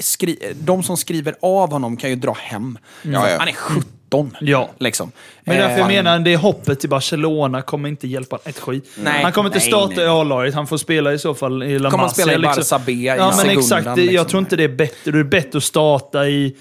skri, 0.00 0.52
de 0.60 0.82
som 0.82 0.96
skriver 0.96 1.34
av 1.42 1.70
honom 1.72 1.96
kan 1.96 2.10
ju 2.10 2.16
dra 2.16 2.32
hem. 2.40 2.78
Ja, 3.02 3.30
ja. 3.30 3.36
Han 3.38 3.48
är 3.48 3.54
17. 4.10 4.36
Ja. 4.40 4.70
Liksom. 4.78 5.12
Men 5.44 5.56
därför 5.56 5.70
jag 5.78 5.80
Eh, 5.80 5.86
menar, 5.86 6.18
det 6.18 6.36
hoppet 6.36 6.80
till 6.80 6.90
Barcelona 6.90 7.62
kommer 7.62 7.88
inte 7.88 8.06
hjälpa 8.08 8.38
ett 8.44 8.58
skit. 8.58 8.90
Nej, 8.98 9.22
han 9.22 9.32
kommer 9.32 9.48
inte 9.48 9.58
nej, 9.58 9.68
starta 9.68 10.02
i 10.02 10.06
A-laget, 10.06 10.54
han 10.54 10.66
får 10.66 10.76
spela 10.78 11.12
i 11.12 11.18
så 11.18 11.34
fall 11.34 11.62
i 11.62 11.78
La 11.78 11.90
Kommer 11.90 12.02
han 12.02 12.06
Masia. 12.10 12.24
spela 12.26 12.52
i 12.52 12.56
liksom. 12.56 12.78
Barca 12.78 12.84
B 12.86 12.92
i 12.92 13.04
Ja, 13.06 13.16
men 13.16 13.32
sekundan, 13.32 13.58
exakt. 13.58 13.84
Det, 13.84 13.96
liksom. 13.96 14.14
Jag 14.14 14.28
tror 14.28 14.40
inte 14.40 14.56
det 14.56 14.64
är 14.64 14.68
bättre. 14.68 15.10
Det 15.12 15.18
är 15.18 15.24
bättre 15.24 15.56
att 15.58 15.64
starta 15.64 16.26
i, 16.26 16.56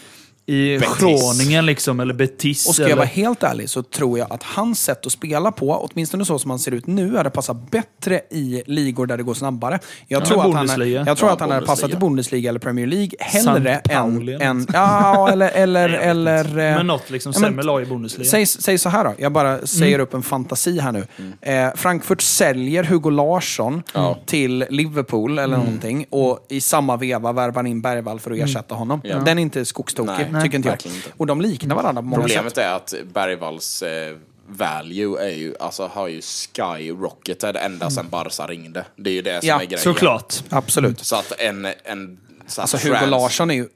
i 0.48 0.78
Betis. 0.78 0.98
Groningen 1.00 1.66
liksom, 1.66 2.00
eller 2.00 2.14
Betis. 2.14 2.68
Och 2.68 2.74
ska 2.74 2.84
eller... 2.84 2.90
jag 2.92 2.98
vara 2.98 3.06
helt 3.08 3.44
ärlig 3.44 3.70
så 3.70 3.84
tror 3.84 4.20
jag 4.20 4.32
att 4.34 4.44
hans 4.44 4.82
sätt 4.84 5.06
att 5.06 5.12
spela 5.12 5.52
på, 5.52 5.90
åtminstone 5.92 6.26
så 6.26 6.40
som 6.40 6.50
han 6.52 6.60
ser 6.60 6.72
ut 6.72 6.88
nu, 6.88 7.18
hade 7.18 7.30
passat 7.30 7.72
bättre 7.72 8.22
i 8.32 8.64
ligor 8.66 9.06
där 9.06 9.18
det 9.18 9.24
går 9.24 9.34
snabbare. 9.34 9.80
Jag 10.08 10.22
Ja, 10.22 10.26
tror 10.26 10.38
att 10.62 10.70
han, 10.70 10.92
jag 10.92 11.18
tror 11.18 11.30
Ja, 11.30 11.34
att 11.34 11.40
han 11.40 11.52
hade 11.52 11.66
passat 11.66 11.92
i 11.92 11.96
Bundesliga 11.96 12.50
eller 12.50 12.60
Premier 12.60 12.88
League 12.88 13.10
hellre 13.20 13.76
än... 13.76 14.30
än 14.42 14.68
ja, 14.74 15.30
eller... 15.32 15.50
eller, 15.54 15.90
Nej, 15.90 15.98
eller 16.08 16.46
eh, 16.46 16.54
Men 16.78 16.88
något 16.88 17.10
liksom 17.10 17.32
ja, 17.36 17.40
men 17.40 17.50
sämre 17.50 17.66
lag 17.66 17.82
i 17.82 17.86
Bundesliga. 17.86 18.30
Säg, 18.30 18.46
säg 18.46 18.78
så 18.78 18.90
här 18.90 19.04
då, 19.04 19.14
jag 19.18 19.32
bara 19.32 19.68
säger 19.68 19.96
Mm. 19.96 20.04
upp 20.04 20.14
en 20.14 20.24
fantasi 20.24 20.80
här 20.80 20.92
nu. 20.92 21.08
Eh, 21.42 21.70
Frankfurt 21.76 22.22
säljer 22.22 22.84
Hugo 22.84 23.10
Larsson 23.10 23.84
till 24.26 24.66
Liverpool 24.70 25.32
eller 25.40 25.56
Mm. 25.56 25.60
någonting 25.66 26.06
och 26.10 26.46
i 26.50 26.62
samma 26.62 26.98
veva 26.98 27.32
värvar 27.32 27.68
in 27.68 27.82
Bergvall 27.82 28.20
för 28.20 28.32
att 28.32 28.38
ersätta 28.38 28.76
honom. 28.76 29.02
Ja. 29.04 29.18
Den 29.20 29.38
är 29.38 29.42
inte 29.42 29.66
skogstokig, 29.66 30.26
Nej, 30.36 30.44
tycker 30.44 30.58
inte 30.58 30.70
jag. 30.70 30.86
inte. 30.96 31.10
Och 31.18 31.26
de 31.28 31.42
liknar 31.42 31.76
varandra 31.76 32.02
på 32.02 32.08
många 32.08 32.22
Problemet 32.22 32.56
sätt. 32.56 32.58
är 32.66 32.74
att 32.74 32.94
Bergvalls 33.14 33.82
eh, 33.84 34.16
value 34.48 35.26
är 35.26 35.36
ju, 35.36 35.56
alltså, 35.60 35.88
har 35.94 36.08
ju 36.08 36.22
skyrocketed 36.22 37.58
ända 37.58 37.90
sedan 37.90 38.08
Barca 38.10 38.48
ringde. 38.48 38.86
Det 38.96 39.10
är 39.10 39.14
ju 39.14 39.22
det 39.22 39.40
som 39.40 39.48
Ja, 39.50 39.56
är 39.62 39.66
grejen. 39.66 39.80
Såklart. 39.84 40.34
Absolut. 40.50 41.00
Så 41.06 41.16
att 41.16 41.32
en... 41.40 41.66
en 41.84 42.18
så 42.48 42.62
Alltså 42.62 42.78
Hugo 42.78 42.96
trans- 42.98 43.12
Larsson 43.12 43.52
är 43.52 43.56
ju 43.56 43.68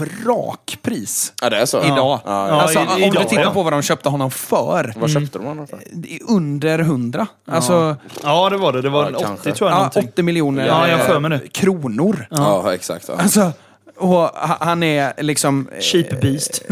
vrakpris 0.00 1.32
Ja, 1.42 1.50
det 1.50 1.56
är 1.60 1.66
så? 1.66 1.84
idag. 1.84 1.96
Ja, 2.24 2.48
ja. 2.48 2.60
Alltså, 2.62 2.78
i- 2.78 2.82
om 2.82 2.98
idag, 3.02 3.22
du 3.22 3.28
tittar 3.28 3.42
ja. 3.42 3.50
på 3.50 3.62
vad 3.62 3.72
de 3.72 3.82
köpte 3.82 4.08
honom 4.08 4.30
för. 4.30 4.92
Vad 4.96 5.10
köpte 5.10 5.38
de 5.38 5.44
honom 5.46 5.66
för? 5.66 5.80
Under 6.28 6.78
100. 6.78 7.26
Alltså, 7.46 7.96
Ja, 8.22 8.50
det 8.50 8.56
var 8.56 8.72
det. 8.72 8.82
Det 8.82 8.88
var 8.88 9.02
Ja, 9.10 9.16
80 9.16 9.24
kanske. 9.26 9.52
tror 9.52 9.70
jag. 9.70 9.74
ja, 9.76 9.78
någonting. 9.78 10.08
80 10.12 10.22
miljoner 10.22 10.66
Ja, 10.66 10.88
eh, 10.88 10.98
för 10.98 11.20
mig 11.20 11.30
det. 11.30 11.48
kronor. 11.48 12.26
Ja, 12.30 12.74
exakt. 12.74 13.04
Ja. 13.08 13.14
Alltså, 13.16 13.52
och 13.96 14.08
ha- 14.10 14.56
han 14.60 14.82
är 14.82 15.22
liksom... 15.22 15.68
eh, 15.72 15.80
Cheap 15.80 16.20
beast. 16.20 16.62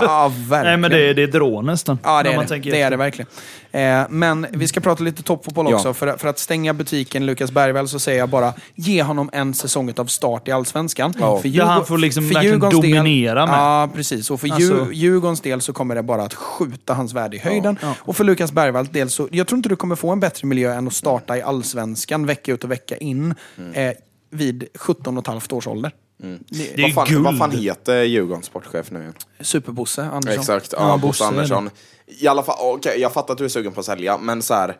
Ja, 0.00 0.32
verkligen. 0.48 0.64
Nej, 0.64 0.76
men 0.76 0.90
det, 0.90 1.08
är- 1.10 1.14
det 1.14 1.22
är 1.22 1.38
rån 1.38 1.66
nästan. 1.66 1.98
Ja, 2.02 2.22
det 2.22 2.32
är 2.32 2.36
man 2.36 2.46
det. 2.46 2.58
Det 2.58 2.80
är 2.80 2.90
det 2.90 2.96
verkligen. 2.96 3.28
Eh, 3.72 4.06
men 4.10 4.46
vi 4.50 4.68
ska 4.68 4.80
prata 4.80 5.02
lite 5.04 5.22
toppfotboll 5.22 5.66
Ja. 5.70 5.76
också. 5.76 5.94
För, 5.94 6.16
för 6.16 6.28
att 6.28 6.38
stänga 6.38 6.74
butiken 6.74 7.26
Lukas 7.26 7.50
Bergvall 7.52 7.88
så 7.88 7.98
säger 7.98 8.18
jag 8.18 8.28
bara, 8.28 8.52
ge 8.74 9.02
honom 9.02 9.30
en 9.32 9.54
säsong 9.54 9.92
av 9.96 10.04
start 10.06 10.48
i 10.48 10.52
Allsvenskan. 10.52 11.14
Ja. 11.20 11.38
För 11.40 11.48
Där 11.48 11.64
han 11.64 11.86
får 11.86 11.98
liksom 11.98 12.24
verkligen 12.24 12.44
Djurgårdens 12.44 12.82
dominera 12.82 13.46
med. 13.46 13.54
Ja, 13.54 13.88
precis. 13.94 14.30
Och 14.30 14.40
för 14.40 14.48
Alltså- 14.52 14.60
Djur, 14.74 14.92
Djurgårdens 14.92 15.40
del 15.40 15.60
så 15.60 15.72
kommer 15.72 15.94
det 15.94 16.02
bara 16.02 16.22
att 16.22 16.34
skjuta 16.34 16.94
hans 16.94 17.12
värde 17.12 17.36
i 17.36 17.40
höjden. 17.40 17.78
Ja. 17.82 17.94
Och 17.98 18.16
för 18.16 18.24
Lukas 18.24 18.52
Bergvalls 18.52 18.88
del 18.90 19.10
så, 19.10 19.28
jag 19.30 19.46
tror 19.46 19.56
inte 19.56 19.68
du 19.68 19.76
kommer 19.76 19.96
få 19.96 20.10
en 20.10 20.20
bättre 20.20 20.46
miljö 20.46 20.74
än 20.74 20.86
att 20.86 20.94
starta 20.94 21.36
i 21.38 21.42
Allsvenskan 21.42 22.26
vecka 22.26 22.52
ut 22.52 22.64
och 22.64 22.70
vecka 22.70 22.96
in. 22.96 23.34
Eh, 23.74 23.92
vid 24.30 24.64
17 24.74 25.16
och 25.18 25.22
ett 25.22 25.26
halvt 25.26 25.52
års 25.52 25.66
ålder. 25.66 25.92
Det 26.16 26.74
är 26.74 26.82
Vad 26.82 26.92
fan, 26.94 27.06
guld. 27.08 27.24
vad 27.24 27.38
fan 27.38 27.50
heter 27.50 28.02
Djurgårdens 28.02 28.46
sportchef 28.46 28.90
nu 28.90 29.00
igen? 29.00 29.14
Superbosse 29.40 30.02
Andersson. 30.04 30.40
Exakt, 30.40 30.72
ja, 30.72 30.88
Ja, 30.88 30.96
Bosse. 30.96 31.24
Andersson. 31.24 31.70
I 32.06 32.26
alla 32.26 32.42
fall, 32.42 32.56
okej, 32.60 33.00
jag 33.00 33.12
fattar 33.12 33.32
att 33.34 33.38
du 33.38 33.44
är 33.44 33.48
sugen 33.48 33.72
på 33.72 33.80
att 33.80 33.86
sälja, 33.86 34.18
men 34.18 34.42
så 34.42 34.54
här, 34.54 34.76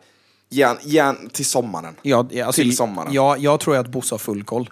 ge 0.49 0.99
han 1.01 1.29
till 1.29 1.45
sommaren. 1.45 1.95
Ja, 2.01 2.17
alltså, 2.19 2.51
Till 2.51 2.75
sommaren. 2.75 3.13
Ja, 3.13 3.37
jag 3.37 3.59
tror 3.59 3.77
att 3.77 3.87
Bosse 3.87 4.13
har 4.13 4.19
full 4.19 4.43
koll. 4.43 4.69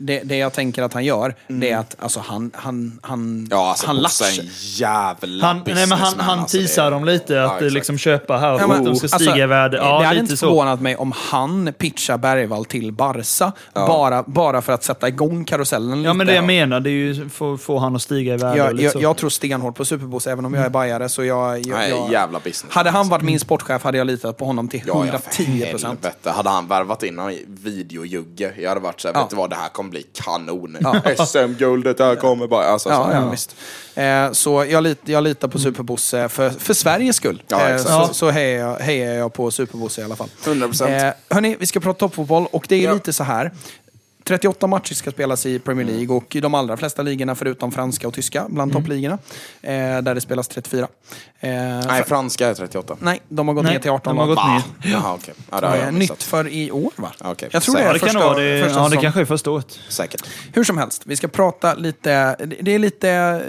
Det, 0.00 0.20
det 0.24 0.36
jag 0.36 0.52
tänker 0.52 0.82
att 0.82 0.92
han 0.92 1.04
gör, 1.04 1.34
det 1.48 1.70
är 1.70 1.78
att 1.78 1.96
alltså, 1.98 2.20
han, 2.20 2.50
han, 2.54 2.98
han, 3.02 3.48
Ja, 3.50 3.68
alltså 3.68 3.86
han 3.86 3.96
latchar. 3.96 4.40
en 4.40 4.48
jävla 4.60 5.46
Han, 5.46 5.62
nej, 5.66 5.74
men 5.74 5.76
han, 5.76 5.88
businessman, 5.88 6.26
han 6.26 6.38
alltså, 6.38 6.56
det 6.56 6.62
teasar 6.62 6.90
dem 6.90 7.04
lite, 7.04 7.34
Ja, 7.34 7.44
att 7.46 7.56
exakt. 7.56 7.72
liksom 7.72 7.98
köpa 7.98 8.36
här 8.38 8.48
Ja, 8.52 8.58
för 8.58 8.66
men, 8.68 8.76
att 8.76 8.84
de 8.84 8.96
ska 8.96 9.04
alltså, 9.04 9.18
stiga 9.30 9.44
i 9.44 9.46
värde. 9.46 9.76
det 9.76 9.82
Ja, 9.82 9.94
hade 10.02 10.10
lite 10.10 10.20
inte 10.20 10.36
så. 10.36 10.46
förvånat 10.46 10.80
mig 10.80 10.96
om 10.96 11.12
han 11.30 11.72
pitchar 11.78 12.18
Bergvall 12.18 12.64
till 12.64 12.92
Barca 12.92 13.52
bara, 13.74 14.22
bara 14.26 14.62
för 14.62 14.72
att 14.72 14.84
sätta 14.84 15.08
igång 15.08 15.44
karusellen 15.44 15.98
lite. 15.98 16.06
Ja, 16.08 16.14
men 16.14 16.26
det 16.26 16.34
jag 16.34 16.44
menar, 16.44 16.80
det 16.80 16.90
är 16.90 16.92
ju 16.92 17.28
för 17.28 17.54
att 17.54 17.60
få 17.60 17.78
han 17.78 17.96
att 17.96 18.02
stiga 18.02 18.34
i 18.34 18.36
värde. 18.36 18.52
och 18.62 18.68
Jag, 18.68 18.72
lite 18.74 18.84
jag, 18.84 18.92
så. 18.92 19.00
jag 19.00 19.16
tror 19.16 19.30
stenhårt 19.30 19.74
på 19.76 19.84
Superboss, 19.84 20.26
även 20.26 20.44
om 20.44 20.54
jag 20.54 20.64
är 20.64 20.70
bajare. 20.70 21.08
Så 21.08 21.24
jag, 21.24 21.58
jag, 21.66 21.76
Nej, 21.76 21.90
jag, 21.90 22.12
jävla 22.12 22.38
business. 22.40 22.74
hade 22.74 22.90
han 22.90 23.08
varit 23.08 23.22
min 23.22 23.40
sportchef 23.40 23.84
hade 23.84 23.98
jag 23.98 24.06
litat 24.06 24.36
på 24.36 24.44
honom 24.44 24.68
till 24.68 24.82
Ja, 24.86 24.92
ja, 24.94 25.04
110 25.04 25.60
för 25.64 25.70
procent. 25.70 26.04
helvete. 26.04 26.30
Hade 26.30 26.50
han 26.50 26.68
värvat 26.68 27.02
in 27.02 27.14
någon 27.14 27.32
videojugge, 27.46 28.52
jag 28.58 28.68
hade 28.68 28.80
varit 28.80 29.00
såhär, 29.00 29.14
Ja. 29.14 29.20
vet 29.20 29.30
du 29.30 29.36
vad, 29.36 29.50
det 29.50 29.56
här 29.56 29.68
kommer 29.68 29.87
bli 29.90 30.02
kanon. 30.14 30.76
SM-guldet, 31.26 31.96
det 31.98 32.04
här 32.04 32.16
kommer 32.16 32.46
bara... 32.46 32.64
Alltså, 32.64 32.88
Ja, 32.88 33.10
ja, 33.12 33.30
visst. 33.30 33.56
Eh, 33.94 34.32
så 34.32 34.64
jag, 34.70 34.82
lit, 34.82 34.98
jag 35.04 35.24
litar 35.24 35.48
på 35.48 35.58
Superbosse 35.58 36.28
för, 36.28 36.50
för 36.50 36.74
Sveriges 36.74 37.16
skull. 37.16 37.42
Ja, 37.48 37.68
eh, 37.68 37.76
så 37.78 37.88
Ja. 37.88 38.08
så 38.12 38.30
hejar, 38.30 38.66
jag, 38.68 38.76
hejar 38.76 39.14
jag 39.14 39.32
på 39.32 39.50
Superbosse 39.50 40.00
i 40.00 40.04
alla 40.04 40.16
fall. 40.16 40.28
100%. 40.44 41.06
Eh, 41.06 41.12
hörni, 41.30 41.56
vi 41.60 41.66
ska 41.66 41.80
prata 41.80 41.98
toppfotboll 41.98 42.46
och 42.50 42.64
det 42.68 42.76
är 42.76 42.80
Ja. 42.84 42.92
lite 42.94 43.12
så 43.12 43.24
här. 43.24 43.52
38 44.28 44.66
matcher 44.66 44.94
ska 44.94 45.10
spelas 45.10 45.46
i 45.46 45.58
Premier 45.58 45.86
League 45.86 46.16
och 46.16 46.36
i 46.36 46.40
de 46.40 46.54
allra 46.54 46.76
flesta 46.76 47.02
ligorna 47.02 47.34
förutom 47.34 47.72
franska 47.72 48.08
och 48.08 48.14
tyska 48.14 48.46
bland 48.48 48.72
toppligorna. 48.72 49.18
Eh, 49.62 49.70
där 50.02 50.14
det 50.14 50.20
spelas 50.20 50.48
34. 50.48 50.88
Eh, 51.40 51.50
Nej, 51.50 52.04
franska 52.04 52.48
är 52.48 52.54
38. 52.54 52.96
nej, 53.00 53.20
de 53.28 53.48
har 53.48 53.54
gått 53.54 53.64
Nej, 53.64 53.72
ner 53.74 53.80
till 53.80 53.90
18 53.90 54.16
de 54.16 54.20
har 54.20 54.26
gått 54.34 54.46
ner. 54.46 54.92
Jaha, 54.92 55.14
okej. 55.14 55.34
Ja, 55.50 55.60
det 55.60 55.66
har 55.66 55.76
Eh, 55.76 55.84
jag 55.84 55.94
nytt 55.94 56.22
för 56.22 56.48
i 56.48 56.70
år 56.70 56.92
va? 56.96 57.12
Okej, 57.20 57.48
Jag 57.52 57.62
tror 57.62 57.74
det 57.76 57.82
säkert. 57.82 57.84
är 57.84 57.86
Ja, 57.86 57.92
det 57.92 57.98
kan 57.98 58.08
första, 58.08 58.18
det 58.18 58.24
vara. 58.24 58.38
Det, 58.38 58.64
första 58.64 58.80
ja, 58.80 58.88
det 58.88 58.96
kanske 58.96 59.20
är 59.20 59.24
första 59.24 59.50
året. 59.50 59.78
Säkert. 59.88 60.22
Hur 60.52 60.64
som 60.64 60.78
helst, 60.78 61.02
vi 61.06 61.16
ska 61.16 61.28
prata 61.28 61.74
lite, 61.74 62.36
det 62.60 62.74
är 62.74 62.78
lite, 62.78 63.42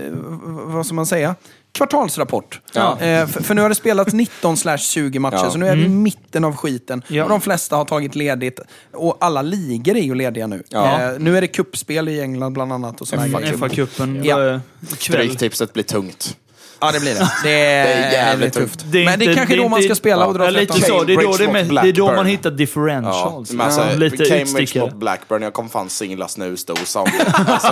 vad 0.45 0.85
ska 0.85 0.95
man 0.95 1.05
säga? 1.05 1.35
Kvartalsrapport. 1.71 2.61
Ja. 2.73 2.99
Eh, 3.01 3.27
för, 3.27 3.43
för 3.43 3.55
nu 3.55 3.61
har 3.61 3.69
det 3.69 3.75
spelats 3.75 4.13
19 4.13 4.55
20 4.77 5.19
matcher, 5.19 5.35
Ja. 5.35 5.51
så 5.51 5.57
nu 5.57 5.67
är 5.67 5.75
vi 5.75 5.83
i 5.83 5.89
mitten 5.89 6.43
av 6.45 6.55
skiten. 6.55 7.03
Ja. 7.07 7.23
Och 7.23 7.29
de 7.29 7.41
flesta 7.41 7.75
har 7.75 7.85
tagit 7.85 8.15
ledigt. 8.15 8.59
Och 8.93 9.17
alla 9.19 9.41
ligor 9.41 9.95
är 9.97 10.01
ju 10.01 10.15
lediga 10.15 10.47
nu. 10.47 10.63
Ja. 10.69 11.01
Eh, 11.01 11.19
nu 11.19 11.37
är 11.37 11.41
det 11.41 11.47
kuppspel 11.47 12.09
i 12.09 12.21
England 12.21 12.53
bland 12.53 12.73
annat. 12.73 13.01
Och. 13.01 13.07
FA-cupen 13.07 14.21
Ja. 14.25 14.35
börjar 14.35 14.61
ikväll. 14.83 14.97
Stryktipset 14.97 15.73
blir 15.73 15.83
tungt. 15.83 16.37
Ja, 16.81 16.91
det 16.91 16.99
blir 16.99 17.13
det. 17.15 17.31
Det 17.43 17.49
är, 17.65 17.85
Det 17.85 17.93
är 17.93 18.11
jävligt 18.11 18.53
tufft. 18.53 18.85
Det 18.91 18.99
är 19.01 19.05
Men 19.05 19.19
det 19.19 19.25
är 19.25 19.29
inte- 19.29 19.35
kanske 19.37 19.55
det 19.55 19.59
är 19.59 19.63
då 19.63 19.69
man 19.69 19.79
inte- 19.79 19.87
ska 19.89 19.95
spela 19.95 20.25
och 20.25 20.33
dra 20.33 20.43
Ja, 20.45 20.49
lite 20.49 20.73
13. 20.73 20.89
så. 20.99 21.03
Det 21.03 21.13
är 21.13 21.17
då, 21.17 21.21
det 21.21 21.43
är 21.43 21.45
Cambridge 21.45 21.53
med, 21.53 21.73
mot 21.73 21.83
det 21.83 21.89
är 21.89 21.93
då 21.93 22.11
man 22.15 22.25
hittar 22.25 22.49
Ja, 22.49 22.55
differentials. 22.57 23.51
men 23.51 23.65
alltså, 23.65 23.81
Ja, 23.81 23.95
lite 23.95 24.17
Cambridge 24.17 24.41
utstickare. 24.61 24.83
mot 24.85 24.93
Blackburn, 24.93 25.41
jag 25.41 25.53
kommer 25.53 25.69
fan 25.69 25.89
singla 25.89 26.27
snusdosa 26.27 26.99
om 26.99 27.07
det. 27.19 27.33
Alltså, 27.51 27.67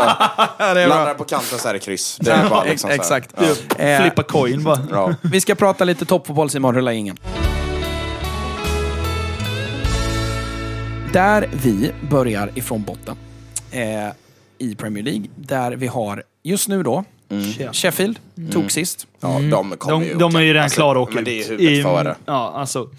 landar 0.90 1.08
det 1.08 1.14
på 1.14 1.24
kanten 1.24 1.60
så 1.60 1.68
är 1.70 1.74
det 1.74 1.80
kryss. 1.80 2.18
Det 2.22 2.32
är 2.32 2.50
bara 2.50 2.64
liksom 2.64 2.88
så 2.90 2.94
här. 2.96 2.96
Exakt. 3.02 3.30
Ja. 3.78 3.84
Eh, 3.86 4.02
Flippa 4.02 4.24
coin 4.24 4.64
bara. 4.64 4.80
Ja. 4.92 5.14
Vi 5.22 5.42
ska 5.42 5.56
prata 5.56 5.84
lite 5.84 6.06
toppfotboll, 6.06 6.50
Simon. 6.50 6.76
Rulla 6.76 6.94
ingen. 6.94 7.18
Där 11.14 11.50
vi 11.64 11.92
börjar 12.10 12.52
ifrån 12.56 12.84
botten 12.84 13.16
eh, 13.72 13.82
i 14.58 14.76
Premier 14.76 15.04
League. 15.04 15.26
Där 15.36 15.72
vi 15.72 15.88
har 15.88 16.24
just 16.44 16.68
nu 16.68 16.84
då 16.84 17.04
Sheffield, 17.74 18.20
tog 18.52 18.72
sist. 18.72 19.08
Ja, 19.20 19.28
de 19.52 19.78
kommer 19.78 20.06
ju 20.06 20.14
De, 20.14 20.20
de 20.20 20.36
är 20.36 20.42
ju 20.42 20.48
redan 20.54 20.64
Alltså, 20.64 20.76
klara 20.78 21.00
att 21.00 21.08
åka 21.08 21.16
Men 21.16 21.24
det 21.24 21.32
är 21.32 21.44
ut. 21.44 21.50
huvudet 21.50 21.72
I- 21.80 21.84
före. 21.84 22.16
Ja, 22.26 22.54
alltså. 22.56 22.90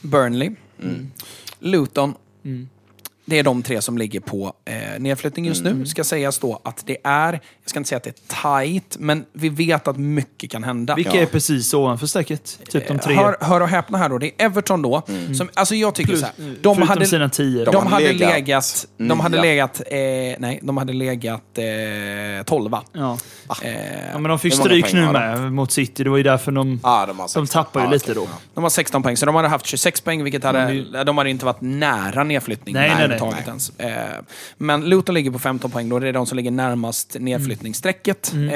Burnley, 0.00 0.50
Luton. 1.60 2.14
Det 3.28 3.38
är 3.38 3.42
de 3.42 3.62
tre 3.62 3.82
som 3.82 3.98
ligger 3.98 4.20
på 4.20 4.52
eh, 4.64 4.74
nedflyttning 4.98 5.44
just 5.44 5.64
nu. 5.64 5.86
Ska 5.86 6.04
sägas 6.04 6.38
då 6.38 6.60
att 6.64 6.82
det 6.86 6.96
är, 7.04 7.32
jag 7.32 7.40
ska 7.70 7.78
inte 7.80 7.88
säga 7.88 7.96
att 7.96 8.02
det 8.04 8.10
är 8.10 8.62
tight, 8.62 8.96
men 8.98 9.24
vi 9.32 9.48
vet 9.48 9.88
att 9.88 9.96
mycket 9.96 10.50
kan 10.50 10.64
hända. 10.64 10.94
Vilka 10.94 11.20
är 11.20 11.26
precis 11.26 11.74
ovanför 11.74 12.06
strecket? 12.06 12.58
Typ 12.70 12.88
de 12.88 12.98
tre. 12.98 13.14
Hör, 13.14 13.36
hör 13.40 13.60
och 13.60 13.68
häpna 13.68 13.98
här 13.98 14.08
då, 14.08 14.18
det 14.18 14.26
är 14.26 14.44
Everton 14.46 14.82
då. 14.82 15.02
Som, 15.36 15.48
alltså 15.54 15.74
jag 15.74 15.94
tycker 15.94 16.08
Plus- 16.08 16.20
så 16.20 16.26
här, 16.26 16.34
de 16.38 16.52
förutom 16.52 16.82
hade, 16.88 17.06
sina 17.06 17.28
tio. 17.28 17.64
De, 17.64 17.70
De 17.70 17.86
hade 17.86 18.12
legat, 18.12 18.86
de 18.96 19.20
hade 19.20 19.40
legat, 19.40 19.80
eh, 19.86 19.96
nej, 20.38 20.58
de 20.62 20.76
hade 20.76 20.92
legat 20.92 21.58
eh, 21.58 22.44
tolva. 22.44 22.82
Ja. 22.92 23.18
Eh, 23.62 23.72
ja, 24.12 24.18
men 24.18 24.22
de 24.22 24.38
fick 24.38 24.52
Hur 24.52 24.58
många 24.58 24.68
stryk 24.68 24.84
poäng 24.84 24.94
nu 24.94 25.06
har 25.06 25.14
de? 25.14 25.42
med 25.42 25.52
mot 25.52 25.72
City. 25.72 26.04
Det 26.04 26.10
var 26.10 26.16
ju 26.16 26.22
därför 26.22 26.52
de... 26.52 26.80
Ja, 26.82 27.06
de, 27.06 27.18
har 27.18 27.24
De 27.24 27.28
16. 27.28 27.46
tappar 27.46 27.80
ju 27.80 27.86
Ja, 27.86 27.92
lite 27.92 28.12
okej. 28.12 28.24
då. 28.32 28.38
de 28.54 28.62
har 28.64 28.70
16 28.70 29.02
poäng, 29.02 29.16
så 29.16 29.26
de 29.26 29.34
hade 29.34 29.48
haft 29.48 29.66
26 29.66 30.00
poäng, 30.00 30.24
vilket 30.24 30.44
hade, 30.44 31.04
de 31.04 31.18
hade 31.18 31.30
inte 31.30 31.44
varit 31.44 31.60
nära 31.60 32.24
nedflyttning 32.24 32.74
Nej, 32.74 32.92
nej, 32.98 33.08
nej. 33.08 33.17
Överhuvudtaget 33.26 33.48
ens. 33.48 33.70
Eh, 33.78 34.20
men 34.56 34.80
Luton 34.88 35.14
ligger 35.14 35.30
på 35.30 35.38
15 35.38 35.70
poäng 35.70 35.88
då, 35.88 35.98
det 35.98 36.08
är 36.08 36.12
de 36.12 36.26
som 36.26 36.36
ligger 36.36 36.50
närmast 36.50 37.16
nedflyttningsstrecket 37.20 38.32
Mm. 38.32 38.48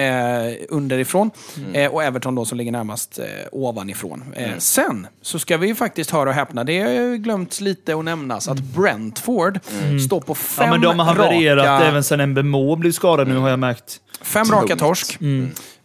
eh, 0.50 0.54
underifrån. 0.68 1.30
Eh, 1.72 1.92
och 1.92 2.02
Everton 2.04 2.34
då 2.34 2.44
som 2.44 2.58
ligger 2.58 2.72
närmast 2.72 3.18
ovanifrån. 3.52 4.24
Eh, 4.36 4.50
Sen 4.58 5.06
så 5.22 5.38
ska 5.38 5.56
vi 5.56 5.66
ju 5.66 5.74
faktiskt 5.74 6.10
höra 6.10 6.28
och 6.28 6.34
häpna, 6.34 6.64
det 6.64 6.80
har 6.80 6.90
ju 6.90 7.16
glömt 7.16 7.60
lite 7.60 7.94
att 7.96 8.04
nämnas, 8.04 8.48
att 8.48 8.58
Brentford 8.60 9.58
står 10.06 10.20
på 10.20 10.34
fem 10.34 10.64
Mm. 10.68 10.82
Ja, 10.82 10.88
men 10.88 10.98
de 10.98 11.04
har 11.04 11.14
havererat 11.14 11.66
raka, 11.66 11.84
även 11.86 12.04
sen 12.04 12.30
Mbemo 12.30 12.76
blev 12.76 12.92
skadad 12.92 13.28
nu 13.28 13.36
har 13.36 13.48
jag 13.50 13.58
märkt. 13.58 14.00
fem 14.22 14.44
raka 14.50 14.66
Tungt. 14.66 14.80
torsk. 14.80 15.18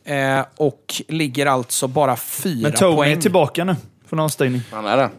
Eh, 0.06 0.46
och 0.58 1.02
ligger 1.08 1.46
alltså 1.46 1.88
bara 1.88 2.16
fyra 2.16 2.60
Men 2.70 2.72
Tony 2.72 2.96
poäng. 2.96 3.12
är 3.12 3.22
tillbaka 3.22 3.64
nu 3.64 3.76
från 4.10 4.20
avstängning. 4.20 4.62
Han 4.72 4.86
är 4.86 4.98
det. 4.98 5.10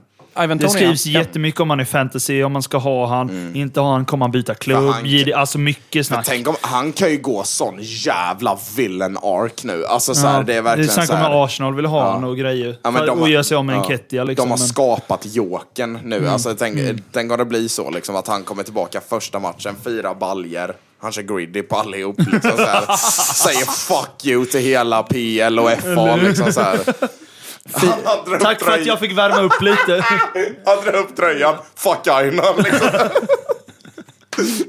Ivan 0.45 0.59
Det 0.59 0.68
skrivs 0.68 1.07
ja. 1.07 1.20
jättemycket 1.20 1.61
om 1.61 1.70
han 1.70 1.80
i 1.80 1.84
fantasy, 1.84 2.43
om 2.43 2.53
man 2.53 2.62
ska 2.62 2.78
ha 2.78 3.07
han, 3.07 3.57
inte 3.57 3.80
ha 3.80 3.93
han, 3.93 4.05
kommer 4.05 4.24
han 4.24 4.30
byta 4.32 4.55
klubb, 4.55 4.91
han- 4.91 5.03
det- 5.05 5.32
alltså 5.32 5.59
mycket 5.59 5.95
Men 5.95 6.05
snack. 6.05 6.26
tänk 6.26 6.49
om, 6.49 6.57
han 6.61 6.93
kan 6.93 7.11
ju 7.11 7.16
gå 7.18 7.45
sån 7.45 7.78
jävla 7.80 8.59
villain 8.76 9.16
arc 9.22 9.64
nu. 9.64 9.86
Alltså 9.86 10.14
så 10.14 10.26
här, 10.26 10.43
det 10.43 10.55
är 10.55 10.62
verkligen 10.62 10.91
så 10.91 11.01
här, 11.01 11.07
kommer 11.07 11.45
Arsenal 11.45 11.74
vilja 11.74 11.89
ha 11.91 11.99
Ja. 12.07 12.12
honom 12.12 12.30
och 12.30 12.36
grejer. 12.36 12.76
Ja, 12.82 12.91
men 12.91 13.07
de 13.07 13.11
och 13.11 13.18
har- 13.18 13.28
göra 13.28 13.45
sig 13.45 13.57
av 13.57 13.64
med 13.64 13.76
en 13.76 13.82
ja. 13.82 13.89
Kettia 13.89 14.24
liksom. 14.24 14.45
De 14.47 14.51
har 14.51 14.59
men- 14.59 14.68
skapat 14.68 15.20
Jokern 15.26 15.99
nu. 16.05 16.28
Alltså, 16.28 16.55
tänk, 16.59 16.78
tänk 17.12 17.32
om 17.32 17.39
det 17.39 17.45
blir 17.45 17.68
så 17.68 17.91
liksom, 17.91 18.16
att 18.16 18.28
han 18.28 18.43
kommer 18.45 18.62
tillbaka 18.62 19.01
första 19.09 19.39
matchen, 19.39 19.74
fyra 19.84 20.14
baljer 20.14 20.74
Han 21.03 21.12
kör 21.12 21.22
greedy 21.22 21.62
på 21.62 21.76
allihop. 21.76 22.16
Liksom, 22.18 22.51
så 22.57 22.64
här. 22.66 22.97
Säger 23.34 23.66
fuck 23.66 24.24
you 24.26 24.45
till 24.47 24.61
hela 24.61 25.03
PL 25.03 25.59
och 25.59 25.70
FA. 25.70 26.16
Liksom, 26.16 26.53
så 26.53 26.61
här. 26.61 26.78
Han 27.73 28.25
drar 28.25 28.35
upp 28.37 28.43
Tack 28.43 28.61
för 28.61 28.73
att 28.73 28.87
jag 28.87 28.99
fick 28.99 29.19
värma 29.19 29.41
upp 29.41 29.62
lite. 29.62 30.05
Han 30.66 30.85
drar 30.85 30.97
upp 30.97 31.16
tröjan. 31.16 31.55
Fuck 31.77 32.07
Aina. 32.07 32.43
Liksom. 32.57 32.89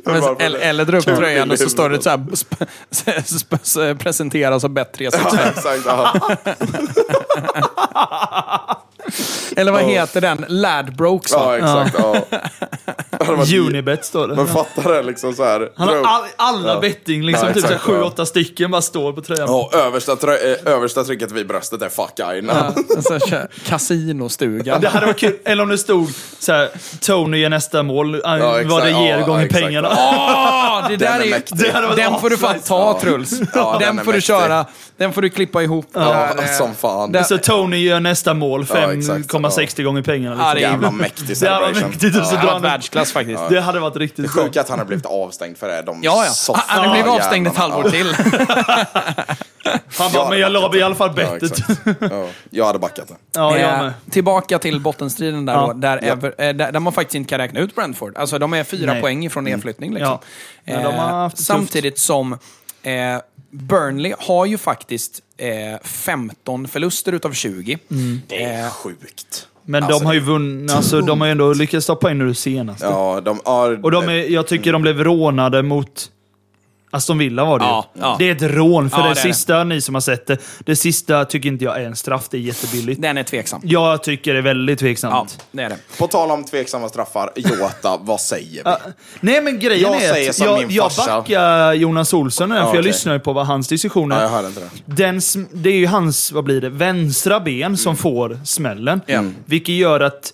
Men, 0.06 0.24
eller, 0.40 0.60
eller 0.60 0.86
dra 0.86 0.98
upp 0.98 1.06
Kul 1.06 1.18
tröjan 1.18 1.52
och 1.52 1.60
så 1.60 1.70
står 1.70 1.90
det 1.90 1.96
huvudet. 1.96 2.04
så 2.04 2.10
här, 2.10 2.18
sp- 2.18 2.68
sp- 3.22 3.60
sp- 3.64 3.98
presenteras 3.98 4.64
av 4.64 4.70
bättre 4.70 5.04
Ja, 5.04 5.12
exakt. 5.14 5.66
Eller 9.56 9.72
vad 9.72 9.84
heter 9.84 10.22
den? 10.22 10.46
Ladbrokes 10.48 11.32
Ja, 11.32 11.58
exakt. 11.58 11.96
Ja. 12.00 12.22
Unibet 13.60 14.06
står 14.06 14.28
det. 14.28 14.36
Men 14.36 14.48
fatta 14.48 14.92
det 14.92 15.04
liksom 15.04 15.34
så 15.34 15.44
här. 15.44 15.70
Han 15.76 15.88
har 15.88 15.96
all, 15.96 16.22
alla 16.36 16.74
Ja. 16.74 16.80
betting, 16.80 17.24
liksom 17.26 17.48
Ja, 17.48 17.54
typ 17.54 17.64
exakt, 17.64 17.82
sju, 17.82 17.96
ja. 17.96 18.04
åtta 18.04 18.26
stycken 18.26 18.72
bara 18.72 18.82
står 18.82 19.14
på 19.14 19.22
tröjan. 19.22 19.48
Ja, 19.50 19.70
översta, 19.74 20.16
trö- 20.16 20.66
eh, 20.68 20.74
översta 20.74 21.04
trycket 21.04 21.32
vid 21.32 21.48
bröstet 21.48 21.82
är 21.82 21.90
fuck 21.90 22.20
Aina. 22.20 22.74
Ja, 22.90 23.02
så 23.20 23.20
Kasinostugan. 23.66 24.82
Det 24.82 24.88
hade 24.90 25.06
varit 25.06 25.18
kul. 25.20 25.36
Eller 25.46 25.64
om 25.64 25.70
det 25.70 25.78
stod 25.78 26.10
så 26.40 26.52
här, 26.54 26.70
Tony 27.02 27.38
gör 27.38 27.50
nästa 27.50 27.84
mål, 27.84 28.14
äh, 28.16 28.20
exakt. 28.20 28.70
vad 28.70 28.84
det 28.84 28.90
ger 28.92 29.18
Ja, 29.20 29.26
gånger 29.26 29.46
exakt. 29.46 29.64
pengarna. 29.64 29.90
Åh, 29.92 30.90
det 30.90 30.96
där 30.98 31.06
Den 31.12 31.22
är 31.22 31.26
är, 31.26 31.30
mäktig. 31.30 31.58
Det 31.58 31.94
den 31.96 32.20
får 32.20 32.30
du 32.30 32.38
fan 32.38 32.60
ta 32.60 33.00
Truls. 33.02 33.34
Ja, 33.54 33.78
den 33.80 34.06
får 34.06 34.14
du 34.14 34.22
köra. 34.22 34.66
Den 34.98 35.14
får 35.14 35.22
du 35.22 35.30
klippa 35.30 35.64
ihop. 35.64 35.86
Ja, 35.94 36.00
Där, 36.00 36.44
eh, 36.44 36.58
som 36.58 36.76
fan. 36.76 37.12
där- 37.12 37.24
Så 37.24 37.38
Tony 37.38 37.78
gör 37.78 38.00
nästa 38.00 38.34
mål, 38.34 38.66
Ja, 38.74 38.94
exakt. 38.94 39.32
5,60 39.32 39.84
gånger 39.84 40.02
pengarna. 40.02 40.36
Ja, 40.40 40.54
Liksom. 40.54 40.56
det 40.62 40.68
är- 40.68 40.72
Jävla 40.72 40.92
mäktig 41.04 41.38
celebration. 41.38 41.94
så 42.00 42.08
det 42.10 42.38
hade 42.38 42.46
varit 42.52 42.64
världsklass 42.64 43.09
faktiskt. 43.12 43.50
Det 43.50 43.62
hade 43.62 43.80
varit 43.80 43.96
riktigt 43.96 44.26
Det 44.26 44.34
bra. 44.34 44.44
sjuka 44.44 44.60
är 44.60 44.64
att 44.64 44.70
han 44.70 44.80
har 44.80 44.86
blivit 44.86 45.06
avstängd 45.06 45.58
för 45.58 45.68
det. 45.68 45.82
De 45.82 46.00
Ja, 46.04 46.26
ja. 46.26 46.32
softa 46.32 46.64
Han 46.68 46.80
hade 46.80 46.92
blivit 47.04 47.12
avstängd 47.22 47.48
ett 47.48 47.54
jävlarna. 47.54 47.74
halvår 47.76 47.90
till. 47.90 48.16
Han 49.98 50.12
bara, 50.14 50.30
men 50.30 50.40
jag 50.40 50.52
la 50.52 50.76
i 50.76 50.82
alla 50.84 50.96
fall 50.96 51.10
Ja, 51.10 51.14
bettet. 51.40 51.52
exakt. 51.60 51.82
Ja, 52.12 52.28
jag 52.50 52.66
hade 52.66 52.80
backat 52.80 53.08
det. 53.08 53.16
Ja, 53.32 53.58
jag 53.58 53.74
Eh, 53.74 53.84
med. 53.84 53.94
tillbaka 54.12 54.60
till 54.60 54.80
bottenstriden 54.80 55.46
där, 55.46 55.54
Ja. 55.54 55.68
då, 55.68 55.74
där, 55.74 56.00
Ja. 56.04 56.12
Ever, 56.14 56.36
eh, 56.38 56.54
där, 56.54 56.72
där 56.72 56.80
man 56.80 56.94
faktiskt 56.94 57.16
inte 57.16 57.30
kan 57.30 57.40
räkna 57.40 57.60
ut 57.60 57.76
Brentford. 57.76 58.18
Alltså 58.18 58.40
de 58.40 58.54
är 58.54 58.64
fyra 58.64 58.94
Nej. 58.94 59.02
poäng 59.02 59.26
ifrån 59.26 59.44
nedflyttning. 59.44 59.94
Liksom. 59.94 60.12
Ja. 60.66 60.74
Men 60.74 60.84
de 60.84 60.96
har 60.96 61.10
Eh, 61.10 61.16
haft 61.16 61.38
det 61.38 61.44
samtidigt 61.44 62.00
som 62.00 62.34
eh, 62.84 62.90
Burnley 63.52 64.14
har 64.20 64.46
ju 64.46 64.58
faktiskt 64.58 65.20
eh, 65.38 65.48
15 65.84 66.68
förluster 66.68 67.12
utav 67.14 67.34
20. 67.34 67.78
Det 68.28 68.44
är 68.44 68.64
Eh, 68.66 68.72
sjukt. 68.72 69.48
Men 69.70 69.84
Alltså, 69.84 70.00
de 70.00 70.06
har 70.06 70.14
ju 70.14 70.20
vunnit, 70.20 70.72
alltså 70.72 71.02
de 71.02 71.20
har 71.22 71.28
ju 71.28 71.32
ändå 71.32 71.54
lyckats 71.54 71.86
ta 71.88 71.96
poäng 71.96 72.18
nu 72.18 72.34
senast. 72.34 72.82
Ja, 72.84 73.22
de 73.26 73.40
har... 73.46 73.80
Och 73.84 73.92
de 73.92 74.10
är, 74.10 74.14
jag 74.34 74.48
tycker 74.48 74.74
de 74.74 74.82
blev 74.82 75.04
rånade 75.04 75.64
mot 75.64 76.10
Aston 76.92 77.18
Villa 77.18 77.46
var 77.46 77.60
det 77.60 77.66
ju. 77.66 77.72
Ja, 77.72 77.90
ja. 77.94 78.16
Det 78.20 78.30
är 78.30 78.32
ett 78.36 78.42
rån, 78.42 78.90
för 78.90 78.98
Ja, 78.98 79.04
det, 79.04 79.10
det 79.14 79.20
är 79.20 79.28
det. 79.28 79.34
sista, 79.34 79.64
ni 79.64 79.82
som 79.82 79.96
har 79.96 80.02
sett 80.02 80.28
det, 80.28 80.38
det 80.60 80.76
sista 80.76 81.26
tycker 81.26 81.50
inte 81.50 81.66
jag 81.66 81.82
är 81.82 81.86
en 81.86 81.96
straff. 81.96 82.28
Det 82.30 82.38
är 82.38 82.42
jättebilligt. 82.42 83.02
Den 83.02 83.18
är 83.18 83.24
tveksam. 83.24 83.62
Jag 83.64 84.04
tycker 84.04 84.34
det 84.34 84.40
är 84.40 84.44
väldigt 84.44 84.82
Ja, 84.82 84.86
tveksamt. 84.88 85.46
det 85.52 85.64
är 85.64 85.70
det. 85.70 85.78
På 85.98 86.08
tal 86.08 86.32
om 86.32 86.44
tveksamma 86.44 86.90
straffar, 86.90 87.32
Jota, 87.36 87.98
vad 88.02 88.22
säger 88.22 88.64
vi? 88.64 88.92
Nej 89.20 89.42
men 89.42 89.60
grejen 89.60 89.92
Jag 89.92 90.04
är 90.04 90.14
säger 90.14 90.30
att 90.30 90.36
som 90.36 90.48
jag, 90.48 90.60
min 90.60 90.70
jag 90.72 90.92
backar 91.08 91.74
Jonas 91.74 92.14
Olsson, 92.14 92.50
ja, 92.52 92.56
för 92.56 92.62
jag 92.64 92.70
okej. 92.70 92.82
lyssnar 92.84 93.14
ju 93.14 93.20
på 93.20 93.34
vad 93.34 93.46
hans 93.48 93.68
diskussioner 93.68 94.16
Ja, 94.16 94.22
jag 94.22 94.30
hörde 94.30 94.48
inte 94.48 94.60
det. 94.60 94.70
Den, 94.86 95.22
det 95.54 95.70
är 95.70 95.74
ju 95.78 95.88
hans, 95.88 96.32
vad 96.32 96.44
blir 96.44 96.62
det, 96.62 96.70
vänstra 96.70 97.40
ben 97.40 97.78
som 97.78 97.96
får 97.98 98.40
smällen. 98.46 99.02
Ja. 99.06 99.24
Vilket 99.46 99.76
gör 99.76 100.00
att 100.00 100.34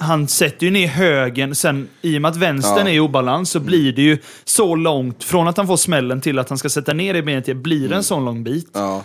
han 0.00 0.28
sätter 0.28 0.66
ju 0.66 0.70
ner 0.72 0.86
högen, 0.86 1.54
sen 1.54 1.88
i 2.02 2.18
och 2.18 2.22
med 2.22 2.28
att 2.28 2.36
vänstern 2.36 2.86
Ja. 2.86 2.88
är 2.92 2.94
i 2.94 3.00
obalans 3.00 3.50
så 3.50 3.60
blir 3.60 3.92
det 3.92 4.02
ju 4.02 4.18
så 4.44 4.74
långt, 4.74 5.24
från 5.24 5.48
att 5.48 5.56
han 5.56 5.66
får 5.66 5.76
smällen 5.76 6.20
till 6.20 6.38
att 6.38 6.48
han 6.48 6.58
ska 6.58 6.68
sätta 6.68 6.92
ner 6.92 7.14
det 7.14 7.22
benet, 7.22 7.48
igen, 7.48 7.62
blir 7.62 7.88
det 7.88 7.94
en 7.96 8.04
sån 8.04 8.24
lång 8.24 8.44
bit. 8.44 8.70
Ja. 8.72 9.02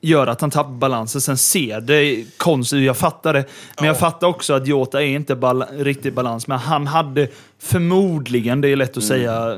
Gör 0.00 0.26
att 0.26 0.40
han 0.40 0.50
tappar 0.50 0.70
balansen, 0.70 1.20
sen 1.20 1.36
ser 1.36 1.80
det 1.80 2.24
konstigt 2.36 2.84
jag 2.84 2.96
fattar 2.96 3.32
det. 3.32 3.44
Men 3.78 3.86
jag 3.86 3.98
fattar 3.98 4.26
också 4.26 4.52
att 4.54 4.66
Jota 4.66 5.02
är 5.02 5.06
inte 5.06 5.36
bal 5.36 5.64
riktigt 5.78 6.14
balans, 6.14 6.46
men 6.46 6.58
han 6.58 6.86
hade 6.86 7.28
förmodligen, 7.62 8.60
det 8.60 8.68
är 8.68 8.76
lätt 8.76 8.96
att 8.96 9.04
säga 9.04 9.52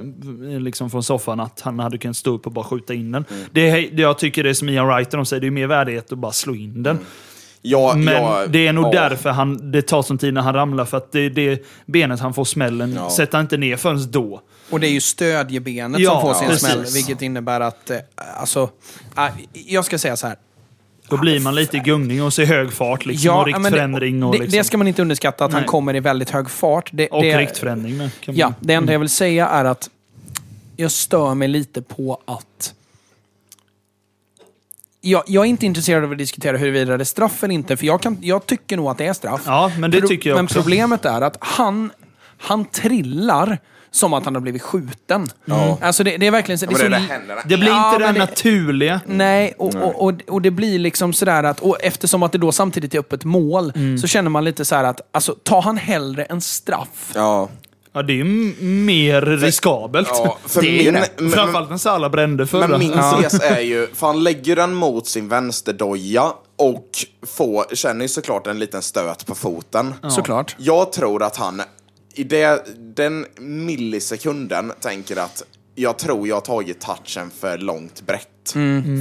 eh, 0.53 0.61
liksom 0.61 0.91
från 0.91 1.03
soffan, 1.03 1.41
att 1.41 1.61
han 1.61 1.79
hade 1.79 1.99
kunnat 1.99 2.17
stå 2.17 2.35
upp 2.35 2.47
och 2.47 2.53
bara 2.53 2.65
skjuta 2.65 2.95
in 2.95 3.13
den. 3.13 3.25
Det, 3.53 3.69
är- 3.71 3.91
det 3.97 4.03
jag 4.03 4.19
tycker 4.19 4.45
det 4.45 4.51
är 4.51 4.55
som 4.55 4.69
Ian 4.69 4.87
Wright 4.87 5.11
de 5.11 5.27
säger, 5.27 5.41
det 5.41 5.47
är 5.47 5.51
mer 5.51 5.67
värdighet 5.67 6.13
att 6.13 6.19
bara 6.19 6.33
slå 6.33 6.55
in 6.55 6.83
den. 6.83 6.99
Ja, 7.69 7.95
Men 7.97 8.15
ja, 8.15 8.47
det 8.49 8.67
är 8.67 8.73
nog 8.73 8.85
ja. 8.87 8.91
därför 9.09 9.31
han, 9.31 9.71
det 9.73 9.83
tar 9.83 10.03
sån 10.03 10.19
tid 10.19 10.35
när 10.35 10.41
han 10.41 10.55
ramlar, 10.55 10.85
för 10.85 10.97
att 10.97 11.13
det 11.13 11.21
är 11.21 11.31
det 11.31 11.65
benet 11.87 12.21
han 12.21 12.35
får 12.35 12.45
smällen, 12.45 12.93
Ja. 12.95 13.11
sätter 13.11 13.39
han 13.39 13.45
inte 13.45 13.57
ner 13.57 13.77
förrän 13.77 14.11
då. 14.11 14.41
Och 14.71 14.81
det 14.81 14.87
är 14.89 14.91
ju 14.91 15.01
stödjebenet 15.01 16.01
Ja, 16.01 16.11
som 16.11 16.21
får 16.23 16.35
sin 16.35 16.49
precis. 16.49 16.69
smäll, 16.69 16.85
vilket 16.95 17.23
innebär 17.23 17.61
att, 17.61 17.91
eh, 17.91 17.99
alltså, 18.41 18.71
eh, 19.17 19.25
jag 19.53 19.85
ska 19.85 19.99
säga 19.99 20.17
så 20.17 20.27
här. 20.27 20.37
Då 21.09 21.17
blir 21.17 21.41
man 21.41 21.55
lite 21.55 21.77
i 21.77 21.81
gungning 21.81 22.23
och 22.23 22.33
ser 22.33 22.45
hög 22.47 22.73
fart 22.73 23.07
liksom, 23.07 23.31
och 23.37 23.49
men 23.51 23.63
det, 23.63 23.69
riktförändring. 23.69 24.23
Och, 24.25 24.33
det, 24.33 24.39
liksom, 24.39 24.59
det 24.59 24.65
ska 24.65 24.79
man 24.79 24.89
inte 24.89 25.03
underskatta, 25.03 25.45
att 25.45 25.53
han 25.53 25.61
Nej. 25.63 25.69
kommer 25.69 25.97
i 25.97 26.01
väldigt 26.01 26.31
hög 26.31 26.51
fart. 26.51 26.91
Det, 26.93 27.09
och 27.09 27.23
det, 27.23 27.39
riktförändring 27.39 27.97
med. 27.97 28.11
Kan 28.21 28.35
man- 28.35 28.39
Ja, 28.39 28.53
det 28.61 28.75
enda 28.75 28.93
jag 28.93 29.01
vill 29.01 29.09
säga 29.09 29.49
är 29.49 29.65
att 29.65 29.91
jag 30.77 30.91
stör 30.91 31.35
mig 31.35 31.49
lite 31.49 31.83
på 31.83 32.21
att... 32.25 32.75
Jag, 35.11 35.23
jag 35.27 35.45
är 35.45 35.49
inte 35.49 35.67
intresserad 35.67 36.05
av 36.05 36.13
att 36.13 36.19
diskutera 36.19 36.57
huruvida 36.57 36.97
det 36.97 37.03
är 37.03 37.05
straff 37.05 37.45
eller 37.45 37.55
inte, 37.55 37.77
för 37.77 37.87
jag, 37.87 38.03
kan, 38.03 38.19
jag 38.21 38.47
tycker 38.47 38.77
nog 38.77 38.87
att 38.89 38.99
det 38.99 39.07
är 39.07 39.13
straff. 39.13 39.43
Ja, 39.47 39.71
men 39.79 39.91
det 39.91 40.01
Pro- 40.01 40.09
tycker 40.09 40.31
jag 40.31 40.37
Men 40.37 40.45
också. 40.45 40.55
problemet 40.63 41.05
är 41.05 41.21
att 41.21 41.37
han, 41.41 41.91
han 42.39 42.65
trillar 42.65 43.59
som 43.91 44.13
att 44.13 44.25
han 44.25 44.35
har 44.35 44.41
blivit 44.43 44.63
skjuten. 44.63 45.27
Alltså 45.81 46.05
det, 46.05 46.17
det 46.17 46.27
är 46.27 46.31
verkligen 46.31 46.59
så... 46.59 46.67
Ja, 46.71 46.79
men 46.83 46.91
det 46.91 46.97
är. 46.97 47.49
Det 47.49 47.57
blir 47.57 47.69
Ja, 47.69 47.93
inte 47.95 48.05
men 48.05 48.15
det 48.15 48.21
det- 48.21 48.27
naturliga. 48.27 49.01
Nej, 49.07 49.55
och, 49.59 49.75
och, 49.75 50.05
och, 50.05 50.13
och 50.29 50.43
det 50.43 50.51
blir 50.51 50.79
liksom 50.79 51.13
sådär 51.13 51.45
att, 51.45 51.61
och 51.61 51.77
eftersom 51.83 52.23
att 52.23 52.33
det 52.33 52.39
då 52.39 52.53
samtidigt 52.53 52.95
är 52.95 52.99
öppet 52.99 53.25
mål, 53.25 53.73
Mm. 53.75 53.99
så 53.99 54.07
känner 54.07 54.31
man 54.31 54.45
lite 54.45 54.65
så 54.65 54.75
här 54.75 54.85
att, 54.85 55.01
alltså 55.13 55.35
tar 55.43 55.63
han 55.63 55.77
hellre 55.77 56.25
en 56.25 56.41
straff? 56.41 57.13
Ja. 57.15 57.49
Ja, 57.97 58.03
det 58.03 58.13
är 58.13 58.15
ju 58.17 58.25
mer 58.65 59.23
riskabelt. 59.23 60.09
Ja, 60.11 60.39
för 60.47 60.63
det 60.63 60.69
är 60.69 60.93
min- 60.93 60.95
det. 61.03 61.09
men- 61.19 61.31
Framförallt 61.31 61.71
när 61.71 61.77
Salah 61.77 62.11
brände 62.11 62.47
förra. 62.47 62.69
Men 62.69 62.79
min 62.79 62.93
Ja. 62.93 63.19
tes 63.23 63.41
är 63.41 63.61
ju, 63.61 63.87
för 63.95 64.07
han 64.07 64.23
lägger 64.25 64.57
den 64.57 64.75
mot 64.75 65.07
sin 65.07 65.29
vänsterdoja 65.29 66.33
och 66.57 66.89
får, 67.27 67.75
känner 67.75 68.03
ju 68.05 68.09
såklart 68.09 68.47
en 68.47 68.59
liten 68.59 68.83
stöt 68.83 69.27
på 69.27 69.35
foten. 69.35 69.95
Såklart. 70.09 70.57
Jag 70.59 70.93
tror 70.93 71.23
att 71.23 71.37
han 71.37 71.63
i 72.15 72.25
det, 72.25 72.65
den 72.97 73.27
millisekunden 73.41 74.73
tänker 74.81 75.17
att 75.17 75.43
jag 75.79 75.99
tror 75.99 76.29
jag 76.29 76.37
har 76.37 76.41
tagit 76.41 76.81
touchen 76.81 77.31
för 77.41 77.59
långt 77.59 78.03
brett. 78.07 78.29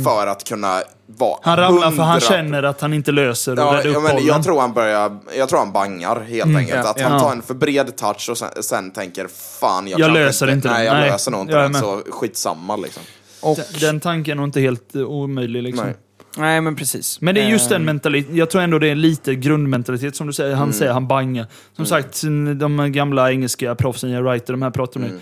För 0.03 0.27
att 0.27 0.43
kunna 0.43 0.81
vara 1.05 1.37
Han 1.41 1.57
ramlar 1.57 1.91
för 1.91 2.03
han 2.03 2.17
100 2.17 2.19
känner 2.19 2.63
att 2.63 2.81
han 2.81 2.93
inte 2.93 3.11
löser 3.11 3.55
Ja, 3.57 3.81
ja, 3.83 3.89
upp 3.89 4.03
men 4.03 4.25
jag 4.25 4.43
tror 4.43 4.61
han 4.61 4.73
börjar, 4.73 5.17
jag 5.37 5.49
tror 5.49 5.59
han 5.59 5.71
bangar 5.71 6.19
helt 6.21 6.57
enkelt. 6.57 6.81
Ja, 6.83 6.89
att 6.89 6.99
ja. 6.99 7.07
han 7.07 7.19
tar 7.19 7.31
en 7.31 7.41
för 7.41 7.53
bred 7.53 7.95
touch 7.97 8.29
och 8.29 8.37
sen, 8.37 8.49
sen 8.63 8.91
tänker 8.91 9.27
fan 9.59 9.87
jag, 9.87 9.99
Jag 9.99 10.11
löser 10.13 10.51
inte 10.51 10.67
den. 10.67 10.77
Nej, 10.77 10.85
jag 10.85 10.93
Nej, 10.93 11.09
löser 11.09 11.31
nog 11.31 11.41
inte 11.41 11.53
jag 11.53 11.63
den, 11.63 11.71
med. 11.71 11.81
så 11.81 12.01
skitsamma 12.09 12.75
liksom. 12.75 13.03
Och, 13.41 13.55
Den- 13.57 13.65
Den 13.79 13.99
tanken 13.99 14.31
är 14.31 14.35
nog 14.35 14.47
inte 14.47 14.61
helt 14.61 14.95
eh, 14.95 15.01
omöjlig. 15.01 15.63
Liksom. 15.63 15.85
Nej. 15.85 15.95
nej, 16.37 16.61
men 16.61 16.75
precis. 16.75 17.21
Men 17.21 17.35
det 17.35 17.41
är 17.41 17.49
just 17.49 17.69
den 17.69 17.85
mentaliteten. 17.85 18.35
Jag 18.35 18.49
tror 18.49 18.61
ändå 18.61 18.79
det 18.79 18.87
är 18.87 18.95
lite 18.95 19.35
grundmentalitet 19.35 20.15
som 20.15 20.27
du 20.27 20.33
säger. 20.33 20.55
Han 20.55 20.73
säger 20.73 20.91
han 20.91 21.07
bangar. 21.07 21.47
Som 21.75 21.85
sagt, 21.85 22.21
de 22.59 22.91
gamla 22.91 23.31
engelska 23.31 23.75
proffsen, 23.75 24.23
Wright 24.23 24.49
och 24.49 24.53
de 24.53 24.61
här 24.61 24.71
pratar 24.71 24.99
om 24.99 25.07
det. 25.07 25.19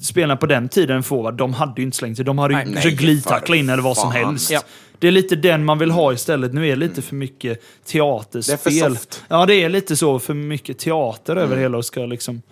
Spelarna 0.00 0.36
på 0.36 0.46
den 0.46 0.68
tiden, 0.68 1.02
forward, 1.02 1.34
de 1.34 1.54
hade 1.54 1.72
ju 1.76 1.82
inte 1.82 1.96
slängt 1.96 2.16
sig. 2.16 2.24
De 2.24 2.38
hade 2.38 2.54
ju 2.54 2.64
Nej, 2.64 2.74
försökt 2.74 2.96
glidtackla 2.96 3.56
in 3.56 3.68
eller 3.68 3.82
vad 3.82 3.96
som 3.96 4.12
helst. 4.12 4.50
Ja. 4.50 4.62
Det 4.98 5.06
är 5.08 5.12
lite 5.12 5.36
den 5.36 5.64
man 5.64 5.78
vill 5.78 5.90
ha 5.90 6.12
istället. 6.12 6.54
Nu 6.54 6.66
är 6.66 6.70
det 6.70 6.76
lite 6.76 7.02
för 7.02 7.14
mycket 7.14 7.62
teaterspel. 7.84 8.58
Det 8.64 8.80
är 8.80 8.84
för 8.84 8.90
soft. 8.90 9.22
Ja, 9.28 9.46
det 9.46 9.54
är 9.54 9.68
lite 9.68 9.96
så. 9.96 10.18
För 10.18 10.34
mycket 10.34 10.78
teater 10.78 11.36
över 11.36 11.56
hela 11.56 11.78
och 11.78 11.84
ska 11.84 12.06
liksom... 12.06 12.42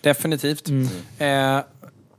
Definitivt. 0.00 0.68
Mm. 0.68 0.88
Eh, 1.58 1.64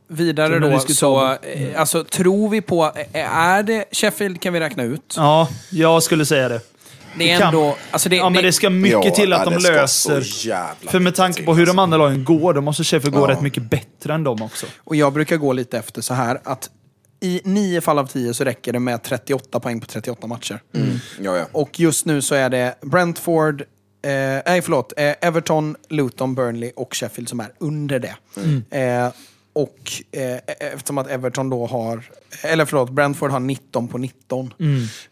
vidare 0.08 0.60
då, 0.60 0.80
så 0.80 1.32
eh, 1.34 1.80
alltså, 1.80 2.04
tror 2.04 2.50
vi 2.50 2.62
på... 2.62 2.92
eh, 3.14 3.38
Är 3.38 3.64
det 3.64 3.86
Sheffield 3.92 4.42
kan 4.42 4.54
vi 4.54 4.60
räkna 4.60 4.84
ut. 4.84 5.14
Ja, 5.18 5.50
jag 5.72 6.04
skulle 6.04 6.26
säga 6.26 6.50
det. 6.50 6.62
Det 7.18 7.32
är 7.32 7.40
kan- 7.40 7.48
ändå... 7.48 7.78
Alltså 7.92 8.10
det, 8.10 8.16
Ja, 8.16 8.30
men 8.30 8.44
det 8.44 8.52
ska 8.54 8.70
mycket 8.70 9.06
Ja, 9.06 9.12
till 9.16 9.34
att 9.34 9.46
de 9.46 9.54
det 9.54 9.60
löser... 9.60 10.22
För 10.90 11.00
med 11.00 11.16
tanke 11.16 11.44
på 11.44 11.54
hur 11.56 11.66
de 11.66 11.70
alltså. 11.70 11.82
andra 11.82 11.98
lagen 11.98 12.24
går, 12.24 12.54
då 12.54 12.62
måste 12.62 12.84
Sheffield 12.84 13.16
gå 13.16 13.22
Ja. 13.22 13.28
rätt 13.28 13.42
mycket 13.42 13.64
bättre 13.64 14.14
än 14.14 14.24
dem 14.24 14.42
också. 14.42 14.66
Och 14.78 14.96
jag 14.96 15.14
brukar 15.14 15.38
gå 15.38 15.54
lite 15.54 15.78
efter 15.78 16.02
så 16.02 16.14
här 16.14 16.40
att 16.44 16.70
i 17.20 17.42
nio 17.44 17.82
fall 17.82 18.00
av 18.00 18.06
tio 18.08 18.34
så 18.34 18.44
räcker 18.44 18.74
det 18.74 18.80
med 18.80 19.04
38 19.04 19.60
poäng 19.60 19.80
på 19.80 19.86
38 19.86 20.28
matcher. 20.28 20.60
Ja, 21.22 21.38
ja. 21.38 21.46
Och 21.52 21.80
just 21.80 22.06
nu 22.06 22.22
så 22.22 22.36
är 22.36 22.50
det 22.50 22.76
Brentford, 22.82 23.62
eh, 23.62 23.66
nej 24.46 24.62
förlåt, 24.62 24.94
eh, 24.98 25.14
Everton, 25.22 25.76
Luton, 25.90 26.36
Burnley 26.36 26.72
och 26.76 26.96
Sheffield 26.96 27.30
som 27.30 27.40
är 27.40 27.48
under 27.60 28.00
det. 28.00 28.16
Eh, 28.78 29.10
och 29.64 29.92
eh, 30.12 30.38
eftersom 30.74 30.98
att 30.98 31.08
Everton 31.08 31.50
då 31.50 31.66
har, 31.66 32.04
eller 32.44 32.66
förlåt, 32.66 32.90
Brentford 32.90 33.32
har 33.32 33.40
19 33.40 33.88
på 33.88 33.98
19. 33.98 34.54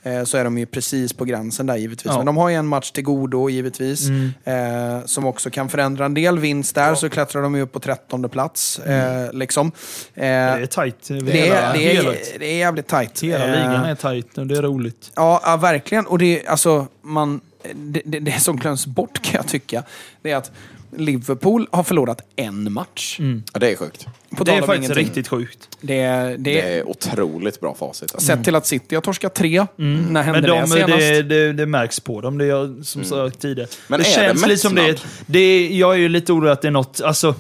Eh, 0.04 0.24
så 0.24 0.38
är 0.38 0.44
de 0.44 0.58
ju 0.58 0.66
precis 0.66 1.14
på 1.14 1.26
gränsen 1.26 1.66
där 1.66 1.76
givetvis. 1.76 2.06
Ja. 2.12 2.18
Men 2.18 2.26
de 2.26 2.38
har 2.38 2.50
ju 2.50 2.56
en 2.56 2.68
match 2.68 2.92
till 2.92 3.04
godo 3.04 3.50
givetvis. 3.50 4.10
Eh, 4.44 5.06
som 5.06 5.26
också 5.26 5.50
kan 5.50 5.70
förändra 5.70 6.06
en 6.06 6.14
del. 6.14 6.40
Vinst 6.40 6.76
där 6.76 6.96
så 6.96 7.10
klättrar 7.10 7.42
de 7.42 7.56
ju 7.56 7.62
upp 7.62 7.72
på 7.72 7.80
13 7.80 8.30
plats. 8.30 8.80
Eh, 8.80 9.34
liksom. 9.34 9.68
Eh, 10.14 10.22
Det 10.24 10.26
är 10.28 10.66
tajt. 10.66 11.08
det, 11.08 11.14
hela- 11.32 11.56
är, 11.56 11.74
det, 11.74 11.96
är, 11.98 12.40
det 12.40 12.46
är 12.46 12.58
jävligt 12.58 12.88
tajt. 12.88 13.24
Hela 13.24 13.46
Eh, 13.46 13.52
ligan 13.52 13.86
är 13.86 13.96
tajt 13.96 14.38
och 14.38 14.48
det 14.48 14.58
är 14.58 14.62
roligt. 14.62 15.12
Ja, 15.16 15.42
ja 15.44 15.58
verkligen. 15.58 16.06
Och 16.06 16.18
det, 16.18 16.48
alltså, 16.48 16.88
man, 17.02 17.42
det, 17.74 18.02
det, 18.06 18.20
det 18.20 18.40
som 18.40 18.58
glöms 18.58 18.86
bort 18.86 19.22
kan 19.24 19.34
jag 19.36 19.48
tycka, 19.48 19.84
det 20.22 20.32
är 20.32 20.36
att 20.36 20.52
Liverpool 20.98 21.68
har 21.72 21.84
förlorat 21.84 22.22
en 22.36 22.74
match. 22.74 23.20
ja, 23.54 23.60
det 23.60 23.72
är 23.72 23.76
sjukt. 23.76 24.06
På 24.38 24.44
Det 24.44 24.52
är 24.52 24.62
faktiskt 24.62 24.78
ingenting. 24.78 25.06
riktigt 25.06 25.28
sjukt. 25.28 25.70
Det, 25.82 26.04
det, 26.08 26.38
Det 26.38 26.62
är 26.78 26.88
otroligt 26.90 27.60
bra 27.60 27.76
facit. 27.76 28.14
Alltså. 28.14 28.28
Sett 28.28 28.44
till 28.44 28.56
att 28.56 28.66
City 28.68 28.96
har 28.96 29.02
torskat 29.02 29.36
tre. 29.36 29.66
När 29.76 30.24
hände 30.24 30.42
Men 30.42 30.50
de, 30.50 30.62
det 30.62 30.68
senast? 30.68 31.00
det, 31.00 31.22
det, 31.24 31.54
det 31.54 31.66
märks 31.66 32.00
på 32.00 32.22
dem, 32.22 32.38
det 32.38 32.46
är 32.46 32.50
jag 32.50 32.86
som 32.86 33.04
sagt 33.04 33.40
tidigare. 33.40 33.70
Men 33.88 34.00
det 34.00 34.06
är 34.06 34.20
det 34.22 34.28
känns 34.28 34.48
lite 34.48 34.58
som 34.62 34.76
det, 34.76 35.02
det 35.26 35.68
Jag 35.70 35.94
är 35.94 35.98
ju 35.98 36.10
lite 36.10 36.34
orolig 36.34 36.52
att 36.52 36.62
det 36.62 36.68
är 36.68 36.72
något... 36.72 37.02
Alltså, 37.02 37.36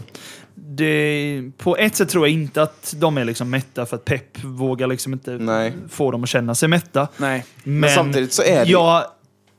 det, 0.55 1.51
på 1.57 1.77
ett 1.77 1.95
sätt 1.95 2.09
tror 2.09 2.27
jag 2.27 2.33
inte 2.33 2.61
att 2.61 2.93
de 2.97 3.17
är 3.17 3.25
liksom 3.25 3.49
mätta 3.49 3.85
för 3.85 3.95
att 3.95 4.05
Pep 4.05 4.43
vågar 4.43 4.87
liksom 4.87 5.13
inte 5.13 5.31
Nej. 5.31 5.73
få 5.89 6.11
dem 6.11 6.23
att 6.23 6.29
känna 6.29 6.55
sig 6.55 6.69
mätta. 6.69 7.07
Nej. 7.17 7.45
Men, 7.63 7.89
samtidigt 7.89 8.33
så 8.33 8.43
är 8.43 8.65
det- 8.65 8.71
Jag, 8.71 9.03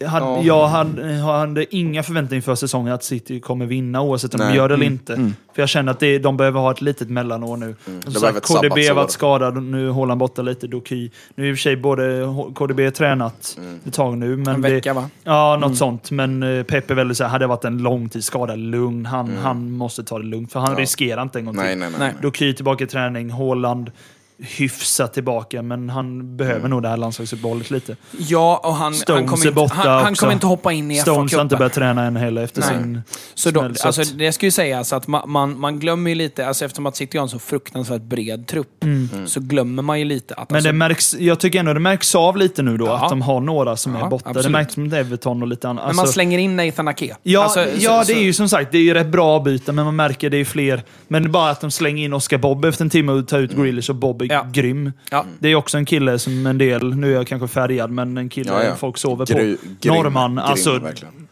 hade, 0.05 0.27
Ja. 0.27 0.43
jag 0.43 0.67
hade, 0.67 1.15
hade 1.15 1.75
inga 1.77 2.03
förväntningar 2.03 2.43
för 2.43 2.55
säsongen 2.55 2.93
att 2.95 3.05
City 3.05 3.41
kommer 3.41 3.67
vinna 3.67 4.01
oavsett 4.03 4.35
om 4.35 4.41
de 4.41 4.47
Nej. 4.47 4.57
gör 4.57 4.69
det 4.69 4.75
eller 4.75 4.87
inte. 4.87 5.15
För 5.55 5.63
jag 5.63 5.69
känner 5.69 5.93
att 5.93 6.01
det, 6.01 6.19
de 6.19 6.37
behöver 6.37 6.61
ha 6.61 6.71
ett 6.71 6.81
litet 6.81 7.11
mellanår 7.11 7.57
nu. 7.57 7.75
Som 7.85 8.01
De 8.01 8.21
behöver 8.21 8.41
sagt, 8.41 8.47
KDB 8.61 8.89
har 8.89 8.95
varit 8.95 9.11
skadad, 9.11 9.63
nu 9.63 9.89
håller 9.91 10.09
han 10.11 10.19
borta 10.19 10.43
lite. 10.43 10.67
Doky. 10.67 11.11
Nu 11.35 11.45
är 11.45 11.51
i 11.51 11.53
och 11.53 11.57
för 11.57 11.63
sig 11.63 11.77
både 11.77 12.23
KDB 12.55 12.91
tränat 12.95 13.59
ett 13.87 13.95
tag 13.95 14.19
nu. 14.19 14.37
Men 14.37 14.55
En 14.55 14.63
det- 14.63 14.71
vecka 14.71 14.95
va? 14.95 15.11
Ja, 15.25 15.57
något 15.61 15.77
sånt. 15.77 16.11
Men 16.11 16.43
eh, 16.43 16.63
Pep 16.63 16.91
är 16.91 16.95
väldigt 16.95 17.17
så 17.17 17.25
här, 17.25 17.31
hade 17.31 17.43
det 17.43 17.49
varit 17.49 17.65
en 17.65 17.79
långtidsskada, 17.79 18.55
lugn. 18.57 19.07
Han, 19.07 19.37
han 19.43 19.71
måste 19.71 20.05
ta 20.05 20.19
det 20.19 20.25
lugnt, 20.27 20.53
för 20.53 20.61
han 20.61 20.73
Ja. 20.73 20.79
riskerar 20.79 21.23
inte 21.23 21.39
en 21.39 21.45
gång 21.45 21.55
till. 21.55 21.63
nej, 21.63 21.77
nej. 21.77 21.91
Nej. 21.99 22.13
Doky 22.23 22.53
tillbaka 22.55 22.85
i 22.85 22.87
träning, 22.87 23.31
Haaland 23.31 23.91
hyfsat 24.39 25.15
tillbaka, 25.15 25.63
men 25.63 25.91
han 25.91 26.37
behöver 26.37 26.69
nog 26.69 26.83
det 26.83 26.89
här 26.89 26.97
landslagsuppehållet 26.97 27.71
lite. 27.71 27.97
Ja, 28.19 28.61
och 28.65 28.75
han, 28.75 28.95
Stones 28.95 29.19
han 29.21 29.29
kommer, 29.29 29.47
inte, 29.63 29.75
han, 29.75 30.05
han 30.05 30.15
kommer 30.15 30.33
inte 30.33 30.47
hoppa 30.47 30.73
in 30.73 30.91
i 30.91 30.99
Stones 30.99 31.35
har 31.35 31.43
inte 31.43 31.57
börjat 31.57 31.73
träna 31.73 32.05
än 32.05 32.17
heller 32.17 32.43
efter 32.43 32.61
Nej. 32.61 32.71
sin 32.71 33.03
Så 33.35 33.51
då, 33.51 33.61
smäll, 33.61 33.77
så 33.77 33.87
alltså, 33.87 34.03
att- 34.03 34.19
det 34.19 34.33
ska 34.33 34.47
ju 34.47 34.51
sägas 34.53 34.93
att 34.93 35.07
man, 35.07 35.31
man, 35.31 35.61
man 35.61 35.79
glömmer 35.79 36.11
ju 36.11 36.15
lite, 36.15 36.47
alltså 36.47 36.65
eftersom 36.65 36.87
att 36.87 36.97
City 36.97 37.19
har 37.19 37.23
en 37.23 37.29
så 37.29 37.39
fruktansvärt 37.39 38.03
bred 38.03 38.47
trupp, 38.47 38.85
så 39.27 39.41
glömmer 39.41 39.83
man 39.83 39.99
ju 39.99 40.05
lite 40.05 40.35
att... 40.35 40.39
Mm. 40.39 40.47
Men 40.49 40.57
alltså, 40.57 40.69
det 40.69 40.73
märks, 40.73 41.15
jag 41.19 41.41
tycker 41.41 41.59
ändå 41.61 41.73
det 41.75 41.81
märks 41.81 42.15
av 42.15 42.37
lite 42.37 42.63
nu 42.63 42.77
då, 42.77 42.87
Ja. 42.87 43.05
att 43.05 43.11
de 43.11 43.23
har 43.23 43.41
några 43.41 43.77
som 43.77 43.95
Ja, 43.95 44.07
är 44.07 44.11
borta. 44.11 44.29
absolut. 44.31 44.47
Det 44.47 44.51
märks 44.53 44.77
med 44.77 44.95
Everton 44.95 45.43
och 45.43 45.49
lite 45.49 45.69
annat. 45.69 45.87
men 45.87 45.97
man 45.97 46.03
Alltså- 46.03 46.13
slänger 46.13 46.39
in 46.39 46.57
Nathan 46.57 46.89
Ake. 46.89 47.17
Ja, 47.23 47.43
Alltså, 47.43 47.67
ja 47.79 48.05
så- 48.05 48.13
det 48.13 48.19
är 48.19 48.23
ju 48.23 48.33
som 48.33 48.49
sagt 48.49 48.73
det 48.73 48.79
är 48.79 48.83
ju 48.83 48.95
rätt 48.95 49.07
bra 49.09 49.41
byten, 49.41 49.75
men 49.75 49.85
man 49.85 49.97
märker 49.97 50.31
det 50.31 50.37
är 50.37 50.45
fler. 50.45 50.83
Men 51.09 51.33
bara 51.33 51.51
att 51.51 51.61
de 51.61 51.71
slänger 51.71 52.05
in 52.05 52.13
Oscar 52.13 52.39
Bob 52.39 52.65
efter 52.65 52.85
en 52.85 52.91
timme 52.91 53.13
och 53.13 53.29
tar 53.29 53.39
ut 53.39 53.53
Grealish 53.57 53.91
och 53.91 53.97
Bob 53.97 54.23
Ja. 54.31 54.47
grym. 54.53 54.93
Ja. 55.11 55.25
Det 55.39 55.49
är 55.49 55.55
också 55.55 55.77
en 55.79 55.85
kille 55.85 56.19
som 56.19 56.47
en 56.47 56.59
del, 56.59 56.97
nu 56.97 57.11
är 57.13 57.17
jag 57.17 57.27
kanske 57.27 57.49
färgad, 57.49 57.91
men 57.91 58.19
en 58.19 58.29
kille 58.29 58.53
Ja, 58.53 58.65
ja. 58.65 58.75
folk 58.77 58.99
sover 58.99 59.25
Gry- 59.27 59.57
på. 59.57 59.67
grym, 59.81 59.95
Norrman, 59.95 60.31
grym, 60.35 60.39
alltså 60.45 60.79
verkligen. 60.79 61.29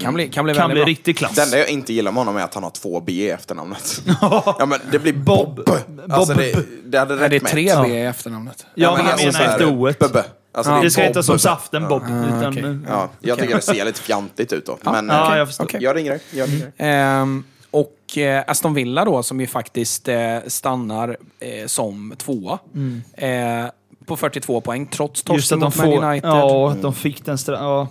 Kan 0.00 0.14
bli, 0.14 0.28
kan 0.28 0.44
bli 0.44 0.54
kan 0.54 0.70
bli 0.70 0.84
riktig 0.84 1.16
klass. 1.18 1.34
Det 1.34 1.42
enda 1.42 1.58
jag 1.58 1.68
inte 1.70 1.92
gillar 1.92 2.12
med 2.12 2.18
honom 2.20 2.36
är 2.36 2.42
att 2.44 2.54
han 2.54 2.62
har 2.62 2.70
två 2.70 3.00
B 3.00 3.12
i 3.12 3.30
efternamnet. 3.30 4.02
ja, 4.20 4.66
men 4.68 4.78
det 4.90 4.98
blir 4.98 5.12
Bob. 5.12 5.68
Alltså, 6.10 6.34
det, 6.34 6.66
det 6.84 6.98
hade 6.98 7.16
Nej, 7.16 7.28
det 7.28 7.36
är 7.36 7.40
räckt 7.40 7.50
tre 7.52 7.74
med 7.76 7.84
B 7.84 7.94
i 7.98 8.04
efternamnet. 8.04 8.66
Ja, 8.74 8.90
men 8.96 9.04
jag 9.04 9.12
alltså 9.12 9.26
menar 9.26 9.38
så 9.38 9.44
här, 9.44 9.52
efter 9.52 9.66
O-et. 9.66 9.98
Bubbe. 9.98 10.24
Alltså, 10.54 10.80
det 10.82 10.90
ska 10.90 11.00
är 11.02 11.06
heta 11.06 11.18
Bob. 11.18 11.24
som 11.24 11.38
saften 11.38 11.88
Bob. 11.88 12.02
utan, 12.02 12.48
okej. 12.48 12.78
Ja, 12.88 13.10
jag 13.20 13.38
tycker 13.38 13.54
det 13.54 13.60
ser 13.62 13.84
lite 13.84 14.00
fjantigt 14.00 14.52
ut 14.52 14.66
då. 14.66 14.78
Men 14.82 15.08
Ja, 15.08 15.44
okej. 15.58 15.72
jag 15.72 15.82
jag 15.82 15.96
ringer 15.96 16.10
dig. 16.10 16.20
Jag 16.30 16.48
ringer 16.48 16.60
dig. 16.60 16.72
Ehm, 16.76 17.44
och 17.72 18.18
eh, 18.18 18.44
Aston 18.46 18.74
Villa 18.74 19.04
då, 19.04 19.22
som 19.22 19.40
ju 19.40 19.46
faktiskt 19.46 20.08
eh, 20.08 20.36
stannar 20.46 21.16
eh, 21.40 21.66
som 21.66 22.14
tvåa. 22.18 22.58
Eh, 23.14 23.66
på 24.06 24.16
42 24.16 24.60
poäng, 24.60 24.86
trots 24.86 25.24
Mm. 25.28 25.36
Torsken 25.36 25.60
de 25.60 25.64
mot 25.64 25.74
får... 25.74 26.00
Man 26.00 26.10
United. 26.10 26.30
Ja, 26.30 26.70
att 26.72 26.82
de 26.82 26.94
fick 26.94 27.24
den 27.24 27.36
stra- 27.36 27.58
Ja, 27.60 27.88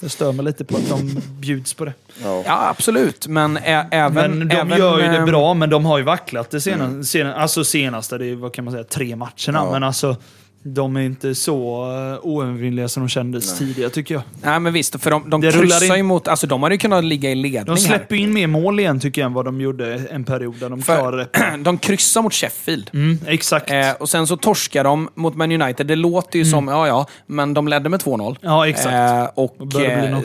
det 0.00 0.08
stör 0.08 0.32
mig 0.32 0.44
lite 0.44 0.64
på 0.64 0.76
att 0.76 0.88
de 0.88 1.20
bjuds 1.40 1.74
på 1.74 1.84
det. 1.84 1.92
Ja. 2.22 2.42
Ja, 2.46 2.68
absolut. 2.68 3.26
Men 3.26 3.56
ä- 3.58 3.86
även... 3.90 4.38
Men 4.38 4.48
de 4.48 4.54
även, 4.56 4.78
gör 4.78 4.98
ju 5.00 5.08
det 5.08 5.16
ehm, 5.16 5.26
bra, 5.26 5.54
men 5.54 5.70
de 5.70 5.84
har 5.84 5.98
ju 5.98 6.04
vacklat 6.04 6.50
det 6.50 6.60
senaste, 6.60 7.04
sena, 7.04 7.34
alltså 7.34 7.64
senaste, 7.64 8.18
det 8.18 8.26
är, 8.26 8.34
vad 8.34 8.52
kan 8.54 8.64
man 8.64 8.72
säga, 8.72 8.84
tre 8.84 9.16
matcherna. 9.16 9.30
Ja. 9.48 9.70
Men 9.72 9.82
alltså, 9.82 10.16
de 10.62 10.96
är 10.96 11.00
inte 11.00 11.34
så 11.34 11.84
uh, 11.92 12.18
oövervinnliga 12.22 12.88
som 12.88 13.02
de 13.02 13.08
kändes 13.08 13.58
tidigare 13.58 13.90
tycker 13.90 14.14
jag. 14.14 14.22
Nej, 14.42 14.60
men 14.60 14.72
visst. 14.72 15.00
För 15.02 15.10
de, 15.10 15.30
de 15.30 15.40
Det 15.40 15.52
kryssar 15.52 15.96
ju 15.96 16.02
mot... 16.02 16.28
Alltså, 16.28 16.46
de 16.46 16.62
hade 16.62 16.74
ju 16.74 16.78
kunnat 16.78 17.04
ligga 17.04 17.30
i 17.30 17.34
ledning 17.34 17.64
De 17.64 17.76
släpper 17.76 18.16
in 18.16 18.32
mer 18.32 18.46
mål 18.46 18.80
igen 18.80 19.00
tycker 19.00 19.20
jag 19.20 19.26
än 19.26 19.32
vad 19.32 19.44
de 19.44 19.60
gjorde 19.60 19.94
en 19.94 20.24
period 20.24 20.54
där 20.60 20.70
de 20.70 20.82
klarade 20.82 21.16
det. 21.16 21.28
här. 21.38 21.58
De 21.58 21.78
kryssar 21.78 22.22
mot 22.22 22.34
Sheffield. 22.34 22.90
Mm, 22.92 23.18
exakt. 23.26 23.70
Eh, 23.70 23.90
och 23.98 24.08
sen 24.08 24.26
så 24.26 24.36
torskar 24.36 24.84
de 24.84 25.08
mot 25.14 25.36
Man 25.36 25.62
United. 25.62 25.86
Det 25.86 25.96
låter 25.96 26.38
ju 26.38 26.44
som, 26.44 26.68
ja 26.68 26.86
ja, 26.86 27.06
men 27.26 27.54
de 27.54 27.68
ledde 27.68 27.88
med 27.88 28.00
2-0. 28.00 28.26
Mm. 28.26 28.36
Ja, 28.40 28.68
exakt. 28.68 28.92
Eh, 28.94 29.24
och 29.34 29.80
eh, 29.80 30.20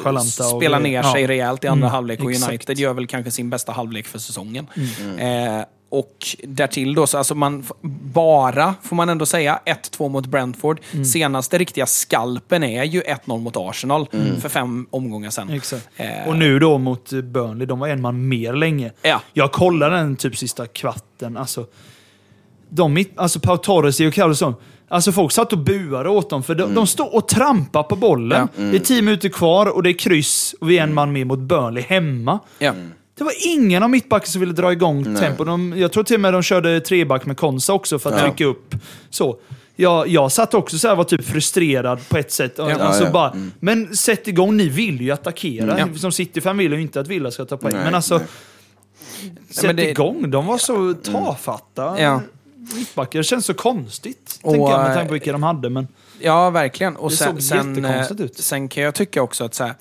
spelar 0.57 0.80
ner 0.80 1.03
sig 1.03 1.22
Ja. 1.22 1.28
rejält 1.28 1.64
i 1.64 1.68
andra 1.68 1.86
Mm, 1.88 1.94
halvlek 1.94 2.24
och 2.24 2.32
exakt. 2.32 2.49
United 2.49 2.78
gör 2.80 2.94
väl 2.94 3.07
kanske 3.07 3.32
sin 3.32 3.49
bästa 3.49 3.72
halvlek 3.72 4.07
för 4.07 4.20
säsongen. 4.20 4.68
Mm. 4.99 5.60
Eh, 5.60 5.66
och 6.00 6.26
därtill 6.44 6.94
då, 6.96 7.08
så 7.08 7.18
alltså 7.18 7.36
man 7.36 7.64
bara, 8.14 8.74
får 8.84 8.96
man 8.96 9.10
ändå 9.10 9.26
säga, 9.26 9.60
1-2 9.66 10.10
mot 10.10 10.26
Brentford. 10.26 10.80
Mm. 10.92 11.06
Senaste 11.06 11.58
riktiga 11.58 11.86
skalpen 11.86 12.64
är 12.64 12.84
ju 12.84 13.02
1-0 13.02 13.40
mot 13.40 13.54
Arsenal 13.58 14.08
för 14.42 14.50
fem 14.50 14.88
omgångar 14.90 15.30
sedan. 15.30 15.50
Eh, 15.96 16.28
Och 16.28 16.36
nu 16.36 16.60
då 16.60 16.78
mot 16.78 17.14
eh, 17.14 17.22
Burnley, 17.22 17.66
de 17.68 17.80
var 17.80 17.88
en 17.88 18.02
man 18.02 18.28
mer 18.28 18.54
länge. 18.54 18.92
Ja. 19.02 19.22
Jag 19.34 19.52
kollade 19.52 19.96
den 19.96 20.16
typ 20.16 20.38
sista 20.38 20.68
kvarten. 20.68 21.38
Alltså, 21.38 21.66
de, 22.70 23.06
alltså 23.16 23.40
Pau 23.40 23.58
Torres 23.58 24.00
och 24.00 24.14
Carlsson. 24.14 24.54
Alltså 24.88 25.12
folk 25.12 25.32
satt 25.32 25.54
och 25.54 25.60
buade 25.60 26.10
åt 26.10 26.30
dem, 26.30 26.44
för 26.44 26.56
de, 26.56 26.74
de 26.74 26.88
står 26.88 27.16
och 27.16 27.28
trampar 27.28 27.84
på 27.84 27.96
bollen. 27.96 28.48
Det 28.56 28.76
är 28.76 28.80
tio 28.80 29.02
minuter 29.02 29.30
kvar 29.30 29.66
och 29.76 29.84
det 29.84 29.90
är 29.90 29.98
kryss 29.98 30.56
och 30.62 30.70
vi 30.70 30.78
är 30.78 30.84
en 30.84 30.94
man 30.94 31.12
mer 31.12 31.26
mot 31.26 31.40
Burnley 31.40 31.84
hemma. 31.84 32.40
ja. 32.60 32.74
Det 33.18 33.24
var 33.24 33.34
ingen 33.46 33.84
av 33.84 33.90
mittbacken 33.90 34.28
som 34.32 34.40
ville 34.42 34.54
dra 34.54 34.72
igång 34.72 35.16
tempo. 35.16 35.44
De, 35.44 35.74
jag 35.78 35.92
tror 35.92 36.04
till 36.04 36.16
och 36.16 36.20
med 36.20 36.34
de 36.34 36.42
körde 36.44 36.82
treback 36.82 37.26
med 37.26 37.38
Konsa 37.38 37.74
också 37.74 38.00
för 38.00 38.10
att 38.14 38.20
Ja. 38.22 38.28
trycka 38.28 38.46
upp. 38.46 38.76
Så. 39.10 39.38
Jag, 39.78 40.08
jag 40.08 40.32
satt 40.32 40.54
också 40.54 40.78
så 40.78 40.88
här 40.88 40.96
var 40.96 41.04
typ 41.04 41.26
frustrerad 41.26 42.10
på 42.10 42.18
ett 42.18 42.32
sätt. 42.32 42.60
Alltså 42.60 42.80
Ja, 42.84 43.00
ja. 43.06 43.12
Bara, 43.12 43.36
Men 43.60 43.96
sätt 43.96 44.28
igång, 44.28 44.58
ni 44.58 44.70
vill 44.70 45.02
ju 45.02 45.12
attackera. 45.12 45.80
Ja. 45.80 45.88
Som 46.00 46.12
City-fan 46.12 46.58
vill 46.58 46.74
ju 46.74 46.82
inte 46.82 47.00
att 47.00 47.08
Villa 47.08 47.32
ska 47.32 47.46
ta 47.46 47.58
poäng. 47.58 47.74
Men 47.74 47.96
alltså, 47.96 48.18
nej. 48.18 48.28
sätt 49.50 49.66
men 49.66 49.76
det- 49.76 49.90
igång. 49.90 50.32
De 50.32 50.46
var 50.46 50.58
så 50.58 50.94
tafatta. 50.94 52.02
Ja. 52.02 52.22
Mittbackar. 52.76 53.20
Det 53.20 53.24
känns 53.24 53.46
så 53.46 53.54
konstigt, 53.54 54.40
Och, 54.42 54.54
tänker 54.54 54.70
jag, 54.72 54.80
med 54.82 54.90
eh, 54.90 54.94
tanke 54.96 55.08
på 55.08 55.14
vilka 55.14 55.32
de 55.32 55.44
hade. 55.44 55.70
Men 55.70 55.88
Ja, 56.20 56.50
verkligen. 56.50 56.96
Och 56.96 57.10
Det 57.10 57.16
sen, 57.16 57.28
såg 57.34 57.44
sen, 57.44 57.76
jättekonstigt 57.76 58.20
eh, 58.20 58.26
ut. 58.26 58.38
sen 58.38 58.68
kan 58.70 58.84
jag 58.84 58.96
tycka 58.96 59.22
också 59.22 59.44
att 59.44 59.54
så 59.56 59.64
här, 59.64 59.74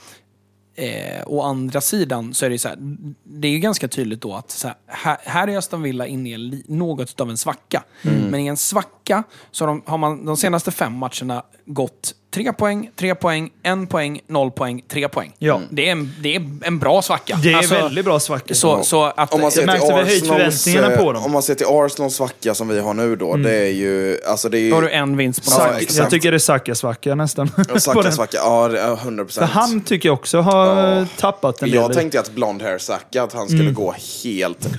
eh, 0.74 1.22
å 1.26 1.42
andra 1.42 1.80
sidan 1.80 2.34
så 2.34 2.46
är 2.46 2.50
det 2.50 2.58
så 2.58 2.68
här, 2.68 2.78
det 3.24 3.48
är 3.48 3.52
ju 3.52 3.58
ganska 3.58 3.88
tydligt 3.88 4.20
då 4.20 4.34
att 4.34 4.50
så 4.50 4.68
här, 4.86 5.18
här, 5.22 5.48
är 5.48 5.58
Aston 5.58 5.82
Villa 5.82 6.06
inne 6.06 6.28
i 6.30 6.64
något 6.68 7.20
av 7.20 7.30
en 7.30 7.36
svacka. 7.36 7.84
Mm. 8.02 8.22
Men 8.22 8.40
i 8.40 8.46
en 8.46 8.56
svacka 8.56 9.22
så 9.50 9.66
de, 9.66 9.82
har 9.86 9.98
man 9.98 10.24
de 10.24 10.36
senaste 10.36 10.70
fem 10.70 10.92
matcherna 10.92 11.42
gått 11.66 12.14
tre 12.34 12.52
poäng, 12.52 12.90
tre 12.96 13.14
poäng, 13.14 13.50
en 13.62 13.86
poäng, 13.86 14.20
noll 14.26 14.50
poäng, 14.50 14.82
tre 14.88 15.08
poäng. 15.08 15.32
Ja. 15.38 15.60
Det, 15.70 15.88
är 15.88 15.92
en, 15.92 16.12
det 16.20 16.36
är 16.36 16.42
en 16.62 16.78
bra 16.78 17.02
svacka. 17.02 17.38
det 17.42 17.52
är 17.52 17.56
Alltså, 17.56 17.74
väldigt 17.74 18.04
bra 18.04 18.20
svacka. 18.20 18.54
Så, 18.54 18.82
så 18.82 19.04
att, 19.04 19.34
Om 19.34 19.40
man 19.40 19.50
ser 19.50 19.66
märks 19.66 19.84
till 19.84 19.94
vi 19.94 20.00
Arsenals, 20.00 20.64
förväntningarna 20.64 20.96
på 20.96 21.02
eh, 21.08 21.12
dem. 21.14 21.24
Om 21.24 21.32
man 21.32 21.42
ser 21.42 21.54
till 21.54 21.66
Arsenals 21.68 22.14
svacka 22.14 22.54
som 22.54 22.68
vi 22.68 22.80
har 22.80 22.94
nu 22.94 23.16
då, 23.16 23.36
det 23.36 23.54
är 23.56 23.70
ju... 23.72 24.18
Alltså 24.26 24.48
det 24.48 24.58
är 24.58 24.60
ju... 24.60 24.70
då 24.70 24.76
har 24.76 24.82
du 24.82 24.90
en 24.90 25.16
vinst 25.16 25.44
på 25.44 25.50
Ja, 25.50 25.56
Sack, 25.56 25.82
exakt. 25.82 25.98
jag 25.98 26.10
tycker 26.10 26.30
det 26.30 26.36
är 26.36 26.38
Saka-svacka 26.38 27.14
nästan. 27.14 27.50
Och 27.58 27.68
På 27.68 27.80
Saka 27.80 28.02
den. 28.02 28.12
svacka, 28.12 28.36
ja, 28.36 28.68
det 28.68 28.80
är 28.80 28.92
100 28.92 29.24
För 29.24 29.26
procent. 29.26 29.50
han 29.50 29.80
tycker 29.80 30.08
jag 30.08 30.14
också 30.14 30.40
har 30.40 30.66
Ja. 30.96 31.06
tappat 31.18 31.62
en 31.62 31.68
del. 31.70 31.74
Jag 31.80 31.92
tänkte 31.92 32.20
att 32.20 32.30
Blond 32.30 32.62
Hair 32.62 32.78
Saka, 32.78 33.22
att 33.22 33.32
han 33.32 33.46
skulle 33.46 33.60
Mm. 33.62 33.74
gå 33.74 33.94
helt 34.24 34.68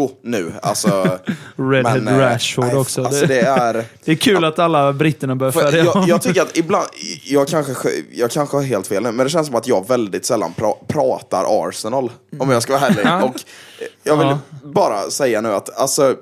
loco 0.00 0.14
nu. 0.22 0.52
Alltså, 0.62 1.18
Redhead 1.56 2.00
men, 2.00 2.08
eh, 2.08 2.18
Rashford 2.18 2.64
nej, 2.64 2.76
också. 2.76 3.04
Alltså 3.04 3.26
det 3.26 3.40
är... 3.40 3.84
Det 4.04 4.12
är 4.12 4.16
kul 4.16 4.44
att 4.44 4.58
alla 4.58 4.92
britterna 4.92 5.36
börjar 5.36 5.52
färga 5.52 5.84
jag, 5.84 6.08
jag 6.08 6.22
tycker 6.22 6.42
att 6.42 6.56
ibland, 6.56 6.86
jag 7.24 7.48
kanske, 7.48 7.88
jag 8.12 8.30
kanske 8.30 8.56
har 8.56 8.64
helt 8.64 8.86
fel 8.86 9.02
nu, 9.02 9.12
men 9.12 9.24
det 9.26 9.30
känns 9.30 9.46
som 9.46 9.56
att 9.56 9.66
jag 9.68 9.88
väldigt 9.88 10.26
sällan 10.26 10.52
pra, 10.52 10.72
pratar 10.88 11.68
Arsenal, 11.68 12.10
om 12.38 12.50
jag 12.50 12.62
ska 12.62 12.72
vara 12.78 12.86
ärlig. 12.86 13.24
Och 13.30 13.34
jag 14.02 14.16
vill 14.16 14.26
Ja. 14.26 14.38
bara 14.64 15.10
säga 15.10 15.40
nu 15.40 15.48
att 15.54 15.78
alltså, 15.78 16.16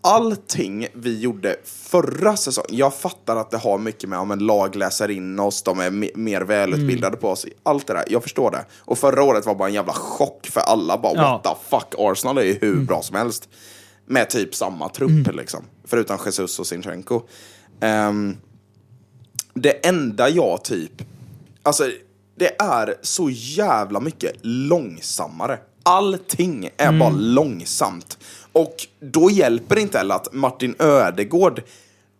allting 0.00 0.86
vi 0.92 1.20
gjorde 1.20 1.56
förra 1.64 2.36
säsongen, 2.36 2.68
jag 2.76 2.94
fattar 2.94 3.36
att 3.36 3.50
det 3.50 3.56
har 3.58 3.78
mycket 3.78 4.08
med 4.08 4.18
om 4.18 4.30
en 4.30 4.38
lag 4.38 4.76
läser 4.76 5.10
in 5.10 5.38
oss, 5.40 5.62
de 5.62 5.80
är 5.80 5.90
me- 5.90 6.16
mer 6.16 6.40
välutbildade 6.40 7.06
Mm. 7.06 7.20
på 7.20 7.28
oss, 7.28 7.46
allt 7.62 7.86
det 7.86 7.92
där, 7.92 8.04
jag 8.08 8.22
förstår 8.22 8.50
det. 8.50 8.64
Och 8.78 8.98
förra 8.98 9.22
året 9.22 9.46
var 9.46 9.54
bara 9.54 9.68
en 9.68 9.74
jävla 9.74 9.92
chock 9.92 10.46
för 10.46 10.60
alla, 10.60 10.98
bara 10.98 11.12
Ja. 11.14 11.20
Mm. 11.20 11.32
what 11.32 11.42
the 11.44 11.76
fuck, 11.76 11.94
Arsenal 11.98 12.38
är 12.38 12.42
ju 12.42 12.58
hur 12.60 12.76
bra 12.84 13.02
som 13.02 13.16
helst. 13.16 13.48
Med 14.06 14.30
typ 14.30 14.54
samma 14.54 14.88
trupp 14.88 15.34
liksom, 15.34 15.64
förutom 15.84 16.18
Jesus 16.26 16.58
och 16.58 16.66
Sinchenko. 16.66 17.22
Ehm, 17.80 18.36
det 19.54 19.86
enda 19.86 20.28
jag 20.28 20.64
typ... 20.64 20.92
Alltså, 21.62 21.90
det 22.38 22.60
är 22.62 22.94
så 23.02 23.30
jävla 23.30 24.00
mycket 24.00 24.32
långsammare. 24.42 25.58
Allting 25.82 26.68
är 26.76 26.92
bara 26.92 27.10
långsamt. 27.10 28.18
Och 28.52 28.74
då 29.00 29.30
hjälper 29.30 29.74
det 29.74 29.80
inte 29.80 29.98
heller 29.98 30.14
att 30.14 30.32
Martin 30.32 30.74
Ödegård, 30.78 31.62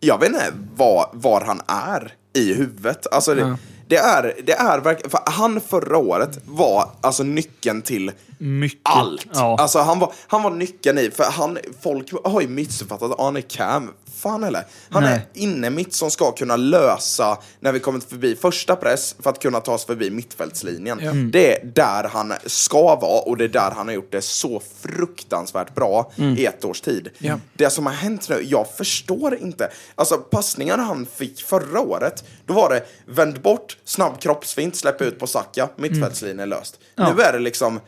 jag 0.01 0.19
vet 0.19 0.29
inte 0.29 0.53
var, 0.77 1.11
var 1.13 1.41
han 1.41 1.61
är 1.67 2.15
i 2.33 2.55
huvudet. 2.55 3.07
Alltså 3.13 3.35
det, 3.35 3.57
det 3.89 3.97
är, 3.97 4.35
det 4.45 4.53
är 4.53 4.81
verkligen, 4.81 5.11
för 5.11 5.21
han 5.27 5.61
förra 5.61 5.99
året 5.99 6.39
var 6.45 6.91
alltså 7.01 7.23
nyckeln 7.23 7.83
till 7.83 8.13
Mycket. 8.43 8.81
allt. 8.85 9.27
Ja. 9.33 9.57
Alltså 9.61 9.79
han 9.79 9.99
var, 9.99 10.13
han 10.27 10.43
var 10.43 10.51
nyckeln 10.51 10.99
i, 10.99 11.11
för 11.11 11.25
han, 11.25 11.59
folk 11.83 12.13
har 12.25 12.41
ju 12.41 12.49
missuppfattat 12.49 13.21
Arne 13.21 13.43
Cam. 13.43 13.91
Fan 14.17 14.45
eller? 14.45 14.67
Han 14.91 15.03
Nej. 15.03 15.13
är 15.13 15.41
inne 15.43 15.71
mitt 15.71 15.95
som 15.95 16.11
ska 16.11 16.33
kunna 16.33 16.57
lösa 16.57 17.39
när 17.61 17.73
vi 17.73 17.81
kommer 17.81 18.01
förbi 18.01 18.37
första 18.37 18.77
press 18.77 19.17
för 19.23 19.31
att 19.31 19.43
kunna 19.43 19.61
ta 19.61 19.73
oss 19.75 19.85
förbi 19.87 20.11
mittfältslinjen. 20.11 21.01
Mm. 21.01 21.31
Det 21.31 21.63
är 21.63 21.67
där 21.67 22.09
han 22.13 22.33
ska 22.47 22.83
vara 22.97 23.21
och 23.21 23.37
det 23.37 23.45
är 23.45 23.49
där 23.49 23.71
han 23.77 23.89
har 23.89 23.95
gjort 23.95 24.13
det 24.13 24.23
så 24.23 24.63
fruktansvärt 24.81 25.75
bra 25.75 26.13
Mm. 26.17 26.37
i 26.39 26.45
ett 26.45 26.65
års 26.65 26.81
tid. 26.81 27.09
Ja. 27.19 27.35
Det 27.55 27.71
som 27.71 27.87
har 27.87 27.93
hänt 27.93 28.29
nu, 28.29 28.41
jag 28.45 28.67
förstår 28.77 29.37
inte. 29.37 29.71
Alltså 29.95 30.17
passningarna 30.19 30.83
han 30.83 31.07
fick 31.17 31.43
förra 31.43 31.81
året, 31.81 32.25
då 32.47 32.55
var 32.55 32.71
det 32.71 32.83
vänd 33.07 33.43
bort, 33.43 33.77
snabb 33.85 34.21
kroppsfint, 34.21 34.77
släpp 34.77 35.03
ut 35.03 35.19
på 35.19 35.27
Saka, 35.27 35.69
mittfältslinjen 35.77 36.41
är 36.41 36.47
löst. 36.47 36.79
Ja. 36.95 37.15
Nu 37.15 37.23
är 37.23 37.33
det 37.33 37.39
liksom, 37.39 37.81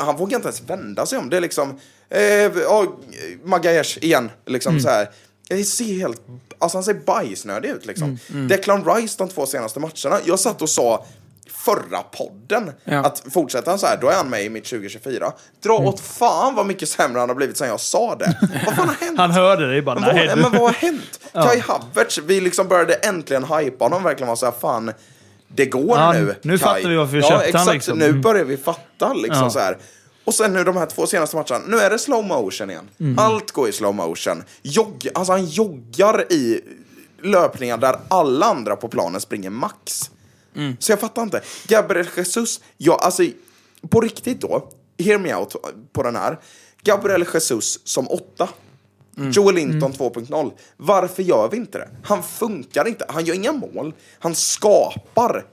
han 0.00 0.16
vågar 0.16 0.36
inte 0.36 0.48
ens 0.48 0.60
vända 0.62 1.06
sig 1.06 1.18
om. 1.18 1.30
Det 1.30 1.36
är 1.36 1.40
liksom, 1.40 1.78
eh, 2.10 2.22
ja, 2.62 2.86
Magalhaes 3.44 3.96
igen, 3.98 4.30
liksom 4.46 4.70
Mm. 4.72 4.82
så 4.82 4.88
här. 4.88 5.10
Det 5.48 5.64
ser 5.64 5.84
helt, 5.98 6.22
alltså 6.58 6.78
han 6.78 6.84
ser 6.84 6.94
bajsnödig 6.94 7.68
ut 7.68 7.86
liksom. 7.86 8.18
Mm, 8.30 8.48
Declan 8.48 8.84
Rice 8.84 9.14
de 9.18 9.28
två 9.28 9.46
senaste 9.46 9.80
matcherna, 9.80 10.20
jag 10.24 10.38
satt 10.38 10.62
och 10.62 10.68
sa 10.70 11.06
förra 11.64 12.02
podden 12.02 12.72
Ja. 12.84 12.98
att 13.06 13.22
fortsätter 13.32 13.70
han 13.70 13.78
så 13.78 13.86
här, 13.86 13.98
då 14.00 14.08
är 14.08 14.14
han 14.14 14.30
med 14.30 14.44
i 14.44 14.48
mitt 14.50 14.64
2024. 14.66 15.32
Dra 15.62 15.76
Mm. 15.76 15.88
åt 15.88 16.00
fan 16.00 16.54
vad 16.54 16.66
mycket 16.66 16.88
sämre 16.88 17.20
han 17.20 17.28
har 17.28 17.36
blivit 17.36 17.56
sen 17.56 17.68
jag 17.68 17.80
sa 17.80 18.14
det. 18.14 18.38
vad 18.66 18.74
fan 18.76 18.88
har 18.88 18.94
hänt? 18.94 19.18
Han 19.18 19.30
hörde 19.30 19.74
det 19.74 19.82
bara, 19.82 20.00
Men 20.00 20.16
vad, 20.28 20.38
men 20.38 20.52
vad 20.52 20.60
har 20.60 20.72
hänt? 20.72 21.20
Kai 21.32 21.60
Havertz, 21.60 22.18
vi 22.18 22.40
liksom 22.40 22.68
började 22.68 22.94
äntligen 22.94 23.44
hypa 23.44 23.84
honom, 23.84 24.02
verkligen 24.02 24.28
var 24.28 24.36
så 24.36 24.46
här, 24.46 24.52
fan, 24.60 24.92
det 25.48 25.66
går 25.66 25.98
Ja, 25.98 26.12
nu. 26.12 26.34
nu 26.42 26.58
Kai. 26.58 26.66
fattar 26.68 26.88
vi 26.88 26.96
varför 26.96 27.12
vi 27.12 27.20
ja, 27.22 27.28
köpte 27.28 27.44
exakt, 27.46 27.64
han, 27.66 27.74
liksom. 27.74 27.98
Nu 27.98 28.04
Mm. 28.08 28.20
börjar 28.20 28.44
vi 28.44 28.56
fatta 28.56 29.12
liksom 29.12 29.42
Ja. 29.42 29.50
så 29.50 29.58
här. 29.58 29.78
Och 30.24 30.34
sen 30.34 30.52
nu 30.52 30.64
de 30.64 30.76
här 30.76 30.86
två 30.86 31.06
senaste 31.06 31.36
matcherna, 31.36 31.64
nu 31.66 31.76
är 31.78 31.90
det 31.90 31.98
slow 31.98 32.24
motion 32.24 32.70
igen. 32.70 32.88
Mm. 33.00 33.18
Allt 33.18 33.52
går 33.52 33.68
i 33.68 33.72
slow 33.72 33.94
motion. 33.94 34.44
Jogg, 34.62 35.08
alltså 35.14 35.32
han 35.32 35.44
joggar 35.46 36.32
i 36.32 36.60
löpningar 37.22 37.78
där 37.78 37.96
alla 38.08 38.46
andra 38.46 38.76
på 38.76 38.88
planen 38.88 39.20
springer 39.20 39.50
max. 39.50 40.10
Mm. 40.56 40.76
Så 40.80 40.92
jag 40.92 41.00
fattar 41.00 41.22
inte. 41.22 41.40
Gabriel 41.68 42.06
Jesus, 42.16 42.60
ja 42.76 42.98
alltså 43.02 43.22
på 43.90 44.00
riktigt 44.00 44.40
då, 44.40 44.68
hear 44.98 45.18
me 45.18 45.34
out 45.34 45.56
på 45.92 46.02
den 46.02 46.16
här. 46.16 46.38
Gabriel 46.82 47.24
Jesus 47.34 47.80
som 47.84 48.08
åtta. 48.10 48.48
Mm. 49.18 49.30
Joel 49.30 49.54
Linton 49.54 49.92
2.0. 49.92 50.52
Varför 50.76 51.22
gör 51.22 51.48
vi 51.50 51.56
inte 51.56 51.78
det? 51.78 51.88
Han 52.02 52.22
funkar 52.22 52.88
inte. 52.88 53.04
Han 53.08 53.24
gör 53.24 53.34
inga 53.34 53.52
mål. 53.52 53.94
Han 54.18 54.34
skapar 54.34 55.44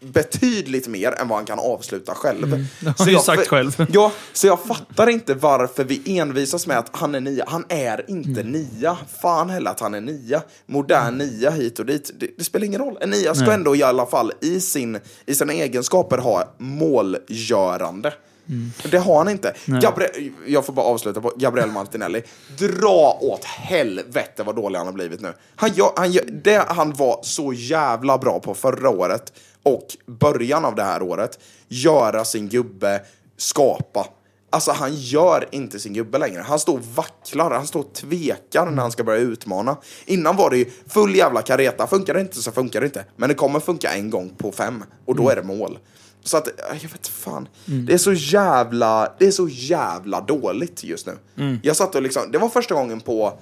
betydligt 0.00 0.88
mer 0.88 1.12
än 1.12 1.28
vad 1.28 1.38
han 1.38 1.44
kan 1.46 1.58
avsluta 1.58 2.14
själv. 2.14 2.50
Det 2.80 2.86
har 2.86 2.94
han 2.98 3.08
ju 3.08 3.18
sagt 3.18 3.46
själv. 3.48 3.86
Ja, 3.92 4.12
så 4.32 4.46
jag 4.46 4.60
fattar 4.60 5.08
inte 5.08 5.34
varför 5.34 5.84
vi 5.84 6.18
envisas 6.18 6.66
med 6.66 6.78
att 6.78 6.88
han 6.92 7.14
är 7.14 7.20
nia. 7.20 7.44
Han 7.48 7.64
är 7.68 8.04
inte 8.10 8.40
Mm. 8.40 8.52
nia. 8.52 8.96
Fan 9.22 9.50
heller 9.50 9.70
att 9.70 9.80
han 9.80 9.94
är 9.94 10.00
nia. 10.00 10.42
Modern 10.66 11.18
nia 11.18 11.50
hit 11.50 11.78
och 11.78 11.86
dit. 11.86 12.10
Det, 12.18 12.28
det 12.38 12.44
spelar 12.44 12.66
ingen 12.66 12.80
roll. 12.80 12.98
En 13.00 13.10
nia 13.10 13.34
ska 13.34 13.52
ändå 13.52 13.76
i 13.76 13.82
alla 13.82 14.06
fall 14.06 14.32
i, 14.40 14.60
sin, 14.60 14.98
i 15.26 15.34
sina 15.34 15.52
egenskaper 15.52 16.18
ha 16.18 16.44
målgörande. 16.58 18.12
Mm. 18.48 18.72
Det 18.90 18.98
har 18.98 19.18
han 19.18 19.28
inte. 19.28 19.54
Gabriel, 19.66 20.32
jag 20.46 20.66
får 20.66 20.72
bara 20.72 20.86
avsluta 20.86 21.20
på 21.20 21.32
Gabriel 21.36 21.70
Martinelli. 21.70 22.22
Dra 22.58 23.18
åt 23.20 23.44
helvete 23.44 24.42
vad 24.42 24.56
dålig 24.56 24.78
han 24.78 24.86
har 24.86 24.94
blivit 24.94 25.20
nu. 25.20 25.32
Han 25.56 25.72
gör, 25.72 25.92
han 25.96 26.12
gör, 26.12 26.24
det 26.24 26.64
han 26.68 26.92
var 26.92 27.20
så 27.22 27.52
jävla 27.52 28.18
bra 28.18 28.40
på 28.40 28.54
förra 28.54 28.90
året 28.90 29.32
och 29.62 29.96
början 30.06 30.64
av 30.64 30.74
det 30.74 30.84
här 30.84 31.02
året, 31.02 31.38
göra 31.68 32.24
sin 32.24 32.48
gubbe 32.48 33.00
skapa. 33.36 34.06
Alltså 34.50 34.72
han 34.72 34.94
gör 34.94 35.48
inte 35.50 35.78
sin 35.78 35.92
gubbe 35.92 36.18
längre. 36.18 36.40
Han 36.40 36.58
står 36.58 36.74
och 36.74 36.84
vacklar, 36.84 37.50
han 37.50 37.66
står 37.66 37.80
och 37.80 37.92
tvekar 37.92 38.66
när 38.66 38.82
han 38.82 38.92
ska 38.92 39.04
börja 39.04 39.20
utmana. 39.20 39.76
Innan 40.06 40.36
var 40.36 40.50
det 40.50 40.56
ju 40.56 40.70
full 40.86 41.16
jävla 41.16 41.42
kareta. 41.42 41.86
Funkar 41.86 42.14
det 42.14 42.20
inte 42.20 42.42
så 42.42 42.52
funkar 42.52 42.80
det 42.80 42.86
inte. 42.86 43.04
Men 43.16 43.28
det 43.28 43.34
kommer 43.34 43.60
funka 43.60 43.94
en 43.94 44.10
gång 44.10 44.30
på 44.38 44.52
fem 44.52 44.84
och 45.04 45.16
då 45.16 45.30
är 45.30 45.36
det 45.36 45.42
mål. 45.42 45.78
Så 46.24 46.36
att, 46.36 46.48
jag 46.82 46.88
vet 46.90 47.08
fan. 47.08 47.48
Det 47.64 47.92
är 47.94 47.98
så 47.98 48.12
jävla, 48.12 49.12
det 49.18 49.26
är 49.26 49.30
så 49.30 49.48
jävla 49.48 50.20
dåligt 50.20 50.84
just 50.84 51.06
nu. 51.06 51.58
Jag 51.62 51.76
satt 51.76 51.94
och 51.94 52.02
liksom, 52.02 52.32
det 52.32 52.38
var 52.38 52.48
första 52.48 52.74
gången 52.74 53.00
på, 53.00 53.38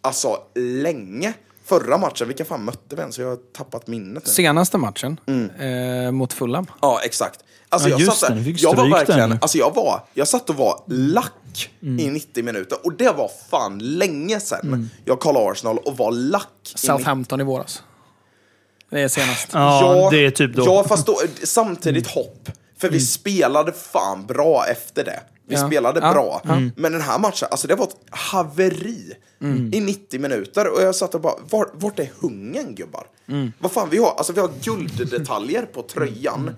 alltså 0.00 0.38
länge. 0.54 1.32
Förra 1.64 1.98
matchen, 1.98 2.28
vilka 2.28 2.44
fan 2.44 2.64
mötte 2.64 2.96
vi 2.96 3.00
ens? 3.00 3.18
Jag 3.18 3.28
har 3.28 3.36
tappat 3.36 3.86
minnet 3.86 4.26
nu. 4.26 4.30
Senaste 4.32 4.78
matchen 4.78 5.20
eh, 5.58 6.10
mot 6.10 6.32
Fulham. 6.32 6.66
Ja, 6.82 7.00
exakt. 7.04 7.40
Alltså, 7.68 7.88
Ja, 7.88 7.96
jag, 7.98 8.14
satt 8.14 8.32
jag 8.58 8.76
var 8.76 8.90
verkligen, 8.90 9.32
alltså 9.32 9.58
jag 9.58 9.74
var, 9.74 10.00
jag 10.14 10.28
satt 10.28 10.50
och 10.50 10.56
var 10.56 10.82
lack 10.86 11.70
i 11.80 12.10
90 12.10 12.44
minuter. 12.44 12.78
Och 12.84 12.92
det 12.92 13.12
var 13.16 13.30
fan 13.50 13.78
länge 13.78 14.40
sedan 14.40 14.90
jag 15.04 15.20
kollade 15.20 15.50
Arsenal 15.50 15.78
och 15.78 15.96
var 15.96 16.12
lack. 16.12 16.48
i 16.64 16.68
90 16.72 16.78
Southampton 16.86 17.40
i 17.40 17.44
våras. 17.44 17.82
Det 18.90 19.00
är 19.00 19.08
senast. 19.08 19.48
Ja, 19.52 20.08
det 20.10 20.26
är 20.26 20.30
typ 20.30 20.54
då. 20.56 20.64
Ja, 20.64 20.84
fast 20.88 21.06
då, 21.06 21.20
samtidigt 21.44 22.06
hopp. 22.06 22.48
För 22.80 22.88
vi 22.90 23.00
spelade 23.00 23.72
fan 23.72 24.26
bra 24.26 24.64
efter 24.70 25.04
det. 25.04 25.20
Vi 25.48 25.54
Ja. 25.54 25.66
spelade 25.66 26.00
Ja. 26.00 26.12
bra. 26.12 26.42
Men 26.76 26.92
den 26.92 27.00
här 27.00 27.18
matchen, 27.18 27.48
alltså 27.50 27.66
det 27.68 27.74
var 27.74 27.84
ett 27.86 27.96
haveri 28.10 29.12
i 29.72 29.80
90 29.80 30.20
minuter. 30.20 30.68
Och 30.68 30.82
jag 30.82 30.94
satt 30.94 31.14
och 31.14 31.20
bara, 31.20 31.34
var, 31.50 31.68
vart 31.72 31.98
är 31.98 32.10
hungern 32.20 32.74
gubbar? 32.74 33.06
Vad 33.58 33.72
fan, 33.72 33.88
vi 33.90 33.98
har, 33.98 34.14
alltså, 34.16 34.32
vi 34.32 34.40
har 34.40 34.50
gulddetaljer 34.62 35.62
på 35.62 35.82
tröjan. 35.82 36.56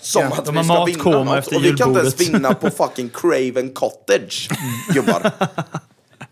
Som 0.00 0.22
Ja, 0.22 0.28
att 0.28 0.48
vi 0.48 0.64
ska 0.64 0.84
vinna 0.84 1.24
något. 1.24 1.38
efter 1.38 1.56
Och 1.56 1.64
vi 1.64 1.72
kan 1.76 1.88
inte 1.88 2.00
ens 2.00 2.20
vinna 2.20 2.54
på 2.54 2.70
fucking 2.70 3.08
Craven 3.14 3.72
Cottage, 3.74 4.48
gubbar. 4.94 5.32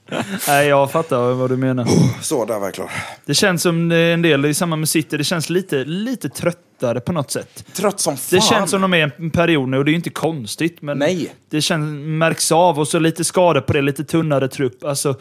Nej, 0.49 0.69
jag 0.69 0.91
fattar 0.91 1.33
vad 1.33 1.51
du 1.51 1.57
menar. 1.57 1.87
Så, 2.23 2.45
där 2.45 2.59
var 2.59 2.67
jag 2.67 2.75
klar. 2.75 2.91
Det 3.25 3.35
känns 3.35 3.63
som 3.63 3.93
en 3.93 4.23
del 4.23 4.45
i 4.47 4.55
samband 4.55 4.81
med 4.81 4.89
City, 4.89 5.17
det 5.17 5.25
känns 5.25 5.51
lite, 5.51 5.85
lite 5.85 6.29
tröttare 6.29 7.01
på 7.01 7.13
något 7.13 7.31
sätt. 7.31 7.65
Trött 7.73 8.01
som 8.01 8.17
fan. 8.17 8.39
Det 8.39 8.45
känns 8.45 8.71
som 8.71 8.81
de 8.83 8.95
är 8.95 9.13
en 9.19 9.31
period 9.31 9.69
nu 9.69 9.79
och 9.79 9.85
det 9.85 9.89
är 9.89 9.93
ju 9.93 9.97
inte 9.97 10.11
konstigt. 10.11 10.83
Men 10.83 10.99
Nej. 10.99 11.35
Det 11.51 11.61
känns, 11.61 11.85
märks 12.07 12.53
av 12.53 12.79
och 12.79 12.89
så 12.89 12.99
lite 12.99 13.25
skador 13.25 13.61
på 13.61 13.73
det, 13.73 13.83
lite 13.83 14.05
tunnare 14.05 14.49
trupp. 14.49 14.85
Alltså, 14.85 15.15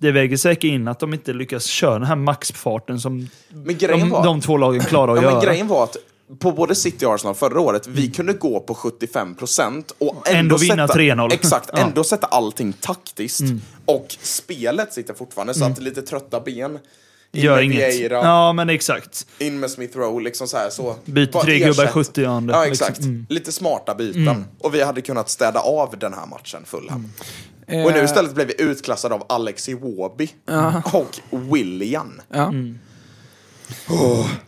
det 0.00 0.12
väger 0.12 0.36
säkert 0.36 0.64
in 0.64 0.88
att 0.88 1.00
de 1.00 1.14
inte 1.14 1.32
lyckas 1.32 1.64
köra 1.64 1.92
den 1.98 2.08
här 2.08 2.16
maxfarten 2.16 3.00
som 3.00 3.28
de, 3.50 4.10
var... 4.10 4.24
de 4.24 4.40
två 4.40 4.56
lagen 4.56 4.80
klarar 4.80 5.12
att 5.12 5.16
Ja, 5.18 5.22
göra. 5.22 5.34
men 5.34 5.44
grejen 5.44 5.68
var 5.68 5.84
att 5.84 5.96
på 6.38 6.52
både 6.52 6.74
City 6.74 7.06
och 7.06 7.14
Arsenal 7.14 7.34
förra 7.34 7.60
året, 7.60 7.86
vi 7.86 8.10
kunde 8.10 8.32
gå 8.32 8.60
på 8.60 8.74
75% 8.74 9.84
och 9.98 10.28
ändå, 10.28 10.38
Ändå 10.38 10.56
vinna 10.56 10.88
sätta, 10.88 10.98
3-0. 10.98 11.32
Exakt, 11.32 11.68
Ja. 11.72 11.78
Mm. 11.78 11.88
ändå 11.88 12.04
sätta 12.04 12.26
allting 12.26 12.72
taktiskt. 12.72 13.40
Och 13.84 14.16
spelet 14.22 14.92
sitter 14.92 15.14
fortfarande, 15.14 15.54
så 15.54 15.64
att 15.64 15.82
lite 15.82 16.02
trötta 16.02 16.40
ben. 16.40 16.78
In 17.32 17.42
Gör 17.42 17.56
med 17.56 17.64
inget. 17.64 17.76
Vieira, 17.94 18.14
Ja, 18.14 18.52
men 18.52 18.70
exakt. 18.70 19.26
in 19.38 19.60
med 19.60 19.70
Smith 19.70 19.98
Rowe, 19.98 20.22
liksom 20.24 20.48
så 20.48 20.56
här. 20.56 20.70
Så. 20.70 20.96
Bara 21.04 21.26
tre 21.26 21.58
gubbar 21.58 21.68
i 21.68 21.86
ersätt. 21.86 21.90
70 21.92 22.24
andra, 22.24 22.54
Ja, 22.56 22.64
liksom. 22.64 22.84
exakt. 22.88 23.00
Mm. 23.04 23.26
Lite 23.28 23.52
smarta 23.52 23.94
byten. 23.94 24.44
Och 24.58 24.74
vi 24.74 24.82
hade 24.82 25.00
kunnat 25.00 25.30
städa 25.30 25.60
av 25.60 25.98
den 25.98 26.14
här 26.14 26.26
matchen 26.26 26.60
Fulham. 26.64 27.12
Och 27.66 27.92
nu 27.92 27.98
Eh, 27.98 28.04
istället 28.04 28.34
blev 28.34 28.46
vi 28.46 28.62
utklassade 28.62 29.14
av 29.14 29.24
Alex 29.28 29.68
Iwobi 29.68 30.30
och 30.90 31.54
William. 31.56 32.20
Ja. 32.32 32.52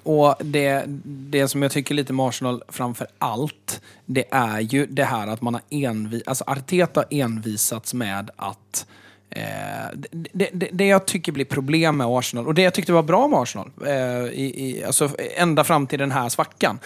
Och 0.02 0.34
det, 0.44 0.84
det 1.04 1.48
som 1.48 1.62
jag 1.62 1.72
tycker 1.72 1.94
lite 1.94 2.12
med 2.12 2.26
Arsenal 2.26 2.62
framför 2.68 3.06
allt, 3.18 3.80
det 4.06 4.24
är 4.30 4.60
ju 4.60 4.86
det 4.86 5.04
här 5.04 5.26
att 5.26 5.42
man 5.42 5.54
har 5.54 5.62
envi, 5.70 6.22
alltså 6.26 6.44
Arteta 6.46 7.04
envisats 7.10 7.94
med 7.94 8.30
att 8.36 8.86
eh, 9.30 9.42
det, 10.32 10.48
det, 10.52 10.68
det- 10.72 10.86
jag 10.86 11.06
tycker 11.06 11.32
blir 11.32 11.44
problem 11.44 11.96
med 11.96 12.06
Arsenal, 12.06 12.46
och 12.46 12.54
det 12.54 12.62
jag 12.62 12.74
tyckte 12.74 12.92
var 12.92 13.02
bra 13.02 13.28
med 13.28 13.38
Arsenal, 13.38 13.70
eh, 13.86 13.92
i, 14.32 14.52
i, 14.66 14.84
alltså 14.84 15.10
ända 15.36 15.64
fram 15.64 15.86
till 15.86 15.98
den 15.98 16.12
här 16.12 16.28
svackan, 16.28 16.78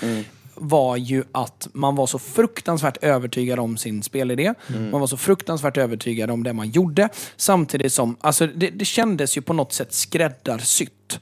var 0.61 0.97
ju 0.97 1.25
att 1.33 1.69
man 1.73 1.97
var 1.97 2.07
så 2.07 2.19
fruktansvärt 2.19 2.97
övertygad 3.03 3.59
om 3.59 3.77
sin 3.77 4.03
spelidé. 4.03 4.55
Man 4.91 5.01
var 5.01 5.07
så 5.07 5.17
fruktansvärt 5.17 5.77
övertygad 5.77 6.31
om 6.31 6.43
det 6.43 6.53
man 6.53 6.71
gjorde. 6.71 7.09
Samtidigt 7.37 7.93
som, 7.93 8.17
alltså 8.21 8.47
det, 8.47 8.71
det 8.71 8.85
kändes 8.85 9.37
ju 9.37 9.43
på 9.43 9.53
något 9.53 9.73
sätt 9.73 9.93
skräddarsytt. 9.93 11.21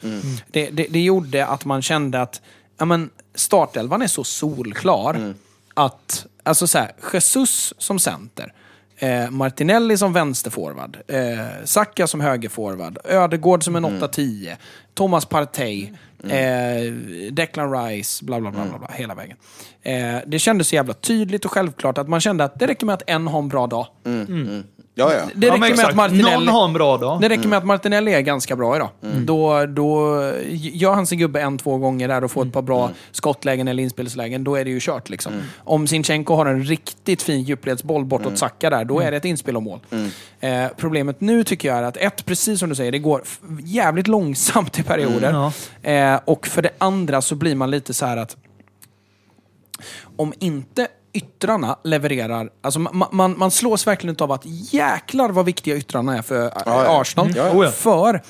Det, 0.50 0.70
det, 0.70 0.86
det 0.90 1.00
gjorde 1.00 1.46
att 1.46 1.64
man 1.64 1.82
kände 1.82 2.22
att 2.22 2.40
ja, 2.78 2.84
men, 2.84 3.10
startelvan 3.34 4.02
är 4.02 4.06
så 4.06 4.24
solklar 4.24 5.34
att, 5.74 6.26
alltså 6.42 6.66
så 6.66 6.78
här, 6.78 6.92
Jesus 7.12 7.74
som 7.78 7.98
center, 7.98 8.52
Eh, 9.00 9.30
Martinelli 9.30 9.96
som 9.96 10.12
vänsterforward, 10.12 10.96
eh, 11.08 11.64
Saka 11.64 12.06
som 12.06 12.20
högerforward, 12.20 12.98
Ödegård 13.04 13.64
som 13.64 13.76
en 13.76 13.84
8-10, 13.84 14.56
Thomas 14.94 15.24
Partey, 15.26 15.90
eh, 16.24 16.92
Declan 17.32 17.72
Rice, 17.72 18.24
bla 18.24 18.40
bla 18.40 18.50
bla, 18.50 18.64
bla, 18.64 18.78
bla 18.78 18.88
hela 18.92 19.14
vägen. 19.14 19.36
Eh, 19.82 20.16
det 20.26 20.38
kändes 20.38 20.68
så 20.68 20.74
jävla 20.74 20.94
tydligt 20.94 21.44
och 21.44 21.50
självklart 21.50 21.98
att 21.98 22.08
man 22.08 22.20
kände 22.20 22.44
att 22.44 22.58
det 22.58 22.66
räcker 22.66 22.86
med 22.86 22.94
att 22.94 23.10
en 23.10 23.26
har 23.26 23.38
en 23.38 23.48
bra 23.48 23.66
dag. 23.66 23.86
Ja, 24.98 25.12
ja. 25.14 25.20
Det 25.34 25.46
Ja, 25.46 25.54
räcker 25.54 25.76
med 25.76 25.86
att 25.86 25.96
Martinelli... 25.96 26.30
Någon 26.46 26.48
har 26.48 26.64
en 26.64 26.72
bra 26.72 26.96
dag. 26.96 27.20
Det 27.20 27.28
räcker 27.28 27.48
med 27.48 27.58
att 27.58 27.64
Martinelli 27.64 28.14
är 28.14 28.20
ganska 28.20 28.56
bra 28.56 28.76
idag. 28.76 28.88
Då, 29.24 29.66
då 29.66 30.20
gör 30.50 30.94
han 30.94 31.06
sin 31.06 31.18
gubbe 31.18 31.40
en, 31.40 31.58
två 31.58 31.76
gånger 31.78 32.08
där 32.08 32.24
och 32.24 32.30
får 32.30 32.46
ett 32.46 32.52
par 32.52 32.62
bra 32.62 32.90
skottlägen 33.10 33.68
eller 33.68 33.82
inspelslägen, 33.82 34.44
då 34.44 34.56
är 34.56 34.64
det 34.64 34.70
ju 34.70 34.78
kört. 34.80 35.08
Liksom. 35.08 35.32
Om 35.58 35.86
Sinchenko 35.86 36.34
har 36.34 36.46
en 36.46 36.64
riktigt 36.64 37.22
fin 37.22 37.42
djupledsboll 37.42 38.04
bortåt 38.04 38.38
Saka 38.38 38.70
där, 38.70 38.84
då 38.84 39.00
är 39.00 39.10
det 39.10 39.16
ett 39.16 39.24
inspel 39.24 39.56
och 39.56 39.62
mål. 39.62 39.80
Eh, 40.40 40.64
problemet 40.76 41.20
nu 41.20 41.44
tycker 41.44 41.68
jag 41.68 41.78
är 41.78 41.82
att 41.82 41.96
ett, 41.96 42.24
precis 42.26 42.60
som 42.60 42.68
du 42.68 42.74
säger, 42.74 42.92
det 42.92 42.98
går 42.98 43.22
jävligt 43.64 44.06
långsamt 44.08 44.78
i 44.78 44.82
perioder. 44.82 45.52
eh, 45.82 46.20
och 46.24 46.46
för 46.46 46.62
det 46.62 46.70
andra 46.78 47.22
så 47.22 47.34
blir 47.34 47.54
man 47.54 47.70
lite 47.70 47.94
så 47.94 48.06
här 48.06 48.16
att 48.16 48.36
om 50.16 50.32
inte 50.38 50.88
yttrarna 51.12 51.78
levererar, 51.84 52.50
alltså 52.60 52.80
man, 52.80 53.08
man, 53.12 53.38
man 53.38 53.50
slås 53.50 53.86
verkligen 53.86 54.16
av 54.20 54.32
att 54.32 54.42
jäklar 54.72 55.28
vad 55.28 55.44
viktiga 55.44 55.76
yttrarna 55.76 56.18
är 56.18 56.22
för 56.22 56.42
ja, 56.42 56.62
ja. 56.64 57.00
Arsenal. 57.00 57.32
Ja, 57.36 57.46
ja. 57.46 57.52
Oh 57.52 57.64
ja. 57.64 57.70
För 57.70 58.22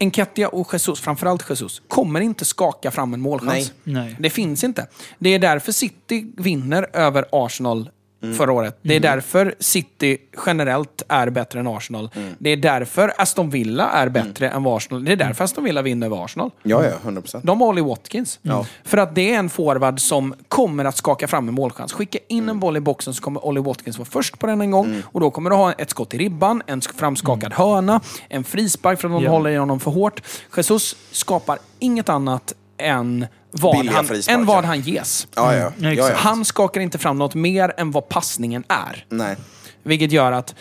Enketia 0.00 0.48
och 0.48 0.68
Jesus, 0.72 1.00
framförallt 1.00 1.50
Jesus, 1.50 1.82
kommer 1.88 2.20
inte 2.20 2.44
skaka 2.44 2.90
fram 2.90 3.14
en 3.14 3.20
målchans. 3.20 3.72
Nej. 3.84 3.94
Nej. 4.04 4.16
Det 4.18 4.30
finns 4.30 4.64
inte. 4.64 4.86
Det 5.18 5.34
är 5.34 5.38
därför 5.38 5.72
City 5.72 6.32
vinner 6.36 6.88
över 6.92 7.24
Arsenal 7.32 7.90
förra 8.36 8.52
året. 8.52 8.78
Det 8.82 8.96
är 8.96 9.00
därför 9.00 9.54
City 9.60 10.18
generellt 10.46 11.02
är 11.08 11.30
bättre 11.30 11.60
än 11.60 11.66
Arsenal. 11.66 12.10
Det 12.38 12.50
är 12.50 12.56
därför 12.56 13.12
Aston 13.18 13.50
Villa 13.50 13.90
är 13.90 14.08
bättre 14.08 14.48
än 14.50 14.66
Arsenal. 14.66 15.04
Det 15.04 15.12
är 15.12 15.16
därför 15.16 15.44
Aston 15.44 15.64
Villa 15.64 15.82
vinner 15.82 16.06
över 16.06 16.24
Arsenal. 16.24 16.50
Ja, 16.62 16.84
ja, 16.84 16.90
100 17.02 17.20
procent. 17.22 17.44
De 17.44 17.60
har 17.60 17.68
Ollie 17.68 17.82
Watkins. 17.84 18.40
För 18.84 18.98
att 18.98 19.14
det 19.14 19.34
är 19.34 19.38
en 19.38 19.50
forward 19.50 20.00
som 20.00 20.34
kommer 20.48 20.84
att 20.84 20.96
skaka 20.96 21.28
fram 21.28 21.48
en 21.48 21.54
målchans. 21.54 21.92
Skicka 21.92 22.18
in 22.28 22.48
en 22.48 22.60
boll 22.60 22.76
i 22.76 22.80
boxen 22.80 23.14
så 23.14 23.22
kommer 23.22 23.44
Ollie 23.46 23.60
Watkins 23.62 23.98
vara 23.98 24.08
först 24.10 24.38
på 24.38 24.46
den 24.46 24.60
en 24.60 24.70
gång. 24.70 25.02
Och 25.12 25.20
då 25.20 25.30
kommer 25.30 25.50
du 25.50 25.56
ha 25.56 25.72
ett 25.72 25.90
skott 25.90 26.14
i 26.14 26.18
ribban, 26.18 26.62
en 26.66 26.80
sk- 26.80 26.96
framskakad 26.98 27.52
hörna, 27.52 28.00
en 28.28 28.44
frispark 28.44 29.00
för 29.00 29.08
att 29.08 29.14
de 29.14 29.22
Ja. 29.24 29.30
håller 29.30 29.50
i 29.50 29.56
honom 29.56 29.80
för 29.80 29.90
hårt. 29.90 30.22
Jesus 30.56 30.96
skapar 31.10 31.58
inget 31.78 32.08
annat 32.08 32.54
än 32.78 33.26
vad, 33.50 33.76
Billiga 33.76 33.96
han, 33.96 34.04
frisparkar. 34.04 34.40
än 34.40 34.46
vad 34.46 34.64
han 34.64 34.80
ges. 34.80 35.26
Ja, 35.34 35.56
ja. 35.56 35.72
ja, 35.78 35.92
ja. 35.92 36.10
Han 36.14 36.44
skakar 36.44 36.80
inte 36.80 36.98
fram 36.98 37.18
något 37.18 37.34
mer 37.34 37.74
än 37.76 37.90
vad 37.90 38.08
passningen 38.08 38.64
är. 38.68 39.06
Nej. 39.08 39.36
Vilket 39.82 40.12
gör 40.12 40.32
att 40.32 40.54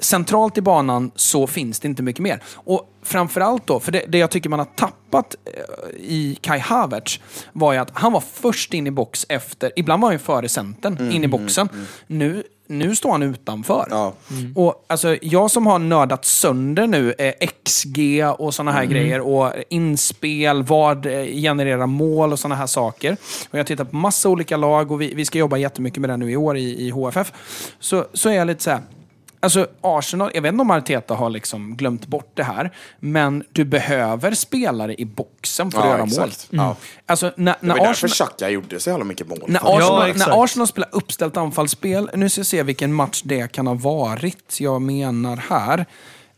centralt 0.00 0.58
i 0.58 0.60
banan 0.60 1.10
så 1.14 1.46
finns 1.46 1.80
det 1.80 1.88
inte 1.88 2.02
mycket 2.02 2.22
mer. 2.22 2.42
Och 2.54 2.92
framförallt 3.02 3.66
då, 3.66 3.80
för 3.80 3.92
det, 3.92 4.04
det 4.08 4.18
jag 4.18 4.30
tycker 4.30 4.50
man 4.50 4.58
har 4.58 4.66
tappat 4.66 5.36
eh, 5.44 5.96
i 5.96 6.38
Kai 6.40 6.58
Havertz 6.58 7.20
var 7.52 7.72
ju 7.72 7.78
att 7.78 7.90
han 7.92 8.12
var 8.12 8.20
först 8.32 8.74
in 8.74 8.86
i 8.86 8.90
box 8.90 9.26
efter, 9.28 9.72
ibland 9.76 10.02
var 10.02 10.08
han 10.08 10.14
ju 10.14 10.18
före 10.18 10.48
centern 10.48 11.12
in 11.12 11.24
i 11.24 11.28
boxen. 11.28 11.68
Nu, 12.06 12.42
nu 12.68 12.96
står 12.96 13.10
han 13.10 13.22
utanför. 13.22 13.86
Ja. 13.90 14.12
Och 14.54 14.84
alltså, 14.86 15.16
jag 15.22 15.50
som 15.50 15.66
har 15.66 15.78
nördat 15.78 16.24
sönder 16.24 16.86
nu 16.86 17.14
eh, 17.18 17.48
XG 17.64 18.24
och 18.38 18.54
såna 18.54 18.72
här 18.72 18.84
grejer 18.84 19.20
och 19.20 19.52
inspel, 19.68 20.62
vad 20.62 21.06
eh, 21.06 21.24
genererar 21.24 21.86
mål 21.86 22.32
och 22.32 22.38
såna 22.38 22.54
här 22.54 22.66
saker. 22.66 23.16
Och 23.50 23.58
jag 23.58 23.66
tittar 23.66 23.84
på 23.84 23.96
massa 23.96 24.28
olika 24.28 24.56
lag 24.56 24.92
och 24.92 25.00
vi, 25.00 25.14
vi 25.14 25.24
ska 25.24 25.38
jobba 25.38 25.56
jättemycket 25.56 26.00
med 26.00 26.10
det 26.10 26.16
nu 26.16 26.30
i 26.30 26.36
år 26.36 26.56
i, 26.56 26.86
i 26.86 26.90
HFF. 26.90 27.32
Så, 27.80 28.06
så 28.12 28.28
är 28.28 28.34
jag 28.34 28.46
lite 28.46 28.62
så 28.62 28.70
här. 28.70 28.80
Alltså 29.40 29.66
Arsenal, 29.80 30.30
jag 30.34 30.42
vet 30.42 30.52
inte 30.52 30.62
om 30.62 30.70
Arteta 30.70 31.14
har 31.14 31.30
liksom 31.30 31.76
glömt 31.76 32.06
bort 32.06 32.30
det 32.34 32.42
här, 32.42 32.70
men 33.00 33.44
du 33.52 33.64
behöver 33.64 34.32
spelare 34.34 34.94
i 34.94 35.04
boxen 35.04 35.70
för 35.70 35.78
att 35.78 35.84
Ja, 35.84 35.90
göra 35.90 36.04
exakt. 36.04 36.52
mål. 36.52 36.66
Ja. 36.66 36.76
Alltså 37.06 37.32
när, 37.36 37.52
Det 37.52 37.66
när 37.66 37.74
var 37.74 37.86
därför 37.86 37.90
Arsenal... 38.06 38.10
Xhaka 38.28 38.48
gjorde 38.50 38.80
så 38.80 38.90
jävla 38.90 39.04
mycket 39.04 39.28
mål. 39.28 39.38
När. 39.46 39.60
Arsenal, 39.76 40.10
exakt. 40.10 40.28
när 40.28 40.44
Arsenal 40.44 40.66
spelar 40.66 40.88
uppställt 40.92 41.36
anfallsspel, 41.36 42.10
nu 42.14 42.28
ska 42.28 42.38
jag 42.38 42.46
se 42.46 42.62
vilken 42.62 42.92
match 42.92 43.22
det 43.24 43.52
kan 43.52 43.66
ha 43.66 43.74
varit. 43.74 44.60
Jag 44.60 44.82
menar 44.82 45.36
här. 45.36 45.86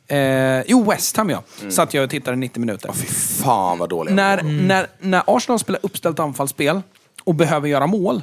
Eh, 0.08 0.64
jo, 0.66 0.90
West 0.90 1.16
Ham 1.16 1.30
ja. 1.30 1.42
Satt 1.70 1.94
jag 1.94 2.04
och 2.04 2.10
tittade 2.10 2.36
90 2.36 2.60
minuter. 2.60 2.92
Fy 2.92 3.06
fan 3.42 3.78
vad 3.78 3.88
dålig 3.88 4.14
När, 4.14 4.42
när, 4.42 4.86
när 4.98 5.22
Arsenal 5.26 5.58
spelar 5.58 5.80
uppställt 5.82 6.18
anfallsspel 6.18 6.80
och 7.24 7.34
behöver 7.34 7.68
göra 7.68 7.86
mål, 7.86 8.22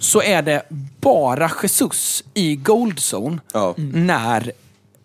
så 0.00 0.22
är 0.22 0.42
det 0.42 0.62
bara 1.00 1.50
Jesus 1.62 2.24
i 2.34 2.56
goldzone 2.56 3.38
Ja. 3.52 3.74
när 3.76 4.52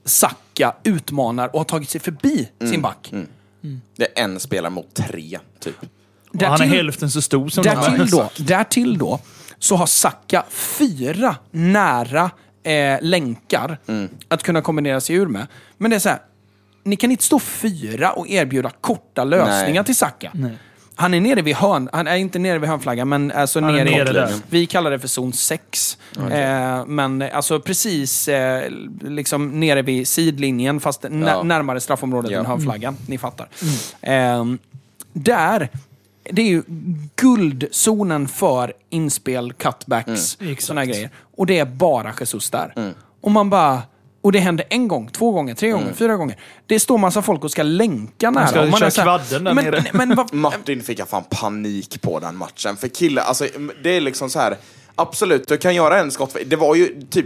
Saka 0.06 0.76
utmanar 0.84 1.48
och 1.54 1.60
har 1.60 1.66
tagit 1.66 1.90
sig 1.90 2.02
förbi 2.02 2.50
sin 2.60 2.82
back. 2.82 3.14
Det 3.96 4.20
är 4.20 4.24
en 4.24 4.40
spelare 4.40 4.70
mot 4.70 4.94
tre, 4.94 5.40
typ. 5.60 5.76
Och 6.34 6.42
han 6.42 6.54
är 6.54 6.58
Därtill- 6.58 6.70
hälften 6.70 7.12
så 7.12 7.22
stor 7.22 7.50
som 7.50 7.64
de 7.64 7.70
Därtill 7.70 8.02
är. 8.02 8.06
då, 8.12 8.30
därtill 8.38 8.98
då 8.98 9.20
så 9.60 9.76
har 9.76 9.86
Saka 9.86 10.44
fyra 10.50 11.36
nära 11.52 12.32
eh, 12.64 12.98
länkar 13.02 13.78
att 14.28 14.44
kunna 14.44 14.62
kombinera 14.62 15.02
sig 15.02 15.16
ur 15.16 15.26
med. 15.28 15.48
Men 15.78 15.92
det 15.92 15.96
är 15.98 16.00
så 16.00 16.10
här, 16.10 16.20
ni 16.84 16.96
kan 16.96 17.12
inte 17.12 17.24
stå 17.24 17.40
fyra 17.40 18.12
och 18.12 18.28
erbjuda 18.30 18.70
korta 18.82 19.24
lösningar 19.24 19.74
Nej. 19.82 19.86
till 19.86 19.96
Saka. 19.96 20.32
Han 20.98 21.14
är 21.14 21.22
nere 21.22 21.42
vid 21.42 21.56
hörn, 21.56 21.90
han 21.94 22.08
är 22.08 22.16
inte 22.16 22.40
nere 22.40 22.60
vid 22.60 22.70
hörnflaggan, 22.70 23.10
men 23.10 23.32
alltså 23.32 23.62
Han 23.62 23.70
är 23.76 23.86
nere, 23.86 24.04
nere 24.04 24.14
där. 24.14 24.34
Vi 24.50 24.66
kallar 24.66 24.92
det 24.92 25.00
för 25.00 25.08
zon 25.08 25.34
6. 25.34 25.98
Eh, 26.32 26.86
men 26.86 27.22
alltså 27.22 27.60
precis 27.60 28.28
eh, 28.28 28.70
liksom 29.02 29.60
nere 29.60 29.82
vid 29.82 30.08
sidlinjen, 30.08 30.80
fast 30.80 31.04
Ja. 31.04 31.44
närmare 31.44 31.82
straffområdet 31.82 32.32
Ja. 32.32 32.40
än 32.40 32.46
hörnflaggan. 32.46 32.98
Ni 33.08 33.18
fattar. 33.18 33.48
Eh, 34.02 34.46
där, 35.14 35.70
det 36.32 36.42
är 36.42 36.46
ju 36.48 36.64
guldzonen 37.16 38.28
för 38.28 38.74
inspel, 38.90 39.54
cutbacks, 39.54 40.38
Mm. 40.42 40.58
sådana 40.60 40.82
här 40.82 40.88
grejer. 40.88 41.10
Och 41.38 41.46
det 41.46 41.60
är 41.60 41.66
bara 41.66 42.14
Jesus 42.20 42.50
där. 42.50 42.94
Och 43.22 43.32
man 43.32 43.50
bara... 43.50 43.82
Och 44.26 44.32
det 44.32 44.40
händer 44.40 44.66
en 44.70 44.88
gång, 44.88 45.10
två 45.12 45.32
gånger, 45.32 45.56
tre 45.56 45.72
gånger, 45.72 45.94
fyra 45.94 46.16
gånger. 46.16 46.38
Det 46.66 46.80
står 46.80 46.98
massa 46.98 47.22
folk 47.22 47.44
och 47.44 47.52
ska 47.52 47.64
länka 47.64 48.32
nära. 48.32 48.48
ska 48.48 48.66
man 48.66 48.80
köra 48.80 48.92
så 48.92 49.02
här, 49.02 49.08
kvadden 49.08 49.44
där 49.44 49.54
men, 49.54 49.66
nere. 49.66 49.84
Men, 49.94 50.16
vad, 50.16 50.34
Martin 50.34 50.84
fick 50.84 51.00
jag 51.00 51.08
fan 51.08 51.24
panik 51.30 52.02
på 52.02 52.20
den 52.20 52.36
matchen. 52.36 52.78
För 52.78 52.88
killar, 52.88 53.24
alltså 53.24 53.48
det 53.84 53.90
är 53.90 54.02
liksom 54.02 54.30
så 54.30 54.40
här. 54.40 54.58
Absolut, 54.96 55.48
du 55.48 55.58
kan 55.58 55.76
göra 55.76 56.00
en 56.00 56.12
skott. 56.12 56.38
Det 56.46 56.56
var 56.56 56.76
ju 56.76 57.02
typ 57.10 57.26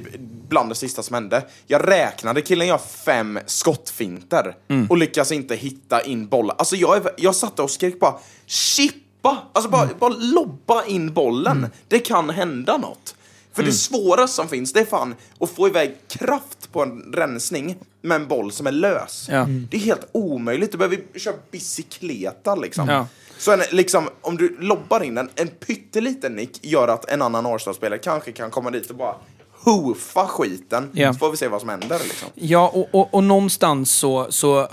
bland 0.50 0.70
det 0.70 0.76
sista 0.76 1.04
som 1.04 1.14
hände. 1.14 1.44
Jag 1.68 1.88
räknade, 1.88 2.42
killen 2.42 2.68
gör 2.68 2.78
fem 2.78 3.40
skottfinter 3.46 4.56
och 4.90 4.98
lyckas 4.98 5.32
inte 5.32 5.56
hitta 5.56 6.02
in 6.02 6.28
bollen. 6.28 6.56
Alltså 6.60 6.76
jag, 6.76 7.08
jag 7.18 7.36
satt 7.36 7.60
och 7.60 7.72
skrek 7.72 8.00
bara 8.00 8.14
chippa! 8.46 9.38
Alltså 9.54 9.70
bara, 9.70 9.90
bara 10.00 10.14
lobba 10.18 10.86
in 10.86 11.14
bollen. 11.14 11.68
Det 11.88 12.00
kan 12.00 12.30
hända 12.30 12.78
något. 12.78 13.16
För 13.54 13.64
det 13.64 13.72
svåraste 13.72 14.36
som 14.36 14.48
finns, 14.48 14.74
det 14.74 14.80
är 14.80 14.86
fan 14.86 15.16
att 15.40 15.50
få 15.50 15.68
iväg 15.68 15.96
kraft 16.08 16.72
på 16.72 16.84
en 16.84 17.14
rensning 17.14 17.78
med 18.02 18.16
en 18.16 18.28
boll 18.28 18.52
som 18.52 18.68
är 18.68 18.72
lös. 18.72 19.28
Ja. 19.32 19.48
Det 19.70 19.78
är 19.78 19.82
helt 19.82 20.08
omöjligt. 20.12 20.72
Du 20.72 20.78
behöver 20.78 21.00
köra 21.16 21.36
bicykleta 21.52 22.56
liksom. 22.56 22.90
Ja. 22.90 23.08
Så 23.38 23.52
en, 23.52 23.60
liksom, 23.72 24.10
om 24.22 24.38
du 24.38 24.58
lobbar 24.60 25.04
in 25.04 25.16
den, 25.16 25.30
en 25.36 25.48
pytteliten 25.48 26.34
nick 26.34 26.66
gör 26.66 26.88
att 26.88 27.10
en 27.10 27.22
annan 27.22 27.46
Arsenal-spelare 27.46 28.00
kanske 28.00 28.32
kan 28.32 28.52
komma 28.52 28.72
dit 28.72 28.90
och 28.90 28.96
bara 28.96 29.16
hoofa 29.64 30.28
skiten. 30.28 30.90
Ja. 30.94 31.14
Så 31.14 31.20
får 31.20 31.32
vi 31.32 31.38
se 31.38 31.48
vad 31.48 31.60
som 31.60 31.70
händer. 31.70 32.00
Liksom. 32.04 32.30
Ja, 32.36 32.72
och, 32.74 32.96
och, 32.96 33.14
och 33.14 33.24
någonstans 33.24 33.92
så, 33.92 34.28
så... 34.30 34.60
äh, 34.62 34.68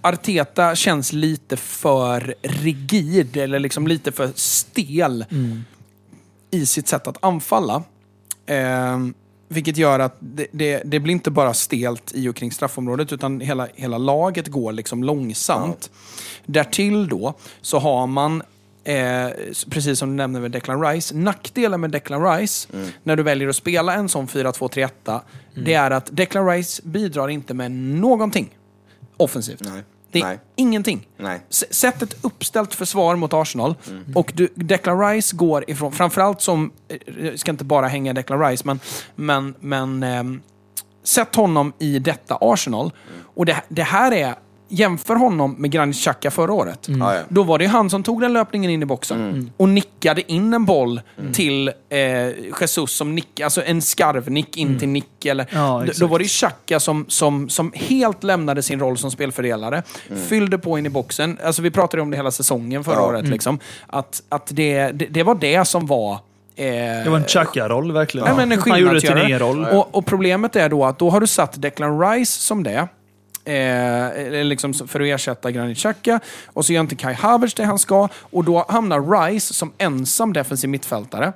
Arteta 0.00 0.74
känns 0.74 1.12
lite 1.12 1.56
för 1.56 2.34
rigid, 2.42 3.36
eller 3.36 3.58
liksom 3.58 3.86
lite 3.86 4.12
för 4.12 4.30
stel 4.34 5.24
i 6.54 6.66
sitt 6.66 6.88
sätt 6.88 7.06
att 7.06 7.24
anfalla. 7.24 7.82
Ehm, 8.46 9.14
vilket 9.48 9.76
gör 9.76 9.98
att 9.98 10.16
det, 10.20 10.46
det, 10.52 10.82
det 10.84 11.00
blir 11.00 11.12
inte 11.12 11.30
bara 11.30 11.54
stelt 11.54 12.12
i 12.14 12.28
och 12.28 12.36
kring 12.36 12.52
straffområdet, 12.52 13.12
utan 13.12 13.40
hela, 13.40 13.68
hela 13.74 13.98
laget 13.98 14.48
går 14.48 14.72
liksom 14.72 15.04
långsamt. 15.04 15.90
Därtill 16.46 17.08
då 17.08 17.34
så 17.60 17.78
har 17.78 18.06
man 18.06 18.42
Eh, 18.86 19.28
precis 19.70 19.98
som 19.98 20.08
du 20.08 20.14
nämnde 20.14 20.40
med 20.40 20.50
Declan 20.50 20.82
Rice. 20.86 21.14
Nackdelen 21.14 21.80
med 21.80 21.90
Declan 21.90 22.36
Rice, 22.36 22.68
när 23.02 23.16
du 23.16 23.22
väljer 23.22 23.48
att 23.48 23.56
spela 23.56 23.94
en 23.94 24.08
sån 24.08 24.28
4-2-3-1, 24.28 25.20
det 25.54 25.74
är 25.74 25.90
att 25.90 26.16
Declan 26.16 26.48
Rice 26.48 26.82
bidrar 26.84 27.28
inte 27.28 27.54
med 27.54 27.70
någonting 27.72 28.56
offensivt. 29.16 29.60
Nej. 29.60 29.82
Det 30.14 30.20
är 30.20 30.24
Nej. 30.24 30.38
ingenting. 30.56 31.08
Nej. 31.16 31.40
S- 31.50 31.64
Sätt 31.74 32.02
ett 32.02 32.16
uppställt 32.24 32.74
försvar 32.74 33.16
mot 33.16 33.32
Arsenal 33.32 33.74
och 34.14 34.32
du, 34.34 34.48
Declan 34.54 35.00
Rice 35.00 35.36
går 35.36 35.70
ifrån, 35.70 35.92
framförallt 35.92 36.40
som, 36.40 36.72
eh, 36.88 37.26
jag 37.26 37.38
ska 37.38 37.50
inte 37.50 37.64
bara 37.64 37.88
hänga 37.88 38.12
Declan 38.12 38.40
Rice, 38.40 38.62
men, 38.66 38.80
men, 39.14 39.54
men 39.60 40.02
ehm, 40.02 40.42
sätt 41.02 41.34
honom 41.36 41.72
i 41.78 41.98
detta 41.98 42.38
Arsenal. 42.40 42.92
Och 43.34 43.46
det, 43.46 43.62
det 43.68 43.82
här 43.82 44.12
är, 44.12 44.34
jämför 44.68 45.14
honom 45.16 45.54
med 45.58 45.70
Granit 45.70 45.96
Xhaka 45.96 46.30
förra 46.30 46.52
året. 46.52 46.78
Ja, 46.88 47.14
ja. 47.14 47.20
Då 47.28 47.42
var 47.42 47.58
det 47.58 47.64
ju 47.64 47.70
han 47.70 47.90
som 47.90 48.02
tog 48.02 48.20
den 48.20 48.32
löpningen 48.32 48.70
in 48.70 48.82
i 48.82 48.86
boxen 48.86 49.50
och 49.56 49.68
nickade 49.68 50.32
in 50.32 50.54
en 50.54 50.64
boll 50.64 51.00
till 51.32 51.68
eh, 51.88 52.28
Jesus 52.60 52.90
som 52.96 53.14
nick, 53.14 53.40
alltså 53.40 53.62
en 53.64 53.82
skarvnick 53.82 54.56
in 54.56 54.78
till 54.78 54.88
nick. 54.88 55.24
Eller, 55.24 55.46
Ja, 55.52 55.84
då, 55.98 56.06
var 56.06 56.18
det 56.18 56.24
Xhaka 56.24 56.80
som, 56.80 57.04
som, 57.08 57.48
som 57.48 57.72
helt 57.74 58.22
lämnade 58.24 58.62
sin 58.62 58.80
roll 58.80 58.98
som 58.98 59.10
spelfördelare, 59.10 59.82
fyllde 60.28 60.58
på 60.58 60.78
in 60.78 60.86
i 60.86 60.90
boxen. 60.90 61.38
Alltså 61.44 61.62
vi 61.62 61.70
pratade 61.70 62.02
om 62.02 62.10
det 62.10 62.16
hela 62.16 62.30
säsongen 62.30 62.84
förra 62.84 63.02
året. 63.02 63.28
Liksom, 63.28 63.58
att 63.86 64.22
att 64.28 64.46
det, 64.46 64.90
det, 64.90 65.06
det 65.06 65.22
var 65.22 65.34
det 65.34 65.64
som 65.64 65.86
var... 65.86 66.12
Eh, 66.12 66.64
Det 67.04 67.04
var 67.10 67.16
en 67.16 67.24
Xhaka-roll 67.24 67.92
verkligen. 67.92 68.26
Ja, 68.28 68.36
men 68.36 68.52
en 68.52 68.58
Han 68.70 68.80
gjorde 68.80 68.94
det 68.94 69.00
till 69.00 69.10
en 69.32 69.38
roll. 69.38 69.64
Och, 69.64 69.94
och 69.94 70.06
problemet 70.06 70.56
är 70.56 70.68
då 70.68 70.84
att 70.84 70.98
då 70.98 71.10
har 71.10 71.20
du 71.20 71.26
satt 71.26 71.62
Declan 71.62 72.00
Rice 72.00 72.32
som 72.40 72.62
det. 72.62 72.88
Eh, 73.44 74.44
liksom 74.44 74.74
för 74.74 75.00
att 75.00 75.06
ersätta 75.06 75.50
Granit 75.50 75.78
Xhaka. 75.78 76.20
Och 76.46 76.64
så 76.64 76.72
gör 76.72 76.80
inte 76.80 76.96
Kai 76.96 77.14
Havertz 77.14 77.54
det 77.54 77.64
han 77.64 77.78
ska. 77.78 78.08
Och 78.14 78.44
då 78.44 78.64
hamnar 78.68 79.26
Rice 79.26 79.54
som 79.54 79.72
ensam 79.78 80.32
defensiv 80.32 80.70
mittfältare. 80.70 81.32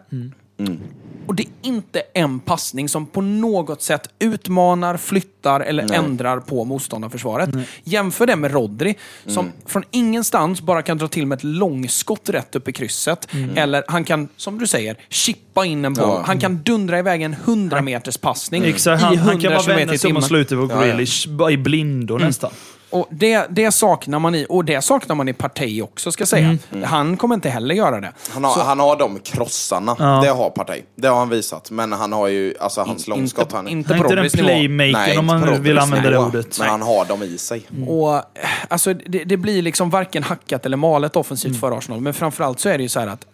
Och 1.29 1.35
det 1.35 1.43
är 1.43 1.49
inte 1.63 2.03
en 2.15 2.41
passning 2.41 2.89
som 2.89 3.07
på 3.07 3.21
något 3.21 3.83
sätt 3.83 4.09
utmanar, 4.19 4.97
flyttar 4.97 5.61
eller 5.61 5.93
ändrar 5.93 6.41
på 6.41 6.65
motståndarförsvaret. 6.65 7.51
Jämför 7.85 8.27
det 8.27 8.37
med 8.37 8.53
Rodri, 8.53 8.95
som 9.27 9.53
från 9.67 9.83
ingenstans 9.91 10.61
bara 10.61 10.83
kan 10.83 10.99
dra 10.99 11.09
till 11.09 11.27
med 11.27 11.37
ett 11.37 11.45
långskott 11.45 12.29
rätt 12.29 12.57
upp 12.57 12.69
i 12.69 12.73
krysset. 12.73 13.29
Eller 13.57 13.85
han 13.89 14.05
kan, 14.05 14.29
som 14.37 14.59
du 14.59 14.67
säger, 14.67 14.97
chippa 15.09 15.67
in 15.67 15.85
en 15.85 15.95
boll. 15.95 16.09
Ja. 16.09 16.23
Han 16.27 16.41
kan 16.41 16.63
dundra 16.63 16.99
iväg 16.99 17.23
en 17.23 17.33
100 17.33 17.83
meters 17.83 18.17
passning 18.17 18.65
Exakt, 18.65 19.03
i 19.03 19.05
han, 19.05 19.15
100 19.15 19.33
han 19.33 19.41
kan 19.41 19.53
bara 19.53 19.63
kilometer 19.63 19.87
vända 19.87 19.99
sig 19.99 20.11
om 20.11 20.17
och 20.17 20.25
sluta 20.25 20.55
på 20.55 20.61
Ja, 20.61 20.69
ja. 20.71 20.83
Grealish, 20.83 21.29
bara 21.29 21.51
i 21.51 21.57
blindo 21.57 22.19
nästan. 22.19 22.51
Och 22.91 23.07
det, 23.11 23.47
det 23.51 23.73
saknar 23.73 24.19
man 24.19 24.35
i, 24.35 24.47
och 24.49 24.65
det 24.65 24.83
saknar 24.83 25.17
man 25.17 25.29
i 25.29 25.33
Partey 25.33 25.83
också, 25.83 26.13
ska 26.13 26.21
jag 26.23 26.29
säga. 26.29 26.59
Han 26.85 27.17
kommer 27.17 27.35
inte 27.35 27.51
heller 27.51 27.75
göra 27.75 28.01
det. 28.01 28.13
Han 28.31 28.45
har, 28.45 28.55
Så- 28.55 28.61
han 28.61 28.81
har 28.81 28.97
de 28.97 29.19
krossarna. 29.19 29.97
Ja. 29.99 30.21
Det 30.25 30.29
har 30.31 30.51
Partey. 30.51 30.83
Det 30.95 31.09
har 31.09 31.19
han 31.19 31.29
visat. 31.29 31.71
Men 31.71 31.93
han 31.93 32.13
har 32.13 32.29
ju, 32.29 32.55
alltså 32.61 32.81
hans 32.83 33.09
långskott. 33.09 33.43
inte, 33.45 33.57
han, 33.57 33.69
inte 33.69 33.95
Han 33.95 34.01
är 34.07 34.25
inte 34.25 34.39
den 34.43 34.47
playmakern 34.47 35.19
om 35.19 35.27
man 35.27 35.63
vill 35.63 35.79
använda 35.79 36.11
det 36.11 36.19
ordet. 36.19 36.59
Men 36.59 36.69
han 36.69 36.83
har 36.83 37.05
dem 37.05 37.23
i 37.23 37.39
sig. 37.39 37.63
Och, 37.89 38.15
eh, 38.15 38.23
alltså, 38.69 38.95
det, 38.95 39.25
det 39.25 39.37
blir 39.37 39.63
liksom 39.63 39.91
varken 39.91 40.23
hackat 40.23 40.67
eller 40.67 40.77
malet 40.77 41.17
offensivt 41.17 41.61
för 41.61 41.79
Arsenal. 41.79 42.01
Men 42.01 42.15
framförallt 42.15 42.61
så 42.61 42.69
är 42.69 42.77
det 42.79 42.83
ju 42.83 42.89
så 42.89 43.01
här 43.01 43.07
att 43.07 43.27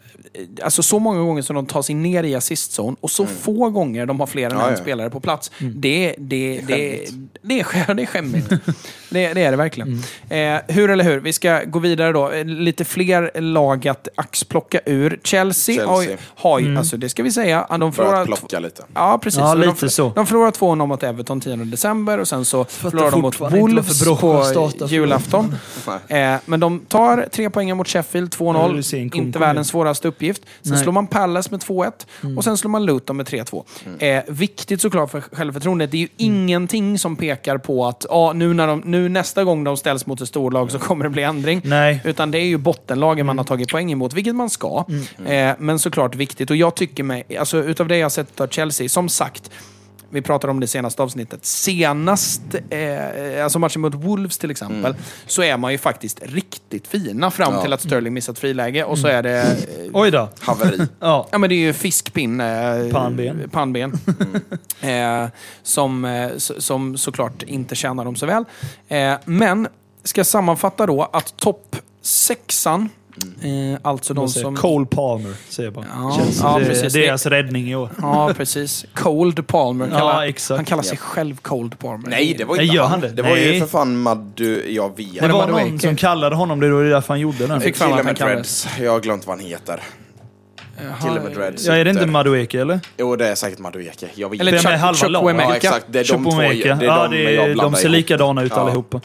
alltså 0.63 0.83
så 0.83 0.99
många 0.99 1.21
gånger 1.21 1.43
som 1.43 1.57
de 1.57 1.67
tar 1.67 1.83
sig 1.83 1.95
ner 1.95 2.23
i 2.23 2.35
assistzon 2.35 2.97
och 3.01 3.11
så 3.11 3.27
få 3.27 3.71
gånger 3.71 4.07
de 4.07 4.21
har 4.21 4.27
fler 4.27 4.45
än 4.47 4.51
Mm. 4.55 4.61
Ja, 4.63 4.69
en 4.69 4.77
ja. 4.77 4.83
spelare 4.83 5.11
på 5.11 5.21
plats. 5.21 5.51
Det, 5.59 6.15
det, 6.19 6.61
det, 6.67 7.07
det, 7.43 7.61
är, 7.61 7.65
skä- 7.65 7.95
det 7.95 8.03
är 8.03 8.07
skämmigt. 8.07 8.49
det, 9.11 9.33
det 9.35 9.43
är 9.45 9.51
det 9.51 9.57
verkligen. 9.57 10.03
Mm. 10.31 10.55
Eh, 10.57 10.75
hur 10.75 10.91
eller 10.91 11.05
hur, 11.05 11.21
vi 11.21 11.33
ska 11.33 11.61
gå 11.65 11.79
vidare 11.79 12.13
då. 12.13 12.31
Eh, 12.31 12.45
Lite 12.45 12.85
fler 12.85 13.41
lag 13.41 13.89
att 13.89 14.09
axplocka 14.15 14.81
ur. 14.87 15.21
Chelsea, 15.25 15.75
Chelsea. 15.75 15.87
Har, 15.95 16.03
ju- 16.03 16.17
har 16.37 16.59
ju, 16.59 16.79
alltså 16.79 16.97
det 16.97 17.09
ska 17.09 17.23
vi 17.23 17.33
säga, 17.33 17.67
de 17.81 17.93
förlorar 17.93 18.25
plocka 18.27 18.59
lite. 18.59 18.83
Ja, 18.95 19.19
precis. 19.23 19.41
Ja, 19.41 19.53
Och 19.55 19.61
de, 19.61 19.67
lite 19.67 19.89
så. 19.89 20.13
De 20.15 20.27
förlorar 20.27 20.51
2-0 20.51 20.87
mot 20.87 21.03
Everton 21.03 21.41
10 21.41 21.57
december 21.57 22.19
och 22.19 22.29
sen 22.29 22.45
så 22.45 22.65
förlorar 22.65 23.11
de 23.11 23.21
mot 23.21 23.41
Wolves 23.41 24.05
på 24.21 24.45
julafton. 24.89 25.55
eh, 26.09 26.35
men 26.45 26.61
de 26.61 26.81
tar 26.81 27.29
tre 27.33 27.51
poäng 27.51 27.77
mot 27.77 27.89
Sheffield, 27.89 28.35
Ja, 28.39 28.69
du 28.77 28.83
ser 28.83 28.99
en 28.99 29.05
2-0. 29.09 29.11
kom- 29.11 29.21
Inte 29.21 29.39
världens 29.39 29.69
svåraste 29.69 30.09
uppgift. 30.09 30.24
Sen 30.33 30.73
Nej. 30.73 30.83
slår 30.83 30.93
man 30.93 31.07
Palace 31.07 31.51
med 31.51 31.61
2-1 31.61 31.93
och 32.37 32.45
sen 32.45 32.57
slår 32.57 32.71
man 32.71 32.87
Luton 32.87 33.17
med 33.17 33.27
3-2. 33.27 33.65
Eh, 33.99 34.23
viktigt 34.29 34.81
såklart 34.81 35.11
för 35.11 35.21
självförtroendet. 35.21 35.91
Det 35.91 35.97
är 35.97 36.01
ju 36.01 36.09
ingenting 36.17 36.99
som 36.99 37.17
pekar 37.17 37.59
på 37.59 37.87
att 37.87 38.07
ah, 38.11 38.33
nu, 38.33 38.55
när 38.55 38.67
de, 38.67 38.83
nu 38.85 39.09
nästa 39.09 39.45
gång 39.45 39.65
de 39.65 39.77
ställs 39.77 40.07
mot 40.07 40.21
ett 40.21 40.29
storlag 40.29 40.71
så 40.71 40.79
kommer 40.79 41.05
det 41.05 41.11
bli 41.11 41.23
ändring. 41.23 41.61
Nej. 41.65 42.01
Utan 42.05 42.31
det 42.31 42.39
är 42.39 42.47
ju 42.47 42.57
bottenlagen 42.57 43.27
man 43.27 43.39
har 43.39 43.45
tagit 43.45 43.71
poäng 43.71 43.93
emot, 43.93 44.13
vilket 44.13 44.35
man 44.35 44.51
ska. 44.51 44.85
Eh, 45.27 45.53
men 45.59 45.79
såklart 45.79 46.15
viktigt. 46.15 46.51
Och 46.51 46.57
jag 46.57 46.75
tycker 46.75 47.03
mig, 47.03 47.25
alltså 47.39 47.59
utav 47.59 47.89
det 47.89 47.97
jag 47.97 48.05
har 48.05 48.11
sett 48.11 48.41
av 48.41 48.49
Chelsea, 48.49 48.89
som 48.89 49.09
sagt, 49.09 49.51
vi 50.15 50.23
pratade 50.23 50.51
om 50.51 50.61
det 50.61 50.67
senaste 50.67 51.03
avsnittet. 51.03 51.45
Senast, 51.45 52.43
eh, 52.71 53.45
alltså 53.45 53.59
matchen 53.59 53.81
mot 53.83 53.95
Wolves 53.95 54.39
till 54.39 54.51
exempel, 54.51 54.95
så 55.27 55.43
är 55.43 55.57
man 55.57 55.73
ju 55.73 55.79
faktiskt 55.79 56.19
riktigt 56.23 56.87
fina 56.87 57.31
fram 57.31 57.55
Ja. 57.55 57.63
till 57.63 57.73
att 57.73 57.81
Sterling 57.81 58.15
missat 58.15 58.39
friläge 58.39 58.85
och 58.85 58.99
så 58.99 59.07
är 59.09 59.23
det... 59.23 59.41
Eh, 59.41 59.91
Oj 59.93 60.11
då. 60.11 60.29
Haveri. 60.41 60.79
Ja. 61.01 61.29
Ja 61.33 61.39
men 61.39 61.51
det 61.51 61.55
är 61.55 61.59
ju 61.67 61.73
fiskpinn. 61.73 62.41
Eh, 62.41 62.91
Pannben. 62.93 63.49
pannben. 63.53 63.93
eh, 64.81 65.27
som, 65.63 66.05
eh, 66.05 66.31
som 66.37 66.97
såklart 66.97 67.43
inte 67.43 67.75
tjänar 67.75 68.05
dem 68.05 68.17
så 68.17 68.27
väl. 68.27 68.45
Eh, 68.89 69.15
men, 69.25 69.69
ska 70.05 70.25
sammanfatta 70.25 70.87
då 70.87 71.03
att 71.13 71.37
topp 71.37 71.77
sexan, 72.03 72.89
eh, 73.43 73.79
alltså 73.83 74.15
de 74.15 74.29
som... 74.29 74.57
Cole 74.57 74.87
Palmer, 74.87 75.35
säger 75.49 75.67
jag 75.67 75.75
bara. 75.75 75.87
Ja, 75.95 76.17
Känns 76.17 76.41
ja, 76.43 76.59
det, 76.59 76.65
precis. 76.65 76.93
deras 76.93 77.27
räddning 77.27 77.71
i 77.71 77.75
år. 77.77 77.89
Ja, 78.03 78.31
precis. 78.37 78.87
Cold 78.95 79.47
Palmer. 79.47 79.89
Ja, 79.93 79.99
Kallar, 79.99 80.23
exakt. 80.23 80.57
Han 80.59 80.65
kallar 80.65 80.83
sig 80.83 80.99
själv 80.99 81.37
Cold 81.37 81.79
Palmer. 81.79 82.09
Nej, 82.09 82.35
det 82.39 82.45
var 82.45 82.57
Nej, 82.57 82.65
inte 82.65 82.77
gör 82.77 82.85
han 82.87 83.01
det? 83.01 83.09
Det 83.09 83.23
var 83.23 83.37
ju 83.37 83.51
Nej. 83.51 83.61
för 83.61 83.67
fan 83.67 83.97
Maddu, 83.97 84.73
jag 84.73 84.97
vet. 84.97 85.21
Det 85.21 85.29
var 85.29 85.47
någon 85.47 85.79
som 85.79 85.97
kallade 85.97 86.37
honom 86.37 86.61
det, 86.61 86.67
det 86.69 86.75
var 86.75 86.85
därför 86.85 87.09
han 87.09 87.21
gjorde 87.21 87.47
den. 87.47 87.61
Fick 87.61 87.77
fan 87.77 87.89
Kille 87.89 88.01
att 88.01 88.19
han 88.19 88.29
med 88.29 88.37
dreads. 88.37 88.69
Jag 88.81 88.93
har 88.93 89.01
glömt 89.01 89.27
vad 89.27 89.39
han 89.39 89.47
heter. 89.47 89.81
Kille 91.03 91.21
med 91.21 91.33
dreads. 91.33 91.67
Ja, 91.67 91.75
är 91.77 91.85
det 91.85 91.91
inte 91.91 92.07
Madueke 92.07 92.61
eller? 92.61 92.81
Jo, 92.97 93.17
det 93.17 93.29
är 93.29 93.35
säkert 93.35 93.59
Madueke. 93.59 94.09
Jag 94.15 94.31
vet 94.31 94.41
Eller 94.41 94.53
Chuck- 94.53 94.95
Chuck. 94.95 95.11
Ja, 95.41 95.57
exakt. 95.57 95.87
Det 95.89 96.01
är 96.01 96.05
de 96.13 96.25
två. 96.25 96.31
Det 96.41 96.47
är 96.47 96.77
de 96.77 96.85
Ja, 96.85 97.09
det 97.09 97.33
jag 97.33 97.57
de 97.57 97.75
ser 97.75 97.89
likadana 97.89 98.43
ut 98.43 98.53
Ja. 98.57 98.61
allihopa. 98.63 99.01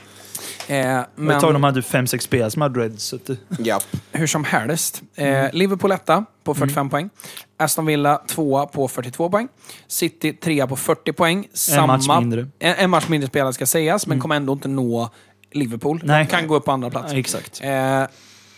Eh, 0.70 1.02
Men... 1.16 1.36
Ett 1.36 1.42
tag 1.42 1.54
de 1.54 1.64
hade 1.64 1.82
fem 1.82 2.08
sex 2.08 2.24
spelare 2.24 2.52
som 2.52 2.62
hade 2.62 2.90
det- 2.90 3.38
Ja. 3.60 3.80
hur 4.12 4.28
som 4.28 4.44
helst. 4.44 5.02
Eh, 5.16 5.46
Liverpool 5.54 5.92
etta 5.92 6.26
på 6.44 6.56
45 6.56 6.90
poäng. 6.90 7.10
Aston 7.58 7.86
Villa 7.86 8.22
tvåa 8.28 8.66
på 8.66 8.88
42 8.88 9.30
poäng. 9.30 9.48
City 9.88 10.34
trea 10.34 10.68
på 10.68 10.76
40 10.76 11.14
poäng. 11.14 11.48
Samma, 11.54 11.88
match 11.88 12.20
mindre. 12.20 12.48
En, 12.60 12.76
en 12.76 12.90
match 12.90 13.08
mindre 13.08 13.28
spelare 13.30 13.54
ska 13.54 13.66
sägas, 13.66 14.08
men 14.08 14.20
kommer 14.22 14.36
ändå 14.36 14.54
inte 14.54 14.68
nå 14.68 15.10
Liverpool. 15.52 16.02
Nej. 16.04 16.26
De 16.26 16.32
kan 16.32 16.48
gå 16.48 16.56
upp 16.56 16.66
på 16.66 16.72
andra 16.72 16.90
plats. 16.90 17.14
Ja, 17.14 17.20
exakt. 17.20 17.60
Eh, 17.64 18.04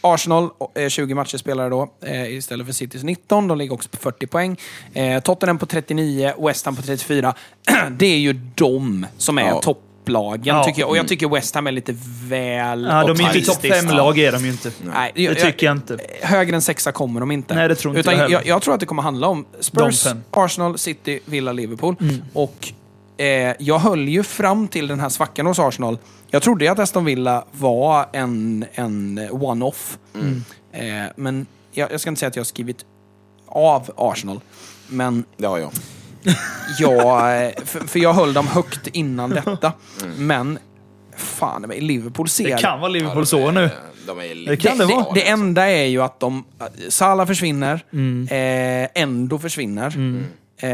Arsenal, 0.01 0.49
eh, 0.75 0.89
20 0.89 1.15
matcher 1.15 1.37
spelare 1.37 1.69
då, 1.69 1.93
eh, 2.05 2.33
istället 2.33 2.65
för 2.65 2.73
Citys 2.73 3.03
19. 3.03 3.47
De 3.47 3.57
ligger 3.57 3.73
också 3.73 3.89
på 3.89 3.97
40 3.97 4.27
poäng. 4.27 4.57
Eh, 4.93 5.19
Tottenham 5.19 5.57
på 5.57 5.65
39, 5.65 6.33
West 6.39 6.65
Ham 6.65 6.75
på 6.75 6.81
34. 6.81 7.33
det 7.91 8.05
är 8.05 8.17
ju 8.17 8.33
de 8.55 9.05
som 9.17 9.37
är 9.37 9.47
Ja. 9.47 9.61
Topplagen, 10.05 10.55
Ja. 10.55 10.63
tycker 10.63 10.79
jag. 10.79 10.89
Och 10.89 10.97
jag 10.97 11.07
tycker 11.07 11.29
West 11.29 11.55
Ham 11.55 11.67
är 11.67 11.71
lite 11.71 11.95
väl 12.27 12.83
Ja, 12.89 13.07
de 13.07 13.23
är 13.23 13.35
inte 13.35 13.51
topp 13.51 13.61
fem-lag 13.61 14.19
är 14.19 14.31
de 14.31 14.45
ju 14.45 14.51
inte. 14.51 14.71
Nej, 14.83 15.11
Det 15.15 15.35
tycker 15.35 15.65
jag 15.67 15.75
inte. 15.77 15.97
Högre 16.21 16.55
än 16.55 16.61
sexa 16.61 16.91
kommer 16.91 17.19
de 17.19 17.31
inte. 17.31 17.55
Nej, 17.55 17.67
det 17.67 17.75
tror 17.75 17.91
inte 17.97 17.99
Utan 17.99 18.13
jag 18.13 18.21
heller. 18.21 18.33
jag, 18.35 18.45
jag 18.47 18.61
tror 18.61 18.73
att 18.73 18.79
det 18.79 18.85
kommer 18.85 19.01
handla 19.03 19.27
om 19.27 19.45
Spurs. 19.59 20.07
Arsenal, 20.31 20.77
City, 20.77 21.19
Villa, 21.25 21.51
Liverpool. 21.51 21.95
Mm. 22.01 22.15
Och 22.33 22.73
eh, 23.17 23.53
jag 23.59 23.79
höll 23.79 24.07
ju 24.07 24.23
fram 24.23 24.67
till 24.67 24.87
den 24.87 24.99
här 24.99 25.09
svackan 25.09 25.45
hos 25.45 25.59
Arsenal. 25.59 25.97
Jag 26.29 26.41
trodde 26.41 26.65
ju 26.65 26.71
att 26.71 26.79
Aston 26.79 27.05
Villa 27.05 27.45
var 27.51 28.05
en, 28.13 28.65
en 28.73 29.19
one-off. 29.31 29.97
Mm. 30.15 30.43
Eh, 30.73 31.11
men 31.15 31.45
jag, 31.71 31.91
jag 31.91 31.99
ska 32.01 32.09
inte 32.09 32.19
säga 32.19 32.27
att 32.27 32.35
jag 32.35 32.41
har 32.41 32.45
skrivit 32.45 32.85
av 33.47 33.91
Arsenal. 33.97 34.39
Men 34.87 35.23
Det 35.37 35.47
har 35.47 35.57
jag. 36.23 36.93
jag, 37.03 37.45
eh, 37.45 37.51
för, 37.65 37.79
för 37.79 37.99
jag 37.99 38.13
höll 38.13 38.33
dem 38.33 38.47
högt 38.47 38.87
innan 38.87 39.29
detta. 39.29 39.73
Mm. 40.03 40.27
Men 40.27 40.59
fan, 41.17 41.61
men 41.61 41.77
Liverpool 41.77 42.29
ser... 42.29 42.43
Det 42.55 42.61
kan 42.61 42.79
vara 42.79 42.89
Liverpools 42.89 43.33
år 43.33 43.51
nu. 43.51 43.69
De 44.07 44.19
är 44.19 44.49
Det 44.49 44.57
kan 44.57 44.77
det 44.77 44.85
det, 44.87 44.93
vara. 44.93 45.13
det 45.13 45.27
enda 45.27 45.69
är 45.69 45.85
ju 45.85 46.01
att 46.01 46.19
de... 46.19 46.43
Salah 46.89 47.27
försvinner, 47.27 47.85
Mm. 47.93 48.27
eh, 48.31 49.01
Endo 49.03 49.39
försvinner. 49.39 49.87
Eh, 50.57 50.69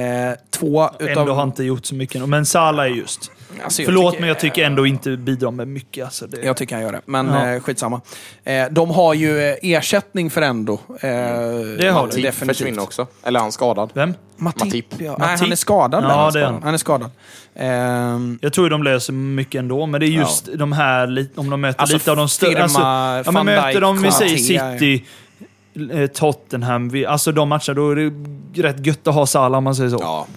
två 0.52 0.90
utav... 1.00 1.18
Ändå 1.20 1.34
har 1.34 1.44
inte 1.44 1.64
gjort 1.64 1.86
så 1.86 1.96
mycket. 1.96 2.30
Men 2.30 2.46
Salah 2.46 2.86
är 2.86 2.90
just. 2.90 3.32
Alltså, 3.64 3.82
jag 3.82 3.86
Förlåt, 3.88 4.12
tycker- 4.12 4.22
men 4.22 4.28
jag 4.28 4.40
tycker 4.40 4.66
ändå 4.66 4.86
inte 4.88 5.18
bidrar 5.18 5.52
med 5.52 5.68
mycket. 5.68 6.06
Alltså, 6.06 6.28
det... 6.28 6.42
Jag 6.46 6.58
tycker 6.58 6.76
han 6.76 6.84
gör 6.84 6.92
det, 6.92 7.02
men 7.06 7.28
Ja. 7.28 7.50
eh, 7.54 7.60
skitsamma. 7.62 8.02
Eh, 8.44 8.66
de 8.72 8.90
har 8.92 9.14
ju 9.14 9.40
eh, 9.50 9.56
ersättning 9.62 10.30
för 10.30 10.42
Endo. 10.42 10.74
Eh, 10.74 11.00
Det 11.00 11.08
har 11.10 11.78
de. 11.78 11.92
Matip 11.92 12.24
definitivt. 12.24 12.58
försvinner 12.58 12.84
också. 12.84 13.08
Eller 13.24 13.40
är 13.40 13.44
han 13.44 13.52
skadad? 13.52 13.90
Vem? 13.94 14.14
Matip. 14.38 14.64
Matip. 14.64 14.86
Ja. 14.98 15.12
Matip. 15.12 15.20
Nej, 15.28 15.38
han 15.40 15.52
är 15.52 15.56
skadad. 15.56 16.04
Ja, 16.04 16.08
han, 16.08 16.34
det 16.34 16.40
är 16.40 16.42
skadad. 16.42 16.54
han. 16.54 16.64
han 16.64 16.74
är 16.74 16.78
skadad. 16.78 17.12
Ehm, 17.56 18.40
Jag 18.42 18.54
tror 18.54 18.70
de 18.70 18.84
löser 18.84 19.14
mycket 19.14 19.60
ändå, 19.60 19.86
men 19.86 20.00
det 20.02 20.06
är 20.08 20.10
just 20.10 20.50
de 20.58 20.72
här, 20.72 21.28
om 21.36 21.50
de 21.50 21.62
möter 21.62 21.82
Alltså, 21.82 21.96
lite 21.96 22.12
av 22.12 22.18
de 22.18 22.30
större... 22.30 22.64
Alltså, 22.64 22.80
ja, 23.26 23.32
men 23.32 23.46
möter 23.46 23.82
de, 23.82 24.02
vi 24.02 24.12
säger. 24.12 24.38
City, 24.38 25.06
eh, 25.94 26.08
Tottenham, 26.08 26.90
vi, 26.90 27.06
alltså 27.06 27.32
de 27.32 27.50
matcherna, 27.50 27.74
då 27.76 27.92
är 27.92 27.96
det 27.96 28.12
rätt 28.64 28.86
gött 28.86 29.08
att 29.08 29.14
ha 29.14 29.26
Salah 29.26 29.58
om 29.58 29.64
man 29.64 29.76
säger 29.76 29.90
så. 29.90 29.98
Ja. 30.02 30.28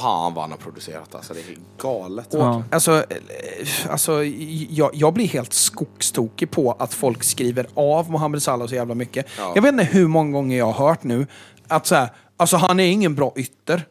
Fan 0.00 0.34
vad 0.34 0.44
han 0.44 0.50
har 0.50 0.58
producerat 0.58 1.14
alltså. 1.14 1.34
Det 1.34 1.40
är 1.40 1.56
galet. 1.82 2.34
Och, 2.34 2.40
Ja. 2.40 2.62
Alltså, 2.72 2.92
eh, 2.96 3.90
alltså 3.90 4.24
jag, 4.70 4.90
jag 4.94 5.12
blir 5.14 5.26
helt 5.28 5.52
skogstokig 5.52 6.50
på 6.50 6.76
att 6.78 6.94
folk 6.94 7.24
skriver 7.24 7.66
av 7.74 8.10
Mohamed 8.10 8.42
Salah 8.42 8.66
så 8.68 8.74
jävla 8.74 8.94
mycket. 8.94 9.26
Ja. 9.38 9.52
Jag 9.54 9.62
vet 9.62 9.72
inte 9.72 9.84
hur 9.84 10.08
många 10.08 10.32
gånger 10.32 10.58
jag 10.58 10.72
har 10.72 10.88
hört 10.88 11.02
nu 11.02 11.26
att 11.68 11.86
så 11.86 11.94
här, 11.94 12.08
alltså 12.36 12.56
han 12.56 12.80
är 12.80 12.86
ingen 12.86 13.14
bra 13.14 13.32
ytter. 13.36 13.82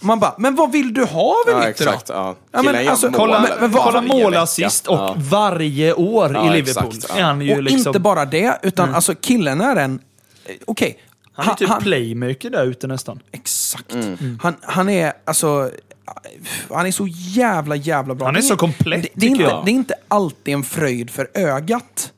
Man 0.00 0.18
bara, 0.20 0.34
men 0.38 0.54
vad 0.54 0.72
vill 0.72 0.94
du 0.94 1.04
ha 1.04 1.22
av 1.46 1.54
en 1.54 1.62
Ja, 1.62 1.70
ytter 1.70 1.84
då? 1.86 1.92
Ja. 2.08 2.34
Ja, 2.52 2.62
men 2.62 2.88
alltså, 2.88 3.10
Kolla, 3.12 3.40
men- 3.40 3.50
men 3.60 3.70
vad- 3.70 3.82
kolla 3.84 4.00
varje 4.00 4.22
målassist 4.24 4.86
och 4.86 4.96
Ja. 4.96 5.14
varje 5.18 5.92
år 5.94 6.34
Ja, 6.34 6.46
i 6.54 6.56
Liverpool. 6.56 6.88
exakt, 6.88 7.06
ja. 7.08 7.20
Är 7.20 7.22
han 7.22 7.40
ju 7.40 7.56
Och 7.56 7.62
liksom, 7.62 7.88
inte 7.88 8.00
bara 8.00 8.24
det, 8.24 8.58
utan 8.62 8.94
alltså 8.94 9.14
killen 9.14 9.60
är 9.60 9.76
en... 9.76 10.00
eh, 10.44 10.54
Okej. 10.66 10.98
Han 11.36 11.48
är 11.48 11.54
typ 11.54 11.80
playmaker 11.80 12.50
där 12.50 12.66
ute 12.66 12.86
nästan. 12.86 13.20
Exakt. 13.32 13.92
Mm. 13.92 14.38
Han, 14.42 14.56
han 14.62 14.88
är 14.88 15.12
alltså... 15.24 15.70
Han 16.70 16.86
är 16.86 16.90
så 16.90 17.06
jävla, 17.10 17.76
jävla 17.76 18.14
bra. 18.14 18.26
Han 18.26 18.36
är 18.36 18.40
så 18.40 18.56
komplett, 18.56 19.02
det, 19.02 19.08
det, 19.14 19.26
är 19.26 19.30
inte, 19.30 19.62
det 19.64 19.70
är 19.70 19.74
inte 19.74 19.94
alltid 20.08 20.54
en 20.54 20.62
fröjd 20.62 21.10
för 21.10 21.30
ögat. 21.34 22.12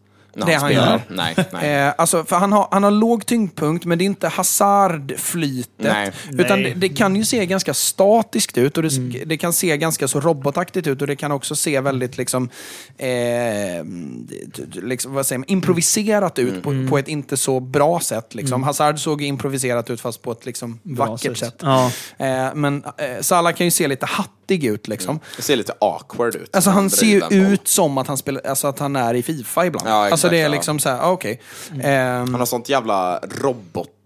Det 0.46 0.54
han 0.54 0.72
gör. 0.72 1.00
Nej, 1.08 1.34
nej. 1.52 1.72
Eh, 1.72 1.92
alltså, 1.98 2.24
för 2.24 2.36
han 2.36 2.52
har, 2.52 2.68
han 2.70 2.82
har 2.84 2.90
låg 2.90 3.26
tyngdpunkt, 3.26 3.84
men 3.84 3.98
det 3.98 4.04
är 4.04 4.06
inte 4.06 4.28
hasardflytet. 4.28 5.68
Nej. 5.78 6.12
Utan 6.32 6.62
Nej. 6.62 6.74
det, 6.74 6.80
det 6.80 6.88
kan 6.88 7.16
ju 7.16 7.24
se 7.24 7.46
ganska 7.46 7.74
statiskt 7.74 8.58
ut 8.58 8.76
och 8.76 8.82
det, 8.82 8.88
Mm. 8.98 9.22
det 9.26 9.36
kan 9.36 9.52
se 9.52 9.76
ganska 9.76 10.08
så 10.08 10.20
robotaktigt 10.20 10.86
ut 10.86 11.00
och 11.00 11.06
det 11.06 11.16
kan 11.16 11.32
också 11.32 11.56
se 11.56 11.80
väldigt 11.80 12.16
liksom, 12.18 12.48
eh, 12.98 13.08
liksom 14.82 15.12
vad 15.14 15.26
säger 15.26 15.38
man, 15.38 15.48
improviserat 15.48 16.38
ut 16.38 16.62
på, 16.62 16.70
Mm. 16.70 16.88
på 16.90 16.98
ett 16.98 17.08
inte 17.08 17.36
så 17.36 17.60
bra 17.60 18.00
sätt. 18.00 18.34
Liksom. 18.34 18.62
Hazard 18.62 18.98
såg 18.98 19.22
improviserat 19.22 19.90
ut 19.90 20.00
fast 20.00 20.22
på 20.22 20.32
ett 20.32 20.46
liksom, 20.46 20.78
Bra 20.82 21.06
vackert 21.06 21.36
sätt. 21.36 21.56
Ja. 21.62 21.90
Eh, 22.18 22.54
men 22.54 22.84
eh, 22.84 23.20
Salah 23.20 23.52
kan 23.52 23.66
ju 23.66 23.70
se 23.70 23.88
lite 23.88 24.06
hattig 24.48 24.64
ut. 24.64 24.88
Liksom. 24.88 25.20
Det 25.36 25.42
ser 25.42 25.56
lite 25.56 25.72
awkward 25.80 26.34
ut. 26.34 26.56
Alltså 26.56 26.70
han 26.70 26.90
ser 26.90 27.06
ju 27.06 27.14
en 27.22 27.28
boll. 27.28 27.32
ut 27.52 27.68
som 27.68 27.98
att 27.98 28.06
han, 28.06 28.16
spelar, 28.16 28.46
alltså 28.46 28.66
att 28.66 28.78
han 28.78 28.96
är 28.96 29.14
i 29.14 29.22
Fifa 29.22 29.66
ibland. 29.66 29.88
Ja, 29.88 30.00
exakt, 30.04 30.12
alltså 30.12 30.28
det 30.28 30.40
är 30.40 30.48
liksom 30.48 30.78
så 30.78 30.88
här, 30.88 31.00
ah, 31.00 31.10
okej. 31.10 31.40
Ehm, 31.82 32.20
Han 32.20 32.34
har 32.34 32.46
sånt 32.46 32.68
jävla 32.68 33.20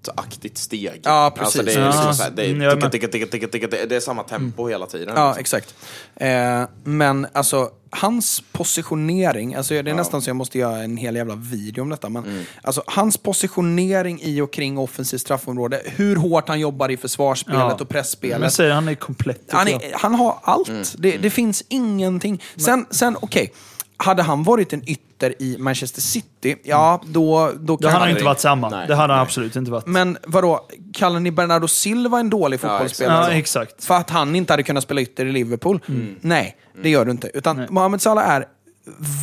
robotaktigt 0.08 0.58
steg. 0.58 1.00
Ja, 1.04 1.32
precis. 1.36 1.44
Alltså 1.60 1.62
det, 1.62 1.72
är 1.84 1.86
Ja. 1.86 2.12
så 2.14 2.22
här, 2.22 2.30
det, 2.30 2.44
Mm, 2.46 2.60
jag 2.62 2.72
är 2.72 2.76
är 2.76 2.80
med. 2.80 2.92
ticka, 2.92 3.08
ticka, 3.08 3.26
ticka, 3.26 3.46
ticka, 3.48 3.68
ticka, 3.68 3.86
det 3.86 3.96
är 3.96 4.00
samma 4.00 4.22
tempo 4.22 4.68
hela 4.68 4.86
tiden. 4.86 5.14
Ja, 5.16 5.28
liksom. 5.28 5.40
exakt. 5.40 5.74
Eh, 6.16 6.62
men 6.84 7.26
alltså, 7.32 7.70
hans 7.90 8.42
positionering, 8.52 9.54
alltså 9.54 9.82
det 9.82 9.90
är 9.90 9.94
nästan 9.94 10.22
så 10.22 10.30
jag 10.30 10.36
måste 10.36 10.58
göra 10.58 10.78
en 10.82 10.96
hel 10.96 11.16
jävla 11.16 11.34
video 11.34 11.82
om 11.82 11.88
detta, 11.88 12.08
men 12.08 12.24
Mm. 12.24 12.44
alltså 12.62 12.82
hans 12.86 13.16
positionering 13.16 14.20
i 14.22 14.40
och 14.40 14.52
kring 14.52 14.78
offensivt 14.78 15.20
straffområde, 15.20 15.82
hur 15.84 16.16
hårt 16.16 16.48
han 16.48 16.60
jobbar 16.60 16.88
i 16.90 16.96
försvarsspelet 16.96 17.60
Ja. 17.60 17.74
och 17.80 17.88
pressspelet. 17.88 18.40
Men 18.40 18.50
säger 18.50 18.70
han 18.72 18.88
är 18.88 18.94
komplett 18.94 19.42
Han, 19.50 19.68
är, 19.68 19.80
han 19.94 20.14
har 20.14 20.38
allt. 20.42 20.68
Mm. 20.68 20.82
Det, 20.98 21.16
det 21.16 21.30
finns 21.30 21.64
ingenting. 21.68 22.42
Sen, 22.56 22.86
sen 22.90 23.16
okej. 23.20 23.52
hade 23.96 24.22
han 24.22 24.42
varit 24.42 24.72
en 24.72 24.82
ytter 25.22 25.42
i 25.42 25.58
Manchester 25.58 26.00
City, 26.00 26.56
ja 26.62 27.00
då, 27.06 27.52
då 27.60 27.76
Det 27.76 27.82
kan 27.82 27.92
hade 27.92 28.04
han... 28.04 28.10
inte 28.10 28.24
varit 28.24 28.40
samma. 28.40 28.68
Nej, 28.68 28.86
det 28.88 28.94
hade 28.94 29.12
han 29.12 29.18
nej. 29.18 29.22
absolut 29.26 29.56
inte 29.56 29.70
varit. 29.70 29.86
Men 29.86 30.18
vadå, 30.26 30.66
kallar 30.94 31.20
ni 31.20 31.30
Bernardo 31.30 31.68
Silva 31.68 32.20
en 32.20 32.30
dålig 32.30 32.60
fotbollsspelare? 32.60 33.24
Ja, 33.24 33.26
då? 33.26 33.32
exakt. 33.32 33.84
För 33.84 33.94
att 33.94 34.10
han 34.10 34.36
inte 34.36 34.52
hade 34.52 34.62
kunnat 34.62 34.84
spela 34.84 35.00
ytter 35.00 35.26
i 35.26 35.32
Liverpool? 35.32 35.80
Nej, 36.20 36.56
det 36.82 36.90
gör 36.90 37.04
du 37.04 37.10
inte. 37.10 37.30
Utan 37.34 37.66
Mohamed 37.70 38.02
Salah 38.02 38.30
är 38.30 38.44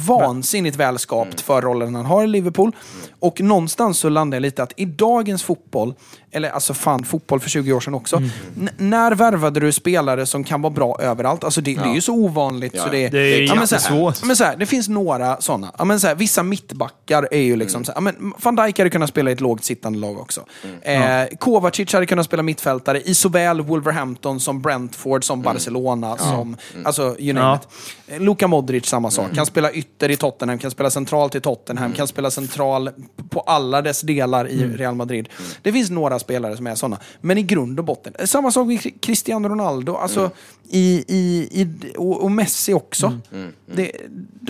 vansinnigt 0.08 0.78
välskapt 0.78 1.42
för 1.42 1.62
rollen 1.62 1.96
han 1.96 2.06
har 2.06 2.24
i 2.24 2.28
Liverpool. 2.28 2.72
Och 3.20 3.42
någonstans 3.42 3.98
så 4.00 4.10
landar 4.10 4.36
jag 4.36 4.42
lite 4.42 4.64
att 4.64 4.74
i 4.76 4.86
dagens 4.86 5.44
fotboll, 5.44 5.94
eller 6.32 6.50
alltså 6.50 6.74
fan 6.74 7.04
fotboll 7.04 7.40
för 7.40 7.50
20 7.50 7.74
år 7.74 7.80
sedan 7.80 7.94
också. 7.94 8.16
n- 8.18 8.70
När 8.78 9.12
värvade 9.12 9.60
du 9.60 9.72
spelare 9.72 10.26
som 10.26 10.44
kan 10.44 10.62
vara 10.62 10.74
bra 10.74 10.98
överallt? 11.02 11.44
Alltså 11.44 11.62
det, 11.62 11.76
det 11.76 11.90
är 11.90 11.94
ju 11.94 12.02
så 12.02 12.14
ovanligt 12.14 12.74
Ja, 12.76 12.84
så 12.84 12.90
det, 12.90 13.10
det 13.10 13.20
är 13.20 13.42
ja, 13.42 13.56
men 13.56 13.68
så 13.68 13.76
här- 13.76 13.82
jättesvårt. 13.82 14.16
ja, 14.22 14.28
Men 14.28 14.36
så 14.36 14.44
här, 14.44 14.56
det 14.58 14.66
finns 14.66 14.90
några 14.90 15.42
sådana. 15.42 15.72
Ja, 15.78 15.86
men 15.86 16.00
så 16.00 16.08
här, 16.08 16.16
vissa 16.16 16.44
mittbackar 16.44 17.28
är 17.32 17.42
ju 17.42 17.56
liksom 17.56 17.86
så 17.86 17.92
här, 17.92 17.98
ja, 17.98 18.02
men 18.02 18.34
Van 18.42 18.56
Dijk 18.56 18.78
hade 18.78 18.90
kunnat 18.90 19.10
spela 19.10 19.30
i 19.30 19.34
ett 19.34 19.42
lågt 19.42 19.64
sittande 19.64 20.00
lag 20.00 20.20
också. 20.20 20.46
Eh, 20.82 21.02
Kovacic 21.40 21.94
hade 21.94 22.06
kunnat 22.06 22.26
spela 22.26 22.44
mittfältare 22.44 23.02
i 23.02 23.14
såväl 23.16 23.62
Wolverhampton 23.62 24.40
som 24.40 24.62
Brentford, 24.62 25.24
som 25.24 25.42
Barcelona, 25.42 26.18
som 26.18 26.58
alltså 26.86 27.16
you 27.20 27.34
name 27.34 27.48
Ja. 27.48 27.56
it. 27.56 28.14
Eh, 28.16 28.20
Luka 28.22 28.48
Modric, 28.48 28.86
samma 28.86 29.12
sak. 29.12 29.36
Kan 29.36 29.46
spela 29.46 29.72
ytter 29.72 30.10
i 30.12 30.16
Tottenham, 30.16 30.58
kan 30.60 30.72
spela 30.72 30.90
centralt 30.90 31.36
i 31.36 31.42
Tottenham, 31.42 31.94
kan 31.94 32.08
spela 32.08 32.32
central 32.32 32.90
på 33.30 33.40
alla 33.40 33.82
dess 33.82 34.02
delar 34.02 34.48
i 34.48 34.64
Real 34.78 34.96
Madrid. 34.96 35.30
Det 35.62 35.72
finns 35.74 35.90
några 35.90 36.19
spelare 36.20 36.58
som 36.58 36.68
är 36.68 36.76
sådana. 36.76 37.00
Men 37.22 37.38
i 37.38 37.42
grund 37.44 37.80
och 37.80 37.86
botten, 37.86 38.14
eh, 38.20 38.26
samma 38.26 38.52
sak 38.52 38.68
med 38.68 39.02
Cristiano 39.02 39.50
Ronaldo, 39.50 39.96
alltså 39.96 40.32
i, 40.70 41.04
i, 41.08 41.50
i, 41.62 41.68
och, 41.98 42.24
och 42.24 42.32
Messi 42.32 42.74
också. 42.74 43.20
Det, 43.66 43.92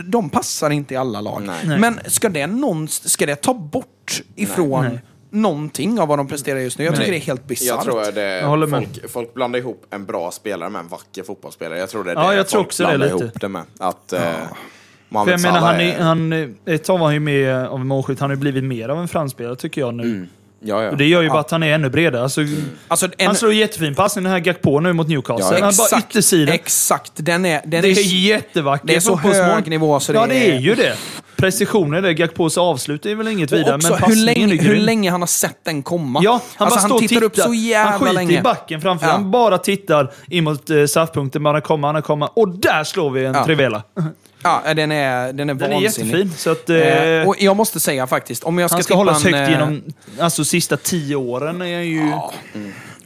de 0.08 0.30
passar 0.30 0.70
inte 0.70 0.94
i 0.94 0.98
alla 0.98 1.22
lag. 1.22 1.42
Nej. 1.66 1.80
Men 1.80 2.00
ska 2.06 2.30
det, 2.30 2.48
någon, 2.48 2.88
ska 2.88 3.26
det 3.26 3.36
ta 3.36 3.54
bort 3.54 4.22
ifrån 4.36 4.86
Nej. 4.86 5.00
någonting 5.30 6.00
av 6.00 6.08
vad 6.08 6.20
de 6.20 6.28
presterar 6.28 6.60
just 6.60 6.78
nu? 6.78 6.86
Jag 6.86 6.96
tycker 6.96 7.12
det 7.12 7.18
är 7.18 7.22
helt 7.22 7.48
bisarrt. 7.48 7.68
Jag 7.68 7.84
tror 7.84 8.02
att 8.02 8.16
det, 8.16 8.22
Jag 8.40 8.48
håller 8.48 8.68
med. 8.68 8.88
folk, 8.94 9.12
folk 9.12 9.34
blandar 9.34 9.60
ihop 9.60 9.86
en 9.90 10.06
bra 10.06 10.32
spelare 10.32 10.70
med 10.70 10.80
en 10.80 10.88
vacker 10.88 11.24
fotbollsspelare. 11.24 11.80
Jag 11.80 11.90
tror 11.90 12.04
det 12.04 12.12
är 12.12 12.16
Ja, 12.16 12.30
det 12.30 12.36
jag 12.36 12.48
tror 12.48 12.60
folk 12.60 12.68
också 12.68 12.84
det 12.84 12.90
blandar 12.90 13.08
lite. 13.08 13.24
ihop 13.26 13.42
det 13.42 13.48
med. 13.50 13.64
Att, 13.80 14.14
eh, 14.14 14.20
För 14.22 14.48
Mohamed 15.10 15.34
jag 15.34 15.42
menar, 15.42 15.60
han, 15.60 15.80
är, 15.80 16.00
han, 16.00 16.56
ett 16.66 16.84
tag 16.84 16.98
var 16.98 17.06
han 17.06 17.14
ju 17.14 17.20
med 17.20 17.56
av 17.68 17.86
målskytt. 17.86 18.20
Han 18.20 18.30
har 18.30 18.36
ju 18.36 18.40
blivit 18.40 18.64
mer 18.64 18.90
av 18.90 19.00
en 19.00 19.08
framspelare 19.08 19.56
tycker 19.56 19.82
jag 19.82 19.94
nu. 19.94 20.28
Ja, 20.62 20.84
ja. 20.84 20.90
Och 20.92 20.98
det 20.98 21.06
gör 21.06 21.22
ju 21.22 21.30
bara 21.30 21.40
att 21.40 21.52
han 21.52 21.64
är 21.64 21.74
ännu 21.74 21.90
bredare. 21.90 22.24
Alltså, 22.24 22.42
Alltså, 22.88 23.06
en, 23.18 23.28
Han 23.28 23.36
slår 23.36 23.54
jättefin 23.54 23.96
passning, 23.96 24.24
den 24.24 24.34
här 24.34 24.40
Gakpo 24.40 24.80
nu 24.80 24.94
mot 24.94 25.08
Newcastle. 25.08 25.58
Ja, 25.60 25.66
han 25.66 25.74
bara 25.78 26.00
yttersidan. 26.00 26.56
Exakt, 26.56 27.12
den 27.16 27.46
är... 27.46 27.62
Den 27.66 27.82
Det 27.82 27.88
är 27.90 28.16
jättevackert. 28.16 28.88
Det 28.88 28.96
är 28.96 29.00
så 29.00 29.16
hög 29.16 29.70
nivå 29.70 30.00
så 30.00 30.12
det 30.12 30.20
Ja, 30.20 30.28
det 30.28 30.36
är- 30.50 30.54
är 30.56 30.60
ju 30.60 30.76
det. 30.76 30.96
Precisionen 31.36 32.04
där, 32.04 32.12
Gakpos 32.12 32.58
avslut 32.58 33.06
är 33.06 33.16
väl 33.16 33.28
inget 33.28 33.52
vidare, 33.52 33.78
men 33.84 33.94
hur 33.94 34.16
länge, 34.16 34.54
är 34.54 34.58
hur 34.62 34.76
länge 34.76 35.12
han 35.12 35.22
har 35.22 35.28
sett 35.28 35.58
den 35.66 35.84
komma. 35.84 36.20
Ja, 36.24 36.32
han 36.56 36.66
alltså, 36.68 36.76
bara 36.76 36.80
står 36.80 36.90
han 36.90 36.92
och 36.92 37.10
tittar 37.10 37.24
upp 37.24 37.36
så 37.38 37.54
jävla 37.54 37.92
Han 37.92 38.00
skiter 38.00 38.14
länge. 38.14 38.40
i 38.40 38.42
backen 38.42 38.82
framför. 38.82 39.06
Ja. 39.08 39.12
Han 39.12 39.32
bara 39.32 39.58
tittar 39.58 40.12
in 40.28 40.44
mot 40.44 40.70
eh, 40.70 40.86
straffpunkten. 40.86 41.44
Bara 41.44 41.62
komma, 41.62 41.92
han 41.92 42.02
kommer. 42.02 42.30
Och 42.34 42.50
där 42.50 42.84
slår 42.84 43.10
vi 43.12 43.26
en 43.26 43.34
Ja. 43.34 43.46
Trivela. 43.46 43.84
Ja, 44.44 44.74
den 44.76 44.92
är, 44.92 45.34
den 45.34 45.50
är 45.50 45.54
Den 45.54 45.72
är 45.72 45.82
vansinnig. 45.82 46.10
jättefin. 46.12 46.34
Så 46.38 46.52
att, 46.52 46.70
eh, 46.70 46.78
Eh, 46.78 47.28
och 47.28 47.36
jag 47.40 47.56
måste 47.58 47.80
säga 47.80 48.08
faktiskt, 48.08 48.44
om 48.44 48.58
jag 48.58 48.70
ska 48.70 48.76
han 48.76 48.84
ska 48.84 48.92
tippa 48.94 48.98
hållas 48.98 49.26
en, 49.26 49.34
högt 49.34 49.48
eh, 49.50 49.54
genom 49.54 49.84
alltså, 50.20 50.46
sista 50.46 50.78
tio 50.78 51.16
åren. 51.16 51.62
Är 51.62 51.82
ju, 51.82 52.10
Ja, 52.10 52.34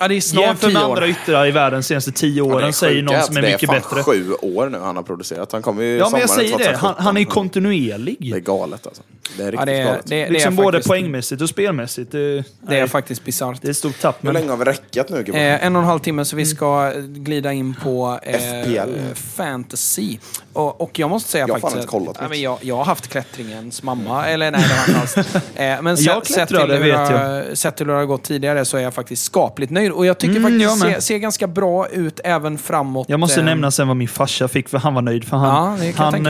det 0.07 0.15
är 0.15 0.21
snart 0.21 0.43
Jämför 0.45 0.69
med 0.71 0.81
andra 0.83 1.07
yttrar 1.07 1.47
i 1.47 1.51
världen 1.51 1.79
de 1.79 1.83
senaste 1.83 2.11
tio 2.11 2.37
Ja, 2.37 2.43
åren, 2.43 2.73
säger 2.73 3.01
sjuka 3.01 3.13
någon 3.13 3.23
som 3.23 3.37
är 3.37 3.41
mycket 3.41 3.59
Det 3.59 3.65
är 3.65 3.67
fan 3.79 3.89
bättre. 3.97 4.03
sju 4.03 4.33
år 4.33 4.69
nu 4.69 4.77
han 4.79 4.95
har 4.95 5.03
producerat. 5.03 5.51
Han 5.51 5.61
kommer 5.61 5.83
ju 5.83 5.97
Ja, 5.97 6.09
men 6.11 6.21
jag 6.21 6.29
säger 6.29 6.57
det. 6.57 6.63
Han, 6.65 6.73
2017. 6.73 7.03
han 7.05 7.17
är 7.17 7.23
kontinuerlig. 7.23 8.17
Det 8.19 8.37
är 8.37 8.39
galet 8.39 8.87
alltså. 8.87 9.03
Det 9.37 9.43
är 9.43 9.51
riktigt 9.51 9.59
Ja, 9.59 9.65
det, 9.65 9.73
är, 9.81 9.85
galet. 9.85 10.01
det, 10.05 10.15
det 10.25 10.29
liksom 10.29 10.53
är 10.53 10.63
både 10.63 10.77
faktiskt, 10.77 10.87
poängmässigt 10.87 11.41
och 11.41 11.49
spelmässigt. 11.49 12.11
Det, 12.11 12.17
Det 12.19 12.37
är 12.37 12.43
nej, 12.61 12.87
faktiskt 12.87 13.25
bisarrt. 13.25 13.61
det 13.61 13.67
är 13.67 13.69
ett 13.71 13.77
stort 13.77 13.99
tapp. 14.01 14.17
Hur 14.21 14.27
Men, 14.27 14.33
länge 14.33 14.49
har 14.49 14.57
vi 14.57 14.65
räckat 14.65 15.09
nu? 15.09 15.19
Eh, 15.33 15.65
en 15.65 15.75
och 15.75 15.81
en 15.81 15.87
halv 15.87 15.99
timme, 15.99 16.25
så 16.25 16.35
vi 16.35 16.45
ska 16.45 16.91
eh, 16.95 17.01
glida 17.01 17.53
in 17.53 17.75
på 17.83 18.19
eh, 18.23 18.39
FPL. 18.63 18.89
fantasy. 19.37 20.17
Och, 20.53 20.81
och 20.81 20.99
jag 20.99 21.09
måste 21.09 21.29
säga 21.31 21.45
Jag 21.47 21.53
har 21.53 21.59
fan 21.59 21.71
faktiskt... 21.71 21.83
inte 21.83 21.91
kollat 21.91 22.09
att- 22.17 22.21
ja, 22.23 22.29
men 22.29 22.41
jag, 22.41 22.57
jag 22.61 22.75
har 22.75 22.85
haft 22.85 23.07
klättringens 23.07 23.83
mamma, 23.83 24.25
eller 24.27 24.51
nej 24.51 24.61
det 24.67 24.73
har 24.73 24.77
jag 24.77 24.87
inte 24.87 24.99
alls. 25.01 25.27
Eh, 25.55 25.81
men 25.81 25.95
Jag 25.99 26.23
till 26.23 26.35
hur, 26.35 26.85
jag. 26.85 27.57
sett 27.57 27.77
till 27.77 27.85
hur 27.85 27.93
det 27.93 27.99
har 27.99 28.05
gått 28.05 28.23
tidigare 28.23 28.65
så 28.65 28.77
är 28.77 28.81
jag 28.81 28.93
faktiskt 28.93 29.23
skapligt 29.23 29.71
nöjd. 29.71 29.91
Och 29.93 30.05
jag 30.05 30.17
tycker 30.17 30.35
Mm, 30.35 30.43
faktiskt 30.59 30.83
med. 30.83 30.93
ser, 30.93 30.99
ser 31.01 31.17
ganska 31.17 31.47
bra 31.47 31.87
ut 31.87 32.19
även 32.23 32.57
framåt. 32.57 33.09
jag 33.09 33.19
måste 33.19 33.39
eh, 33.39 33.45
nämna 33.45 33.71
sen 33.71 33.87
vad 33.87 33.97
min 33.97 34.07
farsa 34.07 34.47
fick, 34.47 34.69
för 34.69 34.77
han 34.77 34.93
var 34.93 35.01
nöjd. 35.01 35.23
För 35.25 35.37
han, 35.37 35.79
Ja, 35.79 35.85
det 35.85 35.97
han, 35.97 36.25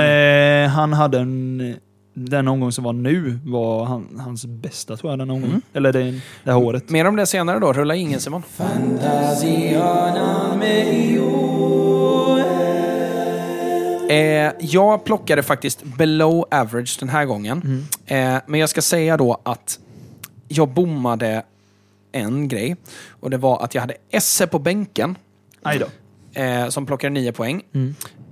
eh, 0.65 0.69
han 0.69 0.93
hade 0.93 1.19
en... 1.19 1.75
Den 2.15 2.47
omgång 2.47 2.71
som 2.71 2.83
var 2.83 2.93
nu 2.93 3.39
var 3.45 3.85
han, 3.85 4.19
hans 4.19 4.45
bästa, 4.45 4.97
tror 4.97 5.11
jag, 5.11 5.19
den 5.19 5.29
omgången. 5.29 5.49
Mm. 5.49 5.61
Eller 5.73 5.93
det, 5.93 6.11
det 6.43 6.51
här 6.51 6.57
året. 6.57 6.89
Mer 6.89 7.07
om 7.07 7.15
det 7.15 7.25
senare 7.25 7.59
då. 7.59 7.73
Rulla 7.73 7.95
ingen 7.95 8.19
Simon. 8.19 8.43
Eh, 14.09 14.51
jag 14.59 15.03
plockade 15.05 15.43
faktiskt 15.43 15.83
below 15.83 16.45
average 16.51 16.97
den 16.99 17.09
här 17.09 17.25
gången. 17.25 17.85
Eh, 18.05 18.35
men 18.47 18.59
jag 18.59 18.69
ska 18.69 18.81
säga 18.81 19.17
då 19.17 19.41
att 19.45 19.79
jag 20.47 20.69
bommade 20.69 21.43
en 22.13 22.47
grej. 22.47 22.75
Och 23.09 23.29
det 23.29 23.37
var 23.37 23.63
att 23.63 23.75
jag 23.75 23.81
hade 23.81 23.95
Esse 24.11 24.47
på 24.47 24.59
bänken. 24.59 25.17
Aj 25.61 25.79
då. 25.79 25.87
Eh, 26.41 26.69
som 26.69 26.85
plockade 26.85 27.09
nio 27.13 27.31
poäng. 27.31 27.61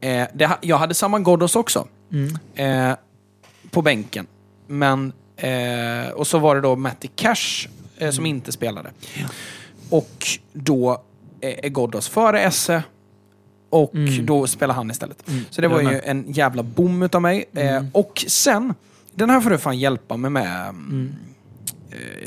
Eh, 0.02 0.28
det, 0.34 0.46
ha- 0.46 0.58
jag 0.62 0.78
hade 0.78 0.94
samma 0.94 1.20
Ghoddos 1.20 1.56
också. 1.56 1.88
Eh, 2.56 2.92
på 3.72 3.82
bänken. 3.82 4.28
Men, 4.68 5.14
eh, 5.38 6.10
och 6.14 6.28
så 6.28 6.40
var 6.40 6.56
det 6.56 6.62
då 6.62 6.76
Matty 6.76 7.08
Cash 7.16 7.68
eh, 7.98 8.12
som 8.12 8.26
inte 8.26 8.52
spelade. 8.52 8.92
Och 9.90 10.28
då 10.54 10.92
eh, 11.42 11.66
är 11.66 11.70
Ghoddos 11.70 12.08
före 12.10 12.42
Esse. 12.42 12.84
Och 13.70 13.92
då 14.24 14.48
spelar 14.48 14.76
han 14.76 14.92
istället. 14.92 15.24
Så 15.50 15.62
det 15.62 15.68
var 15.68 15.82
ju 15.82 16.00
en 16.06 16.32
jävla 16.32 16.64
bom 16.64 17.04
utav 17.04 17.22
mig. 17.22 17.46
Eh, 17.54 17.84
och 17.92 18.26
sen, 18.28 18.74
den 19.16 19.30
här 19.30 19.42
får 19.42 19.50
du 19.50 19.58
fan 19.58 19.80
hjälpa 19.80 20.18
mig 20.18 20.32
med. 20.32 20.70
Mm. 20.70 21.16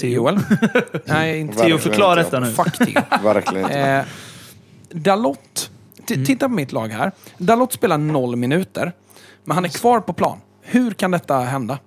Eh. 0.02 0.08
Joel? 0.10 0.38
Nej, 1.04 1.40
inte 1.40 1.58
Theo, 1.58 1.78
förklara 1.78 2.14
detta 2.14 2.40
nu. 2.40 2.46
Fuck 2.52 2.78
Theo. 2.78 3.02
Verkligen. 3.22 3.70
Eh, 3.70 4.04
Dalot, 4.90 5.70
t- 6.06 6.14
Mm. 6.14 6.26
titta 6.26 6.48
på 6.48 6.54
mitt 6.54 6.72
lag 6.72 6.88
här. 6.88 7.12
Dalot 7.38 7.72
spelar 7.72 7.98
noll 7.98 8.36
minuter, 8.36 8.92
men 9.44 9.54
han 9.54 9.64
är 9.64 9.68
kvar 9.68 10.00
på 10.00 10.12
plan. 10.12 10.38
Hur 10.62 10.90
kan 10.90 11.10
detta 11.10 11.38
hända? 11.38 11.78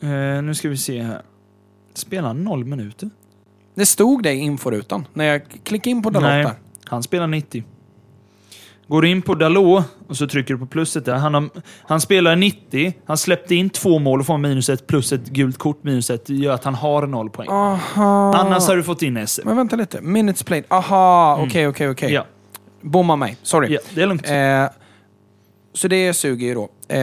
Eh, 0.00 0.42
nu 0.42 0.54
ska 0.54 0.68
vi 0.68 0.76
se 0.76 1.02
här. 1.02 1.22
Spelar 1.94 2.34
noll 2.34 2.64
minuter? 2.64 3.10
Det 3.74 3.86
stod 3.86 4.22
det 4.22 4.32
i 4.32 4.36
inforutan 4.38 5.06
när 5.12 5.24
jag 5.24 5.42
klickade 5.64 5.90
in 5.90 6.02
på 6.02 6.10
Dalot 6.10 6.28
Nej, 6.28 6.44
där. 6.44 6.52
han 6.84 7.02
spelar 7.02 7.26
90. 7.26 7.64
Går 8.90 9.02
du 9.02 9.08
in 9.08 9.22
på 9.22 9.34
Dalot 9.34 9.84
och 10.08 10.16
så 10.16 10.26
trycker 10.26 10.54
du 10.54 10.60
på 10.60 10.66
plusset 10.66 11.04
där. 11.04 11.14
Han, 11.14 11.34
har, 11.34 11.48
han 11.88 12.00
spelar 12.00 12.36
90, 12.36 12.94
han 13.06 13.16
släppte 13.18 13.54
in 13.54 13.70
två 13.70 13.98
mål 13.98 14.20
och 14.20 14.26
får 14.26 14.38
minus 14.38 14.68
ett 14.68 14.86
plus 14.86 15.12
ett 15.12 15.26
gult 15.28 15.58
kort 15.58 15.84
minus 15.84 16.10
ett. 16.10 16.26
Det 16.26 16.34
gör 16.34 16.52
att 16.54 16.64
han 16.64 16.74
har 16.74 17.06
noll 17.06 17.30
poäng. 17.30 17.48
Aha. 17.50 18.34
Annars 18.36 18.68
har 18.68 18.76
du 18.76 18.82
fått 18.82 19.02
in 19.02 19.16
S. 19.16 19.40
Men 19.44 19.56
vänta 19.56 19.76
lite. 19.76 20.00
Minutes 20.00 20.42
played. 20.42 20.64
Aha, 20.68 21.38
okej, 21.46 21.68
okej, 21.68 21.88
okej. 21.90 22.08
Mm. 22.08 22.14
Ja, 22.14 22.24
Bomma 22.80 23.16
mig. 23.16 23.36
Sorry. 23.42 23.74
ja, 23.74 23.80
det 23.94 24.02
är 24.02 24.06
lugnt. 24.06 24.26
Eh, 24.30 24.64
så 25.74 25.88
det 25.88 26.14
suger 26.14 26.46
ju 26.46 26.54
då. 26.54 26.68
Eh, 26.88 27.00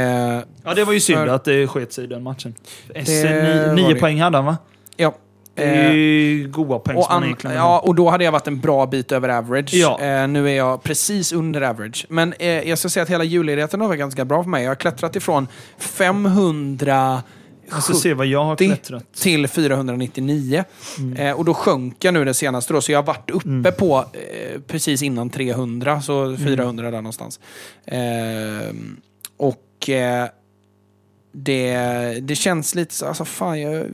ja, 0.63 0.73
det 0.75 0.83
var 0.83 0.93
ju 0.93 0.99
synd 0.99 1.17
för- 1.19 1.27
att 1.27 1.43
det 1.45 1.67
sket 1.67 1.93
sig 1.93 2.03
i 2.03 2.07
den 2.07 2.23
matchen. 2.23 2.53
S, 2.95 3.05
Det 3.07 3.43
ni, 3.43 3.67
var 3.67 3.75
nio 3.75 3.93
det. 3.93 3.99
poäng 3.99 4.21
hade 4.21 4.37
han 4.37 4.45
va? 4.45 4.57
ja. 4.97 5.15
Det 5.57 5.63
är 5.63 5.89
Eh, 5.89 5.93
ju 5.95 6.47
goa 6.51 6.79
poäng 6.79 6.97
och, 6.97 7.13
an, 7.13 7.35
ja, 7.43 7.79
och 7.79 7.95
då 7.95 8.09
hade 8.09 8.23
jag 8.23 8.31
varit 8.31 8.47
en 8.47 8.59
bra 8.59 8.85
bit 8.85 9.11
över 9.11 9.29
average. 9.29 9.73
Ja. 9.73 9.99
Eh, 10.01 10.27
nu 10.27 10.49
är 10.49 10.53
jag 10.55 10.83
precis 10.83 11.33
under 11.33 11.61
average. 11.61 12.05
Men 12.09 12.33
eh, 12.39 12.47
jag 12.69 12.77
ska 12.77 12.89
säga 12.89 13.03
att 13.03 13.09
hela 13.09 13.23
julledigheten 13.23 13.81
har 13.81 13.87
varit 13.87 13.99
ganska 13.99 14.25
bra 14.25 14.43
för 14.43 14.49
mig. 14.49 14.63
Jag 14.63 14.69
har 14.71 14.75
klättrat 14.75 15.15
ifrån 15.15 15.47
500 15.77 17.23
Jag 17.71 17.83
ska 17.83 17.93
se 17.93 18.13
vad 18.13 18.25
jag 18.27 18.43
har 18.43 18.55
70 18.55 18.65
klättrat. 18.67 19.13
till 19.13 19.47
499. 19.47 20.63
Mm. 20.97 21.17
Eh, 21.17 21.33
och 21.37 21.45
då 21.45 21.53
sjönk 21.53 22.03
jag 22.03 22.13
nu 22.13 22.25
det 22.25 22.33
senaste 22.33 22.73
då, 22.73 22.81
så 22.81 22.91
jag 22.91 22.99
har 22.99 23.03
varit 23.03 23.29
uppe 23.31 23.71
på 23.71 23.97
eh, 24.13 24.61
precis 24.67 25.01
innan 25.03 25.29
300, 25.29 26.01
så 26.01 26.23
Mm. 26.23 26.37
400 26.37 26.91
där 26.91 26.97
någonstans. 26.97 27.39
Eh, 27.85 27.97
och 29.37 29.89
det, 31.31 31.77
det 32.21 32.35
känns 32.35 32.75
lite 32.75 32.93
så, 32.93 33.05
alltså 33.05 33.25
fan, 33.25 33.61
jag, 33.61 33.85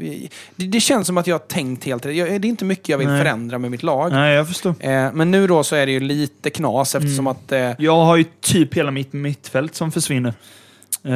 det, 0.55 0.65
det 0.67 0.79
känns 0.79 1.07
som 1.07 1.17
att 1.17 1.27
jag 1.27 1.33
har 1.33 1.39
tänkt 1.47 1.83
helt 1.85 2.05
rätt. 2.05 2.15
Det 2.15 2.47
är 2.47 2.49
inte 2.49 2.65
mycket 2.65 2.89
jag 2.89 2.97
vill 2.97 3.07
Nej. 3.07 3.19
förändra 3.21 3.59
med 3.59 3.71
mitt 3.71 3.83
lag. 3.83 4.11
Nej, 4.11 4.35
jag 4.35 4.47
förstår. 4.47 4.75
Eh, 4.79 5.11
men 5.13 5.31
nu 5.31 5.47
då 5.47 5.63
så 5.63 5.75
är 5.75 5.85
det 5.85 5.91
ju 5.91 5.99
lite 5.99 6.49
knas 6.49 6.95
eftersom 6.95 7.27
att... 7.27 7.51
Eh, 7.51 7.71
Jag 7.77 7.95
har 8.05 8.15
ju 8.17 8.25
typ 8.41 8.73
hela 8.73 8.91
mitt 8.91 9.13
mittfält 9.13 9.75
som 9.75 9.91
försvinner. 9.91 10.33
Eh, 11.05 11.13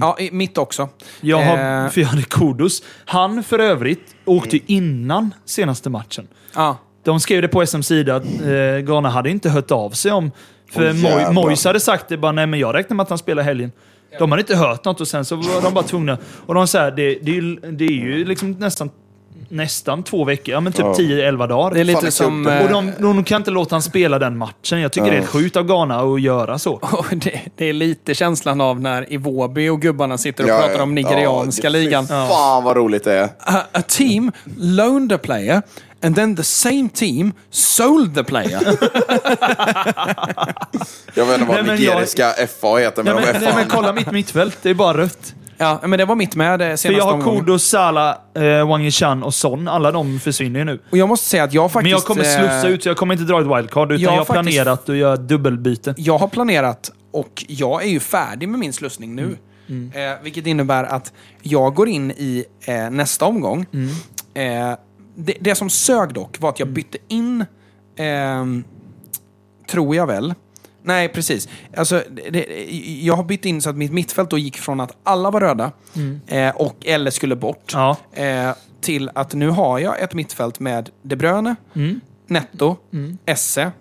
ja, 0.00 0.18
mitt 0.32 0.58
också. 0.58 0.88
Jag 1.20 1.42
har, 1.42 1.84
Eh. 1.84 1.90
för 1.90 2.00
jag 2.00 2.08
hade 2.08 2.22
Kodos. 2.22 2.82
Han 3.04 3.42
för 3.42 3.58
övrigt 3.58 4.14
åkte 4.24 4.56
ju 4.56 4.62
innan 4.66 5.34
senaste 5.44 5.90
matchen. 5.90 6.28
Ja. 6.54 6.76
De 7.04 7.20
skrev 7.20 7.42
det 7.42 7.48
på 7.48 7.62
SMs 7.66 7.86
sida 7.86 8.16
att 8.16 8.24
eh, 8.24 8.78
Ghana 8.86 9.08
hade 9.10 9.30
inte 9.30 9.50
hört 9.50 9.70
av 9.70 9.90
sig 9.90 10.12
om... 10.12 10.30
För 10.72 10.92
Moy, 10.92 11.02
jävlar. 11.02 11.32
Mois 11.32 11.64
hade 11.64 11.80
sagt 11.80 12.08
det 12.08 12.16
bara, 12.18 12.32
nej 12.32 12.46
men 12.46 12.60
jag 12.60 12.74
räknar 12.74 12.94
med 12.94 13.02
att 13.04 13.08
han 13.08 13.18
spelar 13.18 13.42
helgen. 13.42 13.72
De 14.18 14.30
hade 14.30 14.40
inte 14.40 14.56
hört 14.56 14.84
något 14.84 15.00
och 15.00 15.08
sen 15.08 15.24
så 15.24 15.36
var 15.36 15.62
de 15.62 15.74
bara 15.74 15.84
tvungna. 15.84 16.18
Och 16.46 16.54
de 16.54 16.66
säger 16.66 16.90
det, 16.90 17.18
det, 17.22 17.30
är 17.30 17.34
ju, 17.34 17.56
det 17.56 17.84
är 17.84 17.90
ju 17.90 18.24
liksom 18.24 18.52
nästan, 18.52 18.90
nästan 19.48 20.02
två 20.02 20.24
veckor, 20.24 20.52
ja 20.54 20.60
men 20.60 20.72
typ 20.72 20.84
Ja. 20.84 20.92
10-11 20.98 21.48
dagar. 21.48 21.74
Det 21.74 21.80
är 21.80 21.84
lite 21.84 21.96
Fan, 22.00 22.04
det 22.04 22.10
som... 22.10 22.46
Och 22.46 22.68
de, 22.68 22.92
de 22.98 23.24
kan 23.24 23.40
inte 23.40 23.50
låta 23.50 23.74
han 23.74 23.82
spela 23.82 24.18
den 24.18 24.38
matchen. 24.38 24.80
Jag 24.80 24.92
tycker 24.92 25.06
Ja. 25.06 25.12
det 25.12 25.18
är 25.18 25.26
sjukt 25.26 25.56
av 25.56 25.64
Ghana 25.66 26.00
att 26.00 26.20
göra 26.20 26.58
så. 26.58 26.72
Och 26.82 27.06
det, 27.10 27.40
det 27.56 27.64
är 27.68 27.72
lite 27.72 28.14
känslan 28.14 28.60
av 28.60 28.80
när 28.80 29.12
Iwobi 29.12 29.68
och 29.68 29.80
gubbarna 29.80 30.18
sitter 30.18 30.44
och 30.44 30.50
Ja, 30.50 30.58
pratar 30.58 30.82
om 30.82 30.94
nigerianska 30.94 31.66
Ja, 31.66 31.72
det- 31.72 31.78
ligan. 31.78 32.06
Fan 32.06 32.64
vad 32.64 32.76
roligt 32.76 33.04
det 33.04 33.12
är. 33.14 33.24
A, 33.38 33.60
a 33.72 33.82
team 33.88 34.32
loaned 34.56 35.12
a 35.12 35.18
player 35.22 35.62
and 36.02 36.16
then 36.16 36.36
the 36.36 36.42
same 36.44 36.88
team 36.94 37.32
sold 37.50 38.14
the 38.14 38.24
player. 38.24 38.60
Jag 41.14 41.26
vet 41.26 41.40
inte 41.40 41.46
vad 41.48 41.56
Nej, 41.56 41.64
men 41.66 41.76
nigeriska 41.76 42.32
FA 42.60 42.76
heter, 42.76 43.02
men 43.02 43.14
Nej, 43.16 43.24
de 43.24 43.32
men, 43.32 43.36
är 43.36 43.40
nej, 43.40 43.48
fan... 43.52 43.60
men 43.60 43.68
kolla 43.68 43.92
mitt 43.92 44.12
mittfält, 44.12 44.58
det 44.62 44.70
är 44.70 44.74
bara 44.74 44.96
rött. 44.98 45.34
ja, 45.56 45.80
men 45.82 45.98
det 45.98 46.04
var 46.04 46.14
mitt 46.14 46.34
med 46.36 46.60
eh, 46.62 46.68
För 46.68 46.76
senaste 46.76 46.98
jag 46.98 47.04
har 47.04 47.12
omgången. 47.12 47.40
Kudos, 47.40 47.64
Salah, 47.68 48.16
eh, 48.34 48.68
Wang 48.68 48.84
Yishan 48.84 49.22
och 49.22 49.34
Son. 49.34 49.68
Alla 49.68 49.90
de 49.92 50.20
försvinner 50.20 50.58
ju 50.58 50.64
nu. 50.64 50.80
Och 50.90 50.98
jag 50.98 51.08
måste 51.08 51.28
säga 51.28 51.44
att 51.44 51.52
jag 51.52 51.72
faktiskt... 51.72 51.82
Men 51.82 51.90
jag 51.90 52.04
kommer 52.04 52.24
slussa 52.24 52.68
eh, 52.68 52.74
ut, 52.74 52.82
så 52.82 52.88
jag 52.88 52.96
kommer 52.96 53.14
inte 53.14 53.24
dra 53.24 53.40
ett 53.40 53.46
wildcard. 53.58 53.92
Utan 53.92 54.02
jag 54.02 54.12
jag 54.12 54.18
har 54.18 54.24
faktiskt- 54.24 54.56
planerat 54.56 54.88
att 54.88 54.96
göra 54.96 55.16
dubbelbyte. 55.16 55.94
Jag 55.96 56.18
har 56.18 56.28
planerat 56.28 56.90
och 57.12 57.44
jag 57.48 57.82
är 57.82 57.88
ju 57.88 58.00
färdig 58.00 58.48
med 58.48 58.60
min 58.60 58.72
slussning 58.72 59.14
nu. 59.14 59.36
Mm. 59.68 59.92
Eh, 60.12 60.22
vilket 60.22 60.46
innebär 60.46 60.84
att 60.84 61.12
jag 61.42 61.74
går 61.74 61.88
in 61.88 62.10
i 62.10 62.44
eh, 62.64 62.90
nästa 62.90 63.24
omgång. 63.24 63.66
Mm. 63.72 64.70
Eh, 64.70 64.78
det, 65.18 65.34
det 65.40 65.54
som 65.54 65.70
sög 65.70 66.14
dock 66.14 66.40
var 66.40 66.48
att 66.48 66.58
jag 66.58 66.68
bytte 66.68 66.98
in, 67.08 67.44
ehm, 67.96 68.64
tror 69.70 69.96
jag 69.96 70.06
väl, 70.06 70.34
Nej, 70.82 71.08
precis. 71.08 71.48
Alltså, 71.76 72.02
det, 72.30 72.66
jag 73.02 73.14
har 73.16 73.24
bytt 73.24 73.44
in 73.44 73.62
så 73.62 73.70
att 73.70 73.76
mitt 73.76 73.92
mittfält 73.92 74.30
då 74.30 74.38
gick 74.38 74.56
från 74.58 74.80
att 74.80 74.96
alla 75.02 75.30
var 75.30 75.40
röda 75.40 75.72
eh, 76.26 76.56
och 76.56 76.86
eller 76.86 77.10
skulle 77.10 77.36
bort 77.36 77.72
Ja. 77.74 77.96
eh, 78.12 78.50
till 78.80 79.10
att 79.14 79.34
nu 79.34 79.48
har 79.48 79.78
jag 79.78 80.00
ett 80.02 80.14
mittfält 80.14 80.60
med 80.60 80.90
De 81.02 81.16
Bruyne, 81.16 81.56
Mm. 81.74 82.00
Netto, 82.26 82.76
Esse, 83.26 83.72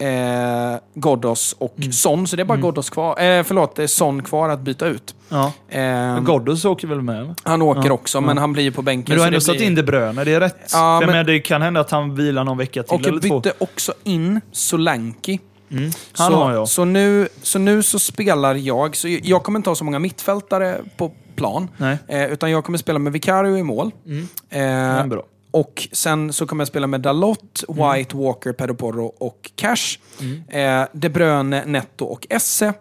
eh, 0.00 0.78
Ghoddos 0.94 1.56
och 1.58 1.74
Mm. 1.78 1.92
Son. 1.92 2.26
Så 2.26 2.36
det 2.36 2.42
är 2.42 2.44
bara 2.44 2.58
Ghoddos 2.58 2.90
kvar, 2.90 3.22
eh, 3.22 3.42
förlåt, 3.42 3.76
det 3.76 3.82
är 3.82 3.86
Son 3.86 4.22
kvar 4.22 4.48
att 4.48 4.60
byta 4.60 4.86
ut. 4.86 5.14
Ja. 5.28 5.52
Eh, 5.68 6.20
Ghoddos 6.20 6.64
åker 6.64 6.88
väl 6.88 7.02
med? 7.02 7.34
han 7.42 7.62
åker 7.62 7.86
Ja, 7.86 7.92
också, 7.92 8.20
men 8.20 8.38
han 8.38 8.52
blir 8.52 8.62
ju 8.62 8.72
på 8.72 8.82
bänken. 8.82 9.04
Men 9.12 9.16
du 9.16 9.20
har 9.22 9.26
ändå 9.28 9.40
satt 9.40 9.56
blir- 9.56 9.66
in 9.66 9.74
De 9.74 9.82
Bruyne, 9.82 10.24
det 10.24 10.32
är 10.34 10.40
rätt. 10.40 10.56
Ja, 10.72 11.00
men- 11.00 11.10
menar, 11.10 11.24
det 11.24 11.40
kan 11.40 11.62
hända 11.62 11.80
att 11.80 11.90
han 11.90 12.14
vilar 12.14 12.44
någon 12.44 12.58
vecka 12.58 12.82
till 12.82 12.94
Och 12.94 13.06
eller 13.08 13.20
två. 13.28 13.40
bytte 13.40 13.56
också 13.58 13.92
in 14.04 14.40
Solanki. 14.52 15.40
Mm. 15.70 15.90
Han 16.12 16.30
så, 16.32 16.36
har 16.36 16.52
jag. 16.52 16.68
Så 16.68 16.84
nu, 16.84 17.28
så 17.42 17.58
nu 17.58 17.82
så 17.82 17.98
spelar 17.98 18.54
jag, 18.54 18.96
så 18.96 19.08
jag 19.22 19.42
kommer 19.42 19.58
inte 19.58 19.70
ha 19.70 19.74
så 19.74 19.84
många 19.84 19.98
mittfältare 19.98 20.76
på 20.96 21.12
plan. 21.36 21.68
Nej. 21.76 21.98
Eh, 22.08 22.24
utan 22.32 22.50
jag 22.50 22.64
kommer 22.64 22.78
spela 22.78 22.98
med 22.98 23.12
Vicario 23.12 23.56
i 23.58 23.62
mål. 23.62 23.90
Eh, 24.06 24.58
Men 24.60 25.08
bra. 25.08 25.22
Och 25.50 25.88
sen 25.92 26.32
så 26.32 26.46
kommer 26.46 26.60
jag 26.60 26.68
spela 26.68 26.86
med 26.86 27.00
Dalot, 27.00 27.62
Mm. 27.68 27.92
White, 27.92 28.16
Walker, 28.16 28.52
Pedro 28.52 28.74
Porro 28.74 29.06
och 29.06 29.50
Cash. 29.56 29.98
Eh, 30.48 30.84
De 30.92 31.08
Bruyne, 31.08 31.64
Netto 31.66 32.04
och 32.04 32.26
Esse. 32.30 32.72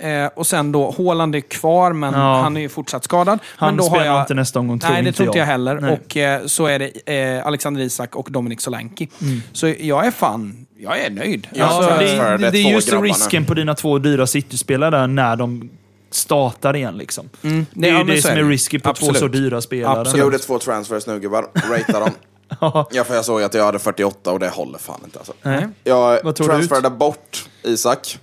Eh, 0.00 0.26
och 0.36 0.46
sen 0.46 0.72
då, 0.72 0.94
Haaland 0.98 1.34
är 1.36 1.40
kvar, 1.40 1.92
men 1.92 2.14
Ja. 2.14 2.40
han 2.40 2.56
är 2.56 2.60
ju 2.60 2.68
fortsatt 2.68 3.04
skadad. 3.04 3.38
Han 3.56 3.68
men 3.68 3.76
då 3.76 3.84
spelar 3.84 3.98
har 4.06 4.14
jag, 4.14 4.22
inte 4.22 4.34
nästa 4.34 4.58
omgång, 4.58 4.78
tror 4.78 4.92
Nej, 4.92 5.02
det 5.02 5.12
tror 5.12 5.26
inte 5.28 5.38
jag 5.38 5.42
jag. 5.46 5.50
heller. 5.52 5.80
Nej. 5.80 5.92
Och 6.06 6.16
eh, 6.16 6.46
så 6.46 6.66
är 6.66 6.78
det 6.78 7.12
eh, 7.38 7.46
Alexander 7.46 7.80
Isak 7.82 8.16
och 8.16 8.28
Dominic 8.32 8.60
Solanki. 8.62 9.08
Så 9.52 9.68
jag 9.80 10.06
är 10.06 10.10
fan, 10.10 10.66
jag 10.78 11.00
är 11.00 11.10
nöjd. 11.10 11.48
Ja, 11.54 11.64
Alltså, 11.64 11.98
det, 11.98 12.36
det, 12.38 12.50
det 12.50 12.58
är 12.58 12.70
just 12.72 12.90
grabbarna. 12.90 13.08
risken 13.08 13.44
på 13.44 13.54
dina 13.54 13.74
två 13.74 13.98
dyra 13.98 14.26
City-spelare 14.26 14.90
där 14.90 15.06
när 15.06 15.36
de 15.36 15.70
startar 16.10 16.76
igen. 16.76 16.96
Liksom. 16.98 17.28
Mm. 17.42 17.66
Det 17.72 17.88
är 17.88 17.92
Ja, 17.92 17.98
ju 17.98 18.04
men 18.04 18.16
det 18.16 18.22
som 18.22 18.30
är 18.30 18.44
risky 18.44 18.78
på 18.78 18.88
Absolut. 18.90 19.14
två 19.14 19.20
så 19.20 19.28
dyra 19.28 19.60
spelare. 19.60 20.00
Absolut. 20.00 20.18
Jag 20.18 20.24
gjorde 20.24 20.38
två 20.38 20.58
transfers 20.58 21.06
nu 21.06 21.20
gubbar, 21.20 21.46
ratea 21.70 22.00
dem. 22.00 22.10
Ja. 22.60 22.88
Ja, 22.92 23.04
för 23.04 23.14
jag 23.14 23.24
såg 23.24 23.42
att 23.42 23.54
jag 23.54 23.64
hade 23.64 23.78
48 23.78 24.32
och 24.32 24.38
det 24.40 24.48
håller 24.48 24.78
fan 24.78 25.00
inte 25.04 25.18
alltså. 25.18 25.32
Nej. 25.42 25.68
Jag 25.84 26.20
Vad 26.24 26.34
tror 26.34 26.46
du 26.48 26.52
transferade 26.54 26.90
bort 26.90 27.48
Isak, 27.62 28.18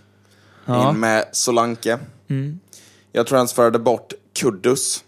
Ja. 0.65 0.75
Mm. 0.81 0.89
in 0.95 0.99
med 0.99 1.25
Solanke. 1.31 1.97
Jag 3.11 3.27
transferade 3.27 3.79
bort 3.79 4.13
Kuddus, 4.39 5.03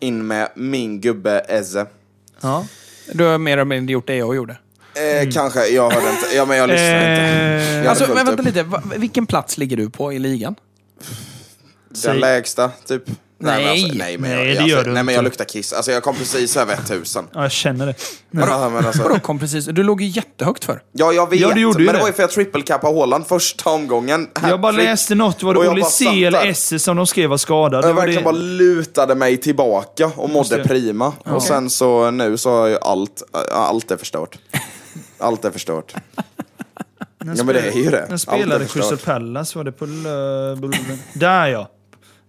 in 0.00 0.26
med 0.26 0.48
min 0.56 1.00
gubbe 1.00 1.38
Eze. 1.48 1.86
Ja. 2.40 2.66
Du 3.12 3.24
har 3.24 3.38
mer 3.38 3.52
eller 3.52 3.64
mindre 3.64 3.92
gjort 3.92 4.06
det 4.06 4.16
jag 4.16 4.36
gjorde. 4.36 4.56
Eh, 5.22 5.30
Kanske, 5.32 5.66
jag 5.66 5.90
hörde 5.90 6.10
inte. 6.10 6.36
Ja, 6.36 6.44
men 6.44 6.56
jag 6.56 6.68
lyssnade 6.68 6.96
inte. 6.96 7.22
Eh, 7.72 7.76
Jag 7.76 7.86
Alltså, 7.86 8.06
men 8.06 8.16
vänta 8.16 8.32
upp. 8.32 8.44
lite. 8.44 8.66
Vilken 8.96 9.26
plats 9.26 9.58
ligger 9.58 9.76
du 9.76 9.90
på 9.90 10.12
i 10.12 10.18
ligan? 10.18 10.54
Den 11.92 12.00
Säg- 12.00 12.18
lägsta, 12.20 12.70
typ. 12.86 13.02
Nej. 13.44 13.62
men 13.64 13.70
alltså, 13.72 13.98
nej, 13.98 14.18
men 14.18 14.30
jag, 14.30 14.38
Nej, 14.38 14.46
det 14.54 14.60
alltså, 14.60 14.76
gör 14.76 14.84
du 14.84 14.92
nej, 14.92 15.02
men 15.02 15.14
jag 15.14 15.24
luktar 15.24 15.44
kiss. 15.44 15.72
Alltså, 15.72 15.92
jag 15.92 16.02
kom 16.02 16.16
precis 16.16 16.56
över 16.56 16.74
1000. 16.74 17.24
Ja, 17.34 17.42
jag 17.42 17.52
känner 17.52 17.86
det. 17.86 17.94
Ja, 18.30 18.68
men 18.68 18.86
alltså, 18.86 19.02
Vadå 19.02 19.18
kom 19.18 19.38
precis? 19.38 19.64
Du 19.64 19.82
låg 19.82 20.02
ju 20.02 20.08
jättehögt 20.08 20.64
för. 20.64 20.82
ja, 20.92 21.12
jag 21.12 21.30
vet. 21.30 21.40
Ja, 21.40 21.50
du 21.54 21.60
gjorde 21.60 21.78
ju 21.82 21.86
men 21.86 21.94
det 21.94 21.98
det. 21.98 22.02
var 22.02 22.08
ju 22.08 22.12
för 22.14 22.22
att 22.22 22.36
jag 22.36 22.46
triple-cappade 22.46 22.94
Haaland 22.98 23.26
första 23.26 23.70
omgången. 23.70 24.28
Jag 24.42 24.60
bara 24.60 24.72
Hattrick. 24.72 24.88
läste 24.88 25.14
något, 25.14 25.42
var 25.42 25.54
det 25.54 25.60
jag 25.64 25.72
Olle 25.72 25.84
C 25.84 26.24
eller. 26.24 26.46
Esse 26.46 26.78
som 26.78 26.96
de 26.96 27.06
skrev 27.06 27.30
var 27.30 27.36
skadad? 27.36 27.74
Jag 27.84 27.90
Det 27.90 27.92
var 27.94 28.00
verkligen 28.02 28.20
det... 28.20 28.24
bara 28.24 28.36
lutade 28.42 29.14
mig 29.14 29.36
tillbaka 29.36 30.06
och 30.16 30.30
mådde 30.30 30.56
det. 30.56 30.64
prima. 30.64 31.12
Och 31.24 31.42
sen 31.42 31.70
så 31.70 32.10
nu 32.10 32.36
så 32.36 32.50
har 32.50 32.66
ju 32.66 32.78
allt, 32.82 33.22
allt 33.52 33.90
är 33.90 33.96
förstört. 33.96 34.38
Allt 35.18 35.44
är 35.44 35.50
förstört. 35.50 35.94
Ja 37.24 37.44
men 37.44 37.46
det 37.46 37.60
är 37.60 37.72
ju 37.76 37.90
det. 37.90 38.06
Allt 38.10 38.20
spelade 38.20 38.64
Crystal. 38.66 38.98
Palace, 38.98 39.58
var 39.58 39.64
det 39.64 39.72
på. 39.72 39.86
Där 41.14 41.46
ja! 41.46 41.68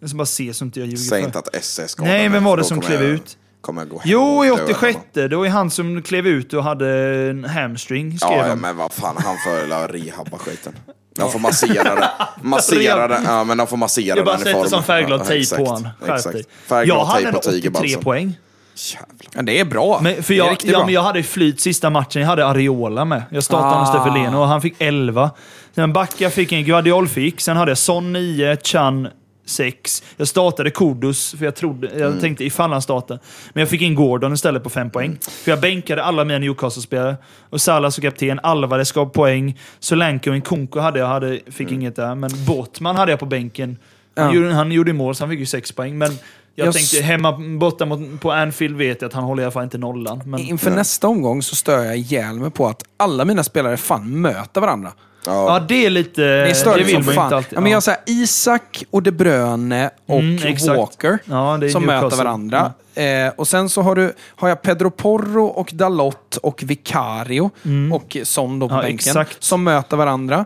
Jag 0.04 0.10
ska 0.10 0.18
bara 0.18 0.26
se 0.26 0.54
så 0.54 0.66
inte 0.66 0.80
jag 0.80 0.86
ljuger 0.88 0.98
Säg 1.04 1.20
för. 1.22 1.26
inte 1.28 1.40
att 1.40 1.56
SS 1.56 1.80
är 1.80 1.88
skadad. 1.88 2.12
Nej, 2.14 2.30
vem 2.30 2.44
var 2.44 2.58
det 2.58 2.64
Då 2.64 2.68
som 2.68 2.82
klev 2.82 3.02
jag- 3.02 3.10
ut? 3.10 3.38
Kommer 3.62 3.82
jag 3.82 3.90
gå 3.90 3.96
hem 4.00 4.04
Jo, 4.12 4.46
i 4.46 4.48
döda 4.48 4.64
86. 4.64 4.82
honom. 5.14 5.30
Det 5.30 5.36
var 5.36 5.44
ju 5.46 5.50
han 5.52 5.70
som 5.70 6.02
klev 6.02 6.28
ut 6.28 6.54
och 6.54 6.64
hade 6.64 6.90
en 7.30 7.44
hamstring, 7.46 8.20
skrev 8.20 8.32
Ja, 8.38 8.48
ja, 8.48 8.56
men 8.56 8.78
vad 8.78 8.94
fan, 8.94 9.16
han 9.18 9.36
får 9.46 9.68
la 9.68 9.88
rehabba 9.88 10.38
skiten. 10.38 10.74
De 11.16 11.32
får 11.32 11.40
massera 11.40 11.96
det. 11.96 12.10
Massera 12.42 13.08
det. 13.08 13.22
Ja, 13.26 13.44
men 13.44 13.58
de 13.58 13.68
får 13.68 13.78
massera 13.78 14.16
Jag 14.18 14.26
bara 14.26 14.32
den 14.38 14.42
i 14.42 14.44
sätter 14.44 14.60
form. 14.60 14.70
som 14.70 14.84
färgglad 14.84 15.26
tejp 15.26 15.56
på 15.56 15.70
han. 15.72 15.90
Skärp 16.02 16.24
dig. 16.34 16.44
Färgglad 16.68 16.98
Jag 16.98 17.06
hade 17.06 17.26
en 17.28 17.32
på 17.34 17.38
83 17.40 17.52
tigerbalsam. 17.54 18.04
poäng. 18.04 18.38
Jävlar. 18.76 19.08
Ja, 19.36 19.42
det 19.42 19.60
är 19.60 19.66
bra. 19.66 20.00
Men, 20.04 20.24
för 20.24 20.34
det 20.34 20.40
är 20.40 20.46
jag, 20.46 20.58
ja, 20.64 20.72
bra. 20.78 20.86
men 20.86 20.94
jag 20.94 21.02
hade 21.04 21.24
flyt 21.24 21.62
sista 21.62 21.90
matchen. 21.90 22.22
Jag 22.22 22.30
hade 22.30 22.46
Areola 22.46 23.06
med. 23.06 23.24
Jag 23.30 23.44
startade 23.44 23.76
Ah. 23.76 23.86
Stefeleno 23.86 24.38
och 24.40 24.48
han 24.48 24.62
fick 24.62 24.76
11. 24.80 25.32
Sen 25.76 25.94
Backa 25.94 26.30
fick 26.30 26.52
en 26.52 26.64
Guardiol 26.66 27.08
fick. 27.08 27.42
Sen 27.42 27.58
hade 27.58 27.72
jag 27.72 27.78
Son 27.78 28.14
9, 28.14 28.58
Chan 28.64 29.08
6. 29.46 30.04
Jag 30.18 30.28
startade 30.28 30.72
Kudus, 30.72 31.36
för 31.38 31.46
jag, 31.46 31.56
trodde, 31.56 31.88
jag 31.88 32.02
Mm. 32.08 32.20
tänkte 32.20 32.44
ifall 32.46 32.72
han 32.72 32.82
startade. 32.82 33.20
Men 33.54 33.62
jag 33.62 33.70
fick 33.70 33.82
in 33.82 33.96
Gordon 33.96 34.34
istället 34.34 34.64
på 34.64 34.70
5 34.70 34.90
poäng. 34.90 35.18
För 35.44 35.52
jag 35.52 35.62
bänkade 35.62 36.04
alla 36.04 36.24
mina 36.24 36.40
Newcastle-spelare. 36.40 37.16
Och 37.50 37.62
Salah 37.62 37.90
som 37.90 38.02
kapten, 38.02 38.40
Alvarez 38.44 38.92
gav 38.92 39.06
poäng. 39.06 39.60
Solanke 39.80 40.30
och 40.30 40.36
Nkunku 40.36 40.80
hade 40.80 41.00
jag, 41.00 41.08
hade, 41.08 41.40
fick 41.52 41.68
Mm. 41.68 41.74
inget 41.80 41.96
där. 41.96 42.16
Men 42.16 42.30
Botman 42.48 42.96
hade 42.96 43.12
jag 43.12 43.20
på 43.20 43.26
bänken. 43.26 43.78
Han, 44.16 44.26
Ja. 44.28 44.34
gjorde, 44.34 44.54
han 44.54 44.72
gjorde 44.72 44.94
mål, 44.94 45.16
så 45.16 45.24
han 45.24 45.30
fick 45.30 45.40
ju 45.40 45.46
6 45.46 45.72
poäng. 45.72 45.98
Men 45.98 46.12
jag, 46.56 46.68
Jag 46.68 46.74
tänkte, 46.74 47.02
hemma 47.02 47.38
borta 47.60 47.86
mot, 47.86 48.22
på 48.22 48.32
Anfield 48.32 48.78
vet 48.78 49.02
jag 49.02 49.08
att 49.10 49.14
han 49.14 49.24
håller 49.24 49.42
i 49.42 49.46
alla 49.46 49.52
fall 49.52 49.64
inte 49.64 49.78
nollan. 49.78 50.22
Men, 50.26 50.40
Inför 50.40 50.72
nästa 50.72 51.08
omgång 51.08 51.42
så 51.44 51.56
stör 51.56 51.84
jag 51.84 51.98
ihjäl 51.98 52.40
mig 52.40 52.52
på 52.52 52.68
att 52.68 52.84
alla 52.98 53.26
mina 53.26 53.44
spelare 53.44 53.78
fan 53.78 54.22
möter 54.22 54.62
varandra. 54.62 54.92
Ja, 55.26 55.66
det 55.68 55.86
är 55.86 55.90
lite... 55.90 56.22
Det 56.22 56.28
är 56.50 56.78
det 56.78 56.84
vill 56.84 56.94
som 56.96 57.06
man 57.06 57.16
fan. 57.16 57.26
inte 57.26 57.36
alltid. 57.36 57.58
ja, 57.58 57.62
men 57.62 57.72
jag 57.72 57.84
säger 57.84 58.00
Isak 58.06 58.84
och 58.92 59.04
De 59.04 59.12
Bruyne 59.12 59.90
och 60.06 60.20
Mm, 60.20 60.48
exakt. 60.48 60.78
Walker 60.78 61.20
Ja, 61.26 61.58
det 61.60 61.66
är 61.66 61.70
som 61.70 61.82
Newcastle. 61.84 62.04
möter 62.10 62.18
varandra. 62.18 62.74
Eh, 62.96 63.34
och 63.36 63.48
sen 63.48 63.70
så 63.70 63.82
har, 63.82 63.96
du, 63.96 64.14
har 64.36 64.50
jag 64.50 64.62
Pedro 64.62 64.90
Porro 64.90 65.46
och 65.46 65.70
Dalot 65.74 66.38
och 66.38 66.64
Vicario 66.66 67.52
och 67.94 68.18
Son 68.24 68.60
då 68.60 68.68
på 68.70 68.74
Mm. 68.74 68.84
Ja, 68.86 68.90
bänken 68.90 69.10
exakt. 69.22 69.44
som 69.44 69.64
möter 69.64 69.98
varandra. 69.98 70.46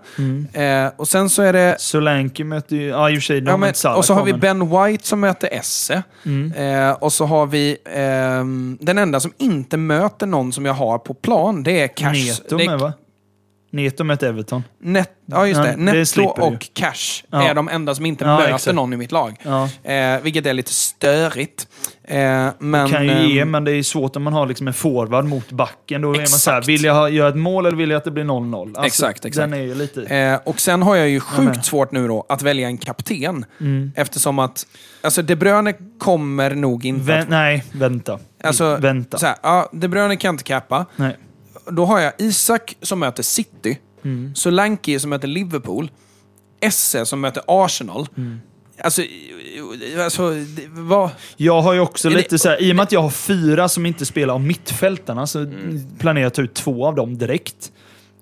Eh, 0.53 0.87
och 0.97 1.07
sen 1.07 1.29
så 1.29 1.41
är 1.41 1.53
det 1.53 1.75
Solanke 1.79 2.43
möter 2.43 2.75
ju... 2.75 2.87
Ja, 2.87 3.09
i 3.09 3.13
och 3.13 3.15
för 3.17 3.21
sig. 3.21 3.41
de 3.41 3.45
Ja, 3.45 3.51
har 3.53 3.57
men, 3.57 3.67
inte 3.69 3.79
Salah 3.79 3.97
och 3.97 4.05
så 4.05 4.13
har 4.13 4.19
kvar, 4.19 4.25
vi 4.25 4.31
men- 4.31 4.69
Ben 4.69 4.85
White 4.91 5.07
som 5.07 5.19
möter 5.19 5.49
Esse. 5.53 6.03
Eh, 6.55 6.91
och 6.91 7.13
så 7.13 7.25
har 7.25 7.45
vi 7.45 7.77
ehm, 7.95 8.77
den 8.81 8.97
enda 8.97 9.19
som 9.19 9.31
inte 9.37 9.77
möter 9.77 10.25
någon 10.27 10.53
som 10.53 10.65
jag 10.65 10.73
har 10.73 10.97
på 10.97 11.13
plan. 11.13 11.63
Det 11.63 11.81
är 11.81 11.87
Cash. 11.87 12.11
Neto 12.13 12.57
det 12.57 12.63
är 12.63 12.69
med 12.69 12.79
va? 12.79 12.93
Neto 13.71 14.03
möter 14.03 14.27
Everton. 14.29 14.63
Net, 14.81 15.09
ja, 15.25 15.47
just 15.47 15.61
det. 15.61 15.67
Ja, 15.69 15.75
det 15.77 15.81
Netto 15.83 16.33
du. 16.35 16.41
och 16.41 16.67
Cash 16.73 17.23
Ja. 17.31 17.49
är 17.49 17.53
de 17.53 17.69
enda 17.69 17.95
som 17.95 18.05
inte 18.05 18.25
Ja, 18.25 18.37
möter 18.37 18.53
exakt. 18.55 18.75
någon 18.75 18.93
i 18.93 18.97
mitt 18.97 19.11
lag. 19.11 19.35
Eh, 19.83 20.19
vilket 20.21 20.45
är 20.45 20.53
lite 20.53 20.71
störigt. 20.73 21.67
Eh, 22.03 22.47
men, 22.59 22.89
kan 22.89 23.05
ju 23.05 23.27
ge, 23.33 23.39
ehm, 23.39 23.51
men 23.51 23.63
det 23.63 23.71
är 23.71 23.83
svårt 23.83 24.15
om 24.15 24.23
man 24.23 24.33
har 24.33 24.45
liksom 24.47 24.67
en 24.67 24.73
forward 24.73 25.25
mot 25.25 25.51
backen. 25.51 26.01
Då 26.01 26.13
är 26.13 26.17
man 26.17 26.27
så 26.27 26.49
här, 26.51 26.57
Exakt. 26.57 26.67
vill 26.69 26.83
jag 26.83 27.11
göra 27.11 27.29
ett 27.29 27.35
mål 27.35 27.65
eller 27.65 27.77
vill 27.77 27.89
jag 27.89 27.97
att 27.97 28.03
det 28.03 28.11
blir 28.11 28.23
0-0? 28.23 28.67
Alltså, 28.67 28.83
Exakt, 28.85 29.25
exakt. 29.25 29.51
Den 29.51 29.53
är 29.59 29.63
ju 29.63 29.75
lite... 29.75 30.03
Eh, 30.03 30.39
och 30.45 30.59
sen 30.59 30.81
har 30.83 30.95
jag 30.95 31.09
ju 31.09 31.19
sjukt 31.19 31.65
svårt 31.65 31.91
nu 31.91 32.07
då 32.07 32.25
att 32.29 32.41
välja 32.41 32.67
en 32.67 32.77
kapten. 32.77 33.45
Mm. 33.61 33.91
Eftersom 33.95 34.39
att 34.39 34.67
alltså 35.01 35.21
De 35.21 35.35
Bruyne 35.35 35.73
kommer 35.99 36.55
nog 36.55 36.85
inte 36.85 37.11
Vä- 37.11 37.21
att... 37.21 37.29
nej, 37.29 37.63
vänta. 37.71 38.19
Alltså, 38.43 38.77
vänta. 38.81 39.17
Så 39.17 39.25
här, 39.25 39.35
ja, 39.43 39.69
De 39.73 39.87
Bruyne 39.87 40.15
kan 40.15 40.33
inte 40.35 40.43
cappa. 40.43 40.85
Nej. 40.95 41.17
Då 41.71 41.85
har 41.85 41.99
jag 41.99 42.13
Isak 42.17 42.77
som 42.81 42.99
möter 42.99 43.23
City. 43.23 43.79
Mm. 44.03 44.35
Solanke 44.35 44.99
som 44.99 45.09
möter 45.09 45.27
Liverpool. 45.27 45.91
Esse 46.61 47.05
som 47.05 47.21
möter 47.21 47.43
Arsenal. 47.47 48.07
Mm. 48.17 48.39
Alltså, 48.81 49.01
alltså, 50.03 50.29
det, 50.29 50.61
vad... 50.69 51.09
Jag 51.37 51.61
har 51.61 51.73
ju 51.73 51.79
också 51.79 52.07
Är 52.07 52.11
det- 52.11 52.17
lite 52.17 52.39
så 52.39 52.49
här, 52.49 52.61
i 52.61 52.71
och 52.71 52.75
med 52.75 52.83
att 52.83 52.91
jag 52.91 53.01
har 53.01 53.09
fyra 53.09 53.69
som 53.69 53.85
inte 53.85 54.05
spelar 54.05 54.33
av 54.33 54.41
mittfältarna 54.41 55.27
så 55.27 55.39
Mm. 55.39 55.81
planerar 55.99 56.23
jag 56.23 56.27
att 56.27 56.33
ta 56.33 56.41
ut 56.41 56.53
två 56.53 56.85
av 56.87 56.95
dem 56.95 57.17
direkt. 57.17 57.71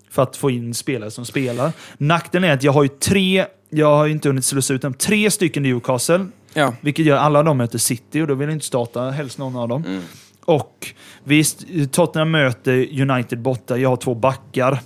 För 0.09 0.23
att 0.23 0.37
få 0.37 0.49
in 0.49 0.73
spelare 0.73 1.11
som 1.11 1.25
spelar. 1.25 1.71
Nackdelen 1.97 2.49
är 2.49 2.53
att 2.53 2.63
jag 2.63 2.71
har 2.71 2.83
ju 2.83 2.89
tre, 2.89 3.45
jag 3.69 3.95
har 3.97 4.05
ju 4.05 4.11
inte 4.11 4.29
hunnit 4.29 4.45
slussa 4.45 4.73
ut 4.73 4.81
dem, 4.81 4.93
tre 4.93 5.31
stycken 5.31 5.63
Newcastle. 5.63 6.25
Ja. 6.53 6.73
Vilket 6.81 7.05
gör 7.05 7.17
alla 7.17 7.43
de 7.43 7.57
möter 7.57 7.77
City 7.77 8.21
och 8.21 8.27
då 8.27 8.33
vill 8.33 8.47
jag 8.49 8.55
inte 8.55 8.65
starta 8.65 9.09
helst 9.09 9.37
någon 9.37 9.55
av 9.55 9.67
dem. 9.67 9.83
Mm. 9.87 10.01
Och 10.45 10.93
visst, 11.23 11.63
Tottenham 11.91 12.31
möter 12.31 13.01
United 13.01 13.39
borta. 13.41 13.77
Jag 13.77 13.89
har 13.89 13.97
två 13.97 14.15
backar. 14.15 14.79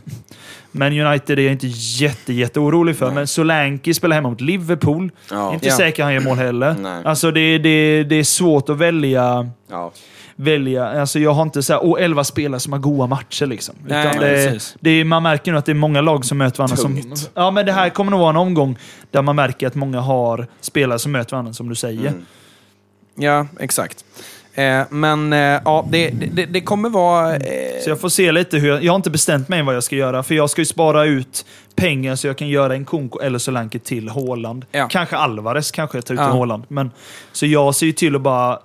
Men 0.71 0.99
United 0.99 1.39
är 1.39 1.43
jag 1.43 1.51
inte 1.51 1.67
jätte, 1.67 2.33
jätte 2.33 2.59
orolig 2.59 2.95
för. 2.97 3.11
Men 3.11 3.27
Solanke 3.27 3.93
spelar 3.93 4.15
hemma 4.15 4.29
mot 4.29 4.41
Liverpool. 4.41 5.11
Ja. 5.31 5.53
Inte 5.53 5.67
Ja. 5.67 5.77
säker 5.77 6.03
han 6.03 6.13
gör 6.13 6.21
mål 6.21 6.37
heller. 6.37 6.75
Nej. 6.79 7.01
Alltså 7.05 7.31
det, 7.31 7.57
det, 7.57 8.03
det 8.03 8.15
är 8.15 8.23
svårt 8.23 8.69
att 8.69 8.77
välja. 8.77 9.49
Ja. 9.69 9.91
välja. 10.35 10.87
Alltså 11.01 11.19
jag 11.19 11.33
har 11.33 11.41
inte 11.43 11.63
så 11.63 11.73
här, 11.73 11.85
och 11.85 12.01
11 12.01 12.23
spelare 12.23 12.59
som 12.59 12.73
har 12.73 12.79
goda 12.79 13.07
matcher. 13.07 13.45
Liksom. 13.45 13.75
Nej, 13.87 14.17
det, 14.19 14.75
det 14.79 15.03
man 15.03 15.23
märker 15.23 15.51
nu 15.51 15.57
att 15.57 15.65
det 15.65 15.71
är 15.71 15.73
många 15.73 16.01
lag 16.01 16.25
som 16.25 16.37
möter 16.37 16.57
varandra. 16.57 16.75
Som, 16.75 17.01
Tungt. 17.01 17.31
ja, 17.33 17.51
men 17.51 17.65
det 17.65 17.71
här 17.71 17.89
kommer 17.89 18.11
nog 18.11 18.19
vara 18.19 18.29
en 18.29 18.37
omgång 18.37 18.77
där 19.11 19.21
man 19.21 19.35
märker 19.35 19.67
att 19.67 19.75
många 19.75 19.99
har 19.99 20.47
spelare 20.61 20.99
som 20.99 21.11
möter 21.11 21.31
varandra, 21.31 21.53
som 21.53 21.69
du 21.69 21.75
säger. 21.75 22.07
Mm. 22.09 22.25
Ja, 23.15 23.47
exakt. 23.59 24.05
Eh, 24.59 24.85
men 24.89 25.33
eh, 25.33 25.39
ja, 25.39 25.87
det, 25.91 26.09
det, 26.09 26.45
det 26.45 26.61
kommer 26.61 26.89
vara... 26.89 27.35
Eh, 27.35 27.41
Så 27.83 27.89
jag 27.89 27.99
får 28.01 28.09
se 28.09 28.31
lite 28.31 28.57
hur 28.57 28.69
jag, 28.69 28.83
jag 28.83 28.91
har 28.91 28.95
inte 28.95 29.09
bestämt 29.09 29.49
mig 29.49 29.61
vad 29.63 29.75
jag 29.75 29.83
ska 29.83 29.95
göra, 29.95 30.23
för 30.23 30.35
jag 30.35 30.49
ska 30.49 30.61
ju 30.61 30.65
spara 30.65 31.05
ut 31.05 31.45
pengar 31.75 32.15
så 32.15 32.27
jag 32.27 32.37
kan 32.37 32.47
göra 32.47 32.73
en 32.75 32.85
Konko 32.85 33.19
eller 33.19 33.39
Solanke 33.39 33.79
till 33.79 34.09
Håland. 34.09 34.65
Ja. 34.71 34.87
Kanske 34.91 35.17
Alvarez 35.17 35.71
kanske 35.71 35.97
jag 35.97 36.05
tar 36.05 36.13
ut 36.13 36.19
Ja. 36.19 36.25
till 36.27 36.37
Håland. 36.37 36.63
Men, 36.67 36.91
så 37.31 37.45
jag 37.45 37.75
ser 37.75 37.85
ju 37.85 37.91
till 37.91 38.15
att 38.15 38.21
bara, 38.21 38.59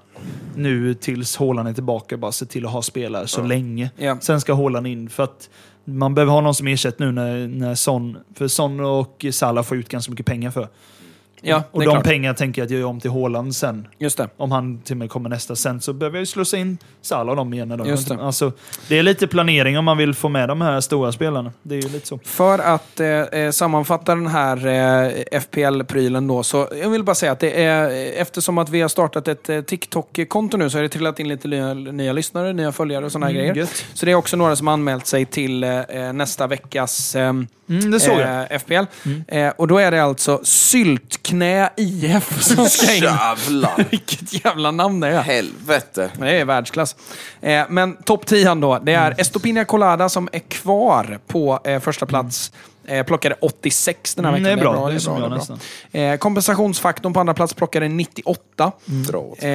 nu 0.57 0.95
tills 0.95 1.37
Håland 1.37 1.69
är 1.69 1.73
tillbaka, 1.73 2.17
bara 2.17 2.33
se 2.33 2.47
till 2.47 2.67
att 2.67 2.73
ha 2.73 2.83
spelare 2.83 3.27
så 3.27 3.43
länge. 3.43 3.91
Ja. 3.97 4.19
Sen 4.21 4.41
ska 4.41 4.53
Håland 4.53 4.87
in, 4.87 5.09
för 5.09 5.23
att 5.23 5.49
man 5.85 6.15
behöver 6.15 6.33
ha 6.33 6.41
någon 6.41 6.55
som 6.55 6.67
ersätter 6.67 7.05
nu 7.05 7.13
när, 7.13 7.49
när 7.49 7.75
Son, 7.75 8.17
för 8.35 8.49
Son 8.49 8.81
och 8.81 9.25
Salah 9.33 9.65
får 9.65 9.77
ut 9.77 9.89
ganska 9.89 10.11
mycket 10.11 10.27
pengar 10.27 10.51
för. 10.51 10.69
Ja, 11.45 11.63
Och 11.71 11.81
det 11.81 11.85
är 11.85 11.87
de 11.87 11.93
klart. 11.93 12.05
pengarna 12.05 12.35
tänker 12.35 12.61
jag 12.63 12.67
att 12.67 12.71
jag 12.71 12.81
gör 12.81 12.87
om 12.87 13.01
till 13.01 13.11
Håland 13.11 13.57
sen. 13.57 13.89
Just 13.99 14.17
det. 14.19 14.29
Om 14.37 14.53
han 14.53 14.79
till 14.79 14.93
och 14.95 14.99
med 14.99 15.11
kommer 15.11 15.29
nästa. 15.31 15.57
Sen 15.57 15.81
så 15.81 15.93
behöver 15.93 16.17
jag 16.17 16.23
ju 16.23 16.27
slussa 16.27 16.57
in 16.57 16.79
Salah 17.03 17.31
och 17.31 17.37
dem 17.37 17.55
igen. 17.55 17.69
Då. 17.69 17.87
Just 17.87 18.09
det. 18.09 18.15
Alltså, 18.21 18.53
det 18.89 18.99
är 18.99 19.03
lite 19.03 19.27
planering 19.27 19.79
om 19.79 19.85
man 19.85 19.99
vill 19.99 20.15
få 20.15 20.29
med 20.29 20.49
de 20.49 20.61
här 20.61 20.81
stora 20.81 21.13
spelarna. 21.13 21.53
Det 21.63 21.75
är 21.75 21.81
ju 21.83 21.89
lite 21.89 22.07
så. 22.07 22.19
För 22.25 22.59
att 22.59 23.01
eh, 23.01 23.09
eh, 23.09 23.51
sammanfatta 23.51 24.15
den 24.15 24.27
här 24.27 24.67
eh, 24.67 25.41
FPL-prylen 25.41 26.29
då, 26.29 26.43
så 26.43 26.69
jag 26.83 26.91
vill 26.91 27.05
bara 27.05 27.15
säga 27.15 27.33
att 27.33 27.41
det 27.41 27.63
är, 27.65 27.91
eh, 27.91 28.21
eftersom 28.21 28.59
att 28.59 28.69
vi 28.69 28.81
har 28.81 28.89
startat 28.89 29.29
ett 29.29 29.49
eh, 29.49 29.61
TikTok-konto 29.61 30.57
nu 30.57 30.71
så 30.71 30.79
har 30.79 30.83
det 30.83 30.89
trillat 30.89 31.21
in 31.21 31.29
lite 31.29 31.49
nya, 31.49 31.75
nya 31.75 32.13
lyssnare, 32.13 32.53
nya 32.53 32.73
följare 32.73 33.05
och 33.05 33.13
sådana 33.13 33.27
här 33.27 33.33
Mm, 33.35 33.43
grejer. 33.43 33.55
gött. 33.57 33.85
Så 33.95 34.07
det 34.07 34.13
är 34.13 34.17
också 34.17 34.37
några 34.37 34.57
som 34.57 34.67
har 34.67 34.75
anmält 34.75 35.07
sig 35.07 35.25
till 35.27 35.65
eh, 35.65 35.81
eh, 35.81 36.13
nästa 36.13 36.47
veckas 36.47 37.15
eh, 37.17 37.33
Mm, 37.69 37.91
det 37.91 38.01
såg 38.01 38.21
jag. 38.21 38.29
Mm. 38.29 38.47
eh, 38.51 38.59
FPL. 38.59 38.85
Eh, 39.29 39.49
och 39.49 39.69
då 39.69 39.79
är 39.79 39.91
det 39.91 40.03
alltså 40.05 40.41
Syltknä 40.45 41.71
IF 41.77 42.43
som 42.43 42.69
ska 42.69 42.95
in. 42.95 43.03
Jävlar! 43.03 43.85
Vilket 43.91 44.45
jävla 44.45 44.71
namn 44.71 45.01
det 45.01 45.09
är. 45.09 45.23
Helvete! 45.23 46.11
Men 46.19 46.29
Det 46.29 46.41
är 46.41 46.45
världsklass. 46.45 46.97
Eh, 47.41 47.65
men 47.69 47.97
topp 47.97 48.27
10 48.27 48.55
då, 48.55 48.79
det 48.79 48.93
är 48.93 49.15
Estopina 49.21 49.65
Colada 49.65 50.09
som 50.09 50.29
är 50.33 50.39
kvar 50.39 51.19
på 51.27 51.61
eh, 51.65 51.81
första 51.81 52.07
plats. 52.07 52.53
Eh, 52.87 53.03
plockade 53.07 53.35
86 53.41 54.15
den 54.15 54.25
här 54.25 54.33
Mm, 54.33 54.43
veckan. 54.43 54.57
det 54.59 54.63
är 54.71 54.73
bra. 54.73 54.89
Det 54.89 54.95
är 54.95 54.99
som 54.99 55.15
bra, 55.15 55.23
jag 55.23 55.31
det 55.31 55.35
är 55.35 55.39
nästan. 55.39 55.59
bra. 55.93 56.01
Eh, 56.01 56.17
kompensationsfaktorn 56.17 57.13
på 57.13 57.21
andra 57.21 57.35
plats 57.35 57.55
plockade 57.55 57.89
98. 57.89 58.73
Dra 58.85 59.19
åt. 59.19 59.43
Eh, 59.43 59.49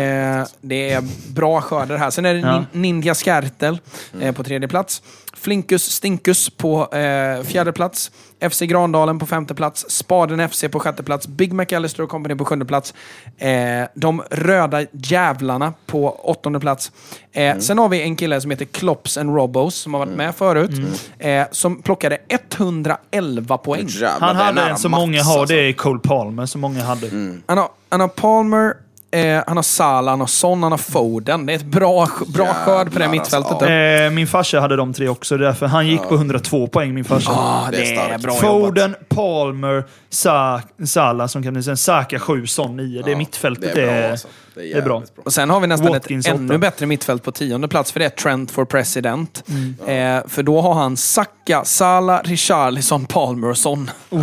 det 0.62 0.92
är 0.92 1.32
bra 1.34 1.62
skörder 1.62 1.98
här. 1.98 2.10
Sen 2.10 2.26
är 2.26 2.34
det 2.34 2.40
Ja. 2.40 2.48
nin- 2.48 2.66
Ninja 2.72 3.16
Skärtel 3.16 3.80
eh, 4.22 4.32
på 4.32 4.44
tredje 4.44 4.68
plats. 4.68 5.02
Flinkus 5.34 5.84
Stinkus 5.92 6.50
på 6.50 6.94
eh, 6.96 7.44
fjärde 7.44 7.72
plats. 7.72 8.12
FC 8.50 8.60
Grandalen 8.62 9.20
på 9.20 9.26
femte 9.26 9.56
plats. 9.56 9.86
Spaden 9.90 10.50
FC 10.50 10.64
på 10.72 10.80
sjätte 10.80 11.04
plats. 11.04 11.28
Big 11.28 11.54
McAllister 11.54 12.04
och 12.04 12.10
Company 12.10 12.36
på 12.36 12.46
sjunde 12.46 12.66
plats. 12.66 12.94
Eh, 13.38 13.50
de 13.96 14.22
röda 14.32 14.86
jävlarna 14.92 15.74
på 15.86 16.10
åttonde 16.24 16.60
plats. 16.60 16.92
Eh, 17.32 17.58
Sen 17.58 17.78
har 17.78 17.90
vi 17.90 18.02
en 18.02 18.16
kille 18.16 18.42
som 18.42 18.52
heter 18.52 18.66
Klops 18.66 19.18
and 19.18 19.36
Robos 19.36 19.76
som 19.76 19.94
har 19.94 20.00
varit 20.06 20.16
med 20.18 20.36
förut. 20.36 20.72
Eh, 21.20 21.44
som 21.52 21.82
plockade 21.82 22.18
111 22.28 23.58
poäng. 23.58 23.88
Jävlar, 23.88 24.28
Han 24.28 24.36
hade 24.36 24.62
en 24.62 24.78
som 24.78 24.92
många 24.92 25.24
har, 25.24 25.40
alltså. 25.40 25.56
det 25.56 25.62
är 25.70 25.74
Cole 25.74 26.00
Palmer 26.00 26.46
som 26.46 26.62
många 26.62 26.84
hade. 26.84 27.10
Han 27.48 27.58
har, 27.58 27.70
han 27.90 28.00
har 28.02 28.08
Palmer, 28.08 28.74
eh, 29.12 29.44
han 29.48 29.58
har 29.58 29.64
Salah, 29.64 30.12
han 30.12 30.20
har 30.20 30.28
Son, 30.28 30.64
han 30.64 30.72
har 30.72 30.78
Foden. 30.78 31.46
Det 31.46 31.54
är 31.54 31.56
ett 31.56 31.66
bra, 31.66 32.08
bra 32.28 32.46
Jävlar, 32.46 32.54
skörd 32.66 32.94
på 32.94 33.00
det 33.00 33.08
mittfältet. 33.10 33.58
ja. 33.62 33.68
Eh, 33.70 34.12
min 34.12 34.28
farsa 34.28 34.60
hade 34.60 34.76
de 34.76 34.94
tre 34.94 35.10
också, 35.10 35.38
därför 35.38 35.66
han 35.68 35.88
gick 35.88 36.02
på 36.02 36.16
102 36.16 36.68
poäng, 36.68 36.94
min 36.94 37.06
farsa. 37.06 37.32
Ah, 37.32 37.68
det 37.72 37.78
är 37.78 37.82
det 37.82 37.88
är 37.92 38.08
starkt. 38.08 38.24
bra 38.24 38.32
jobbat. 38.34 38.50
Foden, 38.52 38.96
Palmer, 39.10 39.84
Sa 40.10 40.62
Salah 40.86 41.28
som 41.28 41.44
kan 41.44 41.54
bli 41.54 41.64
sen 41.64 41.78
Saka 41.78 42.20
7, 42.20 42.48
Son 42.48 42.78
9. 42.78 43.02
Det 43.06 43.12
är 43.12 43.16
mittfältet. 43.16 43.76
Det 43.76 43.82
är 43.82 43.86
bra 43.86 43.96
är, 43.96 44.12
alltså. 44.12 44.28
Det 44.56 44.62
är, 44.62 44.74
det 44.74 44.78
är 44.78 44.82
bra. 44.82 45.00
bra. 45.00 45.08
Och 45.26 45.34
sen 45.34 45.50
har 45.50 45.60
vi 45.60 45.68
nästan 45.68 45.88
Watkins 45.92 46.26
ett 46.28 46.34
åtta. 46.34 46.42
ännu 46.44 46.58
bättre 46.58 46.86
mittfält 46.86 47.24
på 47.24 47.32
tionde 47.32 47.68
plats, 47.68 47.92
för 47.92 48.00
det 48.00 48.06
är 48.06 48.10
Trent 48.10 48.52
for 48.52 48.66
President. 48.66 49.44
Mm. 49.50 50.18
Eh, 50.18 50.28
för 50.28 50.44
då 50.44 50.62
har 50.62 50.74
han 50.74 50.98
Saka, 50.98 51.66
Salah, 51.66 52.22
Richarlison, 52.24 53.06
Palmer 53.06 53.50
och 53.50 53.58
Son. 53.58 53.92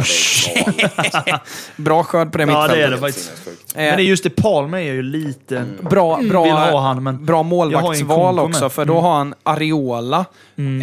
Bra 1.76 2.04
skörd 2.04 2.32
på 2.32 2.38
det 2.38 2.44
Ja, 2.44 2.46
mittfältet. 2.46 2.76
det 2.78 2.82
är 2.84 2.90
det 2.90 2.98
faktiskt. 2.98 3.30
Eh, 3.74 3.82
Men 3.82 3.96
det 3.96 4.02
är 4.02 4.04
just 4.04 4.24
det, 4.24 4.30
Palmer 4.30 4.78
är 4.78 4.82
ju 4.92 5.02
lite... 5.02 5.64
Bra, 5.80 6.20
bra, 6.22 6.42
Vill 6.42 6.52
ha 6.52 6.80
han, 6.80 7.02
men 7.02 7.24
bra 7.24 7.42
målvaktsval 7.42 8.38
också, 8.38 8.60
med. 8.64 8.72
för 8.72 8.84
då 8.84 9.00
har 9.00 9.14
han 9.18 9.34
Ariola 9.42 10.24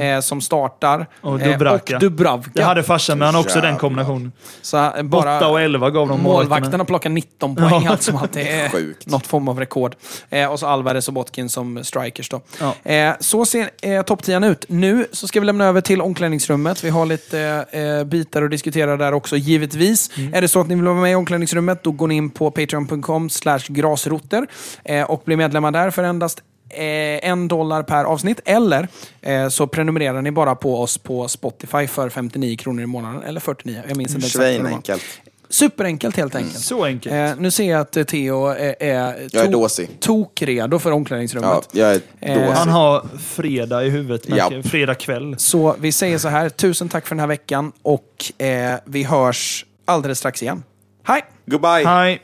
eh, 0.01 0.19
som 0.21 0.41
startar. 0.41 1.07
Och 1.21 1.41
eh, 1.41 1.51
Dubravka. 1.51 1.95
och 1.95 2.01
Dubravka. 2.01 2.51
Det 2.53 2.63
hade 2.63 2.84
farsan, 2.84 3.17
men 3.17 3.25
han 3.25 3.35
har 3.35 3.41
också 3.41 3.61
den 3.61 3.77
kombinationen. 3.77 4.31
Så 4.61 4.77
eh, 4.98 5.03
bara 5.03 5.38
8 5.38 5.48
och 5.48 5.61
11 5.61 5.90
gav 5.90 6.07
de 6.07 6.22
målvakterna 6.24 6.86
plockar 6.86 7.10
19 7.10 7.56
poäng, 7.56 7.84
Ja. 7.84 7.90
allt 7.91 8.02
som 8.03 8.15
att 8.15 8.34
det 8.34 8.49
är 8.52 8.70
Sjukt. 8.70 9.07
något 9.07 9.28
form 9.28 9.48
av 9.48 9.60
rekord. 9.60 9.95
Eh, 10.30 10.52
och 10.52 10.60
så 10.60 10.68
Alvarez 10.68 11.07
och 11.07 11.14
Botkin 11.14 11.49
som 11.49 11.84
strikers 11.84 12.30
då. 12.30 12.41
Ja. 12.60 12.91
Eh, 12.91 13.14
så 13.20 13.45
ser 13.45 13.70
eh, 13.82 14.02
topp 14.02 14.24
10 14.24 14.45
ut. 14.45 14.65
Nu 14.70 15.07
så 15.11 15.28
ska 15.28 15.40
vi 15.40 15.45
lämna 15.45 15.65
över 15.65 15.82
till 15.82 16.02
omklädningsrummet. 16.02 16.84
Vi 16.84 16.90
har 16.90 17.06
lite 17.06 17.65
eh, 17.72 18.03
bitar 18.03 18.41
att 18.44 18.52
diskutera 18.52 18.98
där 18.98 19.14
också, 19.14 19.38
givetvis. 19.38 20.18
Mm. 20.18 20.34
Är 20.34 20.41
det 20.41 20.48
så 20.48 20.60
att 20.61 20.68
ni 20.68 20.76
vill 20.76 20.84
vara 20.84 20.95
med 20.95 21.11
i 21.11 21.15
omklädningsrummet, 21.15 21.84
då 21.84 21.91
går 21.91 22.07
ni 22.07 22.15
in 22.15 22.30
på 22.30 22.52
patreon.com 22.52 23.30
slash 23.30 23.60
grasroter 23.68 24.48
eh, 24.84 25.03
och 25.03 25.22
blir 25.26 25.38
medlemmar 25.38 25.72
där 25.72 25.90
för 25.91 26.03
endast 26.03 26.40
eh, 26.74 27.30
en 27.30 27.48
dollar 27.48 27.84
per 27.84 28.04
avsnitt. 28.04 28.40
Eller 28.45 28.88
eh, 29.22 29.50
så 29.50 29.68
prenumererar 29.68 30.22
ni 30.22 30.32
bara 30.32 30.56
på 30.56 30.82
oss 30.82 30.98
på 30.98 31.28
Spotify 31.28 31.88
för 31.88 32.10
59 32.10 32.58
kronor 32.58 32.84
i 32.84 32.86
månaden. 32.86 33.24
Eller 33.24 33.40
49, 33.40 33.82
jag 33.88 33.98
minns 33.98 34.16
inte 34.16 34.28
exakt. 34.28 34.44
det 34.45 34.58
var. 34.58 34.66
Svinenkelt. 34.66 35.04
Superenkelt 35.50 36.18
helt 36.18 36.36
enkelt. 36.36 36.60
Så 36.60 36.86
enkelt. 36.86 37.16
Eh, 37.16 37.32
nu 37.41 37.52
ser 37.52 37.70
jag 37.72 37.82
att 37.82 38.08
Theo 38.08 38.48
är, 38.48 38.76
är, 38.84 39.28
Jag 39.32 39.44
är 39.45 39.48
to- 39.48 39.52
dåsig. 39.52 39.90
tokredo 40.00 40.80
för 40.80 40.90
Ja, 40.90 40.95
omklädningsrummet. 40.95 41.70
jag 41.72 41.91
är 41.91 42.02
Eh, 42.22 42.36
dåsig. 42.40 42.52
Han 42.54 42.70
har 42.70 43.06
fredag 43.28 43.84
i 43.86 43.90
huvudet, 43.90 44.22
Ja. 44.30 44.52
fredag 44.64 44.95
kväll. 44.95 45.36
Så 45.38 45.76
vi 45.80 45.91
säger 45.91 46.18
så 46.18 46.28
här, 46.28 46.50
tusen 46.50 46.90
tack 46.90 47.08
för 47.08 47.16
den 47.16 47.20
här 47.20 47.28
veckan 47.28 47.72
och 47.82 48.41
eh, 48.41 48.76
vi 48.86 49.04
hörs 49.04 49.66
alldeles 49.86 50.20
strax 50.20 50.44
igen. 50.44 50.64
Hej! 51.04 51.22
Goodbye! 51.45 51.86
Hej! 51.88 52.22